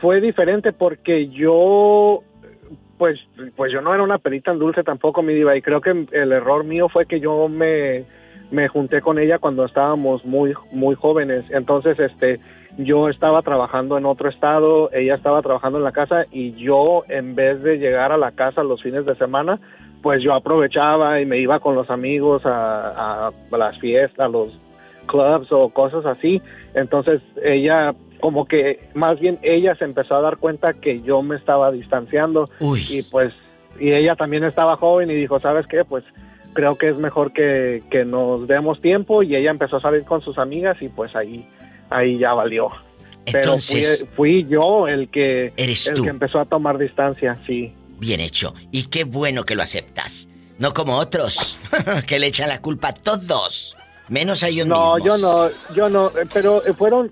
fue 0.00 0.20
diferente 0.20 0.72
porque 0.72 1.28
yo, 1.28 2.22
pues, 2.98 3.18
pues 3.56 3.72
yo 3.72 3.80
no 3.80 3.94
era 3.94 4.02
una 4.02 4.18
perita 4.18 4.52
en 4.52 4.58
dulce 4.58 4.82
tampoco, 4.82 5.22
mi 5.22 5.34
diva, 5.34 5.56
y 5.56 5.62
creo 5.62 5.80
que 5.80 6.06
el 6.12 6.32
error 6.32 6.64
mío 6.64 6.88
fue 6.88 7.06
que 7.06 7.20
yo 7.20 7.48
me, 7.48 8.04
me 8.50 8.68
junté 8.68 9.00
con 9.00 9.18
ella 9.18 9.38
cuando 9.38 9.64
estábamos 9.64 10.24
muy, 10.24 10.54
muy 10.72 10.94
jóvenes, 10.94 11.44
entonces, 11.50 11.98
este, 11.98 12.40
yo 12.76 13.08
estaba 13.08 13.42
trabajando 13.42 13.98
en 13.98 14.06
otro 14.06 14.28
estado, 14.28 14.90
ella 14.92 15.16
estaba 15.16 15.42
trabajando 15.42 15.78
en 15.78 15.84
la 15.84 15.92
casa 15.92 16.26
y 16.30 16.52
yo, 16.52 17.02
en 17.08 17.34
vez 17.34 17.62
de 17.62 17.78
llegar 17.78 18.12
a 18.12 18.18
la 18.18 18.32
casa 18.32 18.62
los 18.62 18.82
fines 18.82 19.04
de 19.04 19.16
semana, 19.16 19.58
pues 20.00 20.22
yo 20.22 20.32
aprovechaba 20.32 21.20
y 21.20 21.26
me 21.26 21.38
iba 21.38 21.58
con 21.58 21.74
los 21.74 21.90
amigos 21.90 22.46
a, 22.46 23.28
a 23.28 23.32
las 23.50 23.78
fiestas, 23.80 24.26
a 24.26 24.28
los 24.28 24.56
clubs 25.08 25.48
o 25.50 25.70
cosas 25.70 26.06
así. 26.06 26.40
Entonces 26.74 27.20
ella, 27.42 27.94
como 28.20 28.46
que 28.46 28.88
más 28.94 29.18
bien 29.18 29.40
ella 29.42 29.74
se 29.74 29.84
empezó 29.84 30.14
a 30.14 30.20
dar 30.20 30.36
cuenta 30.36 30.74
que 30.74 31.00
yo 31.02 31.20
me 31.22 31.34
estaba 31.34 31.72
distanciando 31.72 32.48
y 32.88 33.02
pues, 33.02 33.32
y 33.80 33.92
ella 33.92 34.14
también 34.14 34.44
estaba 34.44 34.76
joven 34.76 35.10
y 35.10 35.14
dijo, 35.14 35.40
¿sabes 35.40 35.66
qué? 35.66 35.84
Pues 35.84 36.04
creo 36.52 36.76
que 36.76 36.88
es 36.88 36.96
mejor 36.98 37.32
que, 37.32 37.82
que 37.90 38.04
nos 38.04 38.46
demos 38.46 38.80
tiempo 38.80 39.22
y 39.24 39.34
ella 39.34 39.50
empezó 39.50 39.76
a 39.78 39.80
salir 39.80 40.04
con 40.04 40.20
sus 40.22 40.38
amigas 40.38 40.76
y 40.80 40.88
pues 40.88 41.16
ahí, 41.16 41.44
ahí 41.90 42.18
ya 42.18 42.32
valió. 42.34 42.70
Pero 43.30 43.58
fui, 43.58 43.80
Entonces- 43.80 44.06
fui 44.16 44.46
yo 44.48 44.88
el 44.88 45.08
que, 45.10 45.52
Eres 45.56 45.86
el 45.88 45.94
tú. 45.96 46.02
que 46.04 46.08
empezó 46.10 46.40
a 46.40 46.44
tomar 46.46 46.78
distancia, 46.78 47.36
sí. 47.46 47.72
Bien 48.00 48.20
hecho. 48.20 48.54
Y 48.70 48.84
qué 48.84 49.04
bueno 49.04 49.44
que 49.44 49.54
lo 49.54 49.62
aceptas. 49.62 50.28
No 50.58 50.72
como 50.74 50.96
otros, 50.96 51.58
que 52.08 52.18
le 52.18 52.26
echan 52.28 52.48
la 52.48 52.60
culpa 52.60 52.88
a 52.88 52.94
todos. 52.94 53.76
Menos 54.08 54.42
a 54.42 54.48
ellos 54.48 54.66
No, 54.66 54.94
mismos. 54.96 55.04
yo 55.04 55.18
no, 55.18 55.74
yo 55.74 55.88
no, 55.88 56.06
eh, 56.08 56.26
pero 56.32 56.64
eh, 56.64 56.72
fueron 56.72 57.10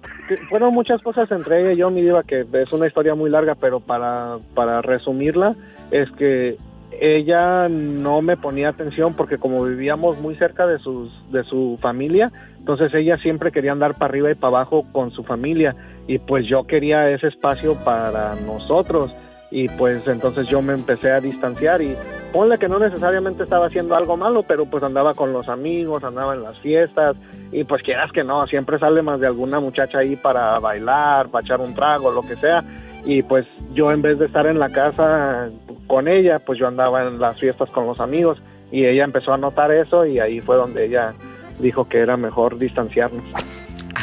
fueron 0.48 0.72
muchas 0.72 1.02
cosas 1.02 1.30
entre 1.30 1.60
ella 1.62 1.72
y 1.72 1.76
yo, 1.76 1.90
mi 1.90 2.02
diva, 2.02 2.22
que 2.22 2.46
es 2.52 2.72
una 2.72 2.86
historia 2.86 3.14
muy 3.14 3.30
larga, 3.30 3.54
pero 3.54 3.80
para, 3.80 4.38
para 4.54 4.82
resumirla, 4.82 5.54
es 5.90 6.10
que 6.12 6.56
ella 6.98 7.68
no 7.68 8.22
me 8.22 8.36
ponía 8.36 8.70
atención 8.70 9.14
porque 9.14 9.36
como 9.38 9.62
vivíamos 9.64 10.18
muy 10.20 10.34
cerca 10.36 10.66
de 10.66 10.78
sus 10.78 11.10
de 11.30 11.44
su 11.44 11.78
familia, 11.82 12.32
entonces 12.58 12.92
ella 12.94 13.18
siempre 13.18 13.52
quería 13.52 13.72
andar 13.72 13.94
para 13.94 14.06
arriba 14.10 14.30
y 14.30 14.34
para 14.34 14.56
abajo 14.56 14.86
con 14.92 15.10
su 15.10 15.22
familia 15.22 15.76
y 16.06 16.18
pues 16.18 16.46
yo 16.48 16.66
quería 16.66 17.10
ese 17.10 17.26
espacio 17.28 17.74
para 17.84 18.34
nosotros 18.46 19.12
y 19.56 19.70
pues 19.70 20.06
entonces 20.06 20.46
yo 20.48 20.60
me 20.60 20.74
empecé 20.74 21.10
a 21.10 21.18
distanciar 21.18 21.80
y 21.80 21.96
ponle 22.30 22.58
que 22.58 22.68
no 22.68 22.78
necesariamente 22.78 23.42
estaba 23.42 23.68
haciendo 23.68 23.96
algo 23.96 24.14
malo, 24.14 24.42
pero 24.42 24.66
pues 24.66 24.82
andaba 24.82 25.14
con 25.14 25.32
los 25.32 25.48
amigos, 25.48 26.04
andaba 26.04 26.34
en 26.34 26.42
las 26.42 26.58
fiestas 26.58 27.16
y 27.52 27.64
pues 27.64 27.82
quieras 27.82 28.12
que 28.12 28.22
no, 28.22 28.46
siempre 28.48 28.78
sale 28.78 29.00
más 29.00 29.18
de 29.18 29.28
alguna 29.28 29.58
muchacha 29.58 30.00
ahí 30.00 30.14
para 30.14 30.58
bailar, 30.58 31.30
para 31.30 31.42
echar 31.42 31.62
un 31.62 31.74
trago, 31.74 32.10
lo 32.10 32.20
que 32.20 32.36
sea 32.36 32.62
y 33.06 33.22
pues 33.22 33.46
yo 33.72 33.90
en 33.92 34.02
vez 34.02 34.18
de 34.18 34.26
estar 34.26 34.44
en 34.44 34.58
la 34.58 34.68
casa 34.68 35.48
con 35.86 36.06
ella, 36.06 36.38
pues 36.38 36.58
yo 36.58 36.68
andaba 36.68 37.04
en 37.04 37.18
las 37.18 37.40
fiestas 37.40 37.70
con 37.70 37.86
los 37.86 37.98
amigos 37.98 38.42
y 38.70 38.84
ella 38.84 39.04
empezó 39.04 39.32
a 39.32 39.38
notar 39.38 39.72
eso 39.72 40.04
y 40.04 40.18
ahí 40.18 40.42
fue 40.42 40.56
donde 40.56 40.84
ella 40.84 41.14
dijo 41.60 41.88
que 41.88 42.00
era 42.00 42.18
mejor 42.18 42.58
distanciarnos. 42.58 43.24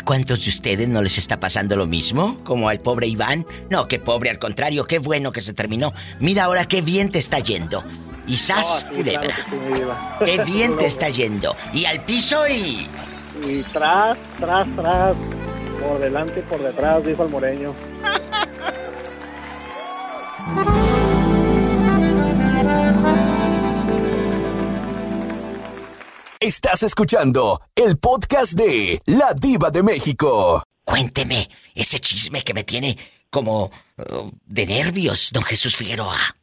¿A 0.03 0.05
cuántos 0.05 0.43
de 0.43 0.49
ustedes 0.49 0.85
no 0.89 1.01
les 1.01 1.17
está 1.17 1.39
pasando 1.39 1.77
lo 1.77 1.87
mismo? 1.87 2.37
Como 2.43 2.67
al 2.67 2.81
pobre 2.81 3.07
Iván. 3.07 3.45
No, 3.69 3.87
qué 3.87 3.99
pobre, 3.99 4.29
al 4.29 4.37
contrario, 4.37 4.85
qué 4.85 4.99
bueno 4.99 5.31
que 5.31 5.39
se 5.39 5.53
terminó. 5.53 5.93
Mira 6.19 6.43
ahora 6.43 6.65
qué 6.65 6.81
bien 6.81 7.09
te 7.09 7.19
está 7.19 7.39
yendo. 7.39 7.85
Y 8.27 8.35
sas, 8.35 8.83
No, 8.83 8.89
sí, 8.89 8.95
culebra. 8.97 9.21
claro 9.21 9.43
que 9.45 9.49
sí, 9.49 9.55
mi 9.65 9.79
diva. 9.79 10.17
Qué 10.25 10.43
bien 10.45 10.77
te 10.77 10.85
está 10.87 11.07
yendo. 11.07 11.55
Y 11.73 11.85
al 11.85 12.03
piso 12.03 12.45
y. 12.49 12.85
Y 13.47 13.63
tras, 13.71 14.17
tras, 14.41 14.67
tras, 14.75 15.13
por 15.81 15.97
delante 16.01 16.41
y 16.41 16.51
por 16.51 16.61
detrás, 16.61 17.05
dijo 17.05 17.23
el 17.23 17.29
moreño. 17.29 17.73
Estás 26.45 26.83
escuchando 26.83 27.61
el 27.73 27.97
podcast 27.97 28.51
de 28.51 28.99
La 29.05 29.33
Diva 29.41 29.71
de 29.71 29.81
México. 29.81 30.61
Cuénteme 30.83 31.47
ese 31.73 31.99
chisme 31.99 32.41
que 32.41 32.53
me 32.53 32.65
tiene 32.65 32.97
como 33.29 33.67
uh, 33.67 34.29
de 34.45 34.65
nervios, 34.65 35.29
don 35.31 35.43
Jesús 35.43 35.73
Figueroa. 35.73 36.35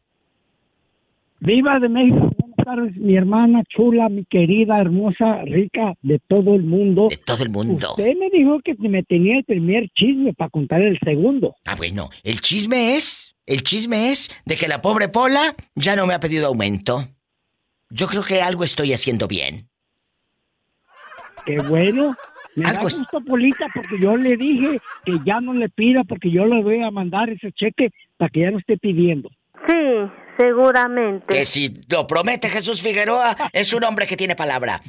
Viva 1.40 1.78
de 1.80 1.90
México, 1.90 2.32
buenas 2.38 2.56
tardes, 2.64 2.96
mi 2.96 3.14
hermana 3.14 3.62
chula, 3.68 4.08
mi 4.08 4.24
querida, 4.24 4.80
hermosa, 4.80 5.42
rica 5.44 5.92
de 6.00 6.18
todo 6.26 6.54
el 6.54 6.62
mundo. 6.62 7.08
De 7.10 7.18
todo 7.18 7.42
el 7.42 7.50
mundo. 7.50 7.90
Usted 7.90 8.14
me 8.18 8.30
dijo 8.30 8.58
que 8.64 8.74
me 8.76 9.02
tenía 9.02 9.36
el 9.36 9.44
primer 9.44 9.90
chisme 9.90 10.32
para 10.32 10.48
contar 10.48 10.80
el 10.80 10.98
segundo. 11.04 11.56
Ah, 11.66 11.76
bueno, 11.76 12.08
el 12.22 12.40
chisme 12.40 12.96
es. 12.96 13.36
El 13.44 13.62
chisme 13.62 14.12
es 14.12 14.30
de 14.46 14.56
que 14.56 14.66
la 14.66 14.80
pobre 14.80 15.10
Pola 15.10 15.54
ya 15.74 15.94
no 15.94 16.06
me 16.06 16.14
ha 16.14 16.20
pedido 16.20 16.46
aumento. 16.46 17.06
Yo 17.90 18.06
creo 18.06 18.22
que 18.22 18.40
algo 18.40 18.64
estoy 18.64 18.94
haciendo 18.94 19.28
bien. 19.28 19.69
Qué 21.50 21.60
bueno. 21.62 22.16
Me 22.56 22.64
da 22.64 22.70
Algo 22.70 22.88
es- 22.88 22.98
gusto, 22.98 23.20
Polita, 23.20 23.66
porque 23.74 23.98
yo 24.00 24.16
le 24.16 24.36
dije 24.36 24.80
que 25.04 25.12
ya 25.24 25.40
no 25.40 25.54
le 25.54 25.68
pida 25.68 26.02
porque 26.04 26.30
yo 26.30 26.46
le 26.46 26.62
voy 26.62 26.82
a 26.82 26.90
mandar 26.90 27.30
ese 27.30 27.52
cheque 27.52 27.90
para 28.16 28.28
que 28.28 28.40
ya 28.40 28.50
no 28.50 28.58
esté 28.58 28.76
pidiendo. 28.76 29.30
Sí, 29.66 29.74
seguramente. 30.38 31.26
Que 31.28 31.44
si 31.44 31.82
lo 31.88 32.06
promete 32.06 32.48
Jesús 32.48 32.82
Figueroa, 32.82 33.36
es 33.52 33.72
un 33.72 33.84
hombre 33.84 34.06
que 34.06 34.16
tiene 34.16 34.34
palabra. 34.34 34.80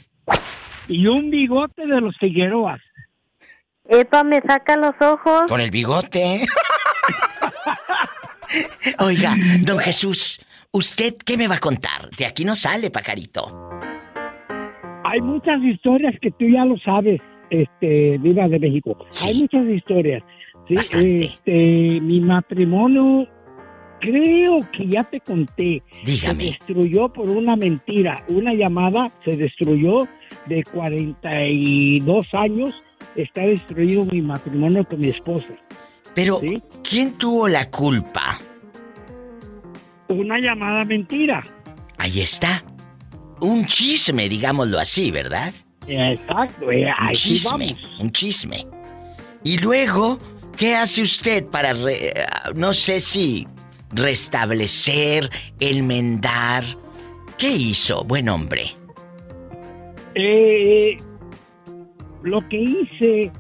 Y 0.88 1.06
un 1.08 1.30
bigote 1.30 1.86
de 1.86 2.02
los 2.02 2.18
Figueroas. 2.18 2.82
Epa, 3.88 4.24
me 4.24 4.42
saca 4.42 4.76
los 4.78 4.94
ojos. 5.00 5.44
Con 5.48 5.62
el 5.62 5.72
bigote. 5.72 6.46
Oiga, 9.00 9.36
don 9.62 9.80
Jesús, 9.80 10.42
¿usted 10.72 11.16
qué 11.26 11.38
me 11.38 11.48
va 11.48 11.56
a 11.56 11.60
contar? 11.60 12.10
De 12.18 12.26
aquí 12.26 12.44
no 12.44 12.56
sale, 12.56 12.90
pajarito. 12.92 13.70
Hay 15.12 15.20
muchas 15.20 15.62
historias 15.62 16.16
que 16.22 16.32
tú 16.32 16.46
ya 16.48 16.64
lo 16.64 16.78
sabes. 16.78 17.20
este, 17.50 18.18
Viva 18.20 18.48
de 18.48 18.60
México. 18.60 18.98
Hay 19.26 19.42
muchas 19.42 19.68
historias. 19.68 20.24
¿sí? 20.70 20.76
Este, 20.76 22.00
mi 22.02 22.22
matrimonio, 22.22 23.28
creo 24.00 24.56
que 24.72 24.88
ya 24.88 25.04
te 25.04 25.20
conté. 25.20 25.84
Dígame. 26.06 26.44
Se 26.44 26.50
destruyó 26.52 27.10
por 27.10 27.30
una 27.30 27.58
mentira. 27.58 28.24
Una 28.30 28.54
llamada 28.54 29.12
se 29.26 29.36
destruyó 29.36 30.08
de 30.48 30.64
42 30.72 32.26
años. 32.34 32.72
Está 33.18 33.42
destruido 33.42 34.06
mi 34.06 34.22
matrimonio 34.22 34.86
con 34.86 35.02
mi 35.02 35.10
esposa. 35.10 35.48
Pero, 36.16 36.40
¿quién 36.90 37.18
tuvo 37.18 37.50
la 37.50 37.70
culpa? 37.70 38.40
Una 40.08 40.40
llamada 40.40 40.86
mentira. 40.86 41.42
Ahí 41.98 42.22
está. 42.22 42.64
Un 43.42 43.66
chisme, 43.66 44.30
digámoslo 44.30 44.80
así, 44.80 45.12
¿verdad? 45.12 45.54
Exacto, 45.88 46.72
eh, 46.72 46.86
Un 47.02 47.12
chisme, 47.14 47.76
un 48.00 48.12
chisme. 48.12 48.66
Y 49.44 49.58
luego, 49.58 50.18
¿qué 50.56 50.76
hace 50.76 51.02
usted 51.02 51.46
para, 51.48 51.74
re- 51.74 52.14
no 52.56 52.72
sé 52.74 53.00
si 53.00 53.48
restablecer, 53.92 55.30
enmendar? 55.60 56.64
¿Qué 57.38 57.50
hizo, 57.50 58.04
buen 58.04 58.30
hombre? 58.30 58.72
Eh, 60.14 60.98
lo 62.22 62.48
que 62.48 62.58
hice, 62.58 63.32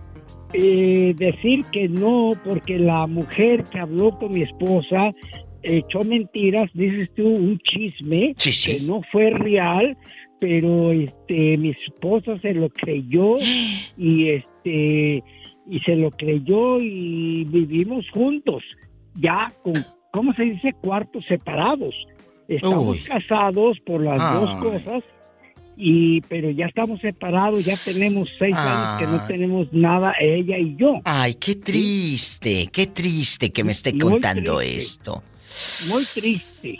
eh, 0.53 1.13
decir 1.15 1.63
que 1.71 1.87
no, 1.87 2.31
porque 2.43 2.79
la 2.79 3.05
mujer 3.05 3.63
que 3.65 3.79
habló 3.79 4.17
con 4.17 4.31
mi 4.31 4.41
esposa 4.41 5.11
echó 5.63 6.03
mentiras, 6.03 6.69
dices 6.73 7.09
tú, 7.15 7.27
un 7.27 7.57
chisme 7.59 8.33
que 8.35 8.79
no 8.85 9.01
fue 9.11 9.29
real, 9.29 9.97
pero 10.39 10.91
este 10.91 11.57
mi 11.57 11.69
esposa 11.69 12.37
se 12.39 12.53
lo 12.53 12.69
creyó 12.69 13.37
y 13.97 14.29
este 14.29 15.23
y 15.69 15.79
se 15.85 15.95
lo 15.95 16.11
creyó 16.11 16.79
y 16.79 17.45
vivimos 17.45 18.09
juntos, 18.09 18.63
ya 19.15 19.51
con, 19.63 19.73
¿cómo 20.11 20.33
se 20.33 20.43
dice? 20.43 20.73
Cuartos 20.81 21.23
separados. 21.27 21.95
Estamos 22.47 22.97
Uy. 22.97 22.99
casados 23.07 23.79
por 23.85 24.03
las 24.03 24.19
dos 24.33 24.51
cosas 24.57 25.03
y 25.77 26.21
pero 26.21 26.49
ya 26.49 26.65
estamos 26.65 26.99
separados, 26.99 27.63
ya 27.63 27.75
tenemos 27.77 28.29
seis 28.37 28.55
años 28.55 28.99
que 28.99 29.07
no 29.07 29.21
Ay. 29.21 29.27
tenemos 29.27 29.71
nada 29.71 30.13
ella 30.19 30.57
y 30.57 30.75
yo. 30.75 30.99
Ay, 31.05 31.35
qué 31.35 31.55
triste, 31.55 32.67
qué 32.71 32.87
triste 32.87 33.51
que 33.51 33.63
me 33.63 33.71
esté 33.71 33.91
Muy 33.93 33.99
contando 34.01 34.57
triste. 34.57 34.77
esto. 34.77 35.23
Muy 35.89 36.05
triste. 36.05 36.77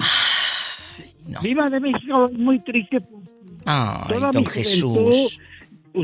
Viva 1.42 1.70
de 1.70 1.80
México, 1.80 2.30
muy 2.34 2.60
triste. 2.60 3.00
Ay, 3.66 4.08
Toda 4.14 4.32
don 4.32 4.44
mi 4.44 4.50
Jesús. 4.50 4.84
juventud, 4.92 5.30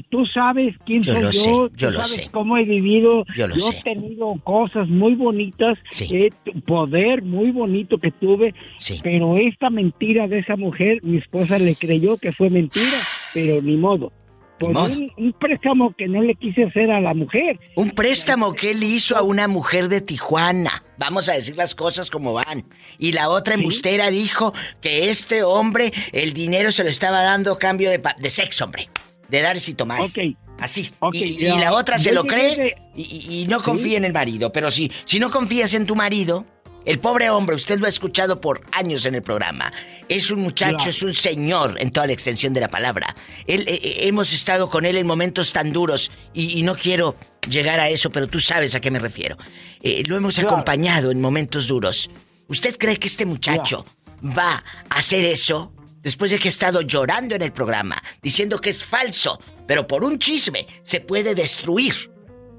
Tú, 0.09 0.25
sabes 0.25 0.75
quién 0.85 1.01
Yo 1.01 1.13
soy 1.13 1.21
lo 1.23 1.31
yo, 1.31 1.39
sé, 1.39 1.49
tú 1.49 1.71
yo 1.77 1.91
lo 1.91 2.03
sabes 2.03 2.25
sé. 2.25 2.29
cómo 2.33 2.57
he 2.57 2.65
vivido. 2.65 3.23
Yo 3.37 3.47
lo 3.47 3.55
he 3.55 3.59
sé. 3.59 3.81
tenido 3.85 4.33
cosas 4.43 4.89
muy 4.89 5.15
bonitas, 5.15 5.79
eh, 6.11 6.29
tu- 6.43 6.59
poder 6.59 7.21
muy 7.23 7.51
bonito 7.51 7.97
que 7.97 8.11
tuve, 8.11 8.53
pero 9.01 9.37
esta 9.37 9.69
mentira 9.69 10.27
de 10.27 10.39
esa 10.39 10.57
mujer, 10.57 10.99
mi 11.03 11.19
esposa 11.19 11.57
le 11.57 11.73
creyó 11.75 12.17
que 12.17 12.33
fue 12.33 12.49
mentira, 12.49 12.97
pero 13.33 13.61
ni 13.61 13.77
modo. 13.77 14.11
Por 14.59 14.71
un, 14.91 15.11
un 15.17 15.33
préstamo 15.33 15.93
que 15.95 16.07
no 16.07 16.21
le 16.21 16.33
quise 16.35 16.63
hacer 16.65 16.89
a 16.91 16.99
la 16.99 17.13
mujer. 17.13 17.59
Un 17.75 17.91
préstamo 17.91 18.53
que 18.53 18.71
él 18.71 18.83
hizo 18.83 19.15
a 19.15 19.21
una 19.21 19.47
mujer 19.47 19.87
de 19.87 20.01
Tijuana. 20.01 20.83
Vamos 20.97 21.29
a 21.29 21.33
decir 21.33 21.55
las 21.57 21.75
cosas 21.75 22.09
como 22.09 22.33
van. 22.33 22.65
Y 22.97 23.11
la 23.11 23.29
otra 23.29 23.53
embustera 23.53 24.09
dijo 24.09 24.53
que 24.81 25.09
este 25.09 25.43
hombre 25.43 25.93
el 26.11 26.33
dinero 26.33 26.71
se 26.71 26.83
lo 26.83 26.89
estaba 26.89 27.21
dando 27.21 27.53
a 27.53 27.59
cambio 27.59 27.89
de, 27.89 28.01
de 28.17 28.29
sexo, 28.29 28.65
hombre. 28.65 28.89
De 29.29 29.41
dar 29.41 29.57
y 29.57 29.73
tomar. 29.73 30.01
Así. 30.59 30.89
y, 31.13 31.45
la 31.59 31.73
otra 31.73 31.99
se 31.99 32.11
lo 32.13 32.23
cree 32.23 32.55
de- 32.55 32.75
y, 32.95 33.01
y- 33.29 33.41
y 33.43 33.47
no 33.47 33.61
confía 33.61 33.97
en 33.97 34.05
el 34.05 34.13
marido. 34.13 34.51
Pero 34.51 34.71
si, 34.71 34.91
si 35.05 35.19
no 35.19 35.29
confías 35.29 35.75
en 35.75 35.85
tu 35.85 35.95
marido, 35.95 36.45
el 36.87 36.99
pobre 36.99 37.29
hombre, 37.29 37.55
usted 37.55 37.79
lo 37.79 37.85
ha 37.85 37.89
escuchado 37.89 38.41
por 38.41 38.61
años 38.71 39.05
en 39.05 39.13
el 39.15 39.21
programa. 39.21 39.71
Es 40.09 40.31
un 40.31 40.39
muchacho, 40.41 40.77
Claro. 40.77 40.89
es 40.89 41.03
un 41.03 41.13
señor 41.13 41.75
en 41.79 41.91
toda 41.91 42.07
la 42.07 42.13
extensión 42.13 42.53
de 42.53 42.61
la 42.61 42.69
palabra. 42.69 43.15
Él, 43.45 43.65
eh, 43.67 43.79
eh, 43.83 43.97
hemos 44.07 44.31
estado 44.33 44.69
con 44.69 44.85
él 44.85 44.97
en 44.97 45.05
momentos 45.05 45.53
tan 45.53 45.71
duros 45.73 46.09
y, 46.33 46.57
y 46.57 46.63
no 46.63 46.75
quiero 46.75 47.15
llegar 47.49 47.79
a 47.79 47.89
eso, 47.89 48.09
pero 48.09 48.27
tú 48.27 48.39
sabes 48.39 48.73
a 48.73 48.79
qué 48.79 48.89
me 48.89 48.99
refiero. 48.99 49.37
Eh, 49.83 50.03
lo 50.07 50.15
hemos 50.15 50.35
Claro. 50.35 50.49
acompañado 50.49 51.11
en 51.11 51.21
momentos 51.21 51.67
duros. 51.67 52.09
¿Usted 52.47 52.77
cree 52.77 52.97
que 52.97 53.07
este 53.07 53.25
muchacho 53.25 53.85
va 54.23 54.63
a 54.89 54.95
hacer 54.97 55.25
eso 55.25 55.73
después 56.01 56.31
de 56.31 56.39
que 56.39 56.47
ha 56.47 56.51
estado 56.51 56.81
llorando 56.81 57.35
en 57.35 57.41
el 57.41 57.51
programa, 57.51 58.01
diciendo 58.21 58.59
que 58.59 58.69
es 58.69 58.85
falso, 58.85 59.39
pero 59.67 59.85
por 59.87 60.03
un 60.05 60.17
chisme 60.19 60.65
se 60.83 61.01
puede 61.01 61.35
destruir 61.35 62.09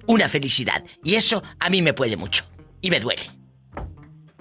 una 0.06 0.28
felicidad? 0.28 0.84
Y 1.02 1.14
eso 1.14 1.42
a 1.58 1.70
mí 1.70 1.80
me 1.80 1.94
puede 1.94 2.16
mucho. 2.18 2.44
Y 2.82 2.90
me 2.90 3.00
duele. 3.00 3.37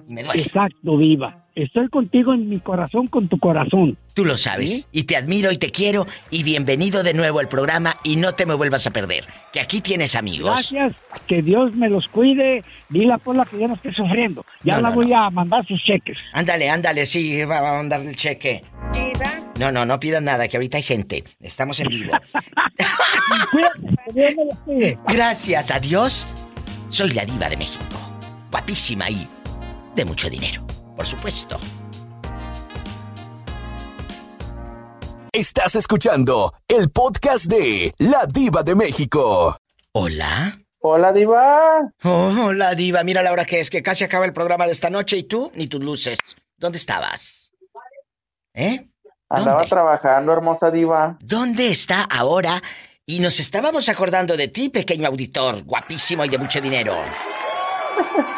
Y 0.08 0.12
me 0.12 0.24
duele. 0.24 0.42
Exacto, 0.42 0.96
viva. 0.96 1.44
Estoy 1.54 1.88
contigo 1.88 2.32
en 2.32 2.48
mi 2.48 2.60
corazón, 2.60 3.08
con 3.08 3.28
tu 3.28 3.38
corazón. 3.38 3.98
Tú 4.14 4.24
lo 4.24 4.38
sabes. 4.38 4.88
Y 4.90 5.02
te 5.02 5.16
admiro 5.16 5.52
y 5.52 5.58
te 5.58 5.70
quiero. 5.70 6.06
Y 6.30 6.44
bienvenido 6.44 7.02
de 7.02 7.12
nuevo 7.12 7.40
al 7.40 7.48
programa. 7.48 7.96
Y 8.04 8.16
no 8.16 8.32
te 8.32 8.46
me 8.46 8.54
vuelvas 8.54 8.86
a 8.86 8.92
perder. 8.92 9.26
Que 9.52 9.60
aquí 9.60 9.82
tienes 9.82 10.14
amigos. 10.14 10.70
Gracias, 10.72 10.94
que 11.26 11.42
Dios 11.42 11.74
me 11.74 11.90
los 11.90 12.08
cuide. 12.08 12.64
Dile 12.88 13.12
a 13.12 13.18
Pola 13.18 13.44
que 13.44 13.58
ya 13.58 13.68
no 13.68 13.74
esté 13.74 13.92
sufriendo. 13.92 14.46
Ya 14.62 14.76
No, 14.76 14.82
la 14.82 14.90
no, 14.90 14.94
voy 14.94 15.12
a 15.12 15.28
mandar 15.30 15.66
sus 15.66 15.82
cheques. 15.82 16.16
Ándale, 16.32 16.70
ándale, 16.70 17.04
sí, 17.04 17.44
va 17.44 17.60
va 17.60 17.70
a 17.70 17.76
mandar 17.78 18.00
el 18.00 18.16
cheque. 18.16 18.62
No, 19.58 19.70
no, 19.70 19.84
no 19.84 20.00
pidas 20.00 20.22
nada, 20.22 20.48
que 20.48 20.56
ahorita 20.56 20.78
hay 20.78 20.84
gente. 20.84 21.24
Estamos 21.40 21.80
en 21.80 21.88
vivo. 21.88 22.12
Gracias 25.08 25.70
a 25.70 25.80
Dios, 25.80 26.28
soy 26.88 27.10
la 27.10 27.26
diva 27.26 27.48
de 27.48 27.56
México. 27.56 27.84
Guapísima 28.50 29.10
y 29.10 29.28
de 29.98 30.04
mucho 30.04 30.30
dinero, 30.30 30.64
por 30.96 31.04
supuesto. 31.04 31.58
Estás 35.32 35.74
escuchando 35.74 36.52
el 36.68 36.88
podcast 36.90 37.46
de 37.46 37.92
La 37.98 38.24
Diva 38.32 38.62
de 38.62 38.76
México. 38.76 39.56
Hola. 39.92 40.56
Hola, 40.78 41.12
Diva. 41.12 41.92
Oh, 42.04 42.32
hola, 42.44 42.76
diva. 42.76 43.02
Mira 43.02 43.24
la 43.24 43.32
hora 43.32 43.44
que 43.44 43.58
es, 43.58 43.70
que 43.70 43.82
casi 43.82 44.04
acaba 44.04 44.24
el 44.24 44.32
programa 44.32 44.66
de 44.66 44.72
esta 44.72 44.88
noche 44.88 45.16
y 45.16 45.24
tú 45.24 45.50
ni 45.56 45.66
tus 45.66 45.82
luces. 45.82 46.20
¿Dónde 46.56 46.78
estabas? 46.78 47.50
¿Eh? 48.54 48.88
Andaba 49.28 49.66
trabajando, 49.66 50.32
hermosa 50.32 50.70
Diva. 50.70 51.18
¿Dónde 51.20 51.72
está 51.72 52.04
ahora? 52.04 52.62
Y 53.04 53.18
nos 53.18 53.40
estábamos 53.40 53.88
acordando 53.88 54.36
de 54.36 54.46
ti, 54.46 54.68
pequeño 54.68 55.08
auditor, 55.08 55.64
guapísimo 55.64 56.24
y 56.24 56.28
de 56.28 56.38
mucho 56.38 56.60
dinero. 56.60 56.94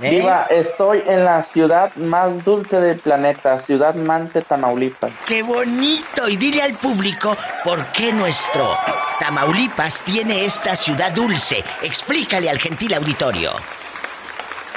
¿Eh? 0.00 0.10
Diva, 0.10 0.46
estoy 0.50 1.02
en 1.06 1.24
la 1.24 1.42
ciudad 1.42 1.94
más 1.96 2.44
dulce 2.44 2.80
del 2.80 2.98
planeta, 2.98 3.58
Ciudad 3.58 3.94
Mante, 3.94 4.42
Tamaulipas. 4.42 5.12
¡Qué 5.26 5.42
bonito! 5.42 6.28
Y 6.28 6.36
dile 6.36 6.62
al 6.62 6.74
público 6.74 7.36
por 7.62 7.84
qué 7.92 8.12
nuestro 8.12 8.76
Tamaulipas 9.20 10.02
tiene 10.02 10.44
esta 10.44 10.74
ciudad 10.74 11.12
dulce. 11.12 11.62
Explícale 11.82 12.50
al 12.50 12.58
gentil 12.58 12.94
auditorio. 12.94 13.52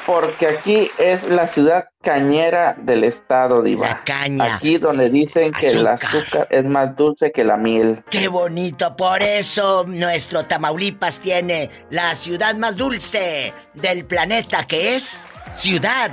Porque 0.08 0.48
aquí 0.48 0.90
es 0.98 1.28
la 1.28 1.48
ciudad 1.48 1.90
cañera 2.02 2.78
del 2.80 3.04
estado, 3.04 3.62
Diva. 3.62 3.90
La 3.90 4.04
caña. 4.06 4.56
Aquí 4.56 4.78
donde 4.78 5.10
dicen 5.10 5.52
que 5.52 5.72
el 5.72 5.86
Azúcar. 5.86 6.22
azúcar 6.22 6.48
es 6.50 6.64
más 6.64 6.96
dulce 6.96 7.34
que 7.34 7.44
la 7.44 7.58
miel. 7.58 8.02
¡Qué 8.10 8.30
bonito! 8.30 8.96
Por 8.96 9.22
eso 9.22 9.84
nuestro 9.86 10.46
Tamaulipas 10.46 11.20
tiene 11.20 11.70
la 11.90 12.16
ciudad 12.16 12.56
más 12.56 12.78
dulce 12.78 13.54
del 13.74 14.06
planeta, 14.06 14.66
que 14.66 14.96
es 14.96 15.28
Ciudad 15.54 16.12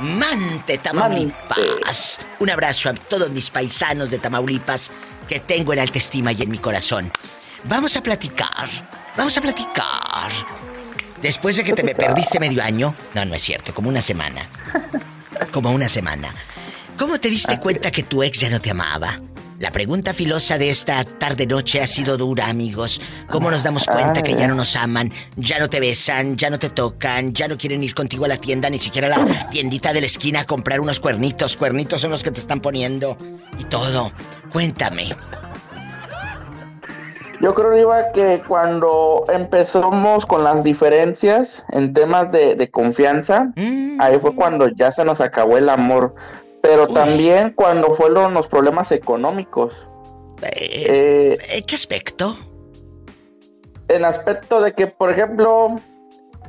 Mante, 0.00 0.76
Tamaulipas. 0.76 2.20
Un 2.38 2.50
abrazo 2.50 2.90
a 2.90 2.92
todos 2.92 3.30
mis 3.30 3.48
paisanos 3.48 4.10
de 4.10 4.18
Tamaulipas 4.18 4.92
que 5.26 5.40
tengo 5.40 5.72
en 5.72 5.78
alta 5.78 5.96
estima 5.96 6.32
y 6.32 6.42
en 6.42 6.50
mi 6.50 6.58
corazón. 6.58 7.10
Vamos 7.64 7.96
a 7.96 8.02
platicar, 8.02 8.68
vamos 9.16 9.36
a 9.38 9.40
platicar. 9.40 10.30
Después 11.22 11.56
de 11.56 11.64
que 11.64 11.72
te 11.72 11.82
me 11.82 11.94
perdiste 11.94 12.38
medio 12.38 12.62
año, 12.62 12.94
no, 13.14 13.24
no 13.24 13.34
es 13.34 13.42
cierto, 13.42 13.74
como 13.74 13.88
una 13.88 14.02
semana. 14.02 14.48
Como 15.52 15.70
una 15.70 15.88
semana. 15.88 16.32
¿Cómo 16.98 17.18
te 17.18 17.28
diste 17.28 17.58
cuenta 17.58 17.90
que 17.90 18.02
tu 18.02 18.22
ex 18.22 18.40
ya 18.40 18.50
no 18.50 18.60
te 18.60 18.70
amaba? 18.70 19.20
La 19.58 19.72
pregunta 19.72 20.14
filosa 20.14 20.56
de 20.56 20.70
esta 20.70 21.02
tarde-noche 21.02 21.80
ha 21.80 21.86
sido 21.88 22.16
dura, 22.16 22.46
amigos. 22.46 23.00
¿Cómo 23.28 23.50
nos 23.50 23.64
damos 23.64 23.86
cuenta 23.86 24.22
que 24.22 24.36
ya 24.36 24.46
no 24.46 24.54
nos 24.54 24.76
aman, 24.76 25.12
ya 25.36 25.58
no 25.58 25.68
te 25.68 25.80
besan, 25.80 26.36
ya 26.36 26.48
no 26.48 26.60
te 26.60 26.70
tocan, 26.70 27.34
ya 27.34 27.48
no 27.48 27.58
quieren 27.58 27.82
ir 27.82 27.92
contigo 27.92 28.24
a 28.24 28.28
la 28.28 28.36
tienda, 28.36 28.70
ni 28.70 28.78
siquiera 28.78 29.12
a 29.12 29.18
la 29.18 29.50
tiendita 29.50 29.92
de 29.92 30.00
la 30.00 30.06
esquina 30.06 30.40
a 30.40 30.44
comprar 30.44 30.78
unos 30.78 31.00
cuernitos? 31.00 31.56
Cuernitos 31.56 32.00
son 32.00 32.12
los 32.12 32.22
que 32.22 32.30
te 32.30 32.38
están 32.38 32.60
poniendo. 32.60 33.16
Y 33.58 33.64
todo. 33.64 34.12
Cuéntame. 34.52 35.16
Yo 37.40 37.54
creo, 37.54 37.70
Diva, 37.70 38.10
que 38.12 38.42
cuando 38.46 39.24
empezamos 39.32 40.26
con 40.26 40.42
las 40.42 40.64
diferencias 40.64 41.64
en 41.70 41.92
temas 41.92 42.32
de, 42.32 42.54
de 42.54 42.70
confianza, 42.70 43.52
ahí 44.00 44.18
fue 44.20 44.34
cuando 44.34 44.68
ya 44.68 44.90
se 44.90 45.04
nos 45.04 45.20
acabó 45.20 45.56
el 45.56 45.68
amor. 45.68 46.14
Pero 46.62 46.88
también 46.88 47.52
cuando 47.54 47.94
fueron 47.94 48.34
los 48.34 48.48
problemas 48.48 48.90
económicos. 48.90 49.86
Eh, 50.42 51.38
¿Qué 51.66 51.74
aspecto? 51.74 52.36
en 53.88 54.04
aspecto 54.04 54.60
de 54.60 54.72
que, 54.72 54.86
por 54.86 55.10
ejemplo, 55.10 55.76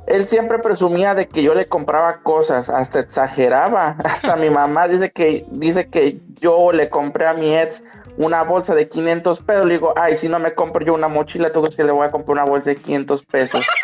él 0.07 0.27
siempre 0.27 0.59
presumía 0.59 1.15
de 1.15 1.27
que 1.27 1.41
yo 1.41 1.53
le 1.53 1.65
compraba 1.65 2.21
cosas, 2.21 2.69
hasta 2.69 2.99
exageraba. 2.99 3.95
Hasta 4.03 4.35
mi 4.35 4.49
mamá 4.49 4.87
dice 4.87 5.11
que 5.11 5.45
dice 5.49 5.87
que 5.87 6.19
yo 6.39 6.71
le 6.71 6.89
compré 6.89 7.27
a 7.27 7.33
mi 7.33 7.55
ex 7.55 7.83
una 8.19 8.43
bolsa 8.43 8.75
de 8.75 8.89
500 8.89 9.39
pesos. 9.39 9.65
Le 9.65 9.75
digo, 9.75 9.93
ay, 9.95 10.15
si 10.15 10.27
no 10.27 10.39
me 10.39 10.53
compro 10.53 10.85
yo 10.85 10.93
una 10.93 11.07
mochila, 11.07 11.51
tú 11.51 11.61
crees 11.61 11.75
que 11.75 11.83
le 11.85 11.91
voy 11.91 12.05
a 12.05 12.11
comprar 12.11 12.33
una 12.33 12.43
bolsa 12.43 12.69
de 12.69 12.75
500 12.75 13.23
pesos. 13.23 13.65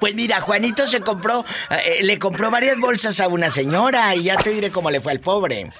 Pues 0.00 0.14
mira, 0.14 0.42
Juanito 0.42 0.86
se 0.86 1.00
compró, 1.00 1.46
eh, 1.70 2.02
le 2.02 2.18
compró 2.18 2.50
varias 2.50 2.78
bolsas 2.78 3.20
a 3.20 3.26
una 3.28 3.48
señora 3.48 4.14
y 4.14 4.24
ya 4.24 4.36
te 4.36 4.50
diré 4.50 4.70
cómo 4.70 4.90
le 4.90 5.00
fue 5.00 5.12
al 5.12 5.20
pobre. 5.20 5.70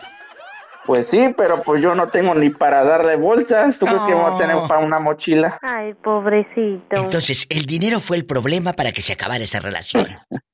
Pues 0.86 1.08
sí, 1.08 1.34
pero 1.36 1.62
pues 1.62 1.82
yo 1.82 1.94
no 1.94 2.08
tengo 2.08 2.34
ni 2.34 2.48
para 2.48 2.82
darle 2.84 3.16
bolsas. 3.16 3.78
¿Tú 3.78 3.84
crees 3.84 4.02
que 4.04 4.14
voy 4.14 4.32
a 4.34 4.38
tener 4.38 4.56
para 4.66 4.80
una 4.80 4.98
mochila? 4.98 5.58
Ay, 5.60 5.92
pobrecito. 5.92 6.96
Entonces, 6.96 7.46
el 7.50 7.66
dinero 7.66 8.00
fue 8.00 8.16
el 8.16 8.24
problema 8.24 8.72
para 8.72 8.92
que 8.92 9.02
se 9.02 9.12
acabara 9.12 9.44
esa 9.44 9.60
relación. 9.60 10.08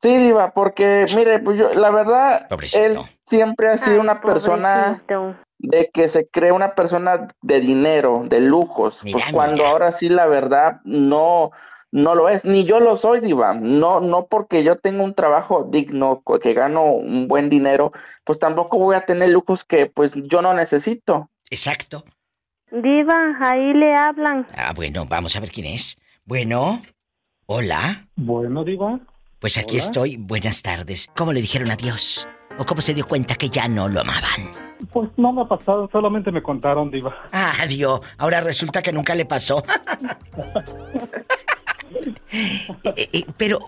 Sí, 0.00 0.16
Diva, 0.16 0.52
porque 0.52 1.06
mire, 1.16 1.40
pues 1.40 1.58
yo, 1.58 1.74
la 1.74 1.90
verdad, 1.90 2.46
Pobrecito. 2.48 2.84
él 2.84 2.98
siempre 3.26 3.72
ha 3.72 3.76
sido 3.76 4.00
una 4.00 4.20
persona 4.20 5.02
de 5.58 5.90
que 5.92 6.08
se 6.08 6.28
cree 6.28 6.52
una 6.52 6.74
persona 6.74 7.28
de 7.42 7.60
dinero, 7.60 8.22
de 8.26 8.40
lujos. 8.40 9.00
pues 9.10 9.24
cuando 9.32 9.66
ahora 9.66 9.90
sí 9.92 10.08
la 10.08 10.26
verdad 10.26 10.80
no 10.84 11.50
no 11.90 12.14
lo 12.14 12.28
es, 12.28 12.44
ni 12.44 12.64
yo 12.64 12.80
lo 12.80 12.96
soy, 12.96 13.20
Diva. 13.20 13.54
No 13.54 14.00
no 14.00 14.26
porque 14.26 14.62
yo 14.62 14.76
tengo 14.76 15.04
un 15.04 15.14
trabajo 15.14 15.66
digno, 15.70 16.22
que 16.42 16.52
gano 16.52 16.84
un 16.84 17.28
buen 17.28 17.48
dinero, 17.48 17.92
pues 18.24 18.38
tampoco 18.38 18.78
voy 18.78 18.94
a 18.94 19.00
tener 19.06 19.30
lujos 19.30 19.64
que 19.64 19.86
pues 19.86 20.14
yo 20.14 20.42
no 20.42 20.54
necesito. 20.54 21.30
Exacto. 21.50 22.04
Diva, 22.70 23.36
ahí 23.40 23.72
le 23.72 23.94
hablan. 23.94 24.46
Ah, 24.54 24.72
bueno, 24.74 25.06
vamos 25.06 25.34
a 25.36 25.40
ver 25.40 25.50
quién 25.50 25.66
es. 25.66 25.96
Bueno, 26.24 26.82
hola. 27.46 28.06
Bueno, 28.16 28.64
Diva. 28.64 29.00
Pues 29.40 29.56
aquí 29.56 29.76
Hola. 29.76 29.84
estoy. 29.84 30.16
Buenas 30.16 30.62
tardes. 30.62 31.08
¿Cómo 31.16 31.32
le 31.32 31.40
dijeron 31.40 31.70
adiós? 31.70 32.28
¿O 32.58 32.66
cómo 32.66 32.82
se 32.82 32.92
dio 32.92 33.06
cuenta 33.06 33.36
que 33.36 33.48
ya 33.48 33.68
no 33.68 33.88
lo 33.88 34.00
amaban? 34.00 34.67
Pues 34.92 35.10
no 35.16 35.32
me 35.32 35.42
ha 35.42 35.44
pasado, 35.44 35.88
solamente 35.90 36.30
me 36.30 36.42
contaron, 36.42 36.90
Diva. 36.90 37.14
Ah, 37.32 37.52
adiós. 37.60 38.00
Ahora 38.16 38.40
resulta 38.40 38.82
que 38.82 38.92
nunca 38.92 39.14
le 39.14 39.24
pasó. 39.24 39.62
Eh, 42.30 43.08
eh, 43.12 43.24
pero, 43.38 43.60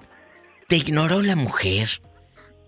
¿te 0.68 0.76
ignoró 0.76 1.22
la 1.22 1.34
mujer? 1.34 2.02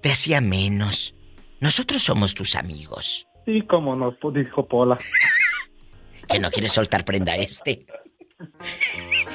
¿Te 0.01 0.11
hacía 0.11 0.41
menos? 0.41 1.15
Nosotros 1.61 2.03
somos 2.03 2.35
tus 2.35 2.57
amigos. 2.57 3.29
Sí, 3.45 3.63
como 3.63 3.95
nos 3.95 4.15
dijo 4.35 4.67
Pola. 4.67 4.99
Que 6.29 6.39
no 6.41 6.51
quieres 6.51 6.73
soltar 6.73 7.05
prenda 7.05 7.37
este. 7.37 7.85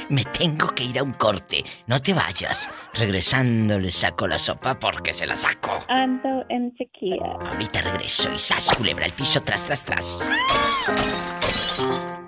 Me 0.09 0.23
tengo 0.23 0.73
que 0.73 0.85
ir 0.85 0.99
a 0.99 1.03
un 1.03 1.13
corte. 1.13 1.65
No 1.85 2.01
te 2.01 2.13
vayas. 2.13 2.69
Regresando 2.93 3.77
le 3.77 3.91
saco 3.91 4.25
la 4.27 4.39
sopa 4.39 4.79
porque 4.79 5.13
se 5.13 5.27
la 5.27 5.35
saco. 5.35 5.79
Ando 5.89 6.45
en 6.49 6.73
sequía. 6.77 7.21
Ahorita 7.45 7.81
regreso 7.81 8.31
y 8.31 8.39
sas, 8.39 8.69
culebra, 8.77 9.05
el 9.05 9.11
piso 9.13 9.41
tras, 9.41 9.65
tras, 9.65 9.83
tras. 9.83 10.19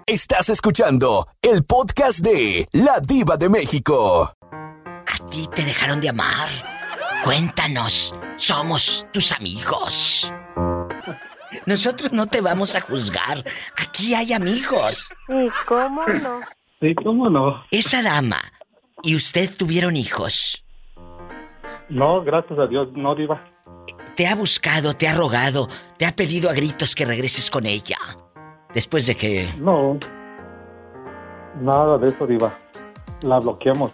Estás 0.05 0.49
escuchando 0.49 1.25
el 1.41 1.63
podcast 1.63 2.19
de 2.19 2.67
La 2.73 2.99
Diva 2.99 3.37
de 3.37 3.47
México. 3.47 4.33
¿A 4.41 5.29
ti 5.29 5.47
te 5.55 5.63
dejaron 5.63 6.01
de 6.01 6.09
amar? 6.09 6.49
Cuéntanos. 7.23 8.13
Somos 8.35 9.05
tus 9.13 9.31
amigos. 9.31 10.33
Nosotros 11.65 12.11
no 12.11 12.25
te 12.25 12.41
vamos 12.41 12.75
a 12.75 12.81
juzgar. 12.81 13.43
Aquí 13.77 14.15
hay 14.15 14.33
amigos. 14.33 15.09
Sí, 15.27 15.45
¿cómo 15.65 16.05
no? 16.05 16.41
Sí, 16.81 16.95
cómo 16.95 17.29
no. 17.29 17.63
Esa 17.71 18.01
dama 18.01 18.39
y 19.03 19.15
usted 19.15 19.55
tuvieron 19.55 19.97
hijos. 19.97 20.63
No, 21.89 22.23
gracias 22.23 22.57
a 22.59 22.67
Dios, 22.67 22.89
no, 22.93 23.15
Diva. 23.15 23.43
Te 24.15 24.27
ha 24.27 24.35
buscado, 24.35 24.93
te 24.93 25.07
ha 25.07 25.15
rogado, 25.15 25.67
te 25.97 26.05
ha 26.05 26.15
pedido 26.15 26.49
a 26.49 26.53
gritos 26.53 26.95
que 26.95 27.05
regreses 27.05 27.49
con 27.49 27.65
ella. 27.65 27.97
Después 28.73 29.07
de 29.07 29.15
que... 29.15 29.53
No. 29.57 29.97
Nada 31.61 31.97
de 31.97 32.09
eso, 32.09 32.27
Diva. 32.27 32.53
La 33.21 33.39
bloqueamos. 33.39 33.91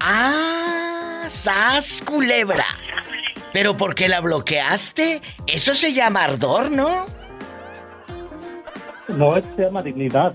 ¡Ah! 0.00 1.24
¡Sas, 1.28 2.02
culebra! 2.02 2.64
¿Pero 3.52 3.76
por 3.76 3.94
qué 3.94 4.08
la 4.08 4.20
bloqueaste? 4.20 5.22
Eso 5.46 5.72
se 5.72 5.92
llama 5.92 6.24
ardor, 6.24 6.70
¿no? 6.70 7.06
No, 9.08 9.36
eso 9.36 9.48
se 9.56 9.62
llama 9.62 9.82
dignidad. 9.82 10.34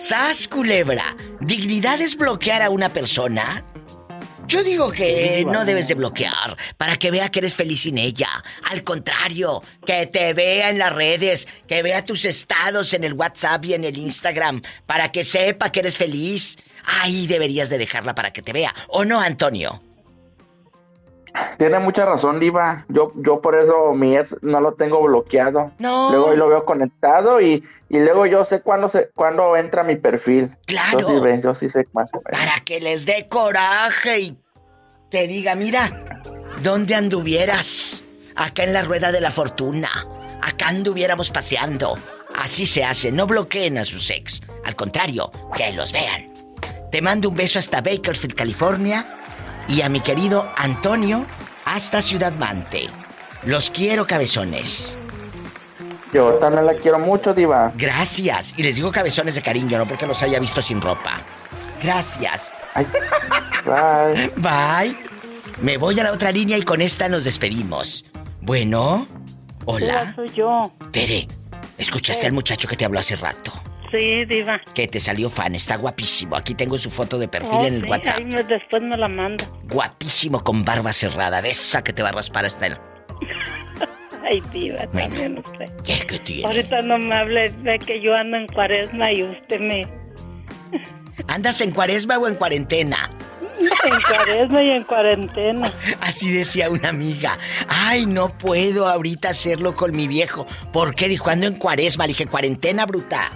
¡Sas, 0.00 0.46
culebra! 0.46 1.16
¿Dignidad 1.40 2.00
es 2.00 2.16
bloquear 2.16 2.62
a 2.62 2.70
una 2.70 2.88
persona? 2.88 3.64
Yo 4.46 4.62
digo 4.62 4.92
que 4.92 5.44
no 5.44 5.64
debes 5.64 5.88
de 5.88 5.94
bloquear 5.94 6.56
para 6.76 6.96
que 6.96 7.10
vea 7.10 7.30
que 7.30 7.40
eres 7.40 7.56
feliz 7.56 7.82
sin 7.82 7.98
ella. 7.98 8.28
Al 8.70 8.84
contrario, 8.84 9.60
que 9.84 10.06
te 10.06 10.32
vea 10.34 10.70
en 10.70 10.78
las 10.78 10.94
redes, 10.94 11.48
que 11.66 11.82
vea 11.82 12.04
tus 12.04 12.24
estados 12.24 12.94
en 12.94 13.02
el 13.02 13.14
WhatsApp 13.14 13.64
y 13.64 13.74
en 13.74 13.84
el 13.84 13.98
Instagram, 13.98 14.62
para 14.86 15.10
que 15.10 15.24
sepa 15.24 15.72
que 15.72 15.80
eres 15.80 15.98
feliz. 15.98 16.56
Ahí 17.00 17.26
deberías 17.26 17.68
de 17.68 17.78
dejarla 17.78 18.14
para 18.14 18.32
que 18.32 18.40
te 18.40 18.52
vea. 18.52 18.72
¿O 18.86 19.04
no, 19.04 19.20
Antonio? 19.20 19.82
Tiene 21.56 21.78
mucha 21.78 22.04
razón, 22.04 22.40
Diva. 22.40 22.84
Yo, 22.88 23.12
yo 23.16 23.40
por 23.40 23.54
eso 23.56 23.92
mi 23.92 24.16
ex 24.16 24.36
no 24.42 24.60
lo 24.60 24.74
tengo 24.74 25.02
bloqueado. 25.02 25.72
No. 25.78 26.10
Luego 26.10 26.34
lo 26.34 26.48
veo 26.48 26.64
conectado 26.64 27.40
y, 27.40 27.64
y 27.88 27.98
luego 27.98 28.26
yo 28.26 28.44
sé 28.44 28.60
cuándo 28.60 28.88
se, 28.88 29.10
cuándo 29.14 29.56
entra 29.56 29.82
mi 29.82 29.96
perfil. 29.96 30.56
Claro. 30.66 31.00
Yo 31.00 31.08
sí, 31.08 31.20
ve, 31.20 31.40
yo 31.42 31.54
sí 31.54 31.68
sé 31.68 31.86
más 31.92 32.12
o 32.14 32.22
menos. 32.24 32.44
Para 32.44 32.60
que 32.64 32.80
les 32.80 33.06
dé 33.06 33.28
coraje 33.28 34.20
y 34.20 34.38
te 35.10 35.26
diga, 35.26 35.54
mira, 35.54 36.22
¿dónde 36.62 36.94
anduvieras? 36.94 38.02
Acá 38.36 38.64
en 38.64 38.72
la 38.72 38.82
rueda 38.82 39.10
de 39.10 39.20
la 39.20 39.30
fortuna. 39.30 39.88
Acá 40.42 40.68
anduviéramos 40.68 41.30
paseando. 41.30 41.98
Así 42.36 42.66
se 42.66 42.84
hace, 42.84 43.10
no 43.10 43.26
bloqueen 43.26 43.78
a 43.78 43.84
sus 43.84 44.10
ex. 44.10 44.40
Al 44.64 44.76
contrario, 44.76 45.32
que 45.56 45.72
los 45.72 45.92
vean. 45.92 46.32
Te 46.92 47.02
mando 47.02 47.28
un 47.28 47.34
beso 47.34 47.58
hasta 47.58 47.80
Bakersfield, 47.80 48.34
California. 48.34 49.04
Y 49.68 49.82
a 49.82 49.88
mi 49.88 50.00
querido 50.00 50.50
Antonio, 50.56 51.26
hasta 51.64 52.00
Ciudad 52.00 52.32
Mante. 52.32 52.88
Los 53.44 53.70
quiero, 53.70 54.06
cabezones. 54.06 54.96
Yo 56.12 56.34
también 56.34 56.64
la 56.64 56.74
quiero 56.74 56.98
mucho, 56.98 57.34
Diva. 57.34 57.72
Gracias. 57.76 58.54
Y 58.56 58.62
les 58.62 58.76
digo 58.76 58.90
cabezones 58.90 59.34
de 59.34 59.42
cariño, 59.42 59.78
no 59.78 59.86
porque 59.86 60.06
los 60.06 60.22
haya 60.22 60.38
visto 60.38 60.62
sin 60.62 60.80
ropa. 60.80 61.20
Gracias. 61.82 62.54
Bye. 63.64 64.32
Bye. 64.36 64.96
Me 65.60 65.76
voy 65.76 66.00
a 66.00 66.04
la 66.04 66.12
otra 66.12 66.32
línea 66.32 66.56
y 66.56 66.62
con 66.62 66.80
esta 66.80 67.08
nos 67.08 67.24
despedimos. 67.24 68.04
Bueno. 68.40 69.06
Hola. 69.66 70.14
soy 70.14 70.30
yo. 70.30 70.72
Tere, 70.92 71.28
¿escuchaste 71.76 72.26
al 72.26 72.32
muchacho 72.32 72.66
que 72.66 72.76
te 72.76 72.86
habló 72.86 73.00
hace 73.00 73.16
rato? 73.16 73.52
Sí, 73.90 74.24
diva. 74.26 74.60
Que 74.74 74.86
te 74.88 75.00
salió 75.00 75.30
fan, 75.30 75.54
está 75.54 75.76
guapísimo. 75.76 76.36
Aquí 76.36 76.54
tengo 76.54 76.76
su 76.76 76.90
foto 76.90 77.18
de 77.18 77.28
perfil 77.28 77.50
Oh, 77.52 77.64
en 77.66 77.74
el 77.74 77.82
sí, 77.82 77.88
WhatsApp. 77.88 78.18
ahí 78.18 78.24
me- 78.24 78.42
después 78.44 78.82
me 78.82 78.96
la 78.96 79.08
manda. 79.08 79.48
Guapísimo 79.64 80.44
con 80.44 80.64
barba 80.64 80.92
cerrada, 80.92 81.40
de 81.40 81.50
esa 81.50 81.82
que 81.82 81.92
te 81.92 82.02
va 82.02 82.10
a 82.10 82.12
raspar 82.12 82.44
hasta 82.44 82.66
el... 82.66 82.76
Ay, 84.30 84.42
diva, 84.52 84.86
también 84.88 85.38
usted. 85.38 85.66
¿Qué, 85.84 86.06
qué 86.06 86.18
tiene? 86.18 86.44
Ahorita 86.46 86.80
no 86.80 86.98
me 86.98 87.14
hable, 87.16 87.50
ve 87.62 87.78
que 87.78 88.00
yo 88.00 88.14
ando 88.14 88.36
en 88.36 88.46
cuaresma 88.48 89.10
y 89.12 89.22
usted 89.22 89.58
me... 89.60 89.86
¿Andas 91.28 91.60
en 91.62 91.70
cuaresma 91.70 92.18
o 92.18 92.28
en 92.28 92.34
cuarentena? 92.34 93.10
En 93.58 94.00
cuaresma 94.06 94.62
y 94.62 94.70
en 94.70 94.84
cuarentena. 94.84 95.72
Así 96.00 96.30
decía 96.30 96.70
una 96.70 96.90
amiga. 96.90 97.38
Ay, 97.68 98.06
no 98.06 98.28
puedo 98.36 98.86
ahorita 98.86 99.30
hacerlo 99.30 99.74
con 99.74 99.96
mi 99.96 100.06
viejo. 100.06 100.46
¿Por 100.72 100.94
qué? 100.94 101.08
Dijo, 101.08 101.30
ando 101.30 101.46
en 101.46 101.54
cuaresma. 101.56 102.04
Le 102.04 102.12
dije, 102.12 102.26
cuarentena, 102.26 102.86
bruta. 102.86 103.32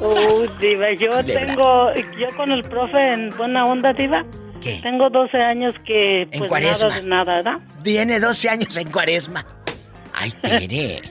Uy, 0.00 0.48
diva, 0.60 0.92
yo 0.94 1.22
tengo... 1.24 1.92
Yo 2.18 2.28
con 2.36 2.50
el 2.52 2.62
profe 2.64 3.12
en 3.12 3.30
buena 3.36 3.64
onda, 3.64 3.92
diva. 3.92 4.24
¿Qué? 4.60 4.78
Tengo 4.82 5.10
12 5.10 5.36
años 5.38 5.72
que... 5.84 6.28
Pues 6.36 6.48
cuaresma. 6.48 6.88
nada 6.88 7.00
de 7.00 7.08
nada, 7.08 7.34
¿verdad? 7.34 7.58
Viene 7.82 8.20
12 8.20 8.48
años 8.48 8.76
en 8.76 8.90
cuaresma. 8.90 9.44
Ay, 10.12 10.30
Tere. 10.42 11.02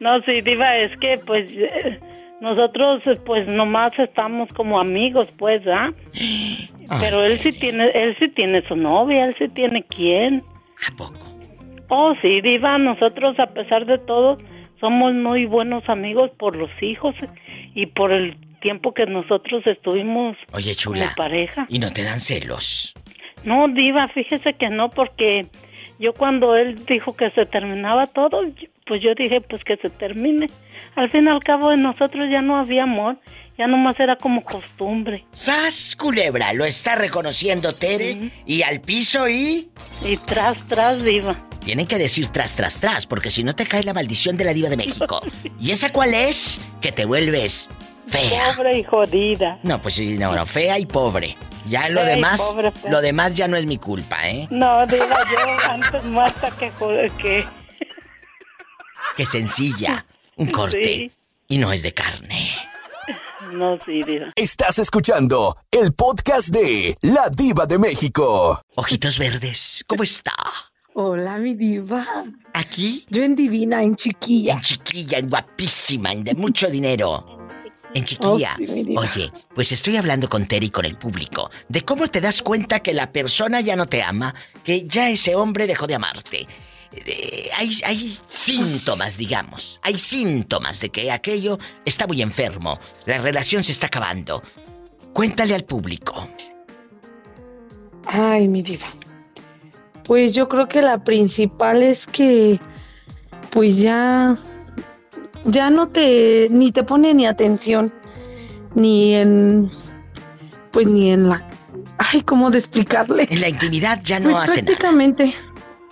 No, 0.00 0.20
sí, 0.22 0.40
diva, 0.40 0.76
es 0.76 0.90
que 0.98 1.18
pues... 1.26 1.50
eh, 1.50 2.00
Nosotros 2.40 3.02
pues 3.24 3.46
nomás 3.48 3.92
estamos 3.98 4.48
como 4.54 4.78
amigos, 4.78 5.28
pues, 5.38 5.62
¿ah? 5.66 5.92
Pero 7.00 7.24
él 7.24 7.38
sí 7.38 7.50
tiene, 7.52 7.86
él 7.94 8.14
sí 8.18 8.28
tiene 8.28 8.66
su 8.68 8.76
novia, 8.76 9.24
él 9.26 9.34
sí 9.38 9.48
tiene 9.48 9.84
quién. 9.84 10.42
¿A 10.86 10.94
poco? 10.96 11.18
Oh, 11.88 12.14
sí, 12.20 12.40
diva, 12.42 12.76
nosotros 12.78 13.38
a 13.38 13.46
pesar 13.46 13.86
de 13.86 13.98
todo 13.98 14.38
somos 14.84 15.14
muy 15.14 15.46
buenos 15.46 15.88
amigos 15.88 16.30
por 16.38 16.54
los 16.56 16.68
hijos 16.82 17.14
y 17.74 17.86
por 17.86 18.12
el 18.12 18.36
tiempo 18.60 18.92
que 18.92 19.06
nosotros 19.06 19.66
estuvimos 19.66 20.36
Oye, 20.52 20.74
chula. 20.74 21.14
pareja. 21.16 21.64
¿Y 21.70 21.78
no 21.78 21.90
te 21.90 22.02
dan 22.02 22.20
celos? 22.20 22.92
No, 23.44 23.66
diva, 23.68 24.08
fíjese 24.08 24.52
que 24.52 24.68
no, 24.68 24.90
porque 24.90 25.46
yo 25.98 26.12
cuando 26.12 26.54
él 26.54 26.84
dijo 26.84 27.16
que 27.16 27.30
se 27.30 27.46
terminaba 27.46 28.08
todo, 28.08 28.42
pues 28.84 29.00
yo 29.00 29.14
dije, 29.14 29.40
pues 29.40 29.64
que 29.64 29.78
se 29.78 29.88
termine. 29.88 30.48
Al 30.96 31.08
fin 31.08 31.24
y 31.24 31.30
al 31.30 31.42
cabo 31.42 31.70
de 31.70 31.78
nosotros 31.78 32.28
ya 32.30 32.42
no 32.42 32.58
había 32.58 32.82
amor, 32.82 33.16
ya 33.56 33.66
nomás 33.66 33.98
era 34.00 34.16
como 34.16 34.42
costumbre. 34.44 35.26
¡Sas, 35.32 35.96
culebra! 35.96 36.52
Lo 36.52 36.64
está 36.64 36.96
reconociendo 36.96 37.72
Tere. 37.72 38.30
Y 38.46 38.62
al 38.62 38.80
piso 38.80 39.28
y... 39.28 39.70
Y 40.04 40.16
tras, 40.16 40.66
tras, 40.66 41.02
diva. 41.02 41.36
Tienen 41.64 41.86
que 41.86 41.98
decir 41.98 42.28
tras, 42.28 42.54
tras, 42.54 42.80
tras, 42.80 43.06
porque 43.06 43.30
si 43.30 43.42
no 43.42 43.54
te 43.54 43.66
cae 43.66 43.82
la 43.84 43.94
maldición 43.94 44.36
de 44.36 44.44
la 44.44 44.52
diva 44.52 44.68
de 44.68 44.76
México. 44.76 45.20
¿Y 45.60 45.70
esa 45.70 45.90
cuál 45.90 46.14
es? 46.14 46.60
Que 46.80 46.92
te 46.92 47.04
vuelves 47.04 47.70
fea. 48.06 48.54
Pobre 48.54 48.78
y 48.78 48.84
jodida. 48.84 49.58
No, 49.62 49.80
pues 49.80 49.94
sí, 49.94 50.18
no, 50.18 50.34
no, 50.34 50.46
fea 50.46 50.78
y 50.78 50.86
pobre. 50.86 51.36
Ya 51.66 51.88
lo 51.88 52.04
demás, 52.04 52.40
pobre, 52.40 52.72
lo 52.90 53.00
demás 53.00 53.34
ya 53.34 53.48
no 53.48 53.56
es 53.56 53.64
mi 53.64 53.78
culpa, 53.78 54.28
¿eh? 54.28 54.46
No, 54.50 54.86
diva, 54.86 55.24
yo 55.30 55.70
antes 55.70 56.04
muerta 56.04 56.50
que 56.58 56.70
joder, 56.72 57.10
que... 57.12 57.46
Que 59.16 59.24
sencilla, 59.24 60.04
un 60.36 60.46
corte. 60.50 60.84
Sí. 60.84 61.12
Y 61.48 61.58
no 61.58 61.72
es 61.72 61.82
de 61.82 61.94
carne. 61.94 62.50
No, 63.54 63.78
sí, 63.86 64.02
diva. 64.02 64.32
Estás 64.34 64.80
escuchando 64.80 65.56
el 65.70 65.92
podcast 65.92 66.48
de 66.48 66.96
La 67.02 67.28
Diva 67.30 67.66
de 67.66 67.78
México. 67.78 68.60
Ojitos 68.74 69.16
verdes, 69.16 69.84
¿cómo 69.86 70.02
está? 70.02 70.34
Hola, 70.94 71.38
mi 71.38 71.54
diva. 71.54 72.24
¿Aquí? 72.52 73.06
Yo 73.10 73.22
en 73.22 73.36
divina, 73.36 73.80
en 73.80 73.94
chiquilla. 73.94 74.54
En 74.54 74.60
chiquilla, 74.60 75.18
en 75.18 75.28
guapísima, 75.28 76.12
en 76.12 76.24
de 76.24 76.34
mucho 76.34 76.68
dinero. 76.68 77.24
En 77.94 78.02
chiquilla. 78.02 78.54
Oh, 78.54 78.56
sí, 78.56 78.66
diva. 78.66 79.02
Oye, 79.02 79.32
pues 79.54 79.70
estoy 79.70 79.98
hablando 79.98 80.28
con 80.28 80.46
Terry 80.48 80.66
y 80.66 80.70
con 80.70 80.84
el 80.84 80.98
público 80.98 81.48
de 81.68 81.82
cómo 81.82 82.08
te 82.08 82.20
das 82.20 82.42
cuenta 82.42 82.80
que 82.80 82.92
la 82.92 83.12
persona 83.12 83.60
ya 83.60 83.76
no 83.76 83.86
te 83.86 84.02
ama, 84.02 84.34
que 84.64 84.84
ya 84.88 85.10
ese 85.10 85.36
hombre 85.36 85.68
dejó 85.68 85.86
de 85.86 85.94
amarte. 85.94 86.48
Eh, 87.06 87.50
hay, 87.56 87.70
hay 87.84 88.18
síntomas, 88.26 89.16
digamos. 89.16 89.80
Hay 89.82 89.98
síntomas 89.98 90.80
de 90.80 90.90
que 90.90 91.10
aquello 91.10 91.58
está 91.84 92.06
muy 92.06 92.22
enfermo. 92.22 92.78
La 93.06 93.18
relación 93.18 93.64
se 93.64 93.72
está 93.72 93.86
acabando. 93.86 94.42
Cuéntale 95.12 95.54
al 95.54 95.64
público. 95.64 96.28
Ay, 98.06 98.48
mi 98.48 98.62
diva. 98.62 98.86
Pues 100.04 100.34
yo 100.34 100.48
creo 100.48 100.68
que 100.68 100.82
la 100.82 101.02
principal 101.02 101.82
es 101.82 102.06
que, 102.06 102.60
pues 103.50 103.78
ya, 103.78 104.36
ya 105.46 105.70
no 105.70 105.88
te, 105.88 106.48
ni 106.50 106.72
te 106.72 106.82
pone 106.82 107.14
ni 107.14 107.26
atención, 107.26 107.92
ni 108.74 109.14
en, 109.14 109.70
pues 110.72 110.86
ni 110.86 111.10
en 111.10 111.30
la, 111.30 111.48
ay, 111.96 112.20
¿cómo 112.22 112.50
de 112.50 112.58
explicarle? 112.58 113.26
En 113.30 113.40
la 113.40 113.48
intimidad 113.48 114.00
ya 114.04 114.20
no 114.20 114.30
Pues 114.30 114.50
hace 114.50 114.62
nada. 114.62 115.32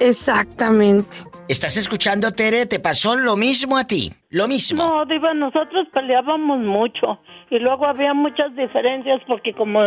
Exactamente. 0.00 1.08
¿Estás 1.48 1.76
escuchando, 1.76 2.32
Tere? 2.32 2.66
¿Te 2.66 2.80
pasó 2.80 3.16
lo 3.16 3.36
mismo 3.36 3.76
a 3.76 3.84
ti? 3.86 4.12
Lo 4.30 4.48
mismo. 4.48 4.82
No, 4.82 5.04
Diva, 5.04 5.34
nosotros 5.34 5.86
peleábamos 5.92 6.60
mucho 6.60 7.18
y 7.50 7.58
luego 7.58 7.84
había 7.84 8.14
muchas 8.14 8.54
diferencias 8.56 9.20
porque 9.26 9.52
como 9.52 9.80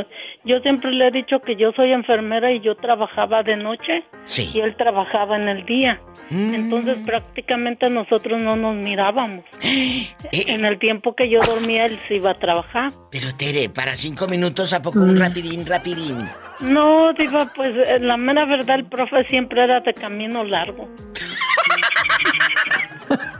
yo 0.43 0.59
siempre 0.59 0.91
le 0.91 1.07
he 1.07 1.11
dicho 1.11 1.39
que 1.39 1.55
yo 1.55 1.71
soy 1.75 1.93
enfermera 1.93 2.51
y 2.51 2.59
yo 2.61 2.75
trabajaba 2.75 3.41
de 3.41 3.55
noche 3.55 4.03
Sí. 4.25 4.51
y 4.53 4.59
él 4.59 4.75
trabajaba 4.77 5.37
en 5.37 5.47
el 5.47 5.65
día. 5.65 5.99
Entonces 6.29 6.97
prácticamente 7.05 7.89
nosotros 7.89 8.39
no 8.41 8.55
nos 8.55 8.75
mirábamos. 8.75 9.45
En 10.31 10.65
el 10.65 10.77
tiempo 10.79 11.15
que 11.15 11.29
yo 11.29 11.39
dormía 11.41 11.85
él 11.85 11.99
se 12.07 12.15
iba 12.15 12.31
a 12.31 12.39
trabajar. 12.39 12.91
Pero 13.11 13.27
Tere, 13.37 13.69
para 13.69 13.95
cinco 13.95 14.27
minutos, 14.27 14.73
¿a 14.73 14.81
poco 14.81 14.99
un 14.99 15.17
rapidín, 15.17 15.65
rapidín? 15.65 16.25
No, 16.59 17.13
Diva, 17.13 17.51
pues 17.53 17.71
eh, 17.75 17.99
la 17.99 18.17
mera 18.17 18.45
verdad 18.45 18.77
el 18.77 18.85
profe 18.85 19.25
siempre 19.25 19.63
era 19.63 19.81
de 19.81 19.93
camino 19.93 20.43
largo. 20.43 20.87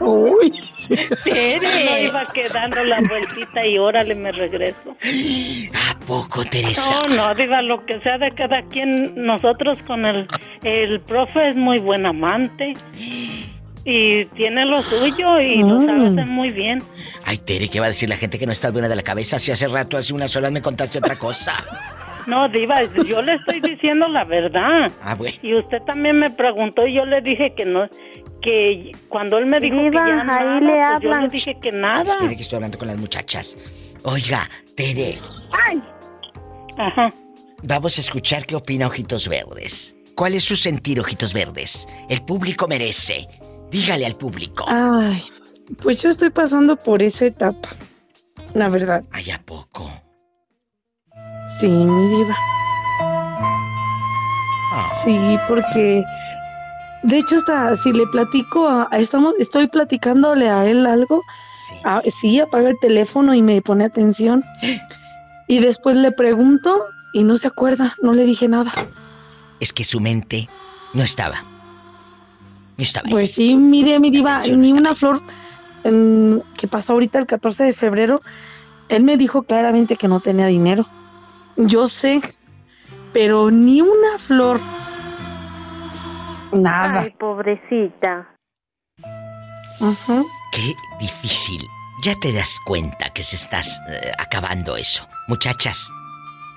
Uy. 0.00 0.52
No 0.88 1.98
iba 1.98 2.26
quedando 2.32 2.82
la 2.84 3.00
vueltita 3.00 3.66
y 3.66 3.78
órale 3.78 4.14
me 4.14 4.30
regreso. 4.32 4.96
¿A 5.74 5.98
poco, 6.06 6.44
Teresa? 6.44 7.00
No, 7.08 7.16
no, 7.16 7.34
diva, 7.34 7.62
lo 7.62 7.84
que 7.84 8.00
sea 8.00 8.18
de 8.18 8.30
cada 8.32 8.62
quien, 8.70 9.14
nosotros 9.16 9.78
con 9.86 10.06
el, 10.06 10.28
el 10.62 11.00
profe 11.00 11.48
es 11.50 11.56
muy 11.56 11.78
buen 11.78 12.06
amante 12.06 12.74
y 13.84 14.24
tiene 14.26 14.64
lo 14.66 14.82
suyo 14.84 15.40
y 15.40 15.62
lo 15.62 15.80
sabe 15.80 16.08
hacer 16.08 16.26
muy 16.26 16.50
bien. 16.50 16.82
Ay, 17.24 17.38
Tere, 17.38 17.68
¿qué 17.68 17.80
va 17.80 17.86
a 17.86 17.88
decir 17.88 18.08
la 18.08 18.16
gente 18.16 18.38
que 18.38 18.46
no 18.46 18.52
está 18.52 18.70
buena 18.70 18.88
de 18.88 18.96
la 18.96 19.02
cabeza? 19.02 19.38
Si 19.38 19.50
hace 19.50 19.66
rato, 19.66 19.96
hace 19.96 20.14
unas 20.14 20.36
horas 20.36 20.52
me 20.52 20.62
contaste 20.62 20.98
otra 20.98 21.16
cosa. 21.16 21.54
No, 22.26 22.48
diva, 22.48 22.82
yo 22.84 23.22
le 23.22 23.34
estoy 23.34 23.60
diciendo 23.60 24.08
la 24.08 24.24
verdad. 24.24 24.90
Ah, 25.02 25.14
bueno. 25.14 25.36
Y 25.42 25.54
usted 25.54 25.78
también 25.86 26.18
me 26.18 26.30
preguntó 26.30 26.86
y 26.86 26.94
yo 26.94 27.04
le 27.04 27.20
dije 27.20 27.52
que 27.56 27.64
no, 27.64 27.88
que 28.42 28.92
cuando 29.08 29.38
él 29.38 29.46
me 29.46 29.60
dijo 29.60 29.76
Diva, 29.76 29.90
que 30.04 30.10
ya 30.10 30.20
ahí 30.20 30.26
nada, 30.26 30.60
le 30.60 31.00
pues 31.00 31.02
yo 31.02 31.20
le 31.20 31.28
dije 31.28 31.58
que 31.60 31.72
nada. 31.72 32.02
Espere 32.10 32.36
que 32.36 32.42
estoy 32.42 32.56
hablando 32.56 32.78
con 32.78 32.88
las 32.88 32.96
muchachas. 32.96 33.56
Oiga, 34.04 34.48
Tere, 34.76 35.18
Ajá. 36.78 37.12
vamos 37.62 37.98
a 37.98 38.00
escuchar 38.00 38.44
qué 38.46 38.56
opina 38.56 38.86
Ojitos 38.86 39.28
Verdes. 39.28 39.96
¿Cuál 40.14 40.34
es 40.34 40.44
su 40.44 40.56
sentir, 40.56 40.98
Ojitos 41.00 41.32
Verdes? 41.32 41.86
El 42.08 42.22
público 42.22 42.66
merece. 42.68 43.28
Dígale 43.70 44.06
al 44.06 44.16
público. 44.16 44.64
Ay, 44.68 45.22
pues 45.82 46.02
yo 46.02 46.10
estoy 46.10 46.30
pasando 46.30 46.76
por 46.76 47.02
esa 47.02 47.26
etapa, 47.26 47.70
la 48.54 48.68
verdad. 48.68 49.04
Ay, 49.10 49.30
¿a 49.30 49.42
poco? 49.42 49.90
Sí, 51.60 51.68
mi 51.68 52.08
diva. 52.08 52.36
Sí, 55.04 55.18
porque 55.48 56.04
de 57.02 57.18
hecho 57.18 57.38
hasta 57.38 57.80
si 57.82 57.92
le 57.92 58.06
platico, 58.08 58.68
a, 58.68 58.88
a- 58.90 58.98
estamos, 58.98 59.34
estoy 59.38 59.68
platicándole 59.68 60.48
a 60.50 60.66
él 60.66 60.84
algo, 60.86 61.22
a- 61.84 62.02
sí, 62.20 62.40
apaga 62.40 62.68
el 62.70 62.78
teléfono 62.80 63.34
y 63.34 63.42
me 63.42 63.60
pone 63.62 63.84
atención. 63.84 64.44
Y 65.48 65.60
después 65.60 65.94
le 65.94 66.10
pregunto 66.10 66.76
y 67.12 67.22
no 67.22 67.38
se 67.38 67.46
acuerda, 67.46 67.94
no 68.02 68.12
le 68.12 68.24
dije 68.24 68.48
nada. 68.48 68.72
Es 69.60 69.72
que 69.72 69.84
su 69.84 70.00
mente 70.00 70.48
no 70.92 71.04
estaba. 71.04 71.44
No 72.76 72.82
estaba. 72.82 73.06
ahí. 73.06 73.12
Pues 73.12 73.30
sí, 73.34 73.54
mire, 73.54 74.00
mi 74.00 74.10
diva, 74.10 74.40
ni 74.56 74.72
una 74.72 74.96
flor 74.96 75.22
en- 75.84 76.42
que 76.56 76.66
pasó 76.66 76.94
ahorita 76.94 77.20
el 77.20 77.26
14 77.26 77.62
de 77.62 77.74
febrero, 77.74 78.22
él 78.88 79.04
me 79.04 79.16
dijo 79.16 79.44
claramente 79.44 79.94
que 79.94 80.08
no 80.08 80.18
tenía 80.18 80.46
dinero. 80.46 80.84
Yo 81.56 81.88
sé, 81.88 82.20
pero 83.12 83.50
ni 83.50 83.80
una 83.80 84.18
flor. 84.26 84.60
Nada. 86.52 87.00
Ay, 87.02 87.10
pobrecita. 87.18 88.28
Qué 90.52 90.74
difícil. 91.00 91.60
Ya 92.02 92.14
te 92.20 92.32
das 92.32 92.58
cuenta 92.64 93.10
que 93.10 93.22
se 93.22 93.36
estás 93.36 93.78
eh, 93.88 94.12
acabando 94.18 94.76
eso. 94.76 95.06
Muchachas, 95.28 95.88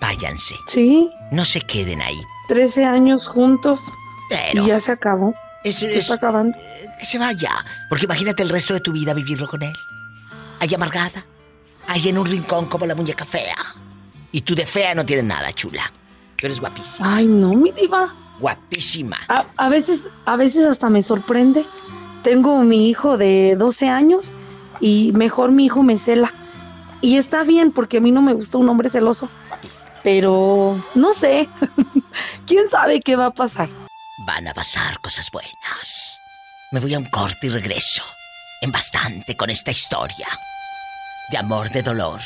váyanse. 0.01 0.55
Sí, 0.67 1.09
No 1.31 1.45
se 1.45 1.61
queden 1.61 2.01
ahí. 2.01 2.19
13 2.49 2.83
años 2.85 3.27
juntos 3.27 3.81
Pero- 4.29 4.63
y 4.63 4.67
ya 4.67 4.79
se 4.79 4.91
acabó. 4.91 5.33
Es, 5.63 5.77
Se 5.77 5.87
es- 5.89 5.97
está 5.97 6.15
acabando. 6.15 6.57
que 6.99 7.05
se 7.05 7.17
vaya. 7.19 7.51
Porque 7.89 8.05
imagínate 8.05 8.43
el 8.43 8.49
resto 8.49 8.73
de 8.73 8.79
tu 8.81 8.91
vida 8.91 9.13
vivirlo 9.13 9.47
con 9.47 9.61
él. 9.63 9.73
Ahí 10.59 10.73
amargada. 10.73 11.25
Ahí 11.87 12.07
en 12.09 12.17
un 12.17 12.25
rincón 12.25 12.67
como 12.67 12.85
la 12.85 12.95
muñeca 12.95 13.25
fea. 13.25 13.55
Y 14.31 14.41
tú 14.41 14.55
de 14.55 14.65
fea 14.65 14.95
no 14.95 15.05
tienes 15.05 15.25
nada, 15.25 15.51
chula. 15.53 15.91
Tú 16.37 16.45
eres 16.45 16.59
guapísima. 16.59 17.15
Ay, 17.15 17.25
no, 17.25 17.53
mi 17.53 17.71
diva. 17.71 18.13
Guapísima. 18.39 19.17
A, 19.27 19.45
a 19.57 19.69
veces, 19.69 20.01
a 20.25 20.35
veces 20.35 20.65
hasta 20.65 20.89
me 20.89 21.01
sorprende. 21.01 21.65
Tengo 22.23 22.61
mi 22.61 22.89
hijo 22.89 23.17
de 23.17 23.55
12 23.57 23.87
años 23.89 24.35
y 24.79 25.11
mejor 25.13 25.51
mi 25.51 25.65
hijo 25.65 25.83
me 25.83 25.97
cela. 25.97 26.33
Y 27.01 27.17
está 27.17 27.43
bien 27.43 27.71
porque 27.71 27.97
a 27.97 28.01
mí 28.01 28.11
no 28.11 28.21
me 28.21 28.33
gusta 28.33 28.57
un 28.57 28.69
hombre 28.69 28.89
celoso. 28.89 29.29
Pero 30.03 30.81
no 30.95 31.13
sé. 31.13 31.49
¿Quién 32.45 32.69
sabe 32.69 32.99
qué 33.01 33.15
va 33.15 33.27
a 33.27 33.33
pasar? 33.33 33.69
Van 34.25 34.47
a 34.47 34.53
pasar 34.53 34.99
cosas 34.99 35.29
buenas. 35.31 36.19
Me 36.71 36.79
voy 36.79 36.93
a 36.93 36.99
un 36.99 37.05
corte 37.05 37.47
y 37.47 37.49
regreso. 37.49 38.03
En 38.61 38.71
bastante 38.71 39.35
con 39.35 39.49
esta 39.49 39.71
historia. 39.71 40.27
De 41.31 41.37
amor, 41.37 41.69
de 41.69 41.81
dolor. 41.83 42.19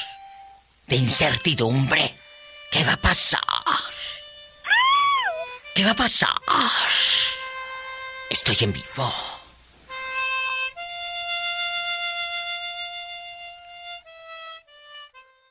De 0.87 0.95
incertidumbre. 0.95 2.15
¿Qué 2.71 2.83
va 2.83 2.93
a 2.93 2.97
pasar? 2.97 3.39
¿Qué 5.75 5.83
va 5.83 5.91
a 5.91 5.95
pasar? 5.95 6.29
Estoy 8.29 8.57
en 8.61 8.73
vivo. 8.73 9.13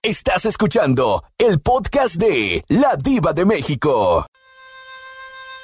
Estás 0.03 0.47
escuchando 0.47 1.23
el 1.39 1.61
podcast 1.61 2.17
de 2.17 2.63
La 2.69 2.97
Diva 2.97 3.33
de 3.33 3.45
México. 3.45 4.27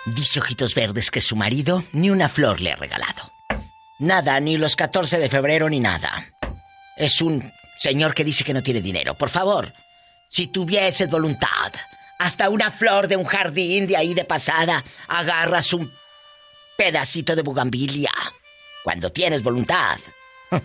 Dice 0.06 0.38
Ojitos 0.40 0.74
Verdes 0.74 1.10
que 1.10 1.20
su 1.20 1.34
marido 1.34 1.84
ni 1.92 2.10
una 2.10 2.28
flor 2.28 2.60
le 2.60 2.72
ha 2.72 2.76
regalado. 2.76 3.30
Nada, 3.98 4.38
ni 4.38 4.56
los 4.56 4.76
14 4.76 5.18
de 5.18 5.28
febrero 5.28 5.68
ni 5.68 5.80
nada. 5.80 6.32
Es 6.96 7.20
un 7.20 7.52
señor 7.78 8.14
que 8.14 8.24
dice 8.24 8.44
que 8.44 8.54
no 8.54 8.62
tiene 8.62 8.80
dinero. 8.80 9.14
Por 9.14 9.30
favor, 9.30 9.72
si 10.28 10.48
tuvieses 10.48 11.08
voluntad, 11.08 11.72
hasta 12.18 12.48
una 12.48 12.70
flor 12.70 13.08
de 13.08 13.16
un 13.16 13.24
jardín 13.24 13.86
de 13.86 13.96
ahí 13.96 14.14
de 14.14 14.24
pasada, 14.24 14.84
agarras 15.06 15.72
un 15.72 15.90
pedacito 16.76 17.34
de 17.34 17.42
bugambilia, 17.42 18.12
cuando 18.84 19.10
tienes 19.10 19.42
voluntad. 19.42 19.98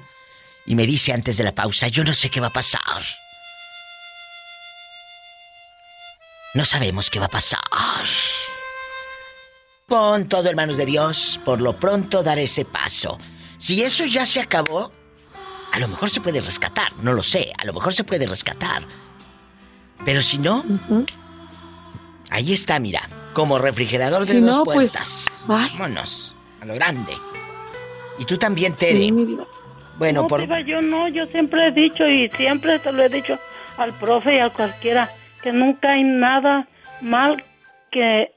Y 0.65 0.75
me 0.75 0.85
dice 0.85 1.11
antes 1.11 1.35
de 1.35 1.43
la 1.43 1.53
pausa, 1.53 1.89
yo 1.89 2.05
no 2.05 2.13
sé 2.13 2.29
qué 2.29 2.39
va 2.39 2.47
a 2.47 2.53
pasar. 2.53 3.03
No 6.53 6.63
sabemos 6.63 7.09
qué 7.09 7.19
va 7.19 7.25
a 7.25 7.29
pasar. 7.29 7.59
Pon 9.87 10.29
todo 10.29 10.49
en 10.49 10.55
manos 10.55 10.77
de 10.77 10.85
Dios, 10.85 11.41
por 11.43 11.59
lo 11.59 11.77
pronto 11.79 12.23
dar 12.23 12.39
ese 12.39 12.63
paso. 12.63 13.17
Si 13.57 13.83
eso 13.83 14.05
ya 14.05 14.25
se 14.25 14.39
acabó, 14.39 14.93
a 15.73 15.79
lo 15.79 15.87
mejor 15.87 16.11
se 16.11 16.21
puede 16.21 16.39
rescatar, 16.39 16.93
no 17.01 17.13
lo 17.13 17.23
sé, 17.23 17.51
a 17.57 17.65
lo 17.65 17.73
mejor 17.73 17.93
se 17.93 18.03
puede 18.03 18.27
rescatar. 18.27 18.83
Pero 20.05 20.21
si 20.21 20.37
no, 20.37 20.63
ahí 22.29 22.53
está, 22.53 22.79
mira, 22.79 23.09
como 23.33 23.57
refrigerador 23.57 24.27
de 24.27 24.33
Si 24.33 24.41
dos 24.41 24.57
no, 24.59 24.63
pues, 24.65 24.75
puertas. 24.75 25.31
ay. 25.49 25.69
Vámonos, 25.71 26.35
a 26.61 26.65
lo 26.65 26.75
grande. 26.75 27.13
Y 28.19 28.25
tú 28.25 28.37
también, 28.37 28.75
Tere. 28.75 28.99
Sí, 28.99 29.11
mi 29.11 29.25
diva. 29.25 29.47
Bueno, 29.97 30.21
no, 30.21 30.27
por... 30.27 30.41
Diva, 30.41 30.61
yo 30.61 30.79
no, 30.83 31.07
yo 31.07 31.25
siempre 31.27 31.67
he 31.67 31.71
dicho 31.71 32.05
y 32.07 32.29
siempre 32.37 32.77
te 32.77 32.91
lo 32.91 33.01
he 33.01 33.09
dicho 33.09 33.39
al 33.77 33.97
profe 33.97 34.35
y 34.35 34.39
a 34.39 34.51
cualquiera 34.51 35.09
que 35.41 35.51
nunca 35.51 35.89
hay 35.93 36.03
nada 36.03 36.67
mal, 37.01 37.43
que 37.91 38.31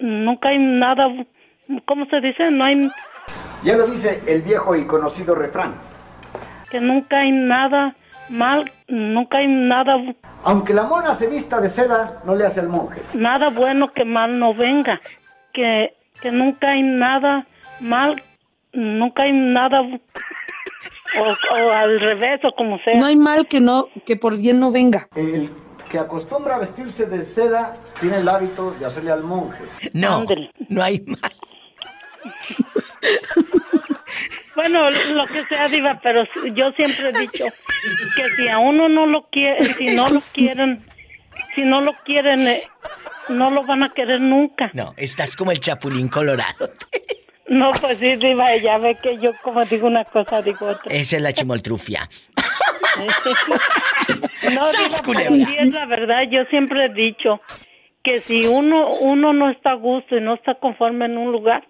nunca 0.00 0.48
hay 0.48 0.58
nada, 0.58 1.06
¿cómo 1.86 2.06
se 2.06 2.20
dice? 2.20 2.50
No 2.50 2.64
hay, 2.64 2.90
Ya 3.62 3.76
lo 3.76 3.86
dice 3.86 4.20
el 4.26 4.42
viejo 4.42 4.74
y 4.74 4.84
conocido 4.84 5.36
refrán. 5.36 5.91
Que 6.72 6.80
nunca 6.80 7.18
hay 7.20 7.30
nada 7.30 7.94
mal, 8.30 8.72
nunca 8.88 9.38
hay 9.38 9.46
nada, 9.46 9.94
Aunque 10.42 10.72
la 10.72 10.84
mona 10.84 11.12
se 11.12 11.26
vista 11.26 11.60
de 11.60 11.68
seda, 11.68 12.22
no 12.24 12.34
le 12.34 12.46
hace 12.46 12.60
al 12.60 12.68
monje. 12.68 13.02
nada 13.12 13.50
bueno 13.50 13.92
que 13.92 14.06
mal 14.06 14.38
no 14.38 14.54
venga, 14.54 14.98
que, 15.52 15.94
que 16.22 16.30
nunca 16.32 16.70
hay 16.70 16.82
nada 16.82 17.46
mal, 17.80 18.22
nunca 18.72 19.24
hay 19.24 19.32
nada, 19.32 19.82
o, 21.20 21.54
o 21.54 21.72
al 21.72 22.00
revés, 22.00 22.40
o 22.44 22.52
como 22.56 22.78
sea. 22.78 22.94
No 22.98 23.04
hay 23.04 23.16
mal 23.16 23.46
que 23.46 23.60
no 23.60 23.88
que 24.06 24.16
por 24.16 24.38
bien 24.38 24.58
no 24.58 24.70
venga. 24.72 25.08
El 25.14 25.50
que 25.90 25.98
acostumbra 25.98 26.56
a 26.56 26.58
vestirse 26.58 27.04
de 27.04 27.22
seda 27.24 27.76
tiene 28.00 28.16
el 28.20 28.28
hábito 28.30 28.70
de 28.80 28.86
hacerle 28.86 29.12
al 29.12 29.24
monje. 29.24 29.62
No, 29.92 30.24
no 30.70 30.82
hay 30.82 31.04
mal. 31.06 31.32
Bueno, 34.54 34.90
lo 34.90 35.26
que 35.26 35.44
sea, 35.46 35.66
Diva, 35.68 35.98
pero 36.02 36.24
yo 36.54 36.72
siempre 36.72 37.08
he 37.08 37.20
dicho 37.20 37.44
que 38.16 38.30
si 38.36 38.48
a 38.48 38.58
uno 38.58 38.88
no 38.88 39.06
lo 39.06 39.28
quiere, 39.30 39.72
si 39.74 39.86
no 39.86 40.06
lo 40.08 40.20
quieren, 40.32 40.84
si 41.54 41.62
no 41.62 41.80
lo 41.80 41.94
quieren, 42.04 42.46
eh, 42.46 42.62
no 43.28 43.50
lo 43.50 43.64
van 43.64 43.82
a 43.82 43.88
querer 43.94 44.20
nunca. 44.20 44.70
No, 44.74 44.94
estás 44.96 45.36
como 45.36 45.52
el 45.52 45.60
chapulín 45.60 46.08
colorado. 46.08 46.70
No, 47.48 47.70
pues 47.80 47.98
sí, 47.98 48.16
Diva, 48.16 48.54
ya 48.56 48.78
ve 48.78 48.96
que 49.02 49.18
yo 49.18 49.32
como 49.42 49.64
digo 49.64 49.86
una 49.86 50.04
cosa, 50.04 50.42
digo 50.42 50.66
otra. 50.66 50.94
Esa 50.94 51.16
es 51.16 51.22
la 51.22 51.32
chimoltrufia. 51.32 52.08
No, 54.52 54.62
¡Sas, 54.62 55.02
Diva, 55.02 55.20
sí 55.22 55.56
es 55.58 55.72
la 55.72 55.86
verdad, 55.86 56.24
yo 56.30 56.44
siempre 56.50 56.84
he 56.84 56.88
dicho 56.90 57.40
que 58.02 58.20
si 58.20 58.46
uno 58.46 58.86
uno 59.00 59.32
no 59.32 59.48
está 59.48 59.70
a 59.70 59.74
gusto 59.76 60.16
y 60.16 60.20
no 60.20 60.34
está 60.34 60.56
conforme 60.56 61.06
en 61.06 61.16
un 61.16 61.32
lugar, 61.32 61.66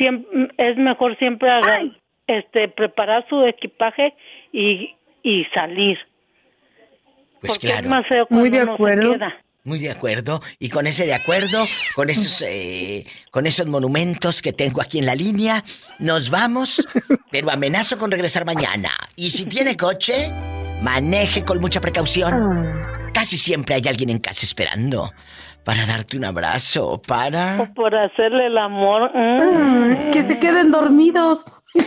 siempre, 0.00 0.48
es 0.58 0.76
mejor 0.78 1.16
siempre 1.18 1.50
haga- 1.50 1.82
este 2.26 2.68
preparar 2.68 3.26
su 3.28 3.42
equipaje 3.44 4.14
y, 4.52 4.94
y 5.22 5.44
salir. 5.54 5.98
Pues 7.40 7.52
porque 7.54 7.68
claro. 7.68 7.82
es 7.84 7.90
más 7.90 8.06
feo 8.06 8.26
uno 8.30 8.76
se 8.76 8.84
queda. 9.16 9.36
Muy 9.64 9.78
de 9.78 9.90
acuerdo. 9.90 10.40
Y 10.58 10.68
con 10.70 10.86
ese 10.86 11.04
de 11.06 11.12
acuerdo, 11.14 11.64
con 11.94 12.08
esos, 12.08 12.40
eh, 12.42 13.04
con 13.30 13.46
esos 13.46 13.66
monumentos 13.66 14.40
que 14.42 14.52
tengo 14.52 14.80
aquí 14.80 14.98
en 14.98 15.06
la 15.06 15.14
línea, 15.14 15.64
nos 15.98 16.30
vamos, 16.30 16.88
pero 17.30 17.50
amenazo 17.50 17.98
con 17.98 18.10
regresar 18.10 18.44
mañana. 18.46 18.90
Y 19.16 19.30
si 19.30 19.44
tiene 19.46 19.76
coche, 19.76 20.28
maneje 20.82 21.42
con 21.44 21.60
mucha 21.60 21.80
precaución. 21.80 22.32
Casi 23.12 23.36
siempre 23.36 23.74
hay 23.74 23.86
alguien 23.88 24.08
en 24.10 24.18
casa 24.18 24.46
esperando 24.46 25.10
para 25.64 25.86
darte 25.86 26.16
un 26.16 26.24
abrazo, 26.24 27.00
para... 27.06 27.60
O 27.62 27.74
por 27.74 27.96
hacerle 27.96 28.46
el 28.46 28.58
amor. 28.58 29.10
mm. 29.14 29.96
Ay, 29.98 30.10
que 30.12 30.24
se 30.24 30.38
queden 30.38 30.70
dormidos. 30.72 31.44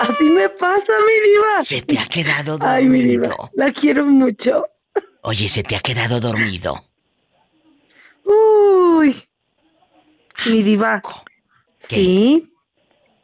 Así 0.00 0.24
me 0.24 0.48
pasa, 0.50 0.92
mi 1.06 1.30
diva. 1.30 1.62
Se 1.62 1.82
te 1.82 1.98
ha 1.98 2.06
quedado 2.06 2.58
Ay, 2.60 2.84
mi 2.86 3.00
diva. 3.02 3.28
dormido. 3.28 3.50
La 3.54 3.72
quiero 3.72 4.06
mucho. 4.06 4.64
Oye, 5.22 5.48
se 5.48 5.62
te 5.62 5.76
ha 5.76 5.80
quedado 5.80 6.20
dormido. 6.20 6.74
Uy. 8.24 9.24
Mi 10.46 10.62
diva. 10.62 11.02
Sí. 11.88 12.52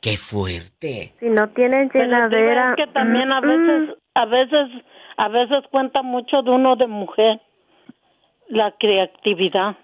Qué 0.00 0.16
fuerte. 0.16 1.14
Si 1.20 1.26
no 1.26 1.48
tienen 1.50 1.88
Pero, 1.90 2.04
llenadera. 2.06 2.70
es 2.70 2.76
que 2.76 2.92
también 2.92 3.32
a 3.32 3.40
mm, 3.40 3.46
veces, 3.46 3.96
a 4.14 4.24
veces, 4.26 4.68
a 5.16 5.28
veces 5.28 5.64
cuenta 5.70 6.02
mucho 6.02 6.42
de 6.42 6.50
uno 6.50 6.76
de 6.76 6.86
mujer. 6.88 7.40
La 8.48 8.74
creatividad. 8.78 9.76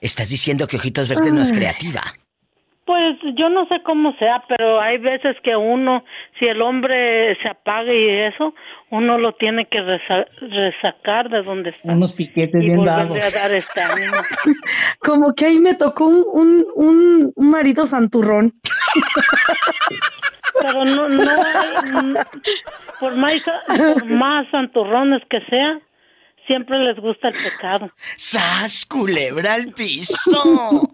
Estás 0.00 0.28
diciendo 0.28 0.66
que 0.66 0.76
Ojitos 0.76 1.08
Verdes 1.08 1.32
no 1.32 1.40
es 1.40 1.52
creativa. 1.52 2.02
Pues 2.84 3.16
yo 3.38 3.48
no 3.48 3.66
sé 3.68 3.82
cómo 3.82 4.12
sea, 4.18 4.44
pero 4.46 4.78
hay 4.78 4.98
veces 4.98 5.34
que 5.42 5.56
uno, 5.56 6.04
si 6.38 6.44
el 6.44 6.60
hombre 6.60 7.34
se 7.42 7.48
apaga 7.48 7.90
y 7.90 8.10
eso, 8.26 8.52
uno 8.90 9.16
lo 9.16 9.32
tiene 9.32 9.64
que 9.64 9.80
resa- 9.80 10.26
resacar 10.42 11.30
de 11.30 11.42
donde 11.42 11.70
está. 11.70 11.92
Unos 11.92 12.12
piquetes 12.12 12.62
y 12.62 12.66
bien 12.66 12.84
dados. 12.84 13.16
a 13.16 13.30
dar 13.40 13.54
este 13.54 13.80
ánimo. 13.80 14.12
Como 14.98 15.34
que 15.34 15.46
ahí 15.46 15.58
me 15.58 15.72
tocó 15.74 16.04
un, 16.06 16.66
un, 16.74 17.32
un, 17.34 17.48
marido 17.50 17.86
santurrón. 17.86 18.52
Pero 20.60 20.84
no, 20.84 21.08
no, 21.08 21.30
hay- 21.30 22.14
por 23.00 23.16
más, 23.16 23.42
por 23.66 24.04
más 24.04 24.46
santurrones 24.50 25.22
que 25.30 25.40
sea, 25.48 25.80
siempre 26.46 26.78
les 26.78 26.98
gusta 26.98 27.28
el 27.28 27.34
pecado. 27.34 27.90
¡Sas, 28.16 28.84
culebra 28.86 29.54
al 29.54 29.72
piso! 29.72 30.90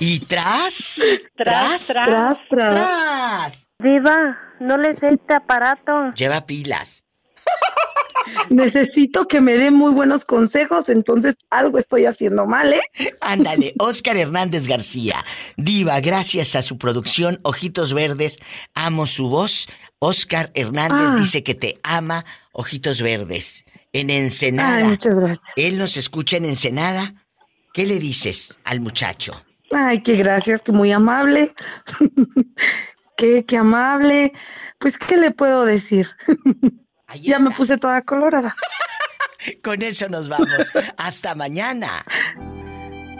¿Y 0.00 0.20
tras? 0.20 1.00
Tras, 1.36 1.86
tras. 1.86 1.86
Tras, 1.86 2.38
tras. 2.48 2.74
tras. 2.74 3.68
Diva, 3.78 4.38
no 4.60 4.76
les 4.78 5.00
dé 5.00 5.10
este 5.14 5.34
aparato. 5.34 6.12
Lleva 6.14 6.46
pilas. 6.46 7.04
Necesito 8.50 9.26
que 9.26 9.40
me 9.40 9.56
dé 9.56 9.70
muy 9.70 9.92
buenos 9.92 10.24
consejos, 10.24 10.88
entonces 10.88 11.34
algo 11.50 11.78
estoy 11.78 12.06
haciendo 12.06 12.46
mal, 12.46 12.72
¿eh? 12.72 12.80
Ándale, 13.20 13.74
Oscar 13.78 14.16
Hernández 14.16 14.66
García. 14.68 15.24
Diva, 15.56 16.00
gracias 16.00 16.54
a 16.54 16.62
su 16.62 16.78
producción 16.78 17.40
Ojitos 17.42 17.92
Verdes, 17.94 18.38
amo 18.74 19.06
su 19.06 19.28
voz. 19.28 19.68
Oscar 19.98 20.50
Hernández 20.54 21.10
Ah. 21.12 21.16
dice 21.18 21.42
que 21.42 21.54
te 21.54 21.78
ama 21.82 22.24
Ojitos 22.52 23.02
Verdes. 23.02 23.64
En 23.92 24.10
Ensenada. 24.10 24.76
Ay, 24.78 24.84
muchas 24.84 25.14
gracias. 25.14 25.40
Él 25.56 25.78
nos 25.78 25.96
escucha 25.96 26.36
en 26.36 26.46
Ensenada. 26.46 27.14
¿Qué 27.74 27.86
le 27.86 27.98
dices 27.98 28.58
al 28.64 28.80
muchacho? 28.80 29.44
Ay, 29.70 30.02
qué 30.02 30.16
gracias, 30.16 30.60
que 30.62 30.72
muy 30.72 30.92
amable. 30.92 31.54
qué, 33.16 33.44
qué 33.46 33.56
amable. 33.56 34.32
Pues, 34.78 34.98
¿qué 34.98 35.16
le 35.16 35.30
puedo 35.30 35.64
decir? 35.64 36.08
ya 37.20 37.38
me 37.38 37.50
puse 37.50 37.76
toda 37.78 38.02
colorada. 38.02 38.54
Con 39.62 39.82
eso 39.82 40.08
nos 40.08 40.28
vamos. 40.28 40.48
Hasta 40.96 41.34
mañana. 41.34 42.04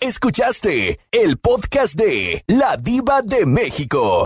Escuchaste 0.00 0.98
el 1.12 1.36
podcast 1.38 1.94
de 1.94 2.42
La 2.48 2.76
Diva 2.82 3.20
de 3.22 3.46
México. 3.46 4.22